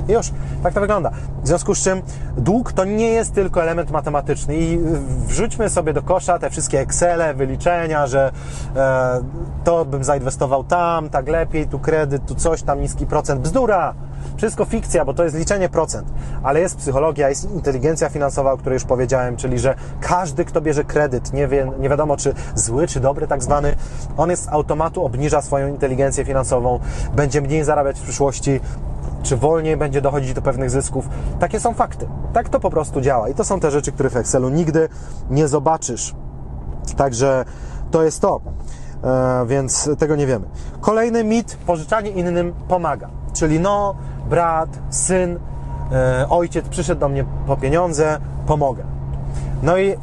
I 0.08 0.12
już, 0.12 0.32
tak 0.62 0.74
to 0.74 0.80
wygląda. 0.80 1.10
W 1.42 1.48
związku 1.48 1.74
z 1.74 1.78
czym 1.78 2.02
dług 2.36 2.72
to 2.72 2.84
nie 2.84 3.08
jest 3.08 3.34
tylko 3.34 3.62
element 3.62 3.90
matematyczny 3.90 4.56
i 4.56 4.78
wrzućmy 5.26 5.68
sobie 5.68 5.92
do 5.92 6.02
kosza 6.02 6.38
te 6.38 6.50
wszystkie 6.50 6.80
Excele, 6.80 7.34
wyliczenia, 7.34 8.06
że 8.06 8.32
e, 8.76 9.20
to 9.64 9.84
bym 9.84 10.04
zainwestował 10.04 10.64
tam, 10.64 11.10
tak 11.10 11.28
lepiej, 11.28 11.66
tu 11.66 11.78
kredyt, 11.78 12.26
tu 12.26 12.34
coś, 12.34 12.62
tam 12.62 12.80
niski 12.80 13.06
procent. 13.06 13.40
Bzdura! 13.40 13.94
Wszystko 14.36 14.64
fikcja, 14.64 15.04
bo 15.04 15.14
to 15.14 15.24
jest 15.24 15.36
liczenie 15.36 15.68
procent. 15.68 16.08
Ale 16.42 16.60
jest 16.60 16.76
psychologia, 16.76 17.28
jest 17.28 17.50
inteligencja 17.50 18.08
finansowa, 18.08 18.52
o 18.52 18.56
której 18.56 18.74
już 18.74 18.84
powiedziałem, 18.84 19.36
czyli 19.36 19.58
że 19.58 19.74
każdy, 20.00 20.44
kto 20.44 20.60
bierze 20.60 20.84
kredyt, 20.84 21.32
nie, 21.32 21.48
wie, 21.48 21.72
nie 21.80 21.88
wiadomo 21.88 22.16
czy 22.16 22.34
zły, 22.54 22.86
czy 22.86 23.00
dobry 23.00 23.26
tak 23.26 23.42
zwany, 23.42 23.74
on 24.16 24.30
jest 24.30 24.44
z 24.44 24.48
automatu 24.48 25.04
obniża 25.04 25.42
swoją 25.42 25.68
inteligencję 25.68 26.24
finansową, 26.24 26.80
będzie 27.16 27.40
mniej 27.40 27.64
zarabiać 27.64 28.00
w 28.00 28.02
przyszłości, 28.02 28.60
czy 29.24 29.36
wolniej 29.36 29.76
będzie 29.76 30.00
dochodzić 30.00 30.34
do 30.34 30.42
pewnych 30.42 30.70
zysków. 30.70 31.08
Takie 31.40 31.60
są 31.60 31.74
fakty. 31.74 32.08
Tak 32.32 32.48
to 32.48 32.60
po 32.60 32.70
prostu 32.70 33.00
działa. 33.00 33.28
I 33.28 33.34
to 33.34 33.44
są 33.44 33.60
te 33.60 33.70
rzeczy, 33.70 33.92
których 33.92 34.12
w 34.12 34.16
Excelu 34.16 34.48
nigdy 34.48 34.88
nie 35.30 35.48
zobaczysz. 35.48 36.14
Także 36.96 37.44
to 37.90 38.02
jest 38.02 38.20
to. 38.20 38.40
E, 39.04 39.46
więc 39.46 39.90
tego 39.98 40.16
nie 40.16 40.26
wiemy. 40.26 40.46
Kolejny 40.80 41.24
mit, 41.24 41.58
pożyczanie 41.66 42.10
innym 42.10 42.52
pomaga. 42.68 43.08
Czyli 43.32 43.60
no, 43.60 43.94
brat, 44.30 44.68
syn, 44.90 45.38
e, 45.92 46.26
ojciec 46.28 46.68
przyszedł 46.68 47.00
do 47.00 47.08
mnie 47.08 47.24
po 47.46 47.56
pieniądze, 47.56 48.18
pomogę. 48.46 48.84
No 49.62 49.78
i 49.78 49.94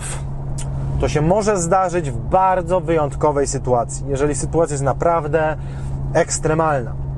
to 1.00 1.10
się 1.10 1.22
może 1.22 1.58
zdarzyć 1.58 2.12
w 2.12 2.18
bardzo 2.18 2.80
wyjątkowej 2.80 3.48
sytuacji. 3.48 4.06
Jeżeli 4.08 4.36
sytuacja 4.36 4.74
jest 4.74 4.84
naprawdę 4.84 5.58
ekstremalna 6.14 7.11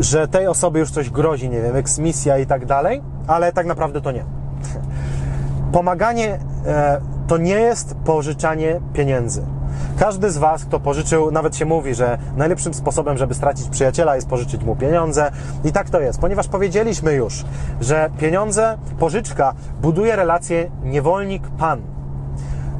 że 0.00 0.28
tej 0.28 0.46
osobie 0.46 0.80
już 0.80 0.90
coś 0.90 1.10
grozi, 1.10 1.48
nie 1.48 1.62
wiem, 1.62 1.76
eksmisja 1.76 2.38
i 2.38 2.46
tak 2.46 2.66
dalej, 2.66 3.02
ale 3.26 3.52
tak 3.52 3.66
naprawdę 3.66 4.00
to 4.00 4.12
nie. 4.12 4.24
Pomaganie 5.72 6.38
e, 6.66 7.00
to 7.26 7.36
nie 7.36 7.54
jest 7.54 7.94
pożyczanie 7.94 8.80
pieniędzy. 8.92 9.42
Każdy 9.98 10.30
z 10.30 10.38
Was, 10.38 10.64
kto 10.64 10.80
pożyczył, 10.80 11.30
nawet 11.30 11.56
się 11.56 11.64
mówi, 11.64 11.94
że 11.94 12.18
najlepszym 12.36 12.74
sposobem, 12.74 13.18
żeby 13.18 13.34
stracić 13.34 13.68
przyjaciela 13.68 14.16
jest 14.16 14.28
pożyczyć 14.28 14.64
mu 14.64 14.76
pieniądze. 14.76 15.30
I 15.64 15.72
tak 15.72 15.90
to 15.90 16.00
jest, 16.00 16.20
ponieważ 16.20 16.48
powiedzieliśmy 16.48 17.12
już, 17.12 17.44
że 17.80 18.10
pieniądze, 18.18 18.78
pożyczka 18.98 19.54
buduje 19.82 20.16
relację 20.16 20.70
niewolnik-pan. 20.84 21.78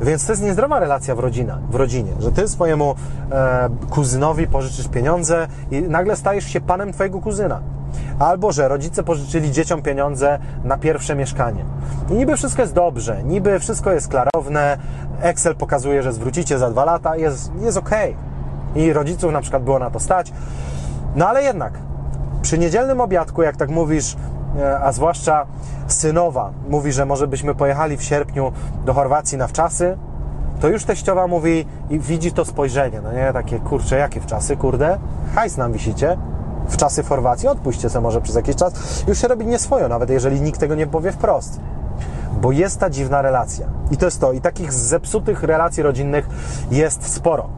Więc 0.01 0.27
to 0.27 0.33
jest 0.33 0.43
niezdrowa 0.43 0.81
relacja 0.81 1.15
w, 1.15 1.19
rodzina, 1.19 1.59
w 1.71 1.75
rodzinie, 1.75 2.13
że 2.19 2.33
ty 2.33 2.49
swojemu 2.49 2.95
e, 3.33 3.69
kuzynowi 3.91 4.47
pożyczysz 4.47 4.89
pieniądze 4.89 5.49
i 5.71 5.83
nagle 5.83 6.17
stajesz 6.17 6.45
się 6.45 6.61
panem 6.61 6.93
twojego 6.93 7.21
kuzyna. 7.21 7.61
Albo, 8.19 8.53
że 8.53 8.69
rodzice 8.69 9.03
pożyczyli 9.03 9.53
dzieciom 9.53 9.83
pieniądze 9.83 10.39
na 10.65 10.79
pierwsze 10.79 11.15
mieszkanie. 11.15 11.65
I 12.11 12.13
niby 12.13 12.37
wszystko 12.37 12.63
jest 12.63 12.75
dobrze, 12.75 13.23
niby 13.23 13.59
wszystko 13.59 13.93
jest 13.93 14.09
klarowne, 14.09 14.79
Excel 15.21 15.55
pokazuje, 15.57 16.03
że 16.03 16.13
zwrócicie 16.13 16.59
za 16.59 16.71
dwa 16.71 16.85
lata, 16.85 17.17
jest, 17.17 17.53
jest 17.61 17.77
ok. 17.77 17.91
I 18.75 18.93
rodziców 18.93 19.33
na 19.33 19.41
przykład 19.41 19.63
było 19.63 19.79
na 19.79 19.91
to 19.91 20.01
stać. 20.01 20.33
No 21.17 21.29
ale 21.29 21.43
jednak, 21.43 21.73
przy 22.43 22.59
niedzielnym 22.59 23.01
obiadku, 23.01 23.43
jak 23.43 23.57
tak 23.57 23.71
mówisz, 23.71 24.17
a 24.83 24.93
zwłaszcza 24.93 25.47
synowa 25.87 26.51
mówi, 26.69 26.93
że 26.93 27.07
może 27.07 27.27
byśmy 27.27 27.55
pojechali 27.55 27.97
w 27.97 28.03
sierpniu 28.03 28.53
do 28.85 28.95
Chorwacji 28.95 29.39
na 29.39 29.47
wczasy, 29.47 29.97
to 30.61 30.69
już 30.69 30.85
teściowa 30.85 31.27
mówi 31.27 31.67
i 31.91 31.99
widzi 31.99 32.33
to 32.33 32.45
spojrzenie, 32.45 33.01
no 33.01 33.13
nie, 33.13 33.33
takie 33.33 33.59
kurcze, 33.59 33.97
jakie 33.97 34.21
wczasy, 34.21 34.57
kurde, 34.57 34.99
hajs 35.35 35.57
nam 35.57 35.73
wisicie, 35.73 36.17
w 36.69 36.77
czasy 36.77 37.03
w 37.03 37.09
Chorwacji, 37.09 37.49
odpuśćcie 37.49 37.91
sobie 37.91 38.03
może 38.03 38.21
przez 38.21 38.37
jakiś 38.37 38.57
czas, 38.57 39.05
już 39.09 39.19
się 39.19 39.29
robi 39.29 39.47
nieswojo, 39.47 39.89
nawet 39.89 40.11
jeżeli 40.11 40.41
nikt 40.41 40.61
tego 40.61 40.75
nie 40.75 40.87
powie 40.87 41.13
wprost. 41.13 41.61
Bo 42.41 42.53
jest 42.53 42.81
ta 42.81 42.91
dziwna 42.91 43.23
relacja. 43.23 43.67
I 43.91 43.97
to 43.97 44.05
jest 44.05 44.21
to. 44.21 44.33
I 44.33 44.41
takich 44.41 44.73
zepsutych 44.73 45.43
relacji 45.43 45.83
rodzinnych 45.83 46.29
jest 46.71 47.13
sporo. 47.13 47.49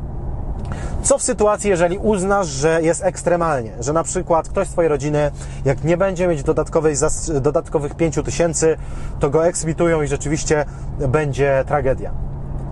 Co 1.03 1.19
w 1.19 1.23
sytuacji, 1.23 1.71
jeżeli 1.71 1.99
uznasz, 1.99 2.47
że 2.47 2.83
jest 2.83 3.05
ekstremalnie, 3.05 3.73
że 3.81 3.93
na 3.93 4.03
przykład 4.03 4.49
ktoś 4.49 4.69
z 4.69 4.71
Twojej 4.71 4.89
rodziny, 4.89 5.31
jak 5.65 5.85
nie 5.85 5.97
będzie 5.97 6.29
mieć 6.29 6.43
dodatkowej, 6.43 6.95
dodatkowych 7.41 7.95
5 7.95 8.19
tysięcy, 8.25 8.77
to 9.21 9.31
go 9.31 9.47
eksmitują 9.47 10.03
i 10.03 10.07
rzeczywiście 10.07 10.65
będzie 11.09 11.65
tragedia. 11.67 12.13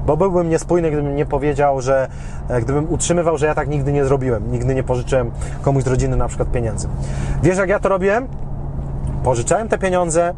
Bo 0.06 0.16
byłbym 0.16 0.48
niespójny, 0.48 0.90
gdybym 0.90 1.16
nie 1.16 1.26
powiedział, 1.26 1.80
że 1.80 2.08
e, 2.48 2.60
gdybym 2.60 2.92
utrzymywał, 2.92 3.38
że 3.38 3.46
ja 3.46 3.54
tak 3.54 3.68
nigdy 3.68 3.92
nie 3.92 4.04
zrobiłem, 4.04 4.52
nigdy 4.52 4.74
nie 4.74 4.82
pożyczyłem 4.82 5.30
komuś 5.62 5.84
z 5.84 5.86
rodziny 5.86 6.16
na 6.16 6.28
przykład 6.28 6.50
pieniędzy. 6.50 6.88
Wiesz, 7.42 7.58
jak 7.58 7.68
ja 7.68 7.80
to 7.80 7.88
robiłem? 7.88 8.28
Pożyczałem 9.24 9.68
te 9.68 9.78
pieniądze 9.78 10.34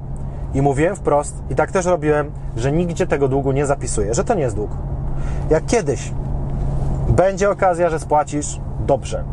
i 0.54 0.62
mówiłem 0.62 0.96
wprost, 0.96 1.34
i 1.50 1.54
tak 1.54 1.72
też 1.72 1.86
robiłem, 1.86 2.30
że 2.56 2.72
nigdzie 2.72 3.06
tego 3.06 3.28
długu 3.28 3.52
nie 3.52 3.66
zapisuję, 3.66 4.14
że 4.14 4.24
to 4.24 4.34
nie 4.34 4.42
jest 4.42 4.56
dług. 4.56 4.70
Jak 5.50 5.66
kiedyś 5.66 6.12
będzie 7.18 7.50
okazja, 7.50 7.90
że 7.90 7.98
spłacisz, 7.98 8.60
dobrze. 8.80 9.24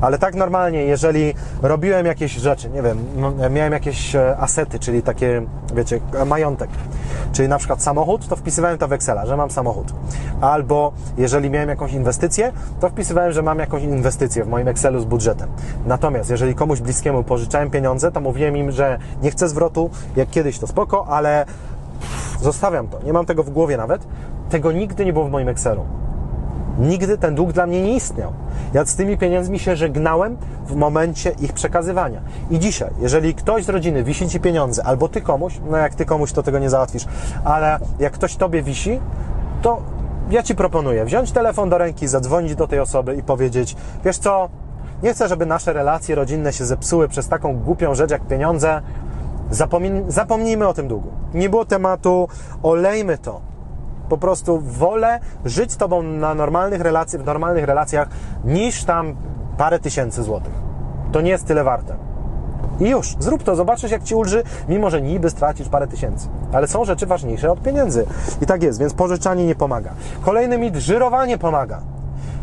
Ale 0.00 0.18
tak 0.18 0.34
normalnie, 0.34 0.82
jeżeli 0.82 1.34
robiłem 1.62 2.06
jakieś 2.06 2.32
rzeczy, 2.32 2.70
nie 2.70 2.82
wiem, 2.82 2.98
m- 3.42 3.52
miałem 3.52 3.72
jakieś 3.72 4.14
e, 4.16 4.36
asety, 4.38 4.78
czyli 4.78 5.02
takie, 5.02 5.42
wiecie, 5.74 6.00
majątek, 6.26 6.70
czyli 7.32 7.48
na 7.48 7.58
przykład 7.58 7.82
samochód, 7.82 8.28
to 8.28 8.36
wpisywałem 8.36 8.78
to 8.78 8.88
w 8.88 8.92
Excela, 8.92 9.26
że 9.26 9.36
mam 9.36 9.50
samochód. 9.50 9.92
Albo 10.40 10.92
jeżeli 11.18 11.50
miałem 11.50 11.68
jakąś 11.68 11.92
inwestycję, 11.92 12.52
to 12.80 12.88
wpisywałem, 12.88 13.32
że 13.32 13.42
mam 13.42 13.58
jakąś 13.58 13.82
inwestycję 13.82 14.44
w 14.44 14.48
moim 14.48 14.68
Excelu 14.68 15.00
z 15.00 15.04
budżetem. 15.04 15.48
Natomiast 15.86 16.30
jeżeli 16.30 16.54
komuś 16.54 16.80
bliskiemu 16.80 17.22
pożyczałem 17.24 17.70
pieniądze, 17.70 18.12
to 18.12 18.20
mówiłem 18.20 18.56
im, 18.56 18.70
że 18.70 18.98
nie 19.22 19.30
chcę 19.30 19.48
zwrotu, 19.48 19.90
jak 20.16 20.30
kiedyś 20.30 20.58
to 20.58 20.66
spoko, 20.66 21.06
ale 21.08 21.46
zostawiam 22.40 22.88
to, 22.88 23.02
nie 23.02 23.12
mam 23.12 23.26
tego 23.26 23.42
w 23.42 23.50
głowie 23.50 23.76
nawet. 23.76 24.06
Tego 24.50 24.72
nigdy 24.72 25.04
nie 25.04 25.12
było 25.12 25.24
w 25.24 25.30
moim 25.30 25.48
Excelu. 25.48 25.84
Nigdy 26.78 27.18
ten 27.18 27.34
dług 27.34 27.52
dla 27.52 27.66
mnie 27.66 27.82
nie 27.82 27.96
istniał. 27.96 28.32
Ja 28.74 28.84
z 28.84 28.96
tymi 28.96 29.18
pieniędzmi 29.18 29.58
się 29.58 29.76
żegnałem 29.76 30.36
w 30.66 30.74
momencie 30.74 31.30
ich 31.30 31.52
przekazywania. 31.52 32.20
I 32.50 32.58
dzisiaj, 32.58 32.90
jeżeli 33.00 33.34
ktoś 33.34 33.64
z 33.64 33.68
rodziny 33.68 34.04
wisi 34.04 34.28
ci 34.28 34.40
pieniądze, 34.40 34.84
albo 34.84 35.08
ty 35.08 35.20
komuś, 35.20 35.60
no 35.70 35.76
jak 35.76 35.94
ty 35.94 36.04
komuś, 36.04 36.32
to 36.32 36.42
tego 36.42 36.58
nie 36.58 36.70
załatwisz, 36.70 37.06
ale 37.44 37.78
jak 37.98 38.12
ktoś 38.12 38.36
tobie 38.36 38.62
wisi, 38.62 39.00
to 39.62 39.82
ja 40.30 40.42
ci 40.42 40.54
proponuję 40.54 41.04
wziąć 41.04 41.32
telefon 41.32 41.70
do 41.70 41.78
ręki, 41.78 42.08
zadzwonić 42.08 42.54
do 42.54 42.68
tej 42.68 42.80
osoby 42.80 43.16
i 43.16 43.22
powiedzieć: 43.22 43.76
Wiesz 44.04 44.18
co, 44.18 44.48
nie 45.02 45.12
chcę, 45.12 45.28
żeby 45.28 45.46
nasze 45.46 45.72
relacje 45.72 46.14
rodzinne 46.14 46.52
się 46.52 46.64
zepsuły 46.64 47.08
przez 47.08 47.28
taką 47.28 47.56
głupią 47.56 47.94
rzecz 47.94 48.10
jak 48.10 48.26
pieniądze. 48.26 48.82
Zapomnij, 49.50 49.92
zapomnijmy 50.08 50.68
o 50.68 50.74
tym 50.74 50.88
długu. 50.88 51.08
Nie 51.34 51.48
było 51.48 51.64
tematu, 51.64 52.28
olejmy 52.62 53.18
to 53.18 53.53
po 54.08 54.18
prostu 54.18 54.60
wolę 54.60 55.20
żyć 55.44 55.72
z 55.72 55.76
Tobą 55.76 56.02
na 56.02 56.34
normalnych 56.34 56.80
relacjach, 56.80 57.22
w 57.22 57.26
normalnych 57.26 57.64
relacjach, 57.64 58.08
niż 58.44 58.84
tam 58.84 59.14
parę 59.58 59.78
tysięcy 59.78 60.22
złotych. 60.22 60.52
To 61.12 61.20
nie 61.20 61.30
jest 61.30 61.46
tyle 61.46 61.64
warte. 61.64 61.96
I 62.80 62.88
już, 62.88 63.16
zrób 63.18 63.42
to, 63.42 63.56
zobaczysz 63.56 63.90
jak 63.90 64.02
Ci 64.02 64.14
ulży, 64.14 64.42
mimo 64.68 64.90
że 64.90 65.02
niby 65.02 65.30
stracisz 65.30 65.68
parę 65.68 65.86
tysięcy. 65.86 66.28
Ale 66.52 66.66
są 66.66 66.84
rzeczy 66.84 67.06
ważniejsze 67.06 67.52
od 67.52 67.62
pieniędzy. 67.62 68.06
I 68.42 68.46
tak 68.46 68.62
jest, 68.62 68.78
więc 68.80 68.94
pożyczanie 68.94 69.46
nie 69.46 69.54
pomaga. 69.54 69.90
Kolejny 70.22 70.58
mit, 70.58 70.76
żyrowanie 70.76 71.38
pomaga. 71.38 71.80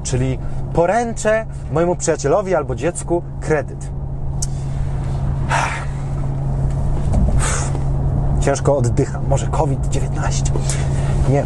Czyli 0.04 0.40
poręczę 0.74 1.46
mojemu 1.72 1.96
przyjacielowi 1.96 2.56
albo 2.56 2.76
dziecku 2.76 3.24
kredyt. 3.42 3.92
ciężko 8.42 8.78
oddycham. 8.78 9.28
Może 9.28 9.48
COVID-19. 9.48 10.52
Nie, 11.32 11.46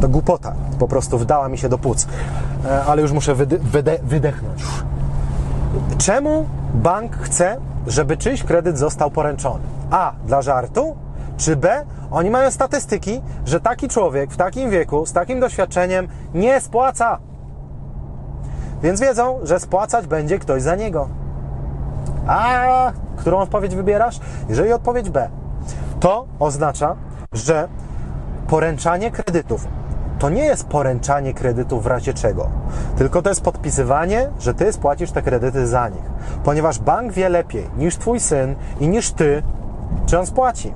to 0.00 0.08
głupota. 0.08 0.52
Po 0.78 0.88
prostu 0.88 1.18
wdała 1.18 1.48
mi 1.48 1.58
się 1.58 1.68
do 1.68 1.78
płuc. 1.78 2.06
E, 2.66 2.84
Ale 2.84 3.02
już 3.02 3.12
muszę 3.12 3.34
wydy- 3.34 3.58
wyde- 3.58 3.98
wydechnąć. 4.02 4.62
Czemu 5.98 6.46
bank 6.74 7.16
chce, 7.16 7.56
żeby 7.86 8.16
czyjś 8.16 8.42
kredyt 8.44 8.78
został 8.78 9.10
poręczony? 9.10 9.64
A. 9.90 10.12
Dla 10.26 10.42
żartu? 10.42 10.96
Czy 11.36 11.56
B. 11.56 11.84
Oni 12.10 12.30
mają 12.30 12.50
statystyki, 12.50 13.20
że 13.46 13.60
taki 13.60 13.88
człowiek 13.88 14.30
w 14.30 14.36
takim 14.36 14.70
wieku, 14.70 15.06
z 15.06 15.12
takim 15.12 15.40
doświadczeniem 15.40 16.08
nie 16.34 16.60
spłaca. 16.60 17.18
Więc 18.82 19.00
wiedzą, 19.00 19.38
że 19.42 19.60
spłacać 19.60 20.06
będzie 20.06 20.38
ktoś 20.38 20.62
za 20.62 20.76
niego. 20.76 21.08
A 22.26 22.92
którą 23.16 23.38
odpowiedź 23.38 23.74
wybierasz? 23.74 24.20
Jeżeli 24.48 24.72
odpowiedź 24.72 25.10
B, 25.10 25.28
to 26.00 26.26
oznacza, 26.38 26.96
że 27.32 27.68
poręczanie 28.52 29.10
kredytów 29.10 29.68
to 30.18 30.30
nie 30.30 30.44
jest 30.44 30.68
poręczanie 30.68 31.34
kredytów 31.34 31.84
w 31.84 31.86
razie 31.86 32.14
czego, 32.14 32.48
tylko 32.96 33.22
to 33.22 33.28
jest 33.28 33.40
podpisywanie, 33.40 34.30
że 34.40 34.54
ty 34.54 34.72
spłacisz 34.72 35.10
te 35.10 35.22
kredyty 35.22 35.66
za 35.66 35.88
nich, 35.88 36.04
ponieważ 36.44 36.78
bank 36.78 37.12
wie 37.12 37.28
lepiej 37.28 37.70
niż 37.76 37.96
twój 37.96 38.20
syn 38.20 38.54
i 38.80 38.88
niż 38.88 39.12
ty, 39.12 39.42
czy 40.06 40.18
on 40.18 40.26
spłaci. 40.26 40.74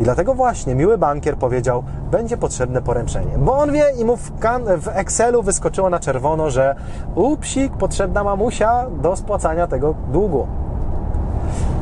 I 0.00 0.02
dlatego 0.04 0.34
właśnie 0.34 0.74
miły 0.74 0.98
bankier 0.98 1.36
powiedział, 1.36 1.82
będzie 2.10 2.36
potrzebne 2.36 2.82
poręczenie. 2.82 3.38
Bo 3.38 3.58
on 3.58 3.72
wie 3.72 3.84
i 3.98 4.04
mu 4.04 4.16
w, 4.16 4.32
w 4.78 4.88
Excelu 4.88 5.42
wyskoczyło 5.42 5.90
na 5.90 5.98
czerwono, 5.98 6.50
że 6.50 6.74
upsik, 7.14 7.76
potrzebna 7.76 8.24
mamusia 8.24 8.86
do 9.02 9.16
spłacania 9.16 9.66
tego 9.66 9.94
długu. 10.12 10.46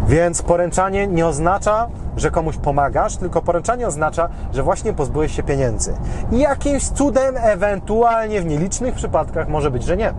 Więc 0.08 0.42
poręczanie 0.42 1.06
nie 1.06 1.26
oznacza, 1.26 1.88
że 2.16 2.30
komuś 2.30 2.56
pomagasz, 2.56 3.16
tylko 3.16 3.42
poręczanie 3.42 3.86
oznacza, 3.86 4.28
że 4.52 4.62
właśnie 4.62 4.92
pozbyłeś 4.92 5.36
się 5.36 5.42
pieniędzy. 5.42 5.94
I 6.32 6.38
jakimś 6.38 6.88
cudem, 6.88 7.34
ewentualnie 7.36 8.40
w 8.40 8.46
nielicznych 8.46 8.94
przypadkach 8.94 9.48
może 9.48 9.70
być, 9.70 9.84
że 9.84 9.96
nie. 9.96 10.12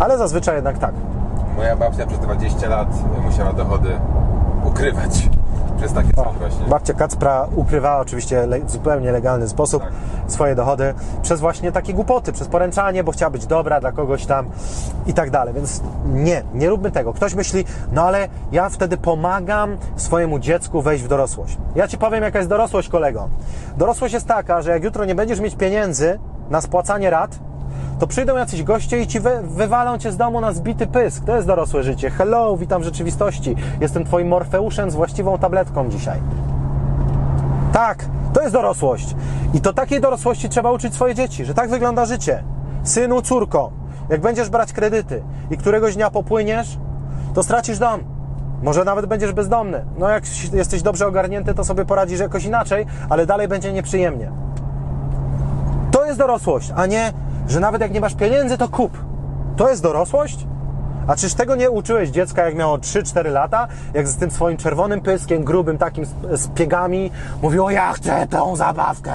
Ale 0.00 0.18
zazwyczaj 0.18 0.54
jednak 0.54 0.78
tak. 0.78 0.94
Moja 1.56 1.76
babcia 1.76 2.06
przez 2.06 2.18
20 2.18 2.68
lat 2.68 2.88
musiała 3.24 3.52
dochody 3.52 3.90
ukrywać 4.64 5.28
przez 5.82 5.92
takie 5.94 6.12
coś 6.12 6.34
właśnie. 6.38 6.66
Babcia 6.66 6.94
Kacpra 6.94 7.48
ukrywała 7.56 7.98
oczywiście 8.00 8.46
le- 8.46 8.60
w 8.60 8.70
zupełnie 8.70 9.12
legalny 9.12 9.48
sposób 9.48 9.82
Tak. 9.82 9.92
swoje 10.26 10.54
dochody 10.54 10.94
przez 11.22 11.40
właśnie 11.40 11.72
takie 11.72 11.94
głupoty, 11.94 12.32
przez 12.32 12.48
poręczanie, 12.48 13.04
bo 13.04 13.12
chciała 13.12 13.30
być 13.30 13.46
dobra 13.46 13.80
dla 13.80 13.92
kogoś 13.92 14.26
tam 14.26 14.46
i 15.06 15.14
tak 15.14 15.30
dalej. 15.30 15.54
Więc 15.54 15.80
nie, 16.04 16.42
nie 16.54 16.68
róbmy 16.68 16.90
tego. 16.90 17.12
Ktoś 17.12 17.34
myśli, 17.34 17.64
no 17.92 18.02
ale 18.02 18.28
ja 18.52 18.68
wtedy 18.68 18.96
pomagam 18.96 19.76
swojemu 19.96 20.38
dziecku 20.38 20.82
wejść 20.82 21.04
w 21.04 21.08
dorosłość. 21.08 21.58
Ja 21.74 21.88
ci 21.88 21.98
powiem, 21.98 22.22
jaka 22.24 22.38
jest 22.38 22.50
dorosłość, 22.50 22.88
kolego. 22.88 23.28
Dorosłość 23.76 24.14
jest 24.14 24.26
taka, 24.26 24.62
że 24.62 24.70
jak 24.70 24.84
jutro 24.84 25.04
nie 25.04 25.14
będziesz 25.14 25.40
mieć 25.40 25.56
pieniędzy 25.56 26.18
na 26.50 26.60
spłacanie 26.60 27.10
rat, 27.10 27.38
to 27.98 28.06
przyjdą 28.06 28.36
jacyś 28.36 28.62
goście 28.62 29.00
i 29.00 29.06
ci 29.06 29.20
wy, 29.20 29.30
wywalą 29.42 29.98
cię 29.98 30.12
z 30.12 30.16
domu 30.16 30.40
na 30.40 30.52
zbity 30.52 30.86
pysk. 30.86 31.24
To 31.24 31.36
jest 31.36 31.46
dorosłe 31.46 31.82
życie. 31.82 32.10
Hello, 32.10 32.56
witam 32.56 32.82
w 32.82 32.84
rzeczywistości. 32.84 33.56
Jestem 33.80 34.04
twoim 34.04 34.28
Morfeuszem 34.28 34.90
z 34.90 34.94
właściwą 34.94 35.38
tabletką 35.38 35.88
dzisiaj. 35.88 36.20
Tak, 37.72 38.04
to 38.32 38.40
jest 38.42 38.52
dorosłość. 38.52 39.16
I 39.54 39.60
to 39.60 39.72
takiej 39.72 40.00
dorosłości 40.00 40.48
trzeba 40.48 40.72
uczyć 40.72 40.94
swoje 40.94 41.14
dzieci, 41.14 41.44
że 41.44 41.54
tak 41.54 41.70
wygląda 41.70 42.04
życie. 42.04 42.42
Synu, 42.82 43.22
córko, 43.22 43.70
jak 44.08 44.20
będziesz 44.20 44.50
brać 44.50 44.72
kredyty 44.72 45.22
i 45.50 45.56
któregoś 45.56 45.96
dnia 45.96 46.10
popłyniesz, 46.10 46.78
to 47.34 47.42
stracisz 47.42 47.78
dom. 47.78 48.00
Może 48.62 48.84
nawet 48.84 49.06
będziesz 49.06 49.32
bezdomny. 49.32 49.84
No 49.98 50.08
jak 50.08 50.24
jesteś 50.52 50.82
dobrze 50.82 51.06
ogarnięty, 51.06 51.54
to 51.54 51.64
sobie 51.64 51.84
poradzisz 51.84 52.20
jakoś 52.20 52.44
inaczej, 52.44 52.86
ale 53.08 53.26
dalej 53.26 53.48
będzie 53.48 53.72
nieprzyjemnie. 53.72 54.32
To 55.90 56.04
jest 56.04 56.18
dorosłość, 56.18 56.72
a 56.76 56.86
nie, 56.86 57.12
że 57.48 57.60
nawet 57.60 57.80
jak 57.80 57.92
nie 57.92 58.00
masz 58.00 58.14
pieniędzy, 58.14 58.58
to 58.58 58.68
kup. 58.68 58.98
To 59.56 59.70
jest 59.70 59.82
dorosłość? 59.82 60.46
A 61.06 61.16
czyż 61.16 61.34
tego 61.34 61.56
nie 61.56 61.70
uczyłeś 61.70 62.08
dziecka, 62.08 62.44
jak 62.44 62.54
miało 62.54 62.78
3-4 62.78 63.32
lata, 63.32 63.68
jak 63.94 64.08
z 64.08 64.16
tym 64.16 64.30
swoim 64.30 64.56
czerwonym 64.56 65.00
pyskiem, 65.00 65.44
grubym 65.44 65.78
takim 65.78 66.04
z, 66.32 66.48
piegami 66.48 67.10
mówiło, 67.42 67.70
ja 67.70 67.92
chcę 67.92 68.26
tą 68.26 68.56
zabawkę. 68.56 69.12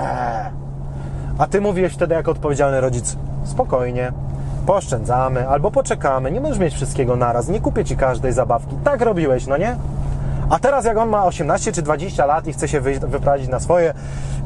A 1.38 1.48
ty 1.48 1.62
mówiłeś 1.62 1.94
wtedy 1.94 2.16
jako 2.16 2.32
odpowiedzialny 2.32 2.82
rodzic, 2.82 3.18
spokojnie, 3.44 4.12
pooszczędzamy 4.66 5.50
albo 5.50 5.72
poczekamy, 5.72 6.32
nie 6.32 6.42
możesz 6.42 6.60
mieć 6.60 6.74
wszystkiego 6.74 7.16
naraz, 7.16 7.48
nie 7.48 7.62
kupię 7.62 7.86
ci 7.86 7.98
każdej 7.98 8.34
zabawki. 8.34 8.76
Tak 8.84 9.02
robiłeś, 9.02 9.48
no 9.48 9.58
nie? 9.58 9.76
A 10.50 10.60
teraz 10.60 10.86
jak 10.86 10.98
on 10.98 11.10
ma 11.10 11.26
18 11.26 11.72
czy 11.72 11.82
20 11.82 12.26
lat 12.26 12.48
i 12.48 12.54
chce 12.54 12.68
się 12.68 12.82
wyprawić 12.82 13.48
na 13.48 13.60
swoje 13.60 13.94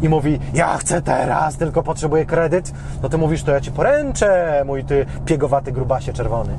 i 0.01 0.09
mówi, 0.09 0.39
ja 0.53 0.77
chcę 0.77 1.01
teraz, 1.01 1.57
tylko 1.57 1.83
potrzebuję 1.83 2.25
kredyt, 2.25 2.71
no 3.03 3.09
ty 3.09 3.17
mówisz, 3.17 3.43
to 3.43 3.51
ja 3.51 3.61
ci 3.61 3.71
poręczę, 3.71 4.63
mój 4.65 4.83
ty 4.83 5.05
piegowaty 5.25 5.71
grubasie 5.71 6.13
czerwony. 6.13 6.53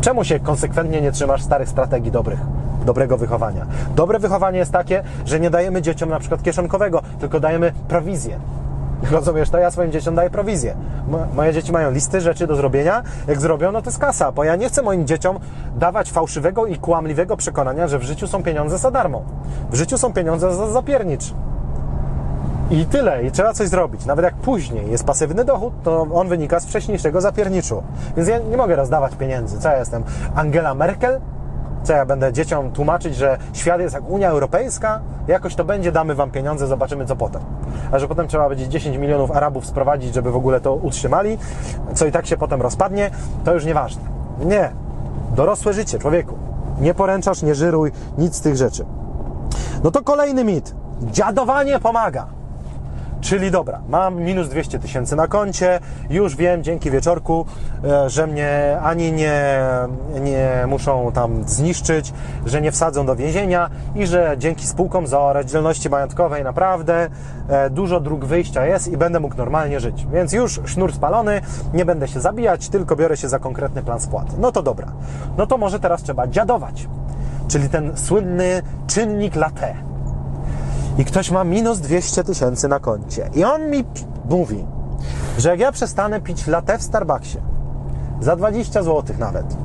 Czemu 0.00 0.24
się 0.24 0.40
konsekwentnie 0.40 1.00
nie 1.00 1.12
trzymasz 1.12 1.42
starych 1.42 1.68
strategii 1.68 2.10
dobrych, 2.10 2.40
dobrego 2.86 3.16
wychowania? 3.16 3.66
Dobre 3.96 4.18
wychowanie 4.18 4.58
jest 4.58 4.72
takie, 4.72 5.02
że 5.26 5.40
nie 5.40 5.50
dajemy 5.50 5.82
dzieciom 5.82 6.10
na 6.10 6.18
przykład 6.18 6.42
kieszonkowego, 6.42 7.02
tylko 7.20 7.40
dajemy 7.40 7.72
prowizję. 7.88 8.38
Rozumiesz 9.10 9.50
to? 9.50 9.58
Ja 9.58 9.70
swoim 9.70 9.92
dzieciom 9.92 10.14
daję 10.14 10.30
prowizję. 10.30 10.74
Mo- 11.08 11.26
Moje 11.34 11.52
dzieci 11.52 11.72
mają 11.72 11.90
listy 11.90 12.20
rzeczy 12.20 12.46
do 12.46 12.56
zrobienia. 12.56 13.02
Jak 13.28 13.40
zrobią, 13.40 13.72
no 13.72 13.82
to 13.82 13.90
jest 13.90 13.98
kasa, 13.98 14.32
bo 14.32 14.44
ja 14.44 14.56
nie 14.56 14.68
chcę 14.68 14.82
moim 14.82 15.06
dzieciom 15.06 15.38
dawać 15.76 16.10
fałszywego 16.12 16.66
i 16.66 16.76
kłamliwego 16.78 17.36
przekonania, 17.36 17.88
że 17.88 17.98
w 17.98 18.02
życiu 18.02 18.26
są 18.26 18.42
pieniądze 18.42 18.78
za 18.78 18.90
darmo. 18.90 19.22
W 19.70 19.74
życiu 19.74 19.98
są 19.98 20.12
pieniądze 20.12 20.54
za 20.54 20.66
zapiernicz. 20.66 21.34
I 22.70 22.86
tyle, 22.86 23.24
i 23.24 23.30
trzeba 23.30 23.52
coś 23.52 23.68
zrobić. 23.68 24.06
Nawet 24.06 24.24
jak 24.24 24.34
później 24.34 24.90
jest 24.90 25.04
pasywny 25.04 25.44
dochód, 25.44 25.72
to 25.82 26.06
on 26.12 26.28
wynika 26.28 26.60
z 26.60 26.66
wcześniejszego 26.66 27.20
zapierniczu. 27.20 27.82
Więc 28.16 28.28
ja 28.28 28.38
nie 28.38 28.56
mogę 28.56 28.76
rozdawać 28.76 29.14
pieniędzy. 29.14 29.58
Co 29.58 29.68
ja 29.68 29.78
jestem? 29.78 30.04
Angela 30.34 30.74
Merkel? 30.74 31.20
Co 31.82 31.92
ja 31.92 32.06
będę 32.06 32.32
dzieciom 32.32 32.70
tłumaczyć, 32.70 33.16
że 33.16 33.38
świat 33.52 33.80
jest 33.80 33.94
jak 33.94 34.10
Unia 34.10 34.30
Europejska? 34.30 35.00
Jakoś 35.28 35.54
to 35.54 35.64
będzie, 35.64 35.92
damy 35.92 36.14
wam 36.14 36.30
pieniądze, 36.30 36.66
zobaczymy 36.66 37.06
co 37.06 37.16
potem. 37.16 37.42
A 37.92 37.98
że 37.98 38.08
potem 38.08 38.28
trzeba 38.28 38.48
będzie 38.48 38.68
10 38.68 38.96
milionów 38.96 39.30
Arabów 39.30 39.66
sprowadzić, 39.66 40.14
żeby 40.14 40.30
w 40.30 40.36
ogóle 40.36 40.60
to 40.60 40.74
utrzymali, 40.74 41.38
co 41.94 42.06
i 42.06 42.12
tak 42.12 42.26
się 42.26 42.36
potem 42.36 42.62
rozpadnie, 42.62 43.10
to 43.44 43.54
już 43.54 43.64
nieważne. 43.64 44.02
Nie. 44.44 44.72
Dorosłe 45.36 45.72
życie, 45.72 45.98
człowieku. 45.98 46.38
Nie 46.80 46.94
poręczasz, 46.94 47.42
nie 47.42 47.54
żyruj, 47.54 47.92
nic 48.18 48.34
z 48.34 48.40
tych 48.40 48.56
rzeczy. 48.56 48.86
No 49.84 49.90
to 49.90 50.02
kolejny 50.02 50.44
mit. 50.44 50.74
Dziadowanie 51.02 51.78
pomaga. 51.78 52.39
Czyli 53.20 53.50
dobra, 53.50 53.80
mam 53.88 54.16
minus 54.16 54.48
200 54.48 54.78
tysięcy 54.78 55.16
na 55.16 55.28
koncie, 55.28 55.80
już 56.10 56.36
wiem 56.36 56.64
dzięki 56.64 56.90
wieczorku, 56.90 57.46
e, 57.84 58.10
że 58.10 58.26
mnie 58.26 58.78
ani 58.82 59.12
nie, 59.12 59.60
nie 60.20 60.64
muszą 60.66 61.12
tam 61.12 61.44
zniszczyć, 61.48 62.12
że 62.46 62.60
nie 62.60 62.72
wsadzą 62.72 63.06
do 63.06 63.16
więzienia 63.16 63.70
i 63.94 64.06
że 64.06 64.34
dzięki 64.38 64.66
spółkom 64.66 65.06
za 65.06 65.32
rozdzielności 65.32 65.90
majątkowej 65.90 66.44
naprawdę 66.44 67.08
e, 67.48 67.70
dużo 67.70 68.00
dróg 68.00 68.24
wyjścia 68.24 68.66
jest 68.66 68.88
i 68.88 68.96
będę 68.96 69.20
mógł 69.20 69.36
normalnie 69.36 69.80
żyć. 69.80 70.06
Więc 70.12 70.32
już 70.32 70.60
sznur 70.64 70.92
spalony, 70.92 71.40
nie 71.74 71.84
będę 71.84 72.08
się 72.08 72.20
zabijać, 72.20 72.68
tylko 72.68 72.96
biorę 72.96 73.16
się 73.16 73.28
za 73.28 73.38
konkretny 73.38 73.82
plan 73.82 74.00
spłaty. 74.00 74.32
No 74.38 74.52
to 74.52 74.62
dobra. 74.62 74.92
No 75.38 75.46
to 75.46 75.58
może 75.58 75.80
teraz 75.80 76.02
trzeba 76.02 76.26
dziadować, 76.26 76.88
czyli 77.48 77.68
ten 77.68 77.96
słynny 77.96 78.62
czynnik 78.86 79.36
latte 79.36 79.89
i 80.98 81.04
ktoś 81.04 81.30
ma 81.30 81.44
minus 81.44 81.78
200 81.78 82.24
tysięcy 82.24 82.68
na 82.68 82.80
koncie. 82.80 83.30
I 83.34 83.44
on 83.44 83.70
mi 83.70 83.84
mówi, 84.30 84.64
że 85.38 85.48
jak 85.48 85.60
ja 85.60 85.72
przestanę 85.72 86.20
pić 86.20 86.46
latte 86.46 86.78
w 86.78 86.82
Starbucksie 86.82 87.38
za 88.20 88.36
20 88.36 88.82
zł 88.82 89.16
nawet, 89.18 89.56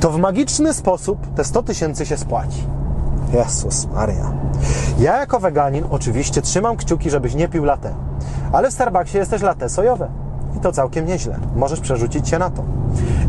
to 0.00 0.10
w 0.10 0.18
magiczny 0.18 0.74
sposób 0.74 1.34
te 1.34 1.44
100 1.44 1.62
tysięcy 1.62 2.06
się 2.06 2.16
spłaci. 2.16 2.64
Jezus 3.32 3.86
Maria. 3.86 4.32
Ja 4.98 5.16
jako 5.16 5.40
weganin 5.40 5.84
oczywiście 5.90 6.42
trzymam 6.42 6.76
kciuki, 6.76 7.10
żebyś 7.10 7.34
nie 7.34 7.48
pił 7.48 7.64
latte. 7.64 7.94
Ale 8.52 8.70
w 8.70 8.74
Starbucksie 8.74 9.18
jest 9.18 9.30
też 9.30 9.42
latte 9.42 9.68
sojowe. 9.68 10.08
I 10.56 10.60
to 10.60 10.72
całkiem 10.72 11.06
nieźle. 11.06 11.38
Możesz 11.56 11.80
przerzucić 11.80 12.28
się 12.28 12.38
na 12.38 12.50
to. 12.50 12.64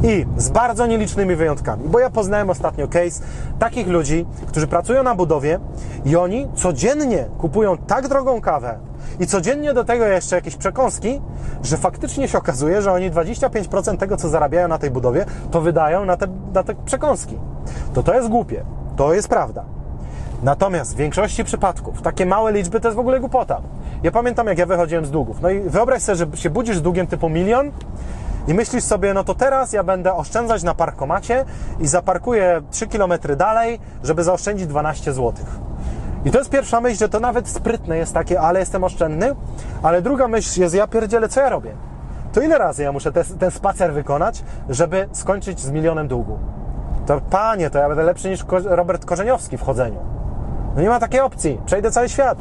I 0.04 0.26
z 0.38 0.50
bardzo 0.50 0.86
nielicznymi 0.86 1.36
wyjątkami, 1.36 1.84
bo 1.90 2.00
ja 2.00 2.10
poznałem 2.10 2.50
ostatnio 2.50 2.88
case 2.88 3.24
takich 3.60 3.88
ludzi, 3.88 4.26
którzy 4.48 4.68
pracują 4.68 5.04
na 5.04 5.16
budowie 5.16 5.60
i 6.06 6.16
oni 6.16 6.48
codziennie 6.56 7.26
kupują 7.38 7.78
tak 7.78 8.08
drogą 8.08 8.42
kawę 8.42 8.80
i 9.20 9.28
codziennie 9.28 9.74
do 9.74 9.84
tego 9.84 10.06
jeszcze 10.06 10.36
jakieś 10.36 10.56
przekąski, 10.56 11.22
że 11.64 11.78
faktycznie 11.78 12.28
się 12.28 12.38
okazuje, 12.38 12.82
że 12.82 12.92
oni 12.92 13.12
25% 13.12 13.98
tego, 13.98 14.18
co 14.18 14.30
zarabiają 14.30 14.68
na 14.68 14.78
tej 14.78 14.92
budowie, 14.92 15.26
to 15.52 15.62
wydają 15.62 16.06
na 16.06 16.18
te, 16.18 16.28
na 16.54 16.64
te 16.64 16.76
przekąski. 16.86 17.38
To 17.94 18.04
to 18.04 18.14
jest 18.14 18.30
głupie. 18.30 18.64
To 18.96 19.14
jest 19.14 19.28
prawda. 19.28 19.77
Natomiast 20.44 20.94
w 20.94 20.98
większości 20.98 21.44
przypadków 21.44 22.02
takie 22.02 22.26
małe 22.26 22.52
liczby 22.52 22.80
to 22.80 22.88
jest 22.88 22.96
w 22.96 23.00
ogóle 23.00 23.20
głupota. 23.20 23.62
Ja 24.04 24.12
pamiętam, 24.12 24.48
jak 24.48 24.58
ja 24.58 24.66
wychodziłem 24.66 25.06
z 25.06 25.12
długów. 25.12 25.42
No 25.42 25.50
i 25.50 25.60
wyobraź 25.62 26.02
sobie, 26.02 26.16
że 26.16 26.28
się 26.36 26.50
budzisz 26.50 26.78
z 26.78 26.82
długiem 26.82 27.08
typu 27.08 27.30
milion 27.30 27.72
i 28.48 28.54
myślisz 28.54 28.84
sobie, 28.84 29.14
no 29.14 29.24
to 29.24 29.36
teraz 29.36 29.74
ja 29.74 29.84
będę 29.84 30.14
oszczędzać 30.14 30.64
na 30.64 30.74
parkomacie 30.74 31.46
i 31.80 31.88
zaparkuję 31.88 32.62
3 32.72 32.88
km 32.88 33.12
dalej, 33.38 33.80
żeby 34.04 34.24
zaoszczędzić 34.24 34.68
12 34.68 35.14
zł. 35.14 35.46
I 36.26 36.32
to 36.32 36.38
jest 36.38 36.50
pierwsza 36.50 36.82
myśl, 36.82 36.98
że 36.98 37.10
to 37.10 37.20
nawet 37.20 37.50
sprytne 37.50 37.98
jest 37.98 38.14
takie, 38.14 38.42
ale 38.42 38.60
jestem 38.60 38.84
oszczędny. 38.84 39.36
Ale 39.84 40.02
druga 40.02 40.28
myśl 40.28 40.62
jest, 40.62 40.76
ja 40.76 40.88
pierdzielę, 40.88 41.30
co 41.30 41.40
ja 41.40 41.50
robię? 41.50 41.72
To 42.34 42.42
ile 42.42 42.58
razy 42.58 42.84
ja 42.84 42.92
muszę 42.92 43.12
te, 43.12 43.24
ten 43.24 43.52
spacer 43.52 43.94
wykonać, 43.94 44.44
żeby 44.70 45.10
skończyć 45.12 45.60
z 45.60 45.72
milionem 45.72 46.08
długu? 46.08 46.40
To 47.06 47.22
panie, 47.30 47.70
to 47.70 47.80
ja 47.80 47.88
będę 47.88 48.04
lepszy 48.04 48.30
niż 48.30 48.46
Robert 48.66 49.06
Korzeniowski 49.06 49.58
w 49.58 49.62
chodzeniu. 49.62 50.17
No 50.78 50.84
nie 50.84 50.90
ma 50.90 51.00
takiej 51.00 51.20
opcji. 51.20 51.62
Przejdę 51.66 51.92
cały 51.92 52.10
świat. 52.10 52.38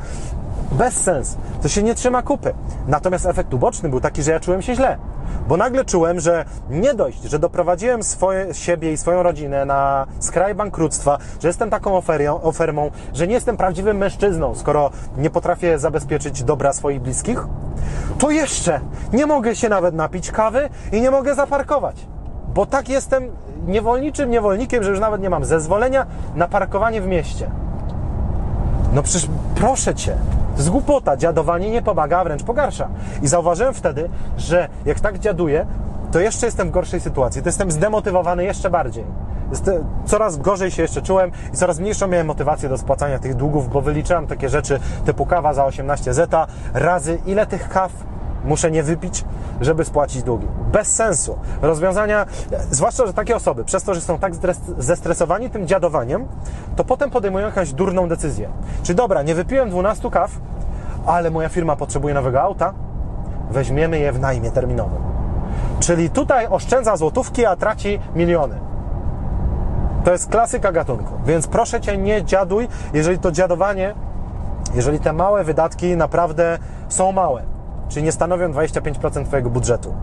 Bez 0.73 0.95
sens. 0.95 1.37
To 1.63 1.69
się 1.69 1.83
nie 1.83 1.95
trzyma 1.95 2.23
kupy. 2.23 2.55
Natomiast 2.89 3.27
efekt 3.27 3.55
uboczny 3.55 3.89
był 3.89 4.01
taki, 4.01 4.23
że 4.23 4.33
ja 4.33 4.41
czułem 4.41 4.63
się 4.63 4.75
źle. 4.75 4.99
Bo 5.49 5.57
nagle 5.57 5.85
czułem, 5.85 6.21
że 6.21 6.45
nie 6.71 6.95
dość, 6.95 7.23
że 7.23 7.39
doprowadziłem 7.39 8.03
swoje, 8.03 8.55
siebie 8.55 8.93
i 8.93 8.97
swoją 8.97 9.23
rodzinę 9.23 9.65
na 9.65 10.07
skraj 10.19 10.55
bankructwa, 10.55 11.19
że 11.43 11.49
jestem 11.49 11.71
taką 11.71 11.97
oferią, 11.97 12.43
ofermą, 12.43 12.91
że 13.15 13.27
nie 13.27 13.35
jestem 13.35 13.57
prawdziwym 13.57 13.97
mężczyzną, 13.97 14.55
skoro 14.55 14.91
nie 15.17 15.31
potrafię 15.31 15.79
zabezpieczyć 15.79 16.45
dobra 16.45 16.73
swoich 16.73 17.01
bliskich, 17.01 17.47
to 18.19 18.31
jeszcze 18.31 18.81
nie 19.13 19.27
mogę 19.27 19.57
się 19.57 19.69
nawet 19.69 19.95
napić 19.95 20.31
kawy 20.31 20.69
i 20.93 21.01
nie 21.01 21.11
mogę 21.11 21.35
zaparkować. 21.35 22.07
Bo 22.55 22.67
tak 22.67 22.89
jestem 22.89 23.31
niewolniczym 23.67 24.31
niewolnikiem, 24.31 24.83
że 24.85 24.91
już 24.91 25.01
nawet 25.01 25.23
nie 25.23 25.31
mam 25.31 25.45
zezwolenia 25.45 26.07
na 26.35 26.49
parkowanie 26.49 27.01
w 27.01 27.07
mieście. 27.07 27.51
No 28.97 29.03
przecież 29.03 29.29
proszę 29.55 29.95
Cię, 29.95 30.17
z 30.59 30.69
głupota, 30.69 31.17
dziadowanie 31.17 31.71
nie 31.71 31.83
pomaga, 31.83 32.19
a 32.19 32.25
wręcz 32.25 32.43
pogarsza. 32.43 32.89
I 33.23 33.29
zauważyłem 33.29 33.75
wtedy, 33.75 34.09
że 34.37 34.69
jak 34.85 35.01
tak 35.01 35.19
dziaduję, 35.19 35.67
to 36.13 36.21
jeszcze 36.21 36.47
jestem 36.47 36.69
w 36.69 36.71
gorszej 36.71 37.01
sytuacji, 37.01 37.43
to 37.43 37.49
jestem 37.49 37.71
zdemotywowany 37.71 38.45
jeszcze 38.45 38.71
bardziej. 38.71 39.05
Jest, 39.51 39.71
coraz 40.05 40.37
gorzej 40.37 40.71
się 40.71 40.83
jeszcze 40.83 41.03
czułem 41.03 41.31
i 41.53 41.57
coraz 41.57 41.79
mniejszą 41.79 42.09
miałem 42.09 42.27
motywację 42.27 42.69
do 42.69 42.79
spłacania 42.79 43.19
tych 43.19 43.35
długów, 43.35 43.69
bo 43.69 43.81
wyliczałem 43.81 44.27
takie 44.27 44.49
rzeczy 44.49 44.81
typu 45.05 45.27
kawa 45.27 45.55
za 45.55 45.65
18 45.65 46.15
zeta 46.15 46.47
razy 46.75 47.19
ile 47.27 47.47
tych 47.47 47.69
kaw 47.69 47.93
muszę 48.47 48.71
nie 48.71 48.83
wypić, 48.83 49.25
żeby 49.61 49.85
spłacić 49.85 50.23
długi. 50.23 50.47
Bez 50.73 50.95
sensu. 50.95 51.39
Rozwiązania, 51.63 52.27
zwłaszcza, 52.71 53.07
że 53.07 53.13
takie 53.13 53.37
osoby, 53.37 53.65
przez 53.65 53.83
to, 53.83 53.95
że 53.95 54.01
są 54.01 54.19
tak 54.19 54.33
zestresowani 54.79 55.51
tym 55.51 55.67
dziadowaniem, 55.67 56.27
to 56.77 56.85
potem 56.85 57.11
podejmują 57.11 57.47
jakąś 57.47 57.73
durną 57.73 58.09
decyzję. 58.09 58.49
Czy 58.83 58.95
dobra, 58.95 59.23
nie 59.23 59.35
wypiłem 59.35 59.71
12 59.71 60.11
kaw, 60.11 60.31
ale 61.07 61.31
moja 61.31 61.49
firma 61.49 61.77
potrzebuje 61.77 62.15
nowego 62.15 62.43
auta, 62.43 62.75
weźmiemy 63.51 63.99
je 63.99 64.13
w 64.13 64.21
najmie 64.21 64.51
terminowym. 64.51 65.03
Czyli 65.81 66.11
tutaj 66.11 66.47
oszczędza 66.47 66.97
złotówki, 66.97 67.47
a 67.47 67.57
traci 67.57 68.01
miliony. 68.15 68.59
To 70.05 70.13
jest 70.13 70.31
klasyka 70.31 70.73
gatunku. 70.73 71.13
Więc 71.27 71.47
proszę 71.47 71.81
Cię, 71.81 71.99
nie 71.99 72.25
dziaduj, 72.25 72.69
jeżeli 72.95 73.19
to 73.19 73.33
dziadowanie, 73.33 73.95
jeżeli 74.75 75.01
te 75.01 75.13
małe 75.13 75.45
wydatki 75.45 75.97
naprawdę 75.97 76.59
są 76.89 77.13
małe 77.13 77.56
czyli 77.89 78.05
nie 78.05 78.13
stanowią 78.13 78.53
25% 78.53 79.25
Twojego 79.25 79.51
budżetu. 79.51 79.95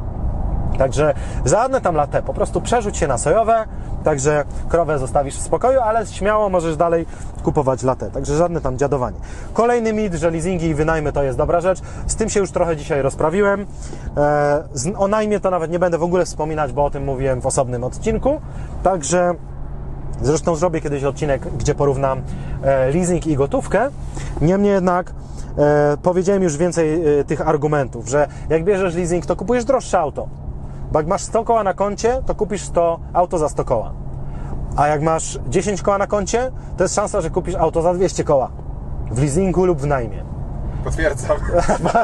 Także 0.77 1.13
żadne 1.45 1.81
tam 1.81 1.95
latę, 1.95 2.21
po 2.21 2.33
prostu 2.33 2.61
przerzuć 2.61 2.97
się 2.97 3.07
na 3.07 3.17
sojowe, 3.17 3.65
także 4.03 4.45
krowę 4.69 4.99
zostawisz 4.99 5.35
w 5.35 5.41
spokoju, 5.41 5.79
ale 5.79 6.05
śmiało 6.05 6.49
możesz 6.49 6.77
dalej 6.77 7.05
kupować 7.43 7.83
latę, 7.83 8.11
także 8.11 8.37
żadne 8.37 8.61
tam 8.61 8.77
dziadowanie. 8.77 9.17
Kolejny 9.53 9.93
mit, 9.93 10.13
że 10.13 10.31
leasingi 10.31 10.67
i 10.67 10.75
wynajmy 10.75 11.11
to 11.11 11.23
jest 11.23 11.37
dobra 11.37 11.61
rzecz, 11.61 11.81
z 12.07 12.15
tym 12.15 12.29
się 12.29 12.39
już 12.39 12.51
trochę 12.51 12.77
dzisiaj 12.77 13.01
rozprawiłem. 13.01 13.65
E, 14.17 14.63
o 14.97 15.07
najmie 15.07 15.39
to 15.39 15.51
nawet 15.51 15.71
nie 15.71 15.79
będę 15.79 15.97
w 15.97 16.03
ogóle 16.03 16.25
wspominać, 16.25 16.73
bo 16.73 16.85
o 16.85 16.89
tym 16.89 17.03
mówiłem 17.03 17.41
w 17.41 17.45
osobnym 17.45 17.83
odcinku, 17.83 18.41
także 18.83 19.33
zresztą 20.21 20.55
zrobię 20.55 20.81
kiedyś 20.81 21.03
odcinek, 21.03 21.41
gdzie 21.57 21.75
porównam 21.75 22.21
e, 22.63 22.91
leasing 22.91 23.27
i 23.27 23.35
gotówkę. 23.35 23.89
Niemniej 24.41 24.73
jednak 24.73 25.13
powiedziałem 26.01 26.43
już 26.43 26.57
więcej 26.57 27.19
e, 27.19 27.23
tych 27.23 27.47
argumentów, 27.47 28.09
że 28.09 28.27
jak 28.49 28.63
bierzesz 28.63 28.95
leasing, 28.95 29.25
to 29.25 29.35
kupujesz 29.35 29.65
droższe 29.65 29.99
auto. 29.99 30.27
Bo 30.91 30.99
jak 30.99 31.07
masz 31.07 31.21
100 31.21 31.43
koła 31.43 31.63
na 31.63 31.73
koncie, 31.73 32.21
to 32.25 32.35
kupisz 32.35 32.69
to 32.69 32.99
auto 33.13 33.37
za 33.37 33.49
100 33.49 33.65
koła. 33.65 33.93
A 34.77 34.87
jak 34.87 35.01
masz 35.01 35.39
10 35.47 35.81
koła 35.81 35.97
na 35.97 36.07
koncie, 36.07 36.51
to 36.77 36.83
jest 36.83 36.95
szansa, 36.95 37.21
że 37.21 37.29
kupisz 37.29 37.55
auto 37.55 37.81
za 37.81 37.93
200 37.93 38.23
koła. 38.23 38.51
W 39.11 39.19
leasingu 39.19 39.65
lub 39.65 39.81
w 39.81 39.85
najmie. 39.85 40.23
Potwierdzam. 40.83 41.37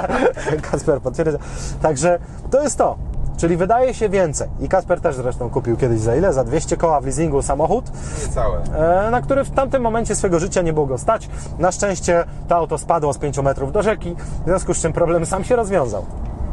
Kasper 0.72 1.02
potwierdza. 1.02 1.38
Także 1.82 2.20
to 2.52 2.64
jest 2.64 2.78
to. 2.78 3.09
Czyli 3.40 3.58
wydaje 3.58 3.94
się 3.94 4.10
więcej. 4.10 4.48
I 4.60 4.70
Kasper 4.70 5.02
też 5.02 5.16
zresztą 5.16 5.50
kupił 5.50 5.78
kiedyś 5.78 6.00
za 6.00 6.16
ile? 6.16 6.34
Za 6.34 6.44
200 6.44 6.78
koła 6.78 7.02
w 7.02 7.06
leasingu 7.06 7.42
samochód. 7.42 7.86
Niecałe. 8.28 8.62
E, 9.08 9.12
na 9.12 9.22
który 9.22 9.44
w 9.44 9.52
tamtym 9.52 9.82
momencie 9.82 10.16
swojego 10.16 10.40
życia 10.40 10.62
nie 10.62 10.74
było 10.74 10.86
go 10.86 10.98
stać. 10.98 11.30
Na 11.60 11.72
szczęście 11.72 12.26
to 12.48 12.56
auto 12.56 12.78
spadło 12.78 13.14
z 13.14 13.18
5 13.18 13.38
metrów 13.38 13.72
do 13.72 13.82
rzeki, 13.82 14.16
w 14.42 14.46
związku 14.46 14.74
z 14.74 14.82
czym 14.82 14.94
problem 14.94 15.26
sam 15.26 15.44
się 15.44 15.56
rozwiązał. 15.56 16.06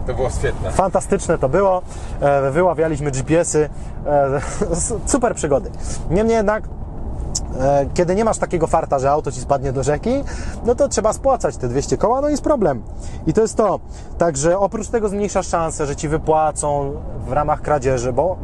To 0.06 0.14
było 0.14 0.30
świetne. 0.30 0.70
Fantastyczne 0.70 1.38
to 1.38 1.48
było. 1.48 1.82
E, 2.20 2.50
wyławialiśmy 2.50 3.10
GPS-y. 3.10 3.68
E, 4.06 4.40
super 5.06 5.34
przygody. 5.34 5.70
Niemniej 6.10 6.36
jednak 6.36 6.62
kiedy 7.94 8.14
nie 8.14 8.24
masz 8.24 8.38
takiego 8.38 8.66
farta, 8.66 8.98
że 8.98 9.10
auto 9.10 9.32
ci 9.32 9.40
spadnie 9.40 9.72
do 9.72 9.82
rzeki, 9.82 10.24
no 10.64 10.74
to 10.74 10.88
trzeba 10.88 11.12
spłacać 11.12 11.56
te 11.56 11.68
200 11.68 11.96
koła, 11.96 12.20
no 12.20 12.28
jest 12.28 12.42
problem. 12.42 12.82
I 13.26 13.32
to 13.32 13.40
jest 13.40 13.56
to. 13.56 13.80
Także 14.18 14.58
oprócz 14.58 14.88
tego 14.88 15.08
zmniejszasz 15.08 15.48
szanse, 15.48 15.86
że 15.86 15.96
ci 15.96 16.08
wypłacą 16.08 16.92
w 17.28 17.32
ramach 17.32 17.62
kradzieży, 17.62 18.12
bo 18.12 18.36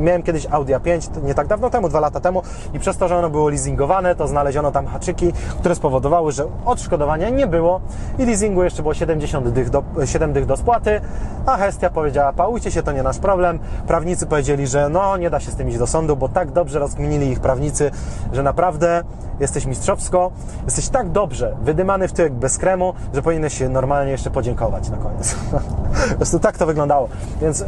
miałem 0.00 0.22
kiedyś 0.22 0.46
Audi 0.50 0.72
A5, 0.72 1.22
nie 1.22 1.34
tak 1.34 1.46
dawno 1.46 1.70
temu, 1.70 1.88
dwa 1.88 2.00
lata 2.00 2.20
temu 2.20 2.42
i 2.74 2.78
przez 2.78 2.96
to, 2.96 3.08
że 3.08 3.16
ono 3.16 3.30
było 3.30 3.48
leasingowane, 3.48 4.14
to 4.14 4.28
znaleziono 4.28 4.72
tam 4.72 4.86
haczyki, 4.86 5.32
które 5.58 5.74
spowodowały, 5.74 6.32
że 6.32 6.44
odszkodowania 6.64 7.28
nie 7.28 7.46
było 7.46 7.80
i 8.18 8.26
leasingu 8.26 8.62
jeszcze 8.62 8.82
było 8.82 8.94
70 8.94 9.48
dych 9.48 9.70
do, 9.70 9.82
7 10.04 10.32
dych 10.32 10.46
do 10.46 10.56
spłaty, 10.56 11.00
a 11.46 11.56
Hestia 11.56 11.90
powiedziała, 11.90 12.32
pałujcie 12.32 12.70
się, 12.70 12.82
to 12.82 12.92
nie 12.92 13.02
nasz 13.02 13.18
problem. 13.18 13.58
Prawnicy 13.86 14.26
powiedzieli, 14.26 14.66
że 14.66 14.88
no, 14.88 15.16
nie 15.16 15.30
da 15.30 15.40
się 15.40 15.50
z 15.50 15.54
tym 15.54 15.68
iść 15.68 15.78
do 15.78 15.86
sądu, 15.86 16.16
bo 16.16 16.28
tak 16.28 16.50
dobrze 16.52 16.78
rozkminili 16.78 17.28
ich 17.28 17.40
prawnicy, 17.40 17.90
że 18.32 18.42
naprawdę 18.42 19.04
jesteś 19.40 19.66
mistrzowsko, 19.66 20.30
jesteś 20.64 20.88
tak 20.88 21.10
dobrze 21.10 21.56
wydymany 21.62 22.08
w 22.08 22.12
tyłek 22.12 22.32
bez 22.32 22.58
kremu, 22.58 22.94
że 23.14 23.22
powinieneś 23.22 23.58
się 23.58 23.68
normalnie 23.68 24.12
jeszcze 24.12 24.30
podziękować 24.30 24.90
na 24.90 24.96
koniec. 24.96 25.36
po 26.10 26.16
prostu 26.16 26.38
tak 26.38 26.58
to 26.58 26.66
wyglądało. 26.66 27.08
Więc, 27.42 27.64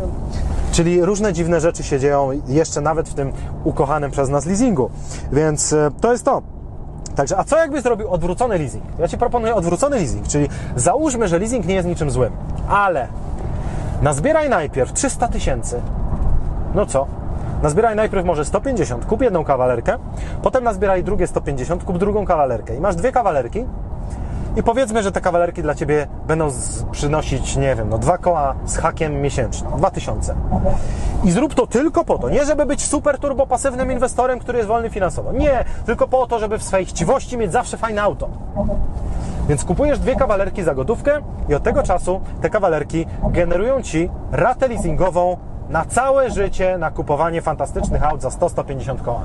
czyli 0.72 1.04
różne 1.04 1.32
dziwne 1.32 1.60
rzeczy 1.60 1.82
się 1.82 1.98
dzieją 2.00 2.30
jeszcze 2.48 2.80
nawet 2.80 3.08
w 3.08 3.14
tym 3.14 3.32
ukochanym 3.64 4.10
przez 4.10 4.28
nas 4.28 4.46
leasingu. 4.46 4.90
Więc 5.32 5.72
e, 5.72 5.90
to 6.00 6.12
jest 6.12 6.24
to. 6.24 6.42
Także, 7.16 7.38
a 7.38 7.44
co 7.44 7.58
jakby 7.58 7.82
zrobił 7.82 8.10
odwrócony 8.10 8.58
leasing? 8.58 8.84
Ja 8.98 9.08
Ci 9.08 9.18
proponuję 9.18 9.54
odwrócony 9.54 9.96
leasing, 9.96 10.28
czyli 10.28 10.48
załóżmy, 10.76 11.28
że 11.28 11.38
leasing 11.38 11.66
nie 11.66 11.74
jest 11.74 11.88
niczym 11.88 12.10
złym, 12.10 12.32
ale 12.68 13.08
nazbieraj 14.02 14.48
najpierw 14.48 14.92
300 14.92 15.28
tysięcy. 15.28 15.80
No 16.74 16.86
co? 16.86 17.06
Nazbieraj 17.62 17.96
najpierw 17.96 18.26
może 18.26 18.44
150, 18.44 19.06
kup 19.06 19.22
jedną 19.22 19.44
kawalerkę, 19.44 19.98
potem 20.42 20.64
nazbieraj 20.64 21.04
drugie 21.04 21.26
150, 21.26 21.84
kup 21.84 21.98
drugą 21.98 22.26
kawalerkę 22.26 22.76
i 22.76 22.80
masz 22.80 22.96
dwie 22.96 23.12
kawalerki 23.12 23.64
i 24.56 24.62
powiedzmy, 24.62 25.02
że 25.02 25.12
te 25.12 25.20
kawalerki 25.20 25.62
dla 25.62 25.74
Ciebie 25.74 26.06
będą 26.26 26.48
przynosić, 26.90 27.56
nie 27.56 27.76
wiem, 27.76 27.88
no 27.88 27.98
dwa 27.98 28.18
koła 28.18 28.54
z 28.64 28.76
hakiem 28.76 29.20
miesięcznie, 29.20 29.68
2000. 29.76 30.34
I 31.24 31.30
zrób 31.30 31.54
to 31.54 31.66
tylko 31.66 32.04
po 32.04 32.18
to, 32.18 32.30
nie 32.30 32.44
żeby 32.44 32.66
być 32.66 32.86
super 32.86 33.18
turbo 33.18 33.46
pasywnym 33.46 33.92
inwestorem, 33.92 34.38
który 34.38 34.58
jest 34.58 34.68
wolny 34.68 34.90
finansowo. 34.90 35.32
Nie, 35.32 35.64
tylko 35.86 36.08
po 36.08 36.26
to, 36.26 36.38
żeby 36.38 36.58
w 36.58 36.62
swojej 36.62 36.86
chciwości 36.86 37.38
mieć 37.38 37.52
zawsze 37.52 37.76
fajne 37.76 38.02
auto. 38.02 38.28
Więc 39.48 39.64
kupujesz 39.64 39.98
dwie 39.98 40.16
kawalerki 40.16 40.62
za 40.62 40.74
gotówkę 40.74 41.20
i 41.48 41.54
od 41.54 41.62
tego 41.62 41.82
czasu 41.82 42.20
te 42.40 42.50
kawalerki 42.50 43.06
generują 43.30 43.82
Ci 43.82 44.10
ratę 44.32 44.68
leasingową 44.68 45.36
na 45.68 45.84
całe 45.84 46.30
życie 46.30 46.78
na 46.78 46.90
kupowanie 46.90 47.42
fantastycznych 47.42 48.04
aut 48.04 48.22
za 48.22 48.28
100-150 48.28 49.02
koła. 49.02 49.24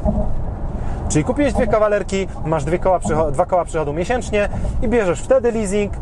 Czyli 1.10 1.26
kupiłeś 1.26 1.53
dwie 1.53 1.68
kawalerki, 1.68 2.27
masz 2.45 2.64
dwie 2.64 2.80
koła 2.80 2.99
dwa 3.32 3.45
koła 3.45 3.65
przychodu 3.65 3.94
miesięcznie 3.94 4.49
i 4.82 4.88
bierzesz 4.88 5.22
wtedy 5.22 5.52
leasing 5.52 5.94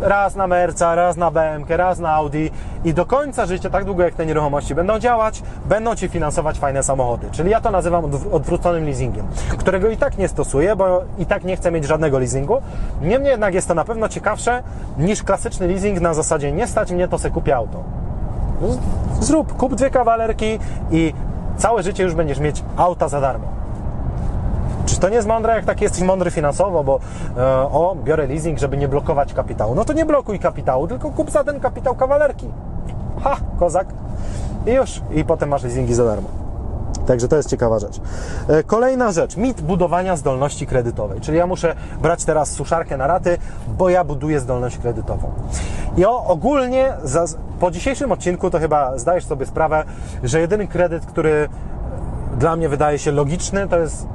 raz 0.00 0.36
na 0.36 0.46
Merca, 0.46 0.94
raz 0.94 1.16
na 1.16 1.30
BMK, 1.30 1.68
raz 1.68 1.98
na 1.98 2.10
Audi 2.12 2.50
i 2.84 2.94
do 2.94 3.06
końca 3.06 3.46
życia, 3.46 3.70
tak 3.70 3.84
długo 3.84 4.02
jak 4.02 4.14
te 4.14 4.26
nieruchomości 4.26 4.74
będą 4.74 4.98
działać, 4.98 5.42
będą 5.68 5.94
Ci 5.94 6.08
finansować 6.08 6.58
fajne 6.58 6.82
samochody. 6.82 7.28
Czyli 7.30 7.50
ja 7.50 7.60
to 7.60 7.70
nazywam 7.70 8.04
odwróconym 8.32 8.84
leasingiem, 8.84 9.26
którego 9.58 9.88
i 9.88 9.96
tak 9.96 10.18
nie 10.18 10.28
stosuję, 10.28 10.76
bo 10.76 11.02
i 11.18 11.26
tak 11.26 11.44
nie 11.44 11.56
chcę 11.56 11.70
mieć 11.72 11.84
żadnego 11.84 12.18
leasingu. 12.18 12.62
Niemniej 13.02 13.30
jednak 13.30 13.54
jest 13.54 13.68
to 13.68 13.74
na 13.74 13.84
pewno 13.84 14.08
ciekawsze 14.08 14.62
niż 14.98 15.22
klasyczny 15.22 15.68
leasing 15.68 16.00
na 16.00 16.14
zasadzie 16.14 16.52
nie 16.52 16.66
stać 16.66 16.92
mnie, 16.92 17.08
to 17.08 17.18
se 17.18 17.30
kupię 17.30 17.56
auto. 17.56 17.82
Zrób, 19.20 19.56
kup 19.56 19.74
dwie 19.74 19.90
kawalerki 19.90 20.58
i 20.90 21.14
całe 21.56 21.82
życie 21.82 22.02
już 22.02 22.14
będziesz 22.14 22.38
mieć 22.38 22.62
auta 22.76 23.08
za 23.08 23.20
darmo. 23.20 23.65
Czy 24.86 25.00
to 25.00 25.08
nie 25.08 25.14
jest 25.14 25.28
mądre, 25.28 25.54
jak 25.54 25.64
tak 25.64 25.80
jesteś 25.80 26.02
mądry 26.02 26.30
finansowo, 26.30 26.84
bo 26.84 27.00
e, 27.36 27.42
o, 27.62 27.96
biorę 28.04 28.26
leasing, 28.26 28.58
żeby 28.58 28.76
nie 28.76 28.88
blokować 28.88 29.34
kapitału. 29.34 29.74
No 29.74 29.84
to 29.84 29.92
nie 29.92 30.04
blokuj 30.04 30.38
kapitału, 30.38 30.88
tylko 30.88 31.10
kup 31.10 31.30
za 31.30 31.44
ten 31.44 31.60
kapitał 31.60 31.94
kawalerki. 31.94 32.50
Ha, 33.24 33.36
kozak. 33.58 33.86
I 34.66 34.70
już. 34.70 35.00
I 35.14 35.24
potem 35.24 35.48
masz 35.48 35.62
leasingi 35.62 35.94
za 35.94 36.04
darmo. 36.04 36.28
Także 37.06 37.28
to 37.28 37.36
jest 37.36 37.48
ciekawa 37.48 37.78
rzecz. 37.78 38.00
E, 38.48 38.62
kolejna 38.62 39.12
rzecz, 39.12 39.36
mit 39.36 39.60
budowania 39.60 40.16
zdolności 40.16 40.66
kredytowej. 40.66 41.20
Czyli 41.20 41.38
ja 41.38 41.46
muszę 41.46 41.74
brać 42.02 42.24
teraz 42.24 42.50
suszarkę 42.50 42.96
na 42.96 43.06
raty, 43.06 43.38
bo 43.78 43.88
ja 43.88 44.04
buduję 44.04 44.40
zdolność 44.40 44.78
kredytową. 44.78 45.32
I 45.96 46.04
o, 46.04 46.24
ogólnie 46.24 46.92
za, 47.04 47.24
po 47.60 47.70
dzisiejszym 47.70 48.12
odcinku 48.12 48.50
to 48.50 48.58
chyba 48.58 48.98
zdajesz 48.98 49.24
sobie 49.24 49.46
sprawę, 49.46 49.84
że 50.22 50.40
jedyny 50.40 50.68
kredyt, 50.68 51.06
który 51.06 51.48
dla 52.38 52.56
mnie 52.56 52.68
wydaje 52.68 52.98
się 52.98 53.12
logiczny, 53.12 53.68
to 53.68 53.78
jest 53.78 54.06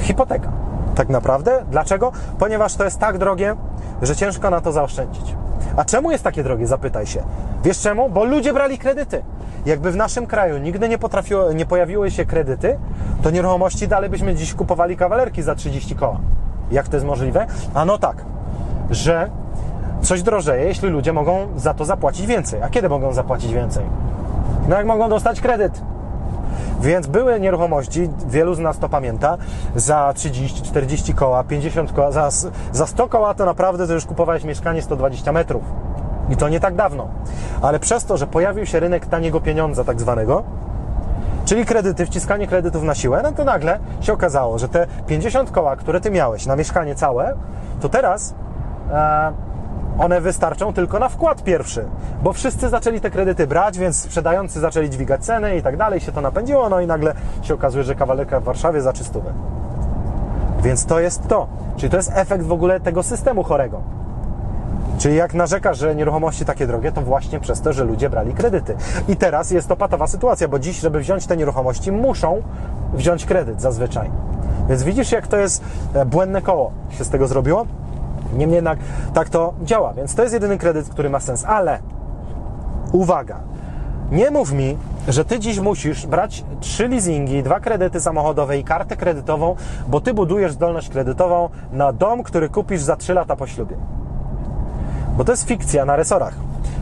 hipoteka. 0.00 0.52
Tak 0.94 1.08
naprawdę. 1.08 1.64
Dlaczego? 1.70 2.12
Ponieważ 2.38 2.74
to 2.74 2.84
jest 2.84 2.98
tak 2.98 3.18
drogie, 3.18 3.56
że 4.02 4.16
ciężko 4.16 4.50
na 4.50 4.60
to 4.60 4.72
zaoszczędzić. 4.72 5.36
A 5.76 5.84
czemu 5.84 6.10
jest 6.10 6.24
takie 6.24 6.42
drogie? 6.42 6.66
Zapytaj 6.66 7.06
się. 7.06 7.22
Wiesz 7.64 7.80
czemu? 7.80 8.10
Bo 8.10 8.24
ludzie 8.24 8.52
brali 8.52 8.78
kredyty. 8.78 9.22
Jakby 9.66 9.92
w 9.92 9.96
naszym 9.96 10.26
kraju 10.26 10.58
nigdy 10.58 10.88
nie, 10.88 10.98
potrafiło, 10.98 11.52
nie 11.52 11.66
pojawiły 11.66 12.10
się 12.10 12.24
kredyty, 12.24 12.78
to 13.22 13.30
nieruchomości 13.30 13.88
dalej 13.88 14.10
byśmy 14.10 14.34
dziś 14.34 14.54
kupowali 14.54 14.96
kawalerki 14.96 15.42
za 15.42 15.54
30 15.54 15.96
koła. 15.96 16.20
Jak 16.70 16.88
to 16.88 16.96
jest 16.96 17.06
możliwe? 17.06 17.46
A 17.74 17.84
no 17.84 17.98
tak, 17.98 18.24
że 18.90 19.30
coś 20.02 20.22
drożeje, 20.22 20.64
jeśli 20.64 20.88
ludzie 20.88 21.12
mogą 21.12 21.46
za 21.56 21.74
to 21.74 21.84
zapłacić 21.84 22.26
więcej. 22.26 22.62
A 22.62 22.68
kiedy 22.68 22.88
mogą 22.88 23.12
zapłacić 23.12 23.52
więcej? 23.52 23.84
No 24.68 24.76
jak 24.76 24.86
mogą 24.86 25.08
dostać 25.08 25.40
kredyt. 25.40 25.82
Więc 26.80 27.06
były 27.06 27.40
nieruchomości, 27.40 28.10
wielu 28.26 28.54
z 28.54 28.58
nas 28.58 28.78
to 28.78 28.88
pamięta, 28.88 29.38
za 29.76 30.12
30, 30.16 30.62
40 30.62 31.14
koła, 31.14 31.44
50 31.44 31.92
koła, 31.92 32.12
za, 32.12 32.30
za 32.72 32.86
100 32.86 33.08
koła 33.08 33.34
to 33.34 33.44
naprawdę 33.44 33.86
to 33.86 33.92
już 33.92 34.06
kupowałeś 34.06 34.44
mieszkanie 34.44 34.82
120 34.82 35.32
metrów. 35.32 35.62
I 36.30 36.36
to 36.36 36.48
nie 36.48 36.60
tak 36.60 36.74
dawno. 36.74 37.08
Ale 37.62 37.80
przez 37.80 38.04
to, 38.04 38.16
że 38.16 38.26
pojawił 38.26 38.66
się 38.66 38.80
rynek 38.80 39.06
taniego 39.06 39.40
pieniądza 39.40 39.84
tak 39.84 40.00
zwanego, 40.00 40.42
czyli 41.44 41.64
kredyty, 41.64 42.06
wciskanie 42.06 42.46
kredytów 42.46 42.82
na 42.82 42.94
siłę, 42.94 43.20
no 43.22 43.32
to 43.32 43.44
nagle 43.44 43.78
się 44.00 44.12
okazało, 44.12 44.58
że 44.58 44.68
te 44.68 44.86
50 45.06 45.50
koła, 45.50 45.76
które 45.76 46.00
ty 46.00 46.10
miałeś 46.10 46.46
na 46.46 46.56
mieszkanie 46.56 46.94
całe, 46.94 47.34
to 47.80 47.88
teraz 47.88 48.34
e, 48.90 49.32
one 49.98 50.20
wystarczą 50.20 50.72
tylko 50.72 50.98
na 50.98 51.08
wkład 51.08 51.44
pierwszy, 51.44 51.84
bo 52.22 52.32
wszyscy 52.32 52.68
zaczęli 52.68 53.00
te 53.00 53.10
kredyty 53.10 53.46
brać, 53.46 53.78
więc 53.78 53.96
sprzedający 54.00 54.60
zaczęli 54.60 54.90
dźwigać 54.90 55.24
ceny 55.24 55.56
i 55.56 55.62
tak 55.62 55.76
dalej, 55.76 56.00
się 56.00 56.12
to 56.12 56.20
napędziło, 56.20 56.68
no 56.68 56.80
i 56.80 56.86
nagle 56.86 57.14
się 57.42 57.54
okazuje, 57.54 57.84
że 57.84 57.94
kawalerka 57.94 58.40
w 58.40 58.44
Warszawie 58.44 58.80
za 58.80 58.92
czystówę. 58.92 59.32
Więc 60.62 60.86
to 60.86 61.00
jest 61.00 61.28
to. 61.28 61.46
Czyli 61.76 61.90
to 61.90 61.96
jest 61.96 62.12
efekt 62.14 62.44
w 62.44 62.52
ogóle 62.52 62.80
tego 62.80 63.02
systemu 63.02 63.42
chorego. 63.42 63.80
Czyli 64.98 65.16
jak 65.16 65.34
narzekasz, 65.34 65.78
że 65.78 65.94
nieruchomości 65.94 66.44
takie 66.44 66.66
drogie, 66.66 66.92
to 66.92 67.00
właśnie 67.00 67.40
przez 67.40 67.60
to, 67.60 67.72
że 67.72 67.84
ludzie 67.84 68.10
brali 68.10 68.34
kredyty. 68.34 68.76
I 69.08 69.16
teraz 69.16 69.50
jest 69.50 69.68
to 69.68 69.76
patowa 69.76 70.06
sytuacja, 70.06 70.48
bo 70.48 70.58
dziś, 70.58 70.80
żeby 70.80 71.00
wziąć 71.00 71.26
te 71.26 71.36
nieruchomości, 71.36 71.92
muszą 71.92 72.42
wziąć 72.94 73.26
kredyt 73.26 73.60
zazwyczaj. 73.60 74.10
Więc 74.68 74.82
widzisz, 74.82 75.12
jak 75.12 75.26
to 75.26 75.36
jest 75.36 75.64
e, 75.94 76.06
błędne 76.06 76.42
koło 76.42 76.72
się 76.90 77.04
z 77.04 77.10
tego 77.10 77.26
zrobiło? 77.26 77.66
Niemniej 78.32 78.56
jednak 78.56 78.78
tak 79.14 79.28
to 79.28 79.54
działa, 79.62 79.92
więc 79.92 80.14
to 80.14 80.22
jest 80.22 80.34
jedyny 80.34 80.58
kredyt, 80.58 80.88
który 80.88 81.10
ma 81.10 81.20
sens. 81.20 81.44
Ale 81.44 81.78
uwaga, 82.92 83.40
nie 84.12 84.30
mów 84.30 84.52
mi, 84.52 84.78
że 85.08 85.24
ty 85.24 85.38
dziś 85.38 85.60
musisz 85.60 86.06
brać 86.06 86.44
trzy 86.60 86.88
leasingi, 86.88 87.42
dwa 87.42 87.60
kredyty 87.60 88.00
samochodowe 88.00 88.58
i 88.58 88.64
kartę 88.64 88.96
kredytową, 88.96 89.56
bo 89.88 90.00
ty 90.00 90.14
budujesz 90.14 90.52
zdolność 90.52 90.88
kredytową 90.88 91.48
na 91.72 91.92
dom, 91.92 92.22
który 92.22 92.48
kupisz 92.48 92.82
za 92.82 92.96
3 92.96 93.14
lata 93.14 93.36
po 93.36 93.46
ślubie. 93.46 93.76
Bo 95.16 95.24
to 95.24 95.32
jest 95.32 95.48
fikcja 95.48 95.84
na 95.84 95.96
resorach. 95.96 96.34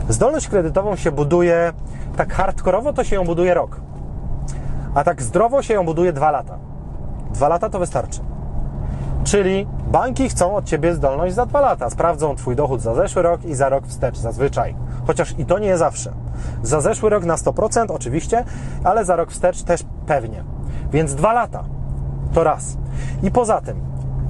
Zdolność 0.09 0.47
kredytową 0.47 0.95
się 0.95 1.11
buduje 1.11 1.73
tak 2.17 2.33
hardkorowo, 2.33 2.93
to 2.93 3.03
się 3.03 3.15
ją 3.15 3.25
buduje 3.25 3.53
rok. 3.53 3.81
A 4.95 5.03
tak 5.03 5.21
zdrowo 5.21 5.61
się 5.61 5.73
ją 5.73 5.85
buduje 5.85 6.13
dwa 6.13 6.31
lata. 6.31 6.57
Dwa 7.33 7.47
lata 7.47 7.69
to 7.69 7.79
wystarczy. 7.79 8.19
Czyli 9.23 9.67
banki 9.87 10.29
chcą 10.29 10.55
od 10.55 10.65
Ciebie 10.65 10.93
zdolność 10.93 11.35
za 11.35 11.45
dwa 11.45 11.61
lata. 11.61 11.89
Sprawdzą 11.89 12.35
Twój 12.35 12.55
dochód 12.55 12.81
za 12.81 12.95
zeszły 12.95 13.21
rok 13.21 13.45
i 13.45 13.55
za 13.55 13.69
rok 13.69 13.87
wstecz 13.87 14.17
zazwyczaj. 14.17 14.75
Chociaż 15.07 15.39
i 15.39 15.45
to 15.45 15.59
nie 15.59 15.77
zawsze. 15.77 16.13
Za 16.63 16.81
zeszły 16.81 17.09
rok 17.09 17.25
na 17.25 17.35
100% 17.35 17.85
oczywiście, 17.91 18.43
ale 18.83 19.05
za 19.05 19.15
rok 19.15 19.31
wstecz 19.31 19.63
też 19.63 19.83
pewnie. 20.07 20.43
Więc 20.91 21.15
dwa 21.15 21.33
lata 21.33 21.63
to 22.33 22.43
raz. 22.43 22.77
I 23.23 23.31
poza 23.31 23.61
tym, 23.61 23.81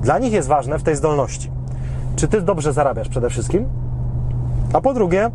dla 0.01 0.19
nich 0.19 0.33
jest 0.33 0.47
ważne 0.47 0.79
w 0.79 0.83
tej 0.83 0.95
zdolności, 0.95 1.51
czy 2.15 2.27
Ty 2.27 2.41
dobrze 2.41 2.73
zarabiasz 2.73 3.09
przede 3.09 3.29
wszystkim, 3.29 3.69
a 4.73 4.81
po 4.81 4.93
drugie, 4.93 5.31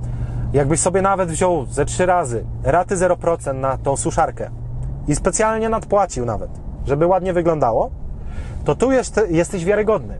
jakbyś 0.52 0.80
sobie 0.80 1.02
nawet 1.02 1.30
wziął 1.30 1.64
ze 1.64 1.84
trzy 1.84 2.06
razy 2.06 2.44
raty 2.64 2.96
0% 2.96 3.54
na 3.54 3.78
tą 3.78 3.96
suszarkę 3.96 4.50
i 5.08 5.14
specjalnie 5.16 5.68
nadpłacił 5.68 6.24
nawet, 6.24 6.50
żeby 6.86 7.06
ładnie 7.06 7.32
wyglądało, 7.32 7.90
to 8.66 8.74
tu 8.74 8.92
jest, 8.92 9.20
jesteś 9.28 9.64
wiarygodny. 9.64 10.18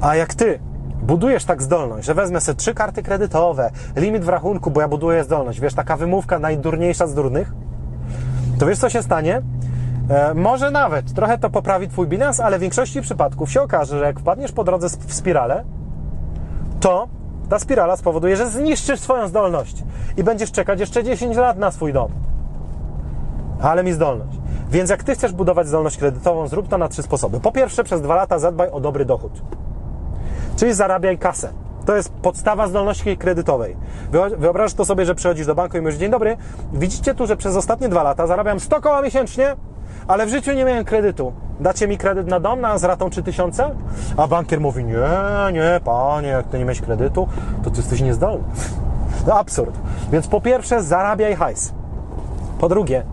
A 0.00 0.16
jak 0.16 0.34
ty 0.34 0.58
budujesz 1.02 1.44
tak 1.44 1.62
zdolność, 1.62 2.06
że 2.06 2.14
wezmę 2.14 2.40
sobie 2.40 2.56
trzy 2.56 2.74
karty 2.74 3.02
kredytowe, 3.02 3.70
limit 3.96 4.24
w 4.24 4.28
rachunku, 4.28 4.70
bo 4.70 4.80
ja 4.80 4.88
buduję 4.88 5.24
zdolność, 5.24 5.60
wiesz, 5.60 5.74
taka 5.74 5.96
wymówka 5.96 6.38
najdurniejsza 6.38 7.06
z 7.06 7.14
durnych, 7.14 7.52
to 8.58 8.66
wiesz, 8.66 8.78
co 8.78 8.90
się 8.90 9.02
stanie? 9.02 9.42
E, 10.10 10.34
może 10.34 10.70
nawet 10.70 11.14
trochę 11.14 11.38
to 11.38 11.50
poprawi 11.50 11.88
Twój 11.88 12.06
bilans, 12.06 12.40
ale 12.40 12.58
w 12.58 12.60
większości 12.60 13.02
przypadków 13.02 13.52
się 13.52 13.62
okaże, 13.62 13.98
że 13.98 14.04
jak 14.04 14.20
wpadniesz 14.20 14.52
po 14.52 14.64
drodze 14.64 14.88
w 14.88 15.14
spiralę, 15.14 15.64
to 16.80 17.08
ta 17.48 17.58
spirala 17.58 17.96
spowoduje, 17.96 18.36
że 18.36 18.50
zniszczysz 18.50 19.00
swoją 19.00 19.28
zdolność 19.28 19.84
i 20.16 20.24
będziesz 20.24 20.52
czekać 20.52 20.80
jeszcze 20.80 21.04
10 21.04 21.36
lat 21.36 21.58
na 21.58 21.70
swój 21.70 21.92
dom. 21.92 22.12
ale 23.62 23.84
mi 23.84 23.92
zdolność. 23.92 24.43
Więc 24.74 24.90
jak 24.90 25.02
Ty 25.02 25.14
chcesz 25.14 25.32
budować 25.32 25.68
zdolność 25.68 25.96
kredytową, 25.96 26.48
zrób 26.48 26.68
to 26.68 26.78
na 26.78 26.88
trzy 26.88 27.02
sposoby. 27.02 27.40
Po 27.40 27.52
pierwsze, 27.52 27.84
przez 27.84 28.02
dwa 28.02 28.14
lata 28.14 28.38
zadbaj 28.38 28.70
o 28.70 28.80
dobry 28.80 29.04
dochód. 29.04 29.32
Czyli 30.56 30.74
zarabiaj 30.74 31.18
kasę. 31.18 31.52
To 31.86 31.96
jest 31.96 32.12
podstawa 32.12 32.66
zdolności 32.66 33.16
kredytowej. 33.16 33.76
Wyobrażasz 34.38 34.74
to 34.74 34.84
sobie, 34.84 35.04
że 35.04 35.14
przychodzisz 35.14 35.46
do 35.46 35.54
banku 35.54 35.76
i 35.76 35.80
mówisz, 35.80 35.96
dzień 35.96 36.10
dobry, 36.10 36.36
widzicie 36.72 37.14
tu, 37.14 37.26
że 37.26 37.36
przez 37.36 37.56
ostatnie 37.56 37.88
dwa 37.88 38.02
lata 38.02 38.26
zarabiam 38.26 38.60
100 38.60 38.80
koła 38.80 39.02
miesięcznie, 39.02 39.56
ale 40.08 40.26
w 40.26 40.28
życiu 40.28 40.52
nie 40.52 40.64
miałem 40.64 40.84
kredytu. 40.84 41.32
Dacie 41.60 41.88
mi 41.88 41.98
kredyt 41.98 42.26
na 42.26 42.40
dom 42.40 42.60
na, 42.60 42.78
z 42.78 42.84
ratą 42.84 43.10
3000? 43.10 43.70
A 44.16 44.26
bankier 44.26 44.60
mówi, 44.60 44.84
nie, 44.84 44.94
nie, 45.52 45.80
panie, 45.84 46.28
jak 46.28 46.46
ty 46.46 46.58
nie 46.58 46.64
miałeś 46.64 46.80
kredytu, 46.80 47.28
to 47.64 47.70
ty 47.70 47.76
jesteś 47.76 48.00
niezdolny. 48.00 48.44
No 49.26 49.34
absurd. 49.34 49.74
Więc 50.12 50.26
po 50.26 50.40
pierwsze 50.40 50.82
zarabiaj 50.82 51.36
hajs. 51.36 51.72
Po 52.58 52.68
drugie, 52.68 53.04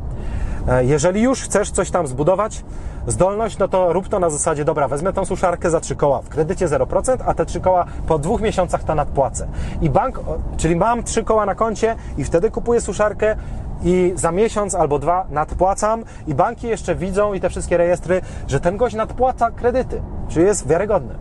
jeżeli 0.82 1.22
już 1.22 1.42
chcesz 1.42 1.72
coś 1.72 1.92
tam 1.92 2.08
zbudować, 2.08 2.64
zdolność, 3.08 3.58
no 3.58 3.68
to 3.68 3.94
rób 3.94 4.08
to 4.08 4.20
na 4.20 4.30
zasadzie, 4.30 4.66
dobra, 4.66 4.88
wezmę 4.88 5.14
tą 5.14 5.26
suszarkę 5.26 5.70
za 5.70 5.80
3 5.80 5.96
koła 5.96 6.22
w 6.22 6.30
kredycie 6.30 6.68
0%, 6.68 7.18
a 7.26 7.34
te 7.34 7.46
3 7.46 7.60
koła 7.60 7.86
po 8.08 8.20
dwóch 8.20 8.42
miesiącach 8.42 8.84
to 8.84 8.96
nadpłacę. 8.96 9.48
I 9.82 9.90
bank, 9.90 10.20
czyli 10.58 10.76
mam 10.76 11.04
3 11.04 11.24
koła 11.24 11.46
na 11.46 11.56
koncie 11.56 11.96
i 12.18 12.24
wtedy 12.24 12.52
kupuję 12.52 12.82
suszarkę 12.82 13.36
i 13.84 14.14
za 14.16 14.32
miesiąc 14.32 14.76
albo 14.76 15.00
dwa 15.00 15.26
nadpłacam 15.30 16.04
i 16.28 16.36
banki 16.36 16.68
jeszcze 16.68 16.96
widzą 16.96 17.34
i 17.34 17.40
te 17.40 17.50
wszystkie 17.50 17.78
rejestry, 17.78 18.22
że 18.48 18.60
ten 18.60 18.78
gość 18.78 18.96
nadpłaca 18.96 19.52
kredyty, 19.52 20.02
czyli 20.30 20.46
jest 20.46 20.68
wiarygodny. 20.68 21.14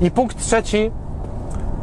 I 0.00 0.10
punkt 0.10 0.38
trzeci, 0.38 0.90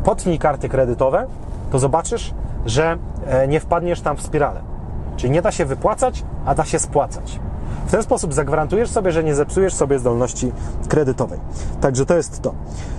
potnij 0.03 0.39
karty 0.39 0.69
kredytowe, 0.69 1.27
to 1.72 1.80
zobaczysz, 1.80 2.34
że 2.65 2.97
e, 3.27 3.47
nie 3.47 3.60
wpadniesz 3.60 4.02
tam 4.02 4.18
w 4.18 4.22
spiralę. 4.22 4.74
Czyli 5.17 5.31
nie 5.31 5.41
da 5.41 5.51
się 5.51 5.65
wypłacać, 5.65 6.23
a 6.45 6.55
da 6.55 6.65
się 6.65 6.79
spłacać. 6.79 7.39
W 7.87 7.91
ten 7.91 8.03
sposób 8.03 8.33
zagwarantujesz 8.33 8.89
sobie, 8.89 9.11
że 9.11 9.23
nie 9.23 9.35
zepsujesz 9.35 9.73
sobie 9.73 9.99
zdolności 9.99 10.51
kredytowej. 10.87 11.39
Także 11.81 12.05
to 12.05 12.17
jest 12.17 12.41
to. 12.41 12.53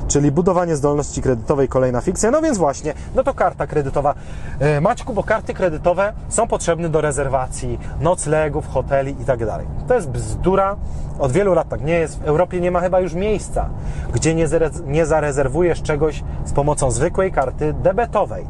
Czyli 0.09 0.32
budowanie 0.32 0.76
zdolności 0.76 1.22
kredytowej, 1.22 1.68
kolejna 1.68 2.01
fikcja. 2.01 2.30
No 2.30 2.43
więc 2.43 2.59
właśnie, 2.59 2.94
no 3.14 3.24
to 3.24 3.34
karta 3.34 3.66
kredytowa. 3.66 4.14
E, 4.59 4.80
Maćku, 4.80 5.12
bo 5.12 5.22
karty 5.22 5.55
kredytowe 5.55 6.12
są 6.28 6.48
potrzebne 6.48 6.88
do 6.88 7.01
rezerwacji 7.01 7.78
noclegów, 8.01 8.68
hoteli 8.68 9.22
i 9.22 9.24
tak 9.24 9.47
dalej. 9.47 9.66
To 9.88 9.94
jest 9.94 10.10
bzdura. 10.10 10.76
Od 11.18 11.32
wielu 11.32 11.55
lat 11.55 11.68
tak 11.68 11.82
nie 11.84 11.98
jest. 11.98 12.18
W 12.18 12.24
Europie 12.24 12.60
nie 12.60 12.70
ma 12.70 12.80
chyba 12.80 13.01
już 13.01 13.14
miejsca, 13.14 13.68
gdzie 14.12 14.34
nie, 14.34 14.47
nie 14.86 15.06
zarezerwujesz 15.06 15.82
czegoś 15.82 16.24
z 16.44 16.52
pomocą 16.52 16.90
zwykłej 16.90 17.32
karty 17.32 17.72
debetowej. 17.72 18.47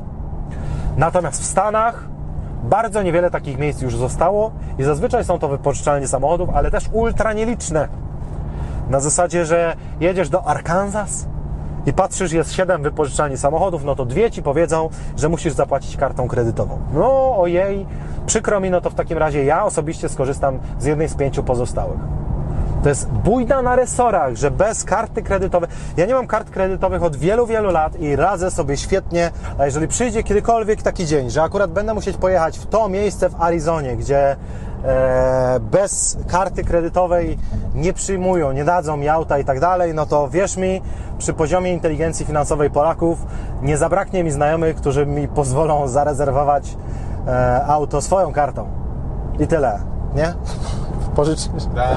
Natomiast 0.97 1.43
w 1.43 1.45
Stanach 1.45 2.16
bardzo 2.65 3.03
niewiele 3.03 3.31
takich 3.31 3.59
miejsc 3.59 3.83
już 3.83 3.97
zostało 3.97 4.51
i 4.79 4.83
zazwyczaj 4.83 5.25
są 5.25 5.39
to 5.39 5.49
wypożyczalnie 5.49 6.09
samochodów, 6.09 6.51
ale 6.55 6.71
też 6.71 6.85
ultra 6.93 7.33
nieliczne. 7.33 7.89
Na 8.91 9.01
zasadzie, 9.01 9.45
że 9.45 9.77
jedziesz 10.01 10.29
do 10.29 10.45
Arkansas 10.45 11.27
i 11.87 11.93
patrzysz, 11.93 12.33
jest 12.33 12.53
7 12.53 12.83
wypożyczalni 12.83 13.37
samochodów, 13.37 13.85
no 13.85 13.95
to 13.95 14.05
dwie 14.05 14.31
ci 14.31 14.43
powiedzą, 14.43 14.89
że 15.17 15.29
musisz 15.29 15.53
zapłacić 15.53 15.97
kartą 15.97 16.29
kredytową. 16.29 16.79
No 16.95 17.37
ojej, 17.39 17.87
przykro 18.27 18.61
mi, 18.61 18.71
no 18.71 18.81
to 18.81 18.91
w 18.91 18.95
takim 18.95 19.19
razie 19.19 19.45
ja 19.45 19.65
osobiście 19.65 20.09
skorzystam 20.09 20.59
z 20.79 20.85
jednej 20.85 21.09
z 21.09 21.15
pięciu 21.15 21.43
pozostałych. 21.43 21.99
To 22.87 22.91
jest 22.91 23.09
bójda 23.09 23.63
na 23.63 23.77
resorach, 23.77 24.37
że 24.37 24.51
bez 24.51 24.85
karty 24.85 25.23
kredytowej. 25.23 25.71
Ja 25.97 26.07
nie 26.07 26.15
mam 26.15 26.27
kart 26.27 26.51
kredytowych 26.51 27.03
od 27.03 27.17
wielu, 27.17 27.47
wielu 27.47 27.71
lat 27.71 28.01
i 28.01 28.17
radzę 28.17 28.51
sobie 28.51 28.77
świetnie, 28.77 29.31
a 29.59 29.65
jeżeli 29.65 29.89
przyjdzie 29.89 30.23
kiedykolwiek 30.23 30.83
taki 30.83 31.07
dzień, 31.07 31.31
że 31.31 31.43
akurat 31.43 31.71
będę 31.71 31.95
musieć 31.95 32.17
pojechać 32.17 32.59
w 32.59 32.67
to 32.67 32.89
miejsce 32.89 33.29
w 33.29 33.43
Arizonie, 33.43 33.97
gdzie 33.97 34.37
e, 34.85 35.61
bez 35.61 36.19
karty 36.29 36.65
kredytowej 36.65 37.39
nie 37.75 37.93
przyjmują, 37.93 38.53
nie 38.53 38.65
dadzą 38.65 38.97
mi 38.97 39.09
auta 39.09 39.39
i 39.39 39.45
tak 39.45 39.61
dalej, 39.61 39.95
no 39.95 40.07
to 40.07 40.29
wierz 40.29 40.57
mi, 40.57 40.83
przy 41.19 41.33
poziomie 41.33 41.73
inteligencji 41.73 42.27
finansowej 42.27 42.71
Polaków 42.71 43.27
nie 43.63 43.77
zabraknie 43.77 44.25
mi 44.25 44.31
znajomych, 44.31 44.77
którzy 44.77 45.07
mi 45.07 45.29
pozwolą 45.29 45.89
zarezerwować 45.89 46.77
e, 47.27 47.65
auto 47.67 48.03
swoją 48.03 48.33
kartą. 48.33 48.69
I 49.39 49.47
tyle, 49.47 49.81
nie? 50.15 50.35
Pożyczysz? 51.15 51.65
Dam 51.75 51.97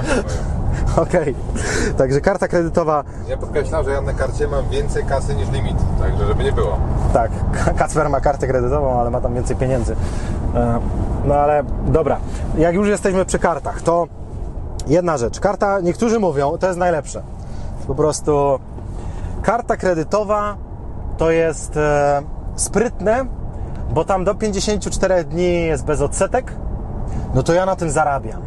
Okej. 1.04 1.22
Okay. 1.22 1.94
Także 1.98 2.22
karta 2.22 2.48
kredytowa. 2.48 3.04
Ja 3.28 3.38
podkreślam, 3.38 3.86
że 3.86 3.92
ja 3.92 4.02
na 4.02 4.14
karcie 4.14 4.48
mam 4.48 4.70
więcej 4.70 5.06
kasy 5.06 5.36
niż 5.36 5.50
limit, 5.50 5.78
także 6.00 6.28
żeby 6.28 6.44
nie 6.44 6.52
było. 6.52 6.78
Tak, 7.14 7.32
Kacper 7.78 8.10
ma 8.10 8.22
kartę 8.22 8.48
kredytową, 8.48 9.00
ale 9.00 9.10
ma 9.10 9.22
tam 9.22 9.34
więcej 9.34 9.56
pieniędzy. 9.56 9.96
E, 10.56 10.80
no 11.26 11.36
ale 11.36 11.64
dobra, 11.88 12.18
jak 12.58 12.76
już 12.76 12.88
jesteśmy 12.88 13.26
przy 13.26 13.40
kartach, 13.40 13.82
to 13.82 14.08
jedna 14.88 15.18
rzecz. 15.18 15.40
Karta, 15.40 15.80
niektórzy 15.80 16.20
mówią, 16.20 16.58
to 16.58 16.68
jest 16.68 16.80
najlepsze. 16.80 17.22
Po 17.88 17.96
prostu 17.96 18.60
karta 19.42 19.78
kredytowa 19.78 20.58
to 21.18 21.32
jest 21.32 21.78
e, 21.78 22.22
sprytne, 22.56 23.26
bo 23.94 24.06
tam 24.06 24.24
do 24.24 24.36
54 24.36 25.24
dni 25.24 25.66
jest 25.66 25.86
bez 25.86 26.02
odsetek, 26.02 26.54
no 27.34 27.44
to 27.44 27.54
ja 27.54 27.66
na 27.66 27.76
tym 27.76 27.90
zarabiam. 27.90 28.42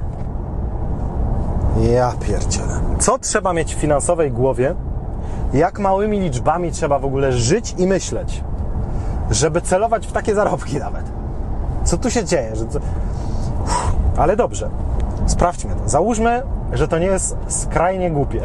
Ja 1.80 2.12
pierdzielę. 2.20 2.80
Co 2.98 3.18
trzeba 3.18 3.52
mieć 3.52 3.74
w 3.74 3.78
finansowej 3.78 4.32
głowie? 4.32 4.74
Jak 5.54 5.78
małymi 5.78 6.20
liczbami 6.20 6.72
trzeba 6.72 6.98
w 6.98 7.04
ogóle 7.04 7.32
żyć 7.32 7.74
i 7.78 7.86
myśleć, 7.86 8.44
żeby 9.30 9.60
celować 9.60 10.06
w 10.06 10.12
takie 10.12 10.34
zarobki 10.34 10.78
nawet? 10.78 11.04
Co 11.84 11.96
tu 11.96 12.10
się 12.10 12.24
dzieje? 12.24 12.56
Że 12.56 12.64
ale 14.16 14.36
dobrze, 14.36 14.70
sprawdźmy 15.26 15.74
to. 15.74 15.88
Załóżmy, 15.88 16.42
że 16.72 16.88
to 16.88 16.98
nie 16.98 17.06
jest 17.06 17.36
skrajnie 17.48 18.10
głupie. 18.10 18.40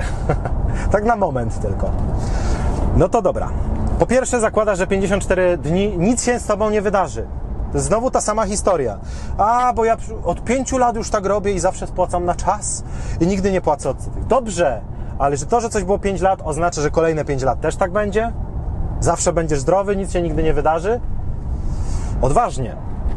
tak 0.91 1.05
na 1.05 1.15
moment 1.15 1.61
tylko. 1.61 1.91
No 2.97 3.09
to 3.09 3.21
dobra. 3.21 3.49
Po 3.99 4.05
pierwsze 4.05 4.39
zakłada, 4.39 4.75
że 4.75 4.87
54 4.87 5.57
dni 5.57 5.97
nic 5.97 6.23
się 6.23 6.39
z 6.39 6.45
Tobą 6.45 6.69
nie 6.69 6.81
wydarzy. 6.81 7.27
Znowu 7.76 8.11
ta 8.11 8.22
sama 8.22 8.45
historia. 8.45 8.99
A, 9.38 9.73
bo 9.73 9.85
ja 9.85 9.98
od 10.23 10.44
pięciu 10.44 10.77
lat 10.77 10.95
już 10.95 11.10
tak 11.10 11.26
robię 11.26 11.53
i 11.53 11.60
zawsze 11.60 11.88
spłacam 11.88 12.26
na 12.26 12.35
czas 12.35 12.84
i 13.19 13.27
nigdy 13.27 13.52
nie 13.52 13.61
płacę 13.61 13.89
odsetek. 13.89 14.26
Dobrze, 14.26 14.81
ale 15.19 15.38
że 15.38 15.45
to, 15.45 15.61
że 15.61 15.69
coś 15.69 15.84
było 15.84 15.99
5 15.99 16.22
lat, 16.22 16.39
oznacza, 16.44 16.81
że 16.81 16.91
kolejne 16.91 17.26
5 17.26 17.44
lat 17.44 17.61
też 17.61 17.76
tak 17.76 17.91
będzie? 17.91 18.34
Zawsze 18.99 19.34
będziesz 19.34 19.60
zdrowy, 19.60 19.95
nic 19.95 20.11
się 20.11 20.22
nigdy 20.22 20.44
nie 20.44 20.53
wydarzy? 20.53 20.99
Odważnie. 22.22 22.76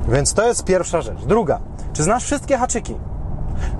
Więc 0.09 0.35
to 0.35 0.47
jest 0.47 0.65
pierwsza 0.65 1.03
rzecz. 1.03 1.25
Druga, 1.25 1.61
czy 1.93 2.03
znasz 2.03 2.25
wszystkie 2.25 2.59
haczyki? 2.59 2.95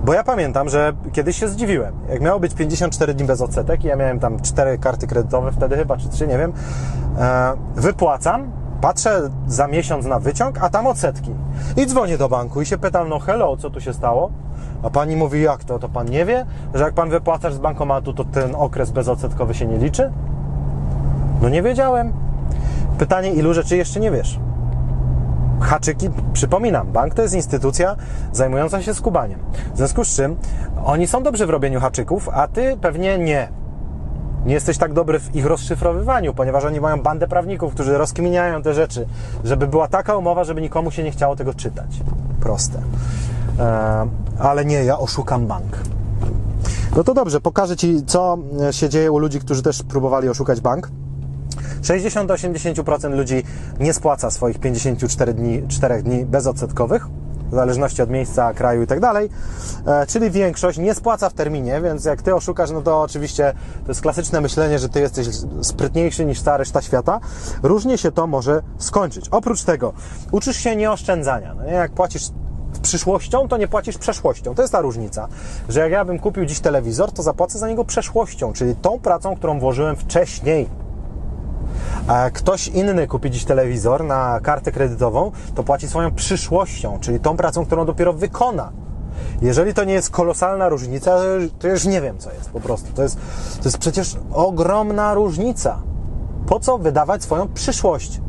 Bo 0.03 0.13
ja 0.13 0.23
pamiętam, 0.23 0.69
że 0.69 0.93
kiedyś 1.13 1.39
się 1.39 1.47
zdziwiłem. 1.47 1.95
Jak 2.09 2.21
miało 2.21 2.39
być 2.39 2.53
54 2.53 3.13
dni 3.13 3.25
bez 3.25 3.41
odsetek, 3.41 3.83
ja 3.83 3.95
miałem 3.95 4.19
tam 4.19 4.39
4 4.39 4.77
karty 4.77 5.07
kredytowe 5.07 5.51
wtedy 5.51 5.77
chyba, 5.77 5.97
czy 5.97 6.09
3, 6.09 6.27
nie 6.27 6.37
wiem, 6.37 6.53
e, 7.19 7.53
wypłacam, 7.75 8.51
Patrzę 8.81 9.29
za 9.47 9.67
miesiąc 9.67 10.05
na 10.05 10.19
wyciąg, 10.19 10.57
a 10.63 10.69
tam 10.69 10.87
odsetki. 10.87 11.31
I 11.77 11.85
dzwonię 11.85 12.17
do 12.17 12.29
banku 12.29 12.61
i 12.61 12.65
się 12.65 12.77
pytam, 12.77 13.09
no 13.09 13.19
hello, 13.19 13.57
co 13.57 13.69
tu 13.69 13.81
się 13.81 13.93
stało? 13.93 14.31
A 14.83 14.89
pani 14.89 15.15
mówi, 15.15 15.41
jak 15.41 15.63
to? 15.63 15.79
To 15.79 15.89
pan 15.89 16.09
nie 16.09 16.25
wie, 16.25 16.45
że 16.73 16.83
jak 16.83 16.93
pan 16.93 17.09
wypłacasz 17.09 17.53
z 17.53 17.57
bankomatu, 17.57 18.13
to 18.13 18.25
ten 18.25 18.55
okres 18.55 18.91
bezodsetkowy 18.91 19.53
się 19.53 19.65
nie 19.65 19.77
liczy? 19.77 20.11
No 21.41 21.49
nie 21.49 21.61
wiedziałem. 21.61 22.13
Pytanie, 22.97 23.33
ilu 23.33 23.53
rzeczy 23.53 23.77
jeszcze 23.77 23.99
nie 23.99 24.11
wiesz? 24.11 24.39
Haczyki, 25.61 26.09
przypominam, 26.33 26.87
bank 26.87 27.13
to 27.13 27.21
jest 27.21 27.33
instytucja 27.33 27.95
zajmująca 28.31 28.81
się 28.81 28.93
skubaniem. 28.93 29.39
W 29.73 29.77
związku 29.77 30.03
z 30.03 30.15
czym 30.15 30.35
oni 30.85 31.07
są 31.07 31.23
dobrzy 31.23 31.45
w 31.45 31.49
robieniu 31.49 31.79
haczyków, 31.79 32.29
a 32.29 32.47
ty 32.47 32.77
pewnie 32.81 33.17
nie 33.17 33.60
nie 34.45 34.53
jesteś 34.53 34.77
tak 34.77 34.93
dobry 34.93 35.19
w 35.19 35.35
ich 35.35 35.45
rozszyfrowywaniu, 35.45 36.33
ponieważ 36.33 36.65
oni 36.65 36.81
mają 36.81 37.01
bandę 37.01 37.27
prawników, 37.27 37.73
którzy 37.73 37.97
rozkminiają 37.97 38.61
te 38.61 38.73
rzeczy, 38.73 39.07
żeby 39.43 39.67
była 39.67 39.87
taka 39.87 40.15
umowa, 40.15 40.43
żeby 40.43 40.61
nikomu 40.61 40.91
się 40.91 41.03
nie 41.03 41.11
chciało 41.11 41.35
tego 41.35 41.53
czytać. 41.53 41.99
Proste. 42.39 42.81
E, 43.59 44.07
ale 44.39 44.65
nie, 44.65 44.83
ja 44.83 44.99
oszukam 44.99 45.47
bank. 45.47 45.77
No 46.95 47.03
to 47.03 47.13
dobrze, 47.13 47.41
pokażę 47.41 47.77
Ci, 47.77 48.05
co 48.05 48.37
się 48.71 48.89
dzieje 48.89 49.11
u 49.11 49.17
ludzi, 49.17 49.39
którzy 49.39 49.63
też 49.63 49.83
próbowali 49.83 50.29
oszukać 50.29 50.61
bank. 50.61 50.89
60-80% 51.81 53.15
ludzi 53.15 53.43
nie 53.79 53.93
spłaca 53.93 54.31
swoich 54.31 54.59
54 54.59 55.33
dni, 55.33 55.67
4 55.67 56.03
dni 56.03 56.25
bezodsetkowych 56.25 57.07
w 57.51 57.55
zależności 57.55 58.01
od 58.01 58.09
miejsca, 58.09 58.53
kraju 58.53 58.81
i 58.81 58.87
tak 58.87 58.99
dalej. 58.99 59.29
E, 59.87 60.07
czyli 60.07 60.31
większość 60.31 60.77
nie 60.77 60.95
spłaca 60.95 61.29
w 61.29 61.33
terminie, 61.33 61.81
więc 61.81 62.05
jak 62.05 62.21
ty 62.21 62.35
oszukasz, 62.35 62.71
no 62.71 62.81
to 62.81 63.01
oczywiście 63.01 63.53
to 63.83 63.91
jest 63.91 64.01
klasyczne 64.01 64.41
myślenie, 64.41 64.79
że 64.79 64.89
ty 64.89 64.99
jesteś 64.99 65.27
sprytniejszy 65.61 66.25
niż 66.25 66.41
ta 66.41 66.57
reszta 66.57 66.81
świata. 66.81 67.19
Różnie 67.63 67.97
się 67.97 68.11
to 68.11 68.27
może 68.27 68.61
skończyć. 68.77 69.29
Oprócz 69.29 69.63
tego, 69.63 69.93
uczysz 70.31 70.57
się 70.57 70.75
nieoszczędzania. 70.75 71.53
No 71.53 71.63
nie? 71.63 71.71
Jak 71.71 71.91
płacisz 71.91 72.23
przyszłością, 72.81 73.47
to 73.47 73.57
nie 73.57 73.67
płacisz 73.67 73.97
przeszłością. 73.97 74.55
To 74.55 74.61
jest 74.61 74.71
ta 74.71 74.81
różnica, 74.81 75.27
że 75.69 75.79
jak 75.79 75.91
ja 75.91 76.05
bym 76.05 76.19
kupił 76.19 76.45
dziś 76.45 76.59
telewizor, 76.59 77.11
to 77.11 77.23
zapłacę 77.23 77.59
za 77.59 77.67
niego 77.67 77.85
przeszłością, 77.85 78.53
czyli 78.53 78.75
tą 78.75 78.99
pracą, 78.99 79.35
którą 79.35 79.59
włożyłem 79.59 79.95
wcześniej 79.95 80.69
a 82.07 82.29
ktoś 82.29 82.67
inny 82.67 83.07
kupi 83.07 83.31
dziś 83.31 83.45
telewizor 83.45 84.03
na 84.03 84.39
kartę 84.39 84.71
kredytową, 84.71 85.31
to 85.55 85.63
płaci 85.63 85.87
swoją 85.87 86.11
przyszłością, 86.11 86.99
czyli 86.99 87.19
tą 87.19 87.37
pracą, 87.37 87.65
którą 87.65 87.85
dopiero 87.85 88.13
wykona. 88.13 88.71
Jeżeli 89.41 89.73
to 89.73 89.83
nie 89.83 89.93
jest 89.93 90.09
kolosalna 90.09 90.69
różnica, 90.69 91.17
to 91.59 91.67
już, 91.67 91.85
nie 91.85 92.01
wiem, 92.01 92.17
co 92.17 92.31
jest 92.31 92.49
po 92.49 92.59
prostu. 92.59 92.93
To 92.93 93.03
jest, 93.03 93.17
to 93.57 93.63
jest 93.63 93.77
przecież 93.77 94.17
ogromna 94.33 95.13
różnica. 95.13 95.77
Po 96.47 96.59
co 96.59 96.77
wydawać 96.77 97.23
swoją 97.23 97.47
przyszłość? 97.47 98.21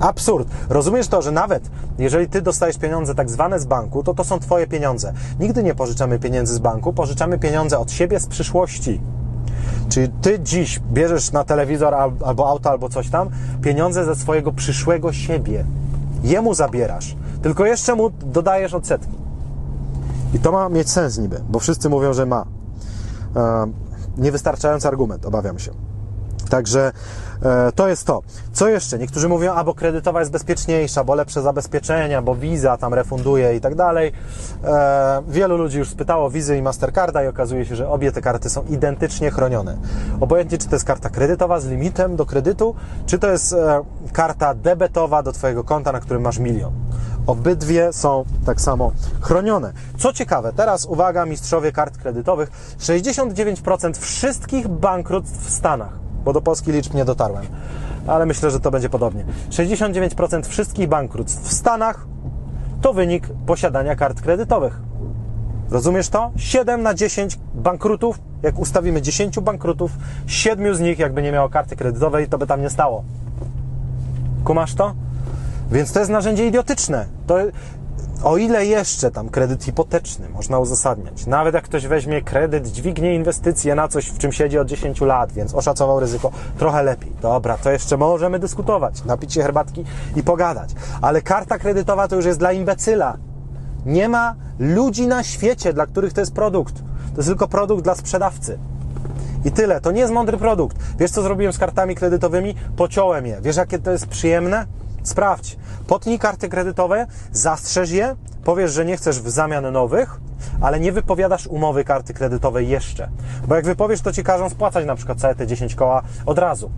Absurd. 0.00 0.48
Rozumiesz 0.68 1.08
to, 1.08 1.22
że 1.22 1.32
nawet 1.32 1.70
jeżeli 1.98 2.28
ty 2.28 2.42
dostajesz 2.42 2.78
pieniądze 2.78 3.14
tak 3.14 3.30
zwane 3.30 3.60
z 3.60 3.64
banku, 3.64 4.02
to 4.02 4.14
to 4.14 4.24
są 4.24 4.38
twoje 4.38 4.66
pieniądze. 4.66 5.12
Nigdy 5.40 5.62
nie 5.62 5.74
pożyczamy 5.74 6.18
pieniędzy 6.18 6.54
z 6.54 6.58
banku, 6.58 6.92
pożyczamy 6.92 7.38
pieniądze 7.38 7.78
od 7.78 7.90
siebie 7.90 8.20
z 8.20 8.26
przyszłości. 8.26 9.00
Czyli 9.88 10.08
ty 10.08 10.40
dziś 10.40 10.80
bierzesz 10.92 11.32
na 11.32 11.44
telewizor 11.44 11.94
albo 12.24 12.48
auto, 12.48 12.70
albo 12.70 12.88
coś 12.88 13.10
tam, 13.10 13.28
pieniądze 13.62 14.04
ze 14.04 14.14
swojego 14.14 14.52
przyszłego 14.52 15.12
siebie. 15.12 15.64
Jemu 16.22 16.54
zabierasz, 16.54 17.16
tylko 17.42 17.66
jeszcze 17.66 17.94
mu 17.94 18.10
dodajesz 18.10 18.74
odsetki. 18.74 19.16
I 20.34 20.38
to 20.38 20.52
ma 20.52 20.68
mieć 20.68 20.90
sens 20.90 21.18
niby, 21.18 21.40
bo 21.48 21.58
wszyscy 21.58 21.88
mówią, 21.88 22.12
że 22.12 22.26
ma. 22.26 22.46
E, 23.36 23.66
niewystarczający 24.18 24.88
argument, 24.88 25.26
obawiam 25.26 25.58
się. 25.58 25.70
Także 26.50 26.92
to 27.74 27.88
jest 27.88 28.06
to. 28.06 28.22
Co 28.52 28.68
jeszcze? 28.68 28.98
Niektórzy 28.98 29.28
mówią, 29.28 29.52
albo 29.52 29.74
kredytowa 29.74 30.20
jest 30.20 30.32
bezpieczniejsza, 30.32 31.04
bo 31.04 31.14
lepsze 31.14 31.42
zabezpieczenia, 31.42 32.22
bo 32.22 32.34
Visa 32.34 32.76
tam 32.76 32.94
refunduje 32.94 33.56
i 33.56 33.60
tak 33.60 33.74
dalej. 33.74 34.12
E, 34.64 35.22
wielu 35.28 35.56
ludzi 35.56 35.78
już 35.78 35.88
spytało 35.88 36.30
Wizy 36.30 36.56
i 36.56 36.62
Mastercarda 36.62 37.24
i 37.24 37.26
okazuje 37.26 37.64
się, 37.64 37.76
że 37.76 37.88
obie 37.88 38.12
te 38.12 38.20
karty 38.20 38.50
są 38.50 38.64
identycznie 38.64 39.30
chronione. 39.30 39.76
Obojętnie, 40.20 40.58
czy 40.58 40.68
to 40.68 40.74
jest 40.74 40.84
karta 40.84 41.10
kredytowa 41.10 41.60
z 41.60 41.66
limitem 41.66 42.16
do 42.16 42.26
kredytu, 42.26 42.74
czy 43.06 43.18
to 43.18 43.28
jest 43.28 43.52
e, 43.52 43.84
karta 44.12 44.54
debetowa 44.54 45.22
do 45.22 45.32
Twojego 45.32 45.64
konta, 45.64 45.92
na 45.92 46.00
którym 46.00 46.22
masz 46.22 46.38
milion. 46.38 46.72
Obydwie 47.26 47.92
są 47.92 48.24
tak 48.46 48.60
samo 48.60 48.92
chronione. 49.20 49.72
Co 49.98 50.12
ciekawe, 50.12 50.52
teraz 50.52 50.84
uwaga, 50.84 51.26
mistrzowie 51.26 51.72
kart 51.72 51.98
kredytowych, 51.98 52.50
69% 52.80 54.00
wszystkich 54.00 54.68
bankructw 54.68 55.46
w 55.46 55.50
Stanach 55.50 56.05
bo 56.26 56.32
do 56.32 56.40
Polski 56.40 56.72
liczb 56.72 56.94
nie 56.94 57.04
dotarłem. 57.04 57.46
Ale 58.06 58.26
myślę, 58.26 58.50
że 58.50 58.60
to 58.60 58.70
będzie 58.70 58.88
podobnie. 58.88 59.24
69% 59.50 60.46
wszystkich 60.46 60.88
bankructw 60.88 61.42
w 61.42 61.52
Stanach 61.52 62.06
to 62.82 62.92
wynik 62.92 63.28
posiadania 63.46 63.96
kart 63.96 64.20
kredytowych. 64.20 64.80
Rozumiesz 65.70 66.08
to? 66.08 66.30
7 66.36 66.82
na 66.82 66.94
10 66.94 67.38
bankrutów, 67.54 68.18
jak 68.42 68.58
ustawimy 68.58 69.02
10 69.02 69.40
bankrutów, 69.40 69.90
7 70.26 70.74
z 70.74 70.80
nich 70.80 70.98
jakby 70.98 71.22
nie 71.22 71.32
miało 71.32 71.48
karty 71.48 71.76
kredytowej, 71.76 72.28
to 72.28 72.38
by 72.38 72.46
tam 72.46 72.62
nie 72.62 72.70
stało. 72.70 73.04
Kumasz 74.44 74.74
to? 74.74 74.94
Więc 75.72 75.92
to 75.92 75.98
jest 75.98 76.10
narzędzie 76.10 76.46
idiotyczne. 76.46 77.06
To, 77.26 77.38
o 78.22 78.36
ile 78.36 78.66
jeszcze 78.66 79.10
tam 79.10 79.28
kredyt 79.28 79.64
hipoteczny 79.64 80.28
można 80.28 80.58
uzasadniać, 80.58 81.26
nawet 81.26 81.54
jak 81.54 81.64
ktoś 81.64 81.86
weźmie 81.86 82.22
kredyt, 82.22 82.66
dźwignie 82.66 83.14
inwestycje 83.14 83.74
na 83.74 83.88
coś, 83.88 84.06
w 84.06 84.18
czym 84.18 84.32
siedzi 84.32 84.58
od 84.58 84.68
10 84.68 85.00
lat, 85.00 85.32
więc 85.32 85.54
oszacował 85.54 86.00
ryzyko 86.00 86.30
trochę 86.58 86.82
lepiej. 86.82 87.12
Dobra, 87.22 87.56
to 87.56 87.70
jeszcze 87.70 87.96
możemy 87.96 88.38
dyskutować, 88.38 89.04
napić 89.04 89.32
się 89.32 89.42
herbatki 89.42 89.84
i 90.16 90.22
pogadać. 90.22 90.70
Ale 91.02 91.22
karta 91.22 91.58
kredytowa 91.58 92.08
to 92.08 92.16
już 92.16 92.24
jest 92.24 92.38
dla 92.38 92.52
imbecyla. 92.52 93.16
Nie 93.86 94.08
ma 94.08 94.34
ludzi 94.58 95.06
na 95.06 95.22
świecie, 95.22 95.72
dla 95.72 95.86
których 95.86 96.12
to 96.12 96.20
jest 96.20 96.34
produkt. 96.34 96.74
To 96.74 97.16
jest 97.16 97.28
tylko 97.28 97.48
produkt 97.48 97.84
dla 97.84 97.94
sprzedawcy. 97.94 98.58
I 99.44 99.52
tyle. 99.52 99.80
To 99.80 99.92
nie 99.92 100.00
jest 100.00 100.12
mądry 100.12 100.36
produkt. 100.36 100.76
Wiesz, 100.98 101.10
co 101.10 101.22
zrobiłem 101.22 101.52
z 101.52 101.58
kartami 101.58 101.94
kredytowymi? 101.94 102.54
Pociąłem 102.76 103.26
je. 103.26 103.38
Wiesz, 103.42 103.56
jakie 103.56 103.78
to 103.78 103.90
jest 103.90 104.06
przyjemne? 104.06 104.66
Sprawdź. 105.06 105.56
Potnij 105.86 106.18
karty 106.18 106.48
kredytowe, 106.48 107.06
zastrzeż 107.32 107.90
je, 107.90 108.16
powiesz, 108.44 108.72
że 108.72 108.84
nie 108.84 108.96
chcesz 108.96 109.20
w 109.20 109.30
zamian 109.30 109.72
nowych, 109.72 110.20
ale 110.60 110.80
nie 110.80 110.92
wypowiadasz 110.92 111.46
umowy 111.46 111.84
karty 111.84 112.14
kredytowej 112.14 112.68
jeszcze. 112.68 113.08
Bo 113.48 113.54
jak 113.54 113.64
wypowiesz, 113.64 114.00
to 114.00 114.12
ci 114.12 114.24
każą 114.24 114.50
spłacać 114.50 114.86
na 114.86 114.94
przykład 114.94 115.20
całe 115.20 115.34
te 115.34 115.46
10 115.46 115.74
koła 115.74 116.02
od 116.26 116.38
razu. 116.38 116.70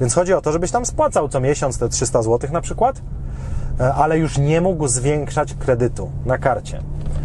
Więc 0.00 0.14
chodzi 0.14 0.34
o 0.34 0.40
to, 0.40 0.52
żebyś 0.52 0.70
tam 0.70 0.86
spłacał 0.86 1.28
co 1.28 1.40
miesiąc 1.40 1.78
te 1.78 1.88
300 1.88 2.22
zł 2.22 2.52
na 2.52 2.60
przykład, 2.60 3.00
ale 3.96 4.18
już 4.18 4.38
nie 4.38 4.60
mógł 4.60 4.88
zwiększać 4.88 5.54
kredytu 5.54 6.10
na 6.26 6.38
karcie. 6.38 6.82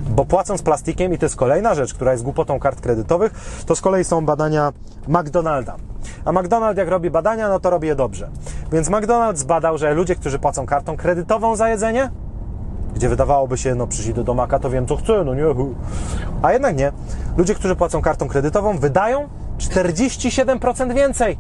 Bo 0.10 0.26
płacąc 0.26 0.62
plastikiem, 0.62 1.14
i 1.14 1.18
to 1.18 1.26
jest 1.26 1.36
kolejna 1.36 1.76
rzecz, 1.76 1.94
która 1.94 2.12
jest 2.12 2.24
głupotą 2.24 2.60
kart 2.60 2.82
kredytowych, 2.82 3.34
to 3.66 3.76
z 3.76 3.82
kolei 3.82 4.04
są 4.04 4.26
badania 4.26 4.74
McDonalda. 5.08 5.76
A 6.26 6.32
McDonald's 6.32 6.78
jak 6.78 6.88
robi 6.88 7.10
badania, 7.12 7.50
no 7.50 7.60
to 7.60 7.70
robi 7.70 7.88
je 7.88 7.96
dobrze. 7.96 8.30
Więc 8.72 8.90
McDonald's 8.90 9.36
zbadał, 9.36 9.78
że 9.78 9.94
ludzie, 9.94 10.16
którzy 10.16 10.40
płacą 10.40 10.66
kartą 10.66 10.98
kredytową 10.98 11.56
za 11.56 11.70
jedzenie, 11.70 12.12
gdzie 12.96 13.10
wydawałoby 13.10 13.58
się, 13.58 13.76
no 13.76 13.88
przyjdę 13.88 14.24
do 14.24 14.34
maka, 14.34 14.60
to 14.60 14.70
wiem 14.70 14.88
co 14.88 14.96
chcę, 14.96 15.24
no 15.26 15.36
nie. 15.36 15.44
A 16.42 16.54
jednak 16.54 16.78
nie. 16.78 16.92
Ludzie, 17.38 17.56
którzy 17.56 17.76
płacą 17.76 18.02
kartą 18.02 18.28
kredytową, 18.28 18.78
wydają 18.78 19.28
47% 19.58 20.96
więcej 20.96 21.38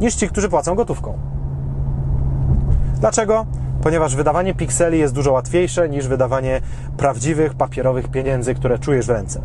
niż 0.00 0.14
ci, 0.14 0.28
którzy 0.28 0.48
płacą 0.48 0.74
gotówką. 0.74 1.18
Dlaczego? 3.00 3.46
Ponieważ 3.82 4.16
wydawanie 4.16 4.54
pikseli 4.54 4.98
jest 4.98 5.14
dużo 5.14 5.32
łatwiejsze 5.32 5.88
niż 5.88 6.08
wydawanie 6.08 6.60
prawdziwych 6.96 7.54
papierowych 7.54 8.08
pieniędzy, 8.08 8.54
które 8.54 8.78
czujesz 8.78 9.06
w 9.06 9.10
ręce. 9.10 9.40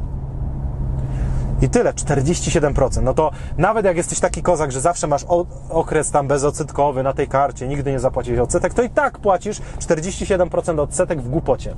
I 1.61 1.69
tyle, 1.69 1.93
47%. 1.93 3.03
No 3.03 3.14
to 3.14 3.31
nawet 3.57 3.85
jak 3.85 3.97
jesteś 3.97 4.19
taki 4.19 4.41
kozak, 4.41 4.72
że 4.72 4.81
zawsze 4.81 5.07
masz 5.07 5.26
okres 5.69 6.11
tam 6.11 6.27
bezodsetkowy 6.27 7.03
na 7.03 7.14
tej 7.14 7.27
karcie, 7.27 7.68
nigdy 7.68 7.91
nie 7.91 7.99
zapłacisz 7.99 8.39
odsetek, 8.39 8.73
to 8.73 8.84
i 8.84 8.89
tak 8.89 9.19
płacisz 9.19 9.61
47% 9.80 10.80
odsetek 10.80 11.22
w 11.22 11.30
głupocie. 11.30 11.76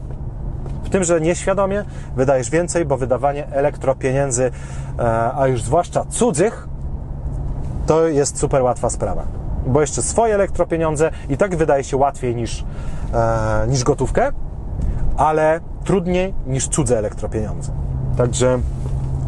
W 0.84 0.90
tym, 0.90 1.03
że 1.03 1.22
nieświadomie 1.22 1.86
wydajesz 2.15 2.49
więcej, 2.49 2.86
bo 2.86 2.98
wydawanie 2.98 3.48
elektropieniędzy, 3.52 4.52
e, 4.99 5.32
a 5.36 5.48
już 5.48 5.61
zwłaszcza 5.61 6.06
cudzych, 6.06 6.68
to 7.86 8.07
jest 8.07 8.40
super 8.40 8.61
łatwa 8.61 8.90
sprawa. 8.90 9.44
Bo 9.65 9.81
jeszcze 9.81 10.01
swoje 10.01 10.35
elektropieniądze 10.35 11.11
i 11.29 11.37
tak 11.37 11.55
wydaje 11.55 11.83
się 11.83 11.97
łatwiej 11.97 12.35
niż, 12.35 12.65
e, 13.13 13.67
niż 13.67 13.83
gotówkę, 13.83 14.31
ale 15.17 15.59
trudniej 15.83 16.33
niż 16.47 16.67
cudze 16.67 16.97
elektropieniądze. 16.97 17.71
Także 18.17 18.59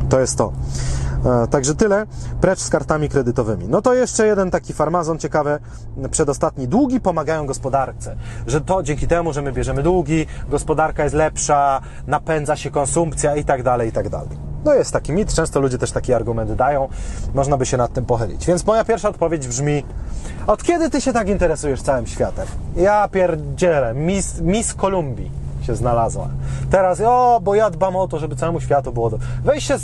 to 0.10 0.20
jest 0.20 0.38
to. 0.38 0.52
E, 1.26 1.48
także 1.48 1.76
tyle, 1.76 2.06
precz 2.42 2.60
z 2.60 2.70
kartami 2.70 3.10
kredytowymi. 3.10 3.68
No 3.68 3.82
to 3.82 3.94
jeszcze 3.94 4.28
jeden 4.28 4.52
taki 4.52 4.74
farmazon 4.74 5.20
ciekawy, 5.20 5.60
przedostatni. 6.12 6.68
Długi 6.68 7.00
pomagają 7.00 7.46
gospodarce, 7.46 8.16
że 8.48 8.62
to 8.62 8.84
dzięki 8.84 9.08
temu, 9.08 9.34
że 9.34 9.42
my 9.42 9.52
bierzemy 9.52 9.84
długi, 9.84 10.26
gospodarka 10.50 11.04
jest 11.04 11.16
lepsza, 11.16 11.82
napędza 12.08 12.56
się 12.56 12.72
konsumpcja 12.72 13.36
i 13.36 13.46
tak 13.46 13.64
dalej, 13.64 13.90
i 13.90 13.92
tak 13.92 14.10
dalej. 14.10 14.38
No 14.66 14.74
jest 14.74 14.92
taki 14.92 15.14
mit, 15.14 15.34
często 15.34 15.60
ludzie 15.60 15.78
też 15.78 15.92
taki 15.92 16.14
argument 16.14 16.54
dają, 16.54 16.88
można 17.34 17.58
by 17.58 17.66
się 17.66 17.78
nad 17.78 17.94
tym 17.94 18.06
pochylić. 18.06 18.46
Więc 18.46 18.66
moja 18.66 18.86
pierwsza 18.86 19.10
odpowiedź 19.10 19.48
brzmi, 19.48 19.84
od 20.48 20.64
kiedy 20.64 20.90
ty 20.90 21.02
się 21.02 21.14
tak 21.14 21.30
interesujesz 21.30 21.82
całym 21.82 22.08
światem? 22.08 22.48
Ja 22.76 23.08
pierdzielę, 23.08 23.94
Miss, 23.94 24.42
Miss 24.42 24.74
Kolumbii 24.74 25.32
się 25.62 25.76
znalazła. 25.76 26.28
Teraz, 26.72 27.02
o, 27.06 27.40
bo 27.44 27.56
ja 27.56 27.70
dbam 27.70 27.96
o 27.96 28.08
to, 28.08 28.20
żeby 28.20 28.36
całemu 28.36 28.62
światu 28.62 28.92
było 28.92 29.10
dobrze. 29.10 29.28
Weź 29.44 29.68
się 29.68 29.78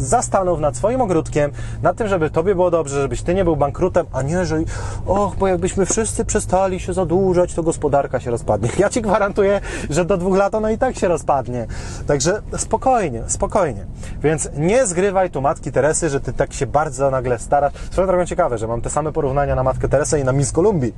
zastanów 0.00 0.60
nad 0.60 0.76
swoim 0.76 1.00
ogródkiem, 1.00 1.50
nad 1.82 1.96
tym, 1.96 2.08
żeby 2.08 2.30
tobie 2.30 2.54
było 2.54 2.70
dobrze, 2.70 3.02
żebyś 3.02 3.22
ty 3.22 3.34
nie 3.34 3.44
był 3.44 3.56
bankrutem, 3.56 4.06
a 4.12 4.22
nie, 4.22 4.46
że 4.46 4.58
och, 5.06 5.36
bo 5.36 5.46
jakbyśmy 5.46 5.86
wszyscy 5.86 6.24
przestali 6.24 6.80
się 6.80 6.92
zadłużać, 6.92 7.54
to 7.54 7.62
gospodarka 7.62 8.20
się 8.20 8.30
rozpadnie. 8.30 8.68
Ja 8.78 8.90
ci 8.90 9.02
gwarantuję, 9.02 9.60
że 9.90 10.04
do 10.04 10.16
dwóch 10.16 10.36
lat 10.36 10.54
ona 10.54 10.70
i 10.70 10.78
tak 10.78 10.96
się 10.96 11.08
rozpadnie. 11.08 11.66
Także 12.06 12.42
spokojnie, 12.56 13.22
spokojnie. 13.26 13.86
Więc 14.22 14.48
nie 14.56 14.86
zgrywaj 14.86 15.30
tu 15.30 15.40
Matki 15.40 15.72
Teresy, 15.72 16.10
że 16.10 16.20
ty 16.20 16.32
tak 16.32 16.52
się 16.52 16.66
bardzo 16.66 17.10
nagle 17.10 17.38
starasz. 17.38 17.72
Swoją 17.90 18.06
drogą 18.06 18.26
ciekawe, 18.26 18.58
że 18.58 18.66
mam 18.66 18.80
te 18.80 18.90
same 18.90 19.12
porównania 19.12 19.54
na 19.54 19.62
Matkę 19.62 19.88
Teresę 19.88 20.20
i 20.20 20.24
na 20.24 20.32
Miss 20.32 20.52
Kolumbii. 20.52 20.94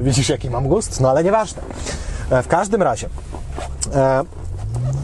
Widzisz, 0.00 0.28
jaki 0.28 0.50
mam 0.50 0.68
gust? 0.68 1.00
No 1.00 1.10
ale 1.10 1.24
nieważne. 1.24 1.62
E, 2.30 2.42
w 2.42 2.48
każdym 2.48 2.82
razie, 2.82 3.08
e, 3.94 4.24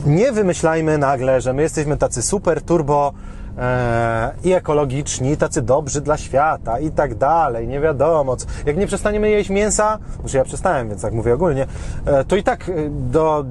nie 0.07 0.33
wymyślajmy 0.33 0.99
nagle, 0.99 1.41
że 1.41 1.53
my 1.53 1.63
jesteśmy 1.63 1.97
tacy 1.97 2.23
super 2.23 2.63
turbo 2.63 3.13
i 4.45 4.53
ekologiczni, 4.53 5.37
tacy 5.37 5.63
dobrzy 5.63 6.01
dla 6.01 6.17
świata 6.17 6.79
i 6.79 6.91
tak 6.91 7.15
dalej, 7.15 7.69
nie 7.69 7.81
wiadomo 7.81 8.37
co. 8.37 8.47
Jak 8.67 8.77
nie 8.77 8.87
przestaniemy 8.87 9.31
jeść 9.31 9.51
mięsa, 9.51 9.99
znaczy 10.21 10.37
ja 10.37 10.45
przestałem, 10.45 10.89
więc 10.89 11.03
tak 11.03 11.13
mówię 11.13 11.35
ogólnie, 11.35 11.67
e, 12.07 12.25
to 12.25 12.37
i 12.37 12.43
tak 12.43 12.69
e, 12.69 12.73
do 12.91 13.45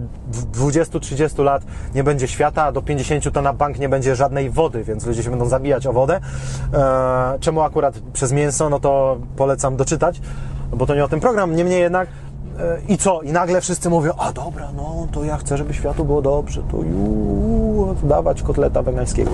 20-30 0.53 1.43
lat 1.43 1.63
nie 1.95 2.03
będzie 2.03 2.27
świata, 2.27 2.63
a 2.63 2.71
do 2.71 2.81
50 2.81 3.33
to 3.33 3.41
na 3.41 3.53
bank 3.53 3.79
nie 3.79 3.89
będzie 3.89 4.15
żadnej 4.15 4.49
wody, 4.49 4.83
więc 4.83 5.05
ludzie 5.05 5.23
się 5.23 5.29
będą 5.29 5.45
zabijać 5.45 5.87
o 5.87 5.93
wodę. 5.93 6.19
Czemu 7.39 7.61
akurat 7.61 7.99
przez 8.13 8.31
mięso, 8.31 8.69
no 8.69 8.79
to 8.79 9.17
polecam 9.35 9.75
doczytać, 9.75 10.21
bo 10.71 10.85
to 10.85 10.95
nie 10.95 11.03
o 11.03 11.07
tym 11.07 11.19
program. 11.19 11.55
Niemniej 11.55 11.81
jednak 11.81 12.07
I 12.87 12.97
co? 12.97 13.21
I 13.21 13.31
nagle 13.31 13.61
wszyscy 13.61 13.89
mówią, 13.89 14.13
a 14.17 14.31
dobra, 14.31 14.71
no 14.75 15.07
to 15.11 15.23
ja 15.23 15.37
chcę, 15.37 15.57
żeby 15.57 15.73
światu 15.73 16.05
było 16.05 16.21
dobrze, 16.21 16.63
to 16.71 16.77
ju, 16.77 17.95
dawać 18.03 18.41
kotleta 18.41 18.81
wegańskiego. 18.81 19.31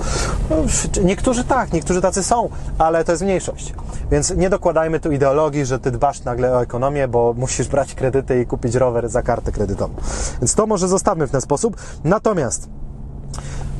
No, 0.50 0.56
niektórzy 1.04 1.44
tak, 1.44 1.72
niektórzy 1.72 2.00
tacy 2.00 2.22
są, 2.22 2.48
ale 2.78 3.04
to 3.04 3.12
jest 3.12 3.22
mniejszość. 3.24 3.74
Więc 4.10 4.36
nie 4.36 4.50
dokładajmy 4.50 5.00
tu 5.00 5.12
ideologii, 5.12 5.66
że 5.66 5.78
ty 5.78 5.90
dbasz 5.90 6.24
nagle 6.24 6.52
o 6.52 6.62
ekonomię, 6.62 7.08
bo 7.08 7.34
musisz 7.38 7.68
brać 7.68 7.94
kredyty 7.94 8.40
i 8.40 8.46
kupić 8.46 8.74
rower 8.74 9.08
za 9.08 9.22
kartę 9.22 9.52
kredytową. 9.52 9.94
Więc 10.40 10.54
to 10.54 10.66
może 10.66 10.88
zostawmy 10.88 11.26
w 11.26 11.30
ten 11.30 11.40
sposób. 11.40 11.76
Natomiast 12.04 12.68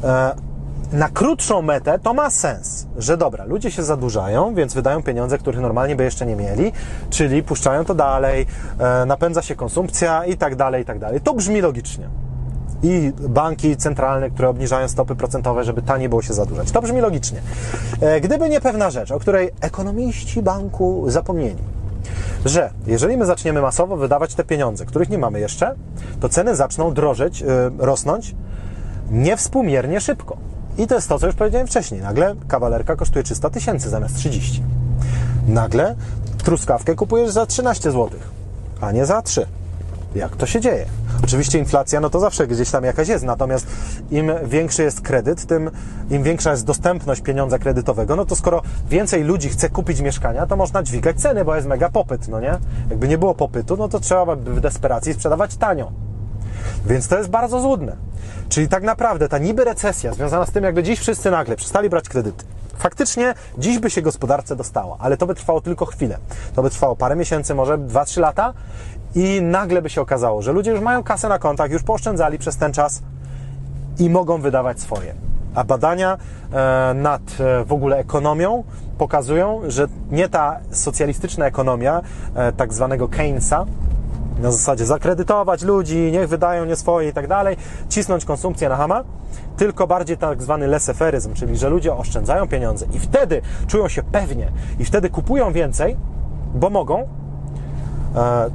e, 0.05 0.35
na 0.93 1.09
krótszą 1.09 1.63
metę 1.63 1.99
to 1.99 2.15
ma 2.15 2.31
sens, 2.31 2.87
że 2.99 3.17
dobra, 3.17 3.45
ludzie 3.45 3.71
się 3.71 3.83
zadłużają, 3.83 4.55
więc 4.55 4.75
wydają 4.75 5.03
pieniądze, 5.03 5.39
których 5.39 5.61
normalnie 5.61 5.97
by 5.97 6.05
jeszcze 6.05 6.27
nie 6.27 6.37
mieli, 6.37 6.73
czyli 7.11 7.43
puszczają 7.43 7.85
to 7.85 7.95
dalej, 7.95 8.47
e, 8.79 9.07
napędza 9.07 9.43
się 9.43 9.55
konsumpcja 9.55 10.25
i 10.25 10.37
tak 10.37 10.57
dalej, 10.57 10.83
i 10.83 10.85
tak 10.85 10.99
dalej. 10.99 11.21
To 11.21 11.35
brzmi 11.35 11.61
logicznie. 11.61 12.09
I 12.83 13.13
banki 13.29 13.77
centralne, 13.77 14.31
które 14.31 14.49
obniżają 14.49 14.89
stopy 14.89 15.17
procentowe, 15.17 15.65
żeby 15.65 15.83
taniej 15.83 16.09
było 16.09 16.23
się 16.23 16.35
zadłużać. 16.35 16.71
To 16.71 16.83
brzmi 16.83 17.01
logicznie. 17.01 17.41
E, 18.01 18.21
gdyby 18.21 18.49
nie 18.49 18.61
pewna 18.61 18.91
rzecz, 18.91 19.11
o 19.11 19.19
której 19.19 19.51
ekonomiści 19.61 20.43
banku 20.43 21.05
zapomnieli, 21.07 21.63
że 22.45 22.71
jeżeli 22.87 23.17
my 23.17 23.27
zaczniemy 23.27 23.63
masowo 23.63 23.97
wydawać 23.97 24.35
te 24.35 24.45
pieniądze, 24.45 24.87
których 24.87 25.09
nie 25.09 25.19
mamy 25.19 25.41
jeszcze, 25.41 25.75
to 26.21 26.29
ceny 26.29 26.57
zaczną 26.57 26.95
drożeć, 26.95 27.43
e, 27.43 27.47
rosnąć 27.79 28.35
niewspółmiernie 29.11 30.01
szybko. 30.01 30.50
I 30.81 30.87
to 30.87 30.95
jest 30.95 31.09
to, 31.09 31.19
co 31.19 31.27
już 31.27 31.37
powiedziałem 31.37 31.67
wcześniej. 31.67 32.01
Nagle 32.01 32.35
kawalerka 32.49 32.97
kosztuje 32.97 33.23
300 33.23 33.51
tysięcy 33.51 33.89
zamiast 33.89 34.17
30. 34.17 34.63
Nagle 35.49 35.95
truskawkę 36.45 36.95
kupujesz 36.95 37.31
za 37.31 37.47
13 37.47 37.91
zł, 37.91 38.11
a 38.81 38.93
nie 38.93 39.07
za 39.07 39.23
3. 39.23 39.47
Jak 40.15 40.37
to 40.37 40.47
się 40.47 40.61
dzieje? 40.61 40.87
Oczywiście 41.25 41.59
inflacja, 41.59 42.01
no 42.01 42.11
to 42.11 42.21
zawsze 42.21 42.47
gdzieś 42.47 42.71
tam 42.71 42.85
jakaś 42.85 43.09
jest, 43.09 43.25
natomiast 43.25 43.67
im 44.11 44.31
większy 44.45 44.83
jest 44.83 45.01
kredyt, 45.01 45.47
tym 45.47 45.71
im 46.11 46.23
większa 46.23 46.51
jest 46.51 46.65
dostępność 46.65 47.21
pieniądza 47.21 47.59
kredytowego, 47.59 48.17
no 48.17 48.25
to 48.25 48.37
skoro 48.37 48.63
więcej 48.89 49.25
ludzi 49.25 49.49
chce 49.49 49.71
kupić 49.71 50.01
mieszkania, 50.01 50.47
to 50.47 50.57
można 50.57 50.83
dźwigać 50.83 51.21
ceny, 51.21 51.45
bo 51.45 51.57
jest 51.57 51.69
mega 51.69 51.89
popyt, 51.89 52.29
no 52.29 52.41
nie? 52.41 52.59
Jakby 52.91 53.09
nie 53.09 53.19
było 53.19 53.35
popytu, 53.35 53.77
no 53.77 53.89
to 53.89 54.01
trzeba 54.01 54.37
by 54.37 54.55
w 54.55 54.61
desperacji 54.61 55.15
sprzedawać 55.15 55.57
tanio. 55.57 55.93
Więc 56.87 57.09
to 57.09 57.19
jest 57.19 57.31
bardzo 57.31 57.61
złudne. 57.61 57.97
Czyli 58.49 58.69
tak 58.69 58.83
naprawdę 58.83 59.29
ta 59.29 59.39
niby 59.39 59.65
recesja 59.65 60.13
związana 60.13 60.47
z 60.47 60.51
tym, 60.51 60.65
jakby 60.65 60.83
dziś 60.83 61.01
wszyscy 61.01 61.31
nagle 61.31 61.57
przestali 61.57 61.89
brać 61.89 62.09
kredyty. 62.09 62.45
Faktycznie 62.79 63.35
dziś 63.59 63.79
by 63.79 63.91
się 63.91 64.03
gospodarce 64.03 64.57
dostało, 64.57 64.97
ale 65.01 65.17
to 65.17 65.27
by 65.27 65.35
trwało 65.35 65.61
tylko 65.61 65.87
chwilę. 65.87 66.19
To 66.55 66.63
by 66.63 66.71
trwało 66.71 66.97
parę 66.97 67.17
miesięcy, 67.17 67.55
może 67.55 67.79
2-3 67.79 68.21
lata 68.21 68.55
i 69.15 69.43
nagle 69.43 69.83
by 69.83 69.91
się 69.91 70.01
okazało, 70.01 70.43
że 70.43 70.53
ludzie 70.53 70.71
już 70.71 70.81
mają 70.81 71.03
kasę 71.03 71.29
na 71.29 71.39
kontach, 71.39 71.71
już 71.71 71.83
pooszczędzali 71.83 72.39
przez 72.39 72.57
ten 72.57 72.73
czas 72.73 73.03
i 73.99 74.11
mogą 74.11 74.41
wydawać 74.41 74.81
swoje. 74.81 75.15
A 75.55 75.65
badania 75.65 76.19
e, 76.53 76.95
nad 76.95 77.23
e, 77.41 77.65
w 77.65 77.73
ogóle 77.73 77.99
ekonomią 77.99 78.65
pokazują, 78.99 79.61
że 79.67 79.87
nie 80.11 80.29
ta 80.29 80.61
socjalistyczna 80.71 81.47
ekonomia, 81.47 82.03
e, 82.35 82.53
tak 82.53 82.75
zwanego 82.75 83.09
Keynesa, 83.09 83.67
na 84.41 84.53
zasadzie 84.53 84.87
zakredytować 84.87 85.63
ludzi, 85.63 86.11
niech 86.13 86.29
wydają 86.29 86.65
nie 86.65 86.77
swoje 86.77 87.09
i 87.09 87.13
tak 87.13 87.27
dalej, 87.27 87.57
cisnąć 87.89 88.25
konsumpcję 88.25 88.69
na 88.69 88.77
hama, 88.77 89.05
tylko 89.57 89.87
bardziej 89.87 90.17
tak 90.17 90.43
zwany 90.43 90.67
leseferyzm, 90.67 91.35
czyli 91.35 91.57
że 91.57 91.69
ludzie 91.69 91.95
oszczędzają 91.95 92.49
pieniądze 92.49 92.87
i 92.93 92.99
wtedy 92.99 93.43
czują 93.67 93.89
się 93.89 94.03
pewnie 94.03 94.53
i 94.79 94.85
wtedy 94.85 95.11
kupują 95.11 95.53
więcej, 95.53 95.97
bo 96.55 96.71
mogą, 96.71 96.99
e, 97.01 97.07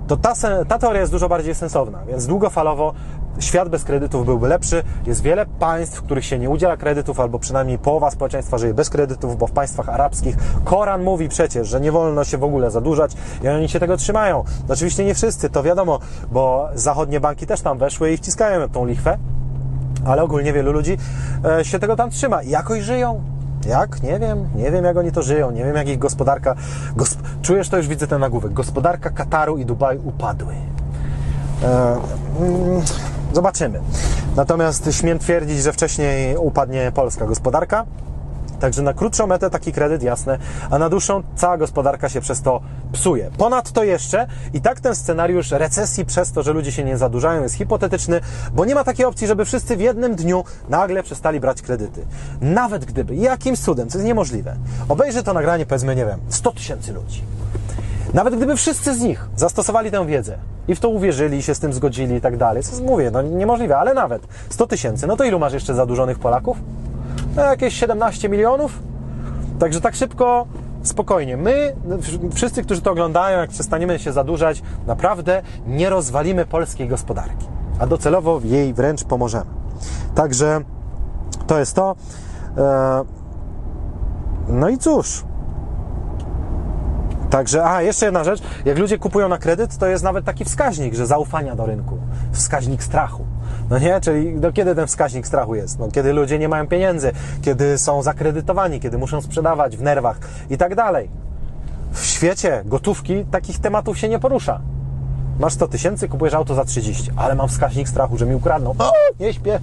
to 0.07 0.18
ta, 0.18 0.34
ta 0.68 0.80
teoria 0.80 0.99
jest 0.99 1.12
dużo 1.12 1.30
bardziej 1.30 1.56
sensowna, 1.56 1.99
więc 2.07 2.28
długofalowo 2.28 2.94
świat 3.40 3.70
bez 3.70 3.84
kredytów 3.84 4.26
byłby 4.26 4.48
lepszy. 4.48 4.84
Jest 5.06 5.22
wiele 5.22 5.45
państw, 5.45 5.98
w 5.98 6.02
których 6.03 6.26
się 6.26 6.40
nie 6.40 6.49
udziela 6.49 6.78
kredytów, 6.78 7.20
albo 7.20 7.40
przynajmniej 7.40 7.78
połowa 7.78 8.12
społeczeństwa 8.12 8.57
żyje 8.57 8.74
bez 8.74 8.90
kredytów, 8.90 9.38
bo 9.38 9.48
w 9.48 9.52
państwach 9.52 9.90
arabskich 9.90 10.36
Koran 10.64 11.03
mówi 11.03 11.30
przecież, 11.30 11.68
że 11.68 11.82
nie 11.82 11.91
wolno 11.91 12.24
się 12.24 12.38
w 12.38 12.44
ogóle 12.44 12.72
zadłużać 12.72 13.12
i 13.44 13.48
oni 13.48 13.70
się 13.70 13.80
tego 13.80 13.98
trzymają. 13.98 14.44
Oczywiście 14.70 15.06
nie 15.06 15.14
wszyscy, 15.14 15.49
to 15.49 15.64
wiadomo, 15.64 15.99
bo 16.32 16.70
zachodnie 16.76 17.20
banki 17.20 17.48
też 17.48 17.62
tam 17.62 17.78
weszły 17.78 18.12
i 18.12 18.18
wciskają 18.18 18.70
tą 18.70 18.86
lichwę, 18.86 19.18
ale 20.06 20.24
ogólnie 20.24 20.53
wielu 20.53 20.72
ludzi 20.72 20.98
e, 21.45 21.66
się 21.66 21.80
tego 21.80 21.95
tam 21.95 22.10
trzyma 22.10 22.44
i 22.44 22.49
jakoś 22.49 22.82
żyją. 22.82 23.24
Jak? 23.68 24.03
Nie 24.03 24.20
wiem. 24.20 24.49
Nie 24.56 24.72
wiem, 24.72 24.86
jak 24.86 24.98
oni 24.98 25.12
to 25.12 25.22
żyją. 25.22 25.52
Nie 25.52 25.66
wiem, 25.66 25.76
jak 25.76 25.88
ich 25.88 25.99
gospodarka... 25.99 26.56
Gosp... 26.95 27.20
Czujesz 27.41 27.70
to? 27.70 27.78
Już 27.78 27.88
widzę 27.88 28.07
ten 28.07 28.22
nagłówek. 28.22 28.53
Gospodarka 28.53 29.10
Kataru 29.10 29.57
i 29.57 29.66
Dubaju 29.66 30.02
upadły. 30.07 30.53
E, 31.66 31.98
mm, 32.40 32.82
Zobaczymy. 33.34 33.82
Natomiast 34.36 34.90
śmiem 34.92 35.20
twierdzić, 35.20 35.64
że 35.64 35.74
wcześniej 35.74 36.38
upadnie 36.38 36.92
polska 36.96 37.26
gospodarka. 37.26 37.86
Także 38.60 38.82
na 38.82 38.94
krótszą 38.94 39.28
metę 39.28 39.50
taki 39.50 39.74
kredyt, 39.74 40.04
jasne, 40.04 40.38
a 40.70 40.80
na 40.80 40.90
dłuższą 40.90 41.24
cała 41.36 41.58
gospodarka 41.58 42.10
się 42.10 42.22
przez 42.22 42.42
to 42.42 42.62
psuje. 42.92 43.30
Ponadto 43.38 43.84
jeszcze 43.84 44.28
i 44.54 44.62
tak 44.62 44.80
ten 44.80 44.96
scenariusz 44.96 45.52
recesji 45.52 46.06
przez 46.06 46.32
to, 46.32 46.44
że 46.44 46.54
ludzie 46.54 46.72
się 46.72 46.84
nie 46.84 46.98
zadłużają 46.98 47.42
jest 47.42 47.56
hipotetyczny, 47.56 48.22
bo 48.54 48.66
nie 48.66 48.76
ma 48.76 48.84
takiej 48.84 49.06
opcji, 49.06 49.28
żeby 49.28 49.46
wszyscy 49.46 49.78
w 49.78 49.82
jednym 49.82 50.16
dniu 50.16 50.44
nagle 50.70 51.04
przestali 51.04 51.40
brać 51.40 51.62
kredyty. 51.62 52.06
Nawet 52.42 52.86
gdyby, 52.86 53.16
jakimś 53.16 53.60
cudem, 53.60 53.90
co 53.90 53.98
jest 53.98 54.08
niemożliwe, 54.08 54.56
obejrzy 54.90 55.24
to 55.24 55.34
nagranie 55.34 55.66
powiedzmy, 55.66 55.96
nie 55.96 56.06
wiem, 56.06 56.20
100 56.30 56.52
tysięcy 56.52 56.94
ludzi. 56.94 57.24
Nawet 58.14 58.36
gdyby 58.36 58.56
wszyscy 58.56 58.96
z 58.96 59.02
nich 59.02 59.28
zastosowali 59.36 59.92
tę 59.92 60.08
wiedzę 60.08 60.38
i 60.68 60.76
w 60.76 60.80
to 60.80 60.90
uwierzyli, 60.90 61.44
się 61.44 61.56
z 61.56 61.60
tym 61.60 61.74
zgodzili 61.74 62.16
i 62.16 62.22
tak 62.22 62.38
dalej, 62.38 62.64
co 62.64 62.84
mówię, 62.84 63.12
no 63.12 63.22
niemożliwe, 63.22 63.78
ale 63.78 63.94
nawet 63.94 64.28
100 64.50 64.68
tysięcy, 64.68 65.08
no 65.08 65.18
to 65.18 65.24
ilu 65.24 65.40
masz 65.40 65.54
jeszcze 65.54 65.74
zadłużonych 65.74 66.20
Polaków? 66.20 66.58
No 67.36 67.42
jakieś 67.42 67.74
17 67.74 68.30
milionów? 68.30 68.80
Także 69.60 69.82
tak 69.82 69.96
szybko, 69.96 70.48
spokojnie. 70.84 71.38
My, 71.38 71.76
wszyscy, 72.34 72.64
którzy 72.64 72.82
to 72.82 72.92
oglądają, 72.92 73.40
jak 73.40 73.50
przestaniemy 73.50 74.00
się 74.00 74.12
zadłużać, 74.12 74.62
naprawdę 74.88 75.42
nie 75.68 75.90
rozwalimy 75.90 76.46
polskiej 76.46 76.88
gospodarki, 76.88 77.48
a 77.80 77.88
docelowo 77.88 78.42
jej 78.44 78.74
wręcz 78.74 79.04
pomożemy. 79.04 79.52
Także 80.16 80.62
to 81.48 81.60
jest 81.60 81.76
to. 81.76 81.96
E, 82.58 83.04
no 84.48 84.70
i 84.70 84.78
cóż, 84.78 85.24
Także, 87.36 87.66
a 87.66 87.82
jeszcze 87.82 88.06
jedna 88.06 88.24
rzecz, 88.24 88.41
jak 88.66 88.78
ludzie 88.78 88.98
kupują 88.98 89.30
na 89.30 89.38
kredyt, 89.38 89.78
to 89.78 89.88
jest 89.88 90.03
nawet 90.03 90.26
taki 90.26 90.45
wskaźnik, 90.45 90.94
że 90.94 91.07
zaufania 91.07 91.56
do 91.56 91.66
rynku, 91.66 91.98
wskaźnik 92.32 92.84
strachu. 92.84 93.26
No 93.70 93.80
nie? 93.80 94.02
Czyli 94.02 94.40
do 94.40 94.52
kiedy 94.52 94.76
ten 94.76 94.88
wskaźnik 94.88 95.28
strachu 95.28 95.56
jest? 95.56 95.80
No, 95.80 95.88
kiedy 95.91 96.14
ludzie 96.14 96.40
nie 96.40 96.49
mają 96.49 96.68
pieniędzy, 96.68 97.12
kiedy 97.41 97.78
są 97.78 98.02
zakredytowani, 98.02 98.80
kiedy 98.80 98.98
muszą 98.98 99.22
sprzedawać 99.22 99.78
w 99.78 99.82
nerwach 99.82 100.20
i 100.49 100.57
tak 100.57 100.76
dalej. 100.76 101.10
W 101.91 102.06
świecie 102.06 102.62
gotówki 102.66 103.26
takich 103.32 103.60
tematów 103.60 103.98
się 103.98 104.10
nie 104.10 104.20
porusza. 104.20 104.62
Masz 105.40 105.53
100 105.53 105.68
tysięcy, 105.68 106.07
kupujesz 106.07 106.34
auto 106.34 106.56
za 106.56 106.66
30, 106.66 107.12
ale 107.16 107.36
mam 107.36 107.48
wskaźnik 107.48 107.90
strachu, 107.90 108.18
że 108.18 108.26
mi 108.26 108.36
ukradną. 108.36 108.76
O, 108.80 108.91
nie 109.20 109.34
śpię. 109.34 109.60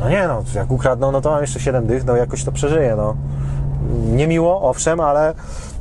No 0.00 0.08
nie 0.08 0.28
no, 0.28 0.44
jak 0.54 0.70
ukradną, 0.70 1.12
no 1.12 1.20
to 1.20 1.30
mam 1.30 1.40
jeszcze 1.40 1.60
7 1.60 1.86
dych, 1.86 2.04
no 2.04 2.16
jakoś 2.16 2.44
to 2.44 2.52
przeżyję, 2.52 2.94
no. 2.96 3.16
Niemiło, 4.06 4.62
owszem, 4.62 5.00
ale 5.00 5.34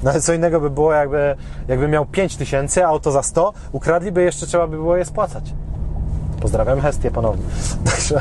no 0.03 0.11
ale 0.11 0.21
co 0.21 0.33
innego 0.33 0.59
by 0.59 0.69
było, 0.69 0.93
jakby, 0.93 1.35
jakby 1.67 1.87
miał 1.87 2.05
5 2.05 2.37
tysięcy, 2.37 2.85
auto 2.85 3.11
za 3.11 3.23
100, 3.23 3.53
ukradliby, 3.71 4.23
jeszcze 4.23 4.47
trzeba 4.47 4.67
by 4.67 4.75
było 4.75 4.97
je 4.97 5.05
spłacać. 5.05 5.53
Pozdrawiam 6.41 6.81
Hestię 6.81 7.11
ponownie. 7.11 7.43
Także, 7.91 8.19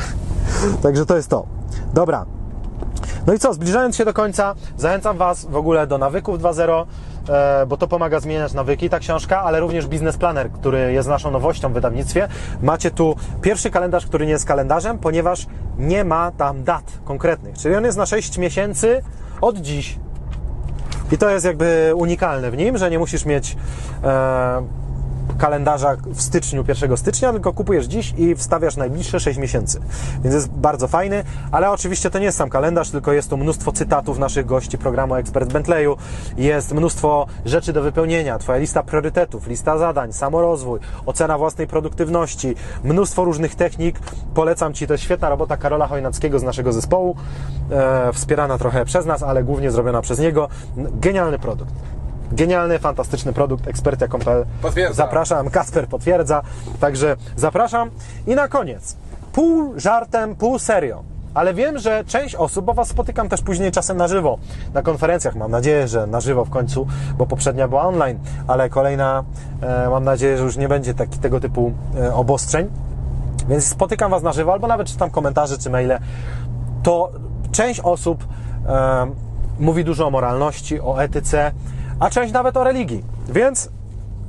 także 0.81 1.05
to 1.05 1.15
jest 1.15 1.29
to. 1.29 1.45
Dobra. 1.93 2.25
No 3.27 3.33
i 3.33 3.39
co, 3.39 3.53
zbliżając 3.53 3.95
się 3.95 4.05
do 4.05 4.13
końca, 4.13 4.55
zachęcam 4.77 5.17
Was 5.17 5.45
w 5.45 5.55
ogóle 5.55 5.87
do 5.87 5.97
nawyków 5.97 6.39
2.0, 6.39 6.85
e, 7.29 7.65
bo 7.65 7.77
to 7.77 7.87
pomaga 7.87 8.19
zmieniać 8.19 8.53
nawyki, 8.53 8.89
ta 8.89 8.99
książka, 8.99 9.41
ale 9.41 9.59
również 9.59 9.87
Business 9.87 10.17
Planner, 10.17 10.51
który 10.51 10.93
jest 10.93 11.09
naszą 11.09 11.31
nowością 11.31 11.69
w 11.69 11.73
wydawnictwie. 11.73 12.27
Macie 12.61 12.91
tu 12.91 13.15
pierwszy 13.41 13.71
kalendarz, 13.71 14.05
który 14.05 14.25
nie 14.25 14.31
jest 14.31 14.45
kalendarzem, 14.45 14.99
ponieważ 14.99 15.47
nie 15.77 16.03
ma 16.03 16.31
tam 16.31 16.63
dat 16.63 16.83
konkretnych, 17.05 17.57
czyli 17.57 17.75
on 17.75 17.85
jest 17.85 17.97
na 17.97 18.05
6 18.05 18.37
miesięcy 18.37 19.01
od 19.41 19.57
dziś. 19.57 19.99
I 21.13 21.17
to 21.17 21.29
jest 21.29 21.45
jakby 21.45 21.91
unikalne 21.95 22.51
w 22.51 22.57
nim, 22.57 22.77
że 22.77 22.89
nie 22.89 22.99
musisz 22.99 23.25
mieć 23.25 23.55
e, 24.03 24.63
kalendarza 25.37 25.95
w 26.05 26.21
styczniu, 26.21 26.63
1 26.67 26.97
stycznia, 26.97 27.31
tylko 27.31 27.53
kupujesz 27.53 27.85
dziś 27.85 28.13
i 28.17 28.35
wstawiasz 28.35 28.77
najbliższe 28.77 29.19
6 29.19 29.39
miesięcy. 29.39 29.79
Więc 30.23 30.35
jest 30.35 30.49
bardzo 30.49 30.87
fajny, 30.87 31.23
ale 31.51 31.71
oczywiście 31.71 32.09
to 32.09 32.19
nie 32.19 32.25
jest 32.25 32.37
sam 32.37 32.49
kalendarz, 32.49 32.89
tylko 32.89 33.13
jest 33.13 33.29
tu 33.29 33.37
mnóstwo 33.37 33.71
cytatów 33.71 34.19
naszych 34.19 34.45
gości 34.45 34.77
programu 34.77 35.15
Ekspert 35.15 35.53
Bentleyu, 35.53 35.97
jest 36.37 36.73
mnóstwo 36.73 37.27
rzeczy 37.45 37.73
do 37.73 37.81
wypełnienia, 37.81 38.39
Twoja 38.39 38.57
lista 38.57 38.83
priorytetów, 38.83 39.47
lista 39.47 39.77
zadań, 39.77 40.13
samorozwój, 40.13 40.79
ocena 41.05 41.37
własnej 41.37 41.67
produktywności, 41.67 42.55
mnóstwo 42.83 43.25
różnych 43.25 43.55
technik. 43.55 43.99
Polecam 44.33 44.73
Ci, 44.73 44.87
to 44.87 44.97
świetna 44.97 45.29
robota 45.29 45.57
Karola 45.57 45.87
Chojnackiego 45.87 46.39
z 46.39 46.43
naszego 46.43 46.73
zespołu, 46.73 47.15
e, 47.71 48.13
wspierana 48.13 48.57
trochę 48.57 48.85
przez 48.85 49.05
nas, 49.05 49.23
ale 49.23 49.43
głównie 49.43 49.71
zrobiona 49.71 50.01
przez 50.01 50.19
niego. 50.19 50.47
Genialny 50.77 51.39
produkt 51.39 51.73
Genialny, 52.33 52.79
fantastyczny 52.79 53.33
produkt, 53.33 53.67
ekspertia.pl. 53.67 54.45
Zapraszam, 54.95 55.49
Kasper 55.49 55.87
potwierdza. 55.87 56.41
Także 56.79 57.15
zapraszam. 57.35 57.89
I 58.27 58.35
na 58.35 58.47
koniec, 58.47 58.97
pół 59.33 59.79
żartem, 59.79 60.35
pół 60.35 60.59
serio. 60.59 61.03
Ale 61.33 61.53
wiem, 61.53 61.77
że 61.77 62.03
część 62.05 62.35
osób, 62.35 62.65
bo 62.65 62.73
Was 62.73 62.87
spotykam 62.87 63.29
też 63.29 63.41
później 63.41 63.71
czasem 63.71 63.97
na 63.97 64.07
żywo, 64.07 64.37
na 64.73 64.81
konferencjach, 64.81 65.35
mam 65.35 65.51
nadzieję, 65.51 65.87
że 65.87 66.07
na 66.07 66.21
żywo 66.21 66.45
w 66.45 66.49
końcu, 66.49 66.87
bo 67.17 67.25
poprzednia 67.25 67.67
była 67.67 67.83
online, 67.83 68.19
ale 68.47 68.69
kolejna, 68.69 69.23
e, 69.61 69.89
mam 69.89 70.03
nadzieję, 70.03 70.37
że 70.37 70.43
już 70.43 70.57
nie 70.57 70.67
będzie 70.67 70.93
taki, 70.93 71.19
tego 71.19 71.39
typu 71.39 71.71
e, 71.97 72.13
obostrzeń. 72.13 72.69
Więc 73.49 73.67
spotykam 73.67 74.11
Was 74.11 74.23
na 74.23 74.33
żywo, 74.33 74.53
albo 74.53 74.67
nawet 74.67 74.87
czytam 74.87 75.09
komentarze 75.09 75.57
czy 75.57 75.69
maile, 75.69 75.99
to 76.83 77.11
część 77.51 77.79
osób 77.79 78.27
e, 78.67 79.07
mówi 79.59 79.83
dużo 79.83 80.07
o 80.07 80.09
moralności, 80.09 80.81
o 80.81 81.03
etyce, 81.03 81.51
a 82.03 82.09
część 82.09 82.33
nawet 82.33 82.57
o 82.57 82.63
religii. 82.63 83.03
Więc 83.29 83.69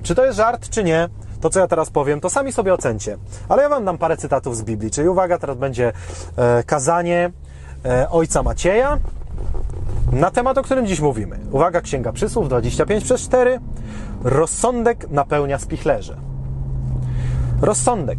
czy 0.03 0.15
to 0.15 0.25
jest 0.25 0.37
żart, 0.37 0.69
czy 0.69 0.85
nie, 0.85 1.09
to 1.41 1.51
co 1.51 1.61
ja 1.61 1.67
teraz 1.67 1.91
powiem, 1.91 2.21
to 2.21 2.31
sami 2.31 2.53
sobie 2.53 2.75
ocencie. 2.75 3.17
Ale 3.49 3.63
ja 3.63 3.69
Wam 3.69 3.85
dam 3.85 3.99
parę 3.99 4.17
cytatów 4.17 4.57
z 4.57 4.63
Biblii. 4.63 4.91
Czyli 4.91 5.09
uwaga, 5.09 5.39
teraz 5.39 5.57
będzie 5.57 5.93
e, 6.37 6.63
kazanie 6.63 7.31
e, 7.85 8.11
ojca 8.11 8.43
Macieja 8.43 8.99
na 10.13 10.31
temat, 10.31 10.59
o 10.59 10.63
którym 10.63 10.87
dziś 10.87 11.01
mówimy. 11.01 11.39
Uwaga, 11.51 11.81
Księga 11.81 12.13
Przysłów 12.13 12.49
25 12.49 13.05
przez 13.05 13.21
4. 13.21 13.61
Rozsądek 14.25 15.11
napełnia 15.11 15.59
spichlerze. 15.59 16.17
Rozsądek. 17.61 18.19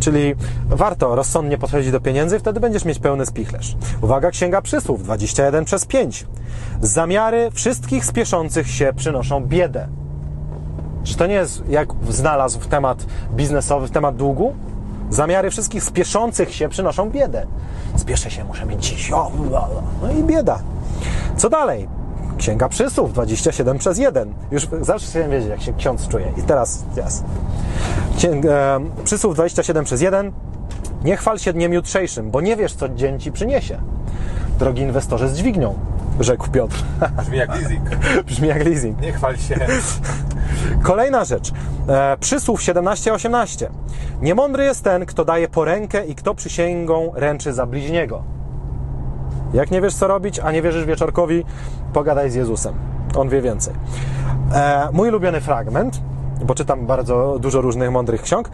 Czyli 0.00 0.34
warto 0.68 1.14
rozsądnie 1.14 1.58
podchodzić 1.58 1.90
do 1.90 2.00
pieniędzy, 2.00 2.38
wtedy 2.38 2.60
będziesz 2.60 2.84
mieć 2.84 2.98
pełny 2.98 3.26
spichlerz. 3.26 3.76
Uwaga, 4.02 4.30
Księga 4.30 4.62
Przysłów 4.62 5.02
21 5.02 5.64
przez 5.64 5.86
5. 5.86 6.26
Zamiary 6.80 7.50
wszystkich 7.50 8.04
spieszących 8.04 8.70
się 8.70 8.92
przynoszą 8.96 9.40
biedę. 9.46 9.88
Czy 11.04 11.16
to 11.16 11.26
nie 11.26 11.34
jest, 11.34 11.62
jak 11.68 11.88
znalazł 12.10 12.60
w 12.60 12.66
temat 12.66 13.06
biznesowy, 13.32 13.86
w 13.86 13.90
temat 13.90 14.16
długu? 14.16 14.54
Zamiary 15.10 15.50
wszystkich 15.50 15.84
spieszących 15.84 16.54
się 16.54 16.68
przynoszą 16.68 17.10
biedę. 17.10 17.46
Spieszę 17.96 18.30
się, 18.30 18.44
muszę 18.44 18.66
mieć 18.66 18.86
dziś. 18.86 19.10
No 20.02 20.12
i 20.12 20.24
bieda. 20.24 20.58
Co 21.36 21.50
dalej? 21.50 21.88
Księga 22.38 22.68
Przysłów 22.68 23.12
27 23.12 23.78
przez 23.78 23.98
1. 23.98 24.34
Już 24.50 24.68
zawsze 24.80 25.06
chciałem 25.06 25.30
wiedzieć, 25.30 25.48
jak 25.48 25.62
się 25.62 25.72
ksiądz 25.72 26.08
czuje. 26.08 26.32
I 26.36 26.42
teraz, 26.42 26.84
teraz. 26.94 27.24
Księga, 28.16 28.50
e, 28.50 28.80
Przysłów 29.04 29.34
27 29.34 29.84
przez 29.84 30.00
1. 30.00 30.32
Nie 31.04 31.16
chwal 31.16 31.38
się 31.38 31.52
dniem 31.52 31.72
jutrzejszym, 31.72 32.30
bo 32.30 32.40
nie 32.40 32.56
wiesz, 32.56 32.74
co 32.74 32.88
dzień 32.88 33.20
ci 33.20 33.32
przyniesie. 33.32 33.78
Drogi 34.58 34.82
inwestorze 34.82 35.28
z 35.28 35.36
dźwignią, 35.36 35.74
rzekł 36.20 36.50
Piotr. 36.50 36.76
Brzmi 37.18 37.38
jak 37.38 37.48
leasing. 37.48 37.82
Brzmi 38.26 38.48
jak 38.48 38.64
leasing. 38.64 39.00
Nie 39.00 39.12
chwal 39.12 39.36
się. 39.36 39.56
Kolejna 40.82 41.24
rzecz. 41.24 41.52
E, 41.88 42.16
przysłów 42.20 42.60
17-18. 42.60 43.66
Niemądry 44.22 44.64
jest 44.64 44.84
ten, 44.84 45.06
kto 45.06 45.24
daje 45.24 45.48
porękę 45.48 46.06
i 46.06 46.14
kto 46.14 46.34
przysięgą 46.34 47.12
ręczy 47.14 47.52
za 47.52 47.66
bliźniego. 47.66 48.22
Jak 49.54 49.70
nie 49.70 49.80
wiesz, 49.80 49.94
co 49.94 50.08
robić, 50.08 50.38
a 50.38 50.52
nie 50.52 50.62
wierzysz 50.62 50.84
wieczorkowi, 50.84 51.44
pogadaj 51.92 52.30
z 52.30 52.34
Jezusem. 52.34 52.74
On 53.16 53.28
wie 53.28 53.42
więcej. 53.42 53.74
E, 54.54 54.88
mój 54.92 55.08
ulubiony 55.08 55.40
fragment, 55.40 56.00
bo 56.44 56.54
czytam 56.54 56.86
bardzo 56.86 57.38
dużo 57.40 57.60
różnych 57.60 57.90
mądrych 57.90 58.22
ksiąg. 58.22 58.50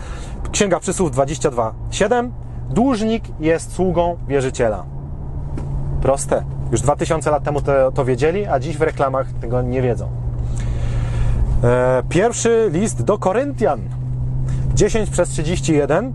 Księga 0.53 0.81
Przysłów 0.81 1.11
22:7. 1.11 2.31
Dłużnik 2.71 3.25
jest 3.41 3.73
sługą 3.73 4.17
wierzyciela. 4.29 4.85
Proste. 6.03 6.45
Już 6.73 6.81
2000 6.81 7.31
lat 7.31 7.45
temu 7.45 7.61
to, 7.61 7.93
to 7.93 8.05
wiedzieli, 8.05 8.47
a 8.47 8.61
dziś 8.61 8.79
w 8.79 8.83
reklamach 8.83 9.33
tego 9.33 9.63
nie 9.63 9.83
wiedzą. 9.83 10.09
E, 11.65 12.03
pierwszy 12.09 12.71
list 12.73 13.03
do 13.03 13.19
Koryntian 13.19 13.81
10 14.75 15.11
przez 15.11 15.29
31. 15.29 16.13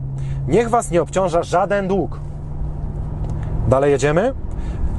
Niech 0.47 0.69
was 0.69 0.91
nie 0.91 1.01
obciąża 1.01 1.43
żaden 1.43 1.87
dług. 1.87 2.19
Dalej 3.67 3.91
jedziemy. 3.91 4.33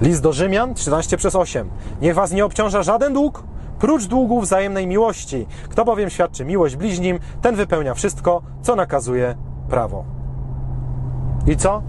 List 0.01 0.23
do 0.23 0.33
Rzymian 0.33 0.75
13 0.75 1.17
przez 1.17 1.37
8. 1.37 1.71
Niech 2.01 2.15
was 2.15 2.33
nie 2.33 2.45
obciąża 2.45 2.83
żaden 2.83 3.13
dług, 3.13 3.45
prócz 3.79 4.05
długu 4.05 4.41
wzajemnej 4.41 4.87
miłości. 4.87 5.47
Kto 5.69 5.85
bowiem 5.85 6.11
świadczy 6.11 6.45
miłość 6.45 6.77
bliźnim, 6.77 7.19
ten 7.43 7.55
wypełnia 7.55 7.95
wszystko, 7.95 8.43
co 8.63 8.77
nakazuje 8.77 9.35
prawo. 9.69 10.05
I 11.47 11.57
co? 11.57 11.83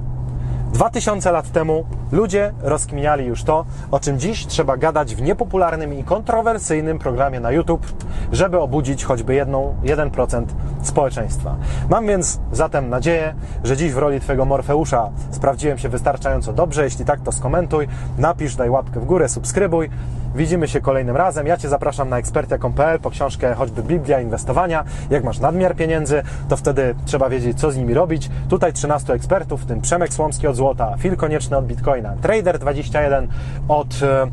2000 0.74 1.32
lat 1.32 1.52
temu 1.52 1.86
ludzie 2.12 2.54
rozkminiali 2.62 3.26
już 3.26 3.44
to, 3.44 3.66
o 3.92 4.00
czym 4.00 4.20
dziś 4.20 4.46
trzeba 4.46 4.78
gadać 4.78 5.16
w 5.16 5.22
niepopularnym 5.22 5.94
i 5.94 6.04
kontrowersyjnym 6.04 7.00
programie 7.00 7.40
na 7.40 7.52
YouTube, 7.52 7.94
żeby 8.32 8.60
obudzić 8.60 9.04
choćby 9.04 9.34
jedną, 9.34 9.76
1% 9.84 10.46
społeczeństwa. 10.82 11.56
Mam 11.90 12.08
więc 12.08 12.40
zatem 12.52 12.90
nadzieję, 12.90 13.36
że 13.64 13.78
dziś 13.78 13.92
w 13.94 13.98
roli 13.98 14.20
Twojego 14.20 14.46
Morfeusza 14.46 15.10
sprawdziłem 15.32 15.78
się 15.78 15.90
wystarczająco 15.90 16.54
dobrze. 16.54 16.84
Jeśli 16.84 17.06
tak, 17.06 17.22
to 17.22 17.32
skomentuj, 17.32 17.88
napisz, 18.18 18.56
daj 18.56 18.70
łapkę 18.70 19.00
w 19.00 19.06
górę, 19.06 19.30
subskrybuj. 19.30 19.90
Widzimy 20.36 20.68
się 20.68 20.82
kolejnym 20.82 21.16
razem. 21.16 21.48
Ja 21.48 21.58
Cię 21.58 21.70
zapraszam 21.70 22.10
na 22.10 22.18
ekspertia.pl 22.18 23.00
po 23.00 23.10
książkę 23.10 23.54
choćby 23.56 23.84
Biblia 23.84 24.22
Inwestowania. 24.22 24.84
Jak 25.10 25.24
masz 25.24 25.40
nadmiar 25.40 25.76
pieniędzy, 25.76 26.22
to 26.50 26.58
wtedy 26.58 26.96
trzeba 27.06 27.30
wiedzieć, 27.30 27.60
co 27.60 27.72
z 27.72 27.78
nimi 27.78 27.94
robić. 27.94 28.30
Tutaj 28.50 28.74
13 28.74 29.14
ekspertów, 29.14 29.62
w 29.62 29.66
tym 29.66 29.82
Przemek 29.82 30.14
Słomski 30.14 30.48
od 30.48 30.56
złota, 30.56 30.96
Phil 31.00 31.16
Konieczny 31.16 31.58
od 31.58 31.66
Bitcoina, 31.66 32.16
Trader21 32.16 33.28
od 33.68 33.88
e, 34.02 34.28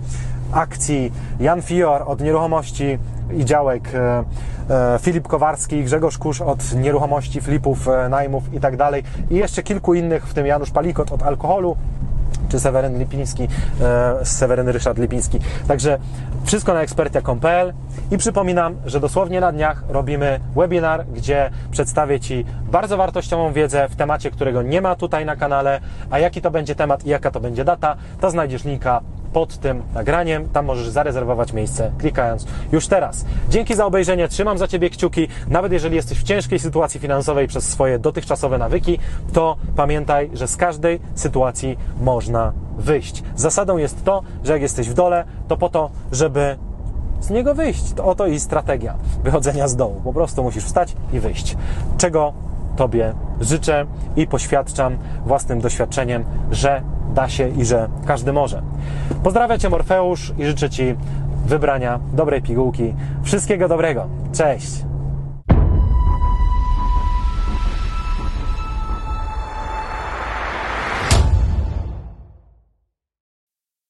akcji, 0.52 1.12
Jan 1.40 1.62
Fior 1.62 2.02
od 2.06 2.20
nieruchomości 2.20 2.98
i 3.36 3.44
działek, 3.44 3.94
e, 3.94 4.24
e, 4.70 4.98
Filip 4.98 5.28
Kowarski, 5.28 5.84
Grzegorz 5.84 6.18
Kusz 6.18 6.40
od 6.40 6.74
nieruchomości, 6.74 7.40
flipów, 7.40 7.88
najmów 8.10 8.54
i 8.54 8.60
tak 8.60 8.76
dalej. 8.76 9.02
I 9.30 9.34
jeszcze 9.34 9.62
kilku 9.62 9.94
innych, 9.94 10.26
w 10.26 10.34
tym 10.34 10.46
Janusz 10.46 10.70
Palikot 10.70 11.12
od 11.12 11.22
alkoholu 11.22 11.76
czy 12.48 12.60
Seweryn 12.60 12.98
Lipiński, 12.98 13.48
e, 13.80 14.24
Seweryn 14.24 14.68
Ryszard 14.68 14.98
Lipiński. 14.98 15.38
Także 15.68 15.98
wszystko 16.44 16.74
na 16.74 16.80
ekspertia.pl 16.82 17.72
i 18.10 18.18
przypominam, 18.18 18.76
że 18.86 19.00
dosłownie 19.00 19.40
na 19.40 19.52
dniach 19.52 19.84
robimy 19.88 20.40
webinar, 20.56 21.06
gdzie 21.06 21.50
przedstawię 21.70 22.20
Ci 22.20 22.44
bardzo 22.72 22.96
wartościową 22.96 23.52
wiedzę 23.52 23.88
w 23.88 23.96
temacie, 23.96 24.30
którego 24.30 24.62
nie 24.62 24.80
ma 24.80 24.94
tutaj 24.94 25.26
na 25.26 25.36
kanale, 25.36 25.80
a 26.10 26.18
jaki 26.18 26.42
to 26.42 26.50
będzie 26.50 26.74
temat 26.74 27.06
i 27.06 27.08
jaka 27.08 27.30
to 27.30 27.40
będzie 27.40 27.64
data, 27.64 27.96
to 28.20 28.30
znajdziesz 28.30 28.64
linka 28.64 29.00
pod 29.36 29.58
tym 29.58 29.82
nagraniem. 29.94 30.48
Tam 30.48 30.64
możesz 30.64 30.88
zarezerwować 30.88 31.52
miejsce 31.52 31.92
klikając 31.98 32.46
już 32.72 32.86
teraz. 32.86 33.24
Dzięki 33.48 33.74
za 33.74 33.86
obejrzenie, 33.86 34.28
trzymam 34.28 34.58
za 34.58 34.68
Ciebie 34.68 34.90
kciuki. 34.90 35.28
Nawet 35.48 35.72
jeżeli 35.72 35.96
jesteś 35.96 36.18
w 36.18 36.22
ciężkiej 36.22 36.58
sytuacji 36.58 37.00
finansowej 37.00 37.48
przez 37.48 37.68
swoje 37.68 37.98
dotychczasowe 37.98 38.58
nawyki, 38.58 38.98
to 39.32 39.56
pamiętaj, 39.76 40.30
że 40.32 40.48
z 40.48 40.56
każdej 40.56 41.00
sytuacji 41.14 41.78
można 42.00 42.52
wyjść. 42.78 43.22
Zasadą 43.34 43.76
jest 43.76 44.04
to, 44.04 44.22
że 44.44 44.52
jak 44.52 44.62
jesteś 44.62 44.88
w 44.88 44.94
dole, 44.94 45.24
to 45.48 45.56
po 45.56 45.68
to, 45.68 45.90
żeby 46.12 46.56
z 47.20 47.30
niego 47.30 47.54
wyjść. 47.54 47.92
To 47.92 48.04
oto 48.04 48.26
i 48.26 48.40
strategia 48.40 48.94
wychodzenia 49.24 49.68
z 49.68 49.76
dołu. 49.76 50.00
Po 50.04 50.12
prostu 50.12 50.42
musisz 50.42 50.64
wstać 50.64 50.96
i 51.12 51.20
wyjść. 51.20 51.56
Czego 51.98 52.32
Tobie 52.76 53.12
życzę 53.40 53.86
i 54.16 54.26
poświadczam 54.26 54.96
własnym 55.26 55.60
doświadczeniem, 55.60 56.24
że 56.50 56.82
da 57.14 57.28
się 57.28 57.48
i 57.48 57.64
że 57.64 57.88
każdy 58.06 58.32
może. 58.32 58.62
Pozdrawiam 59.22 59.58
Cię 59.58 59.70
Morfeusz 59.70 60.32
i 60.38 60.44
życzę 60.44 60.70
Ci 60.70 60.94
wybrania 61.46 62.00
dobrej 62.12 62.42
pigułki. 62.42 62.94
Wszystkiego 63.22 63.68
dobrego. 63.68 64.06
Cześć! 64.32 64.95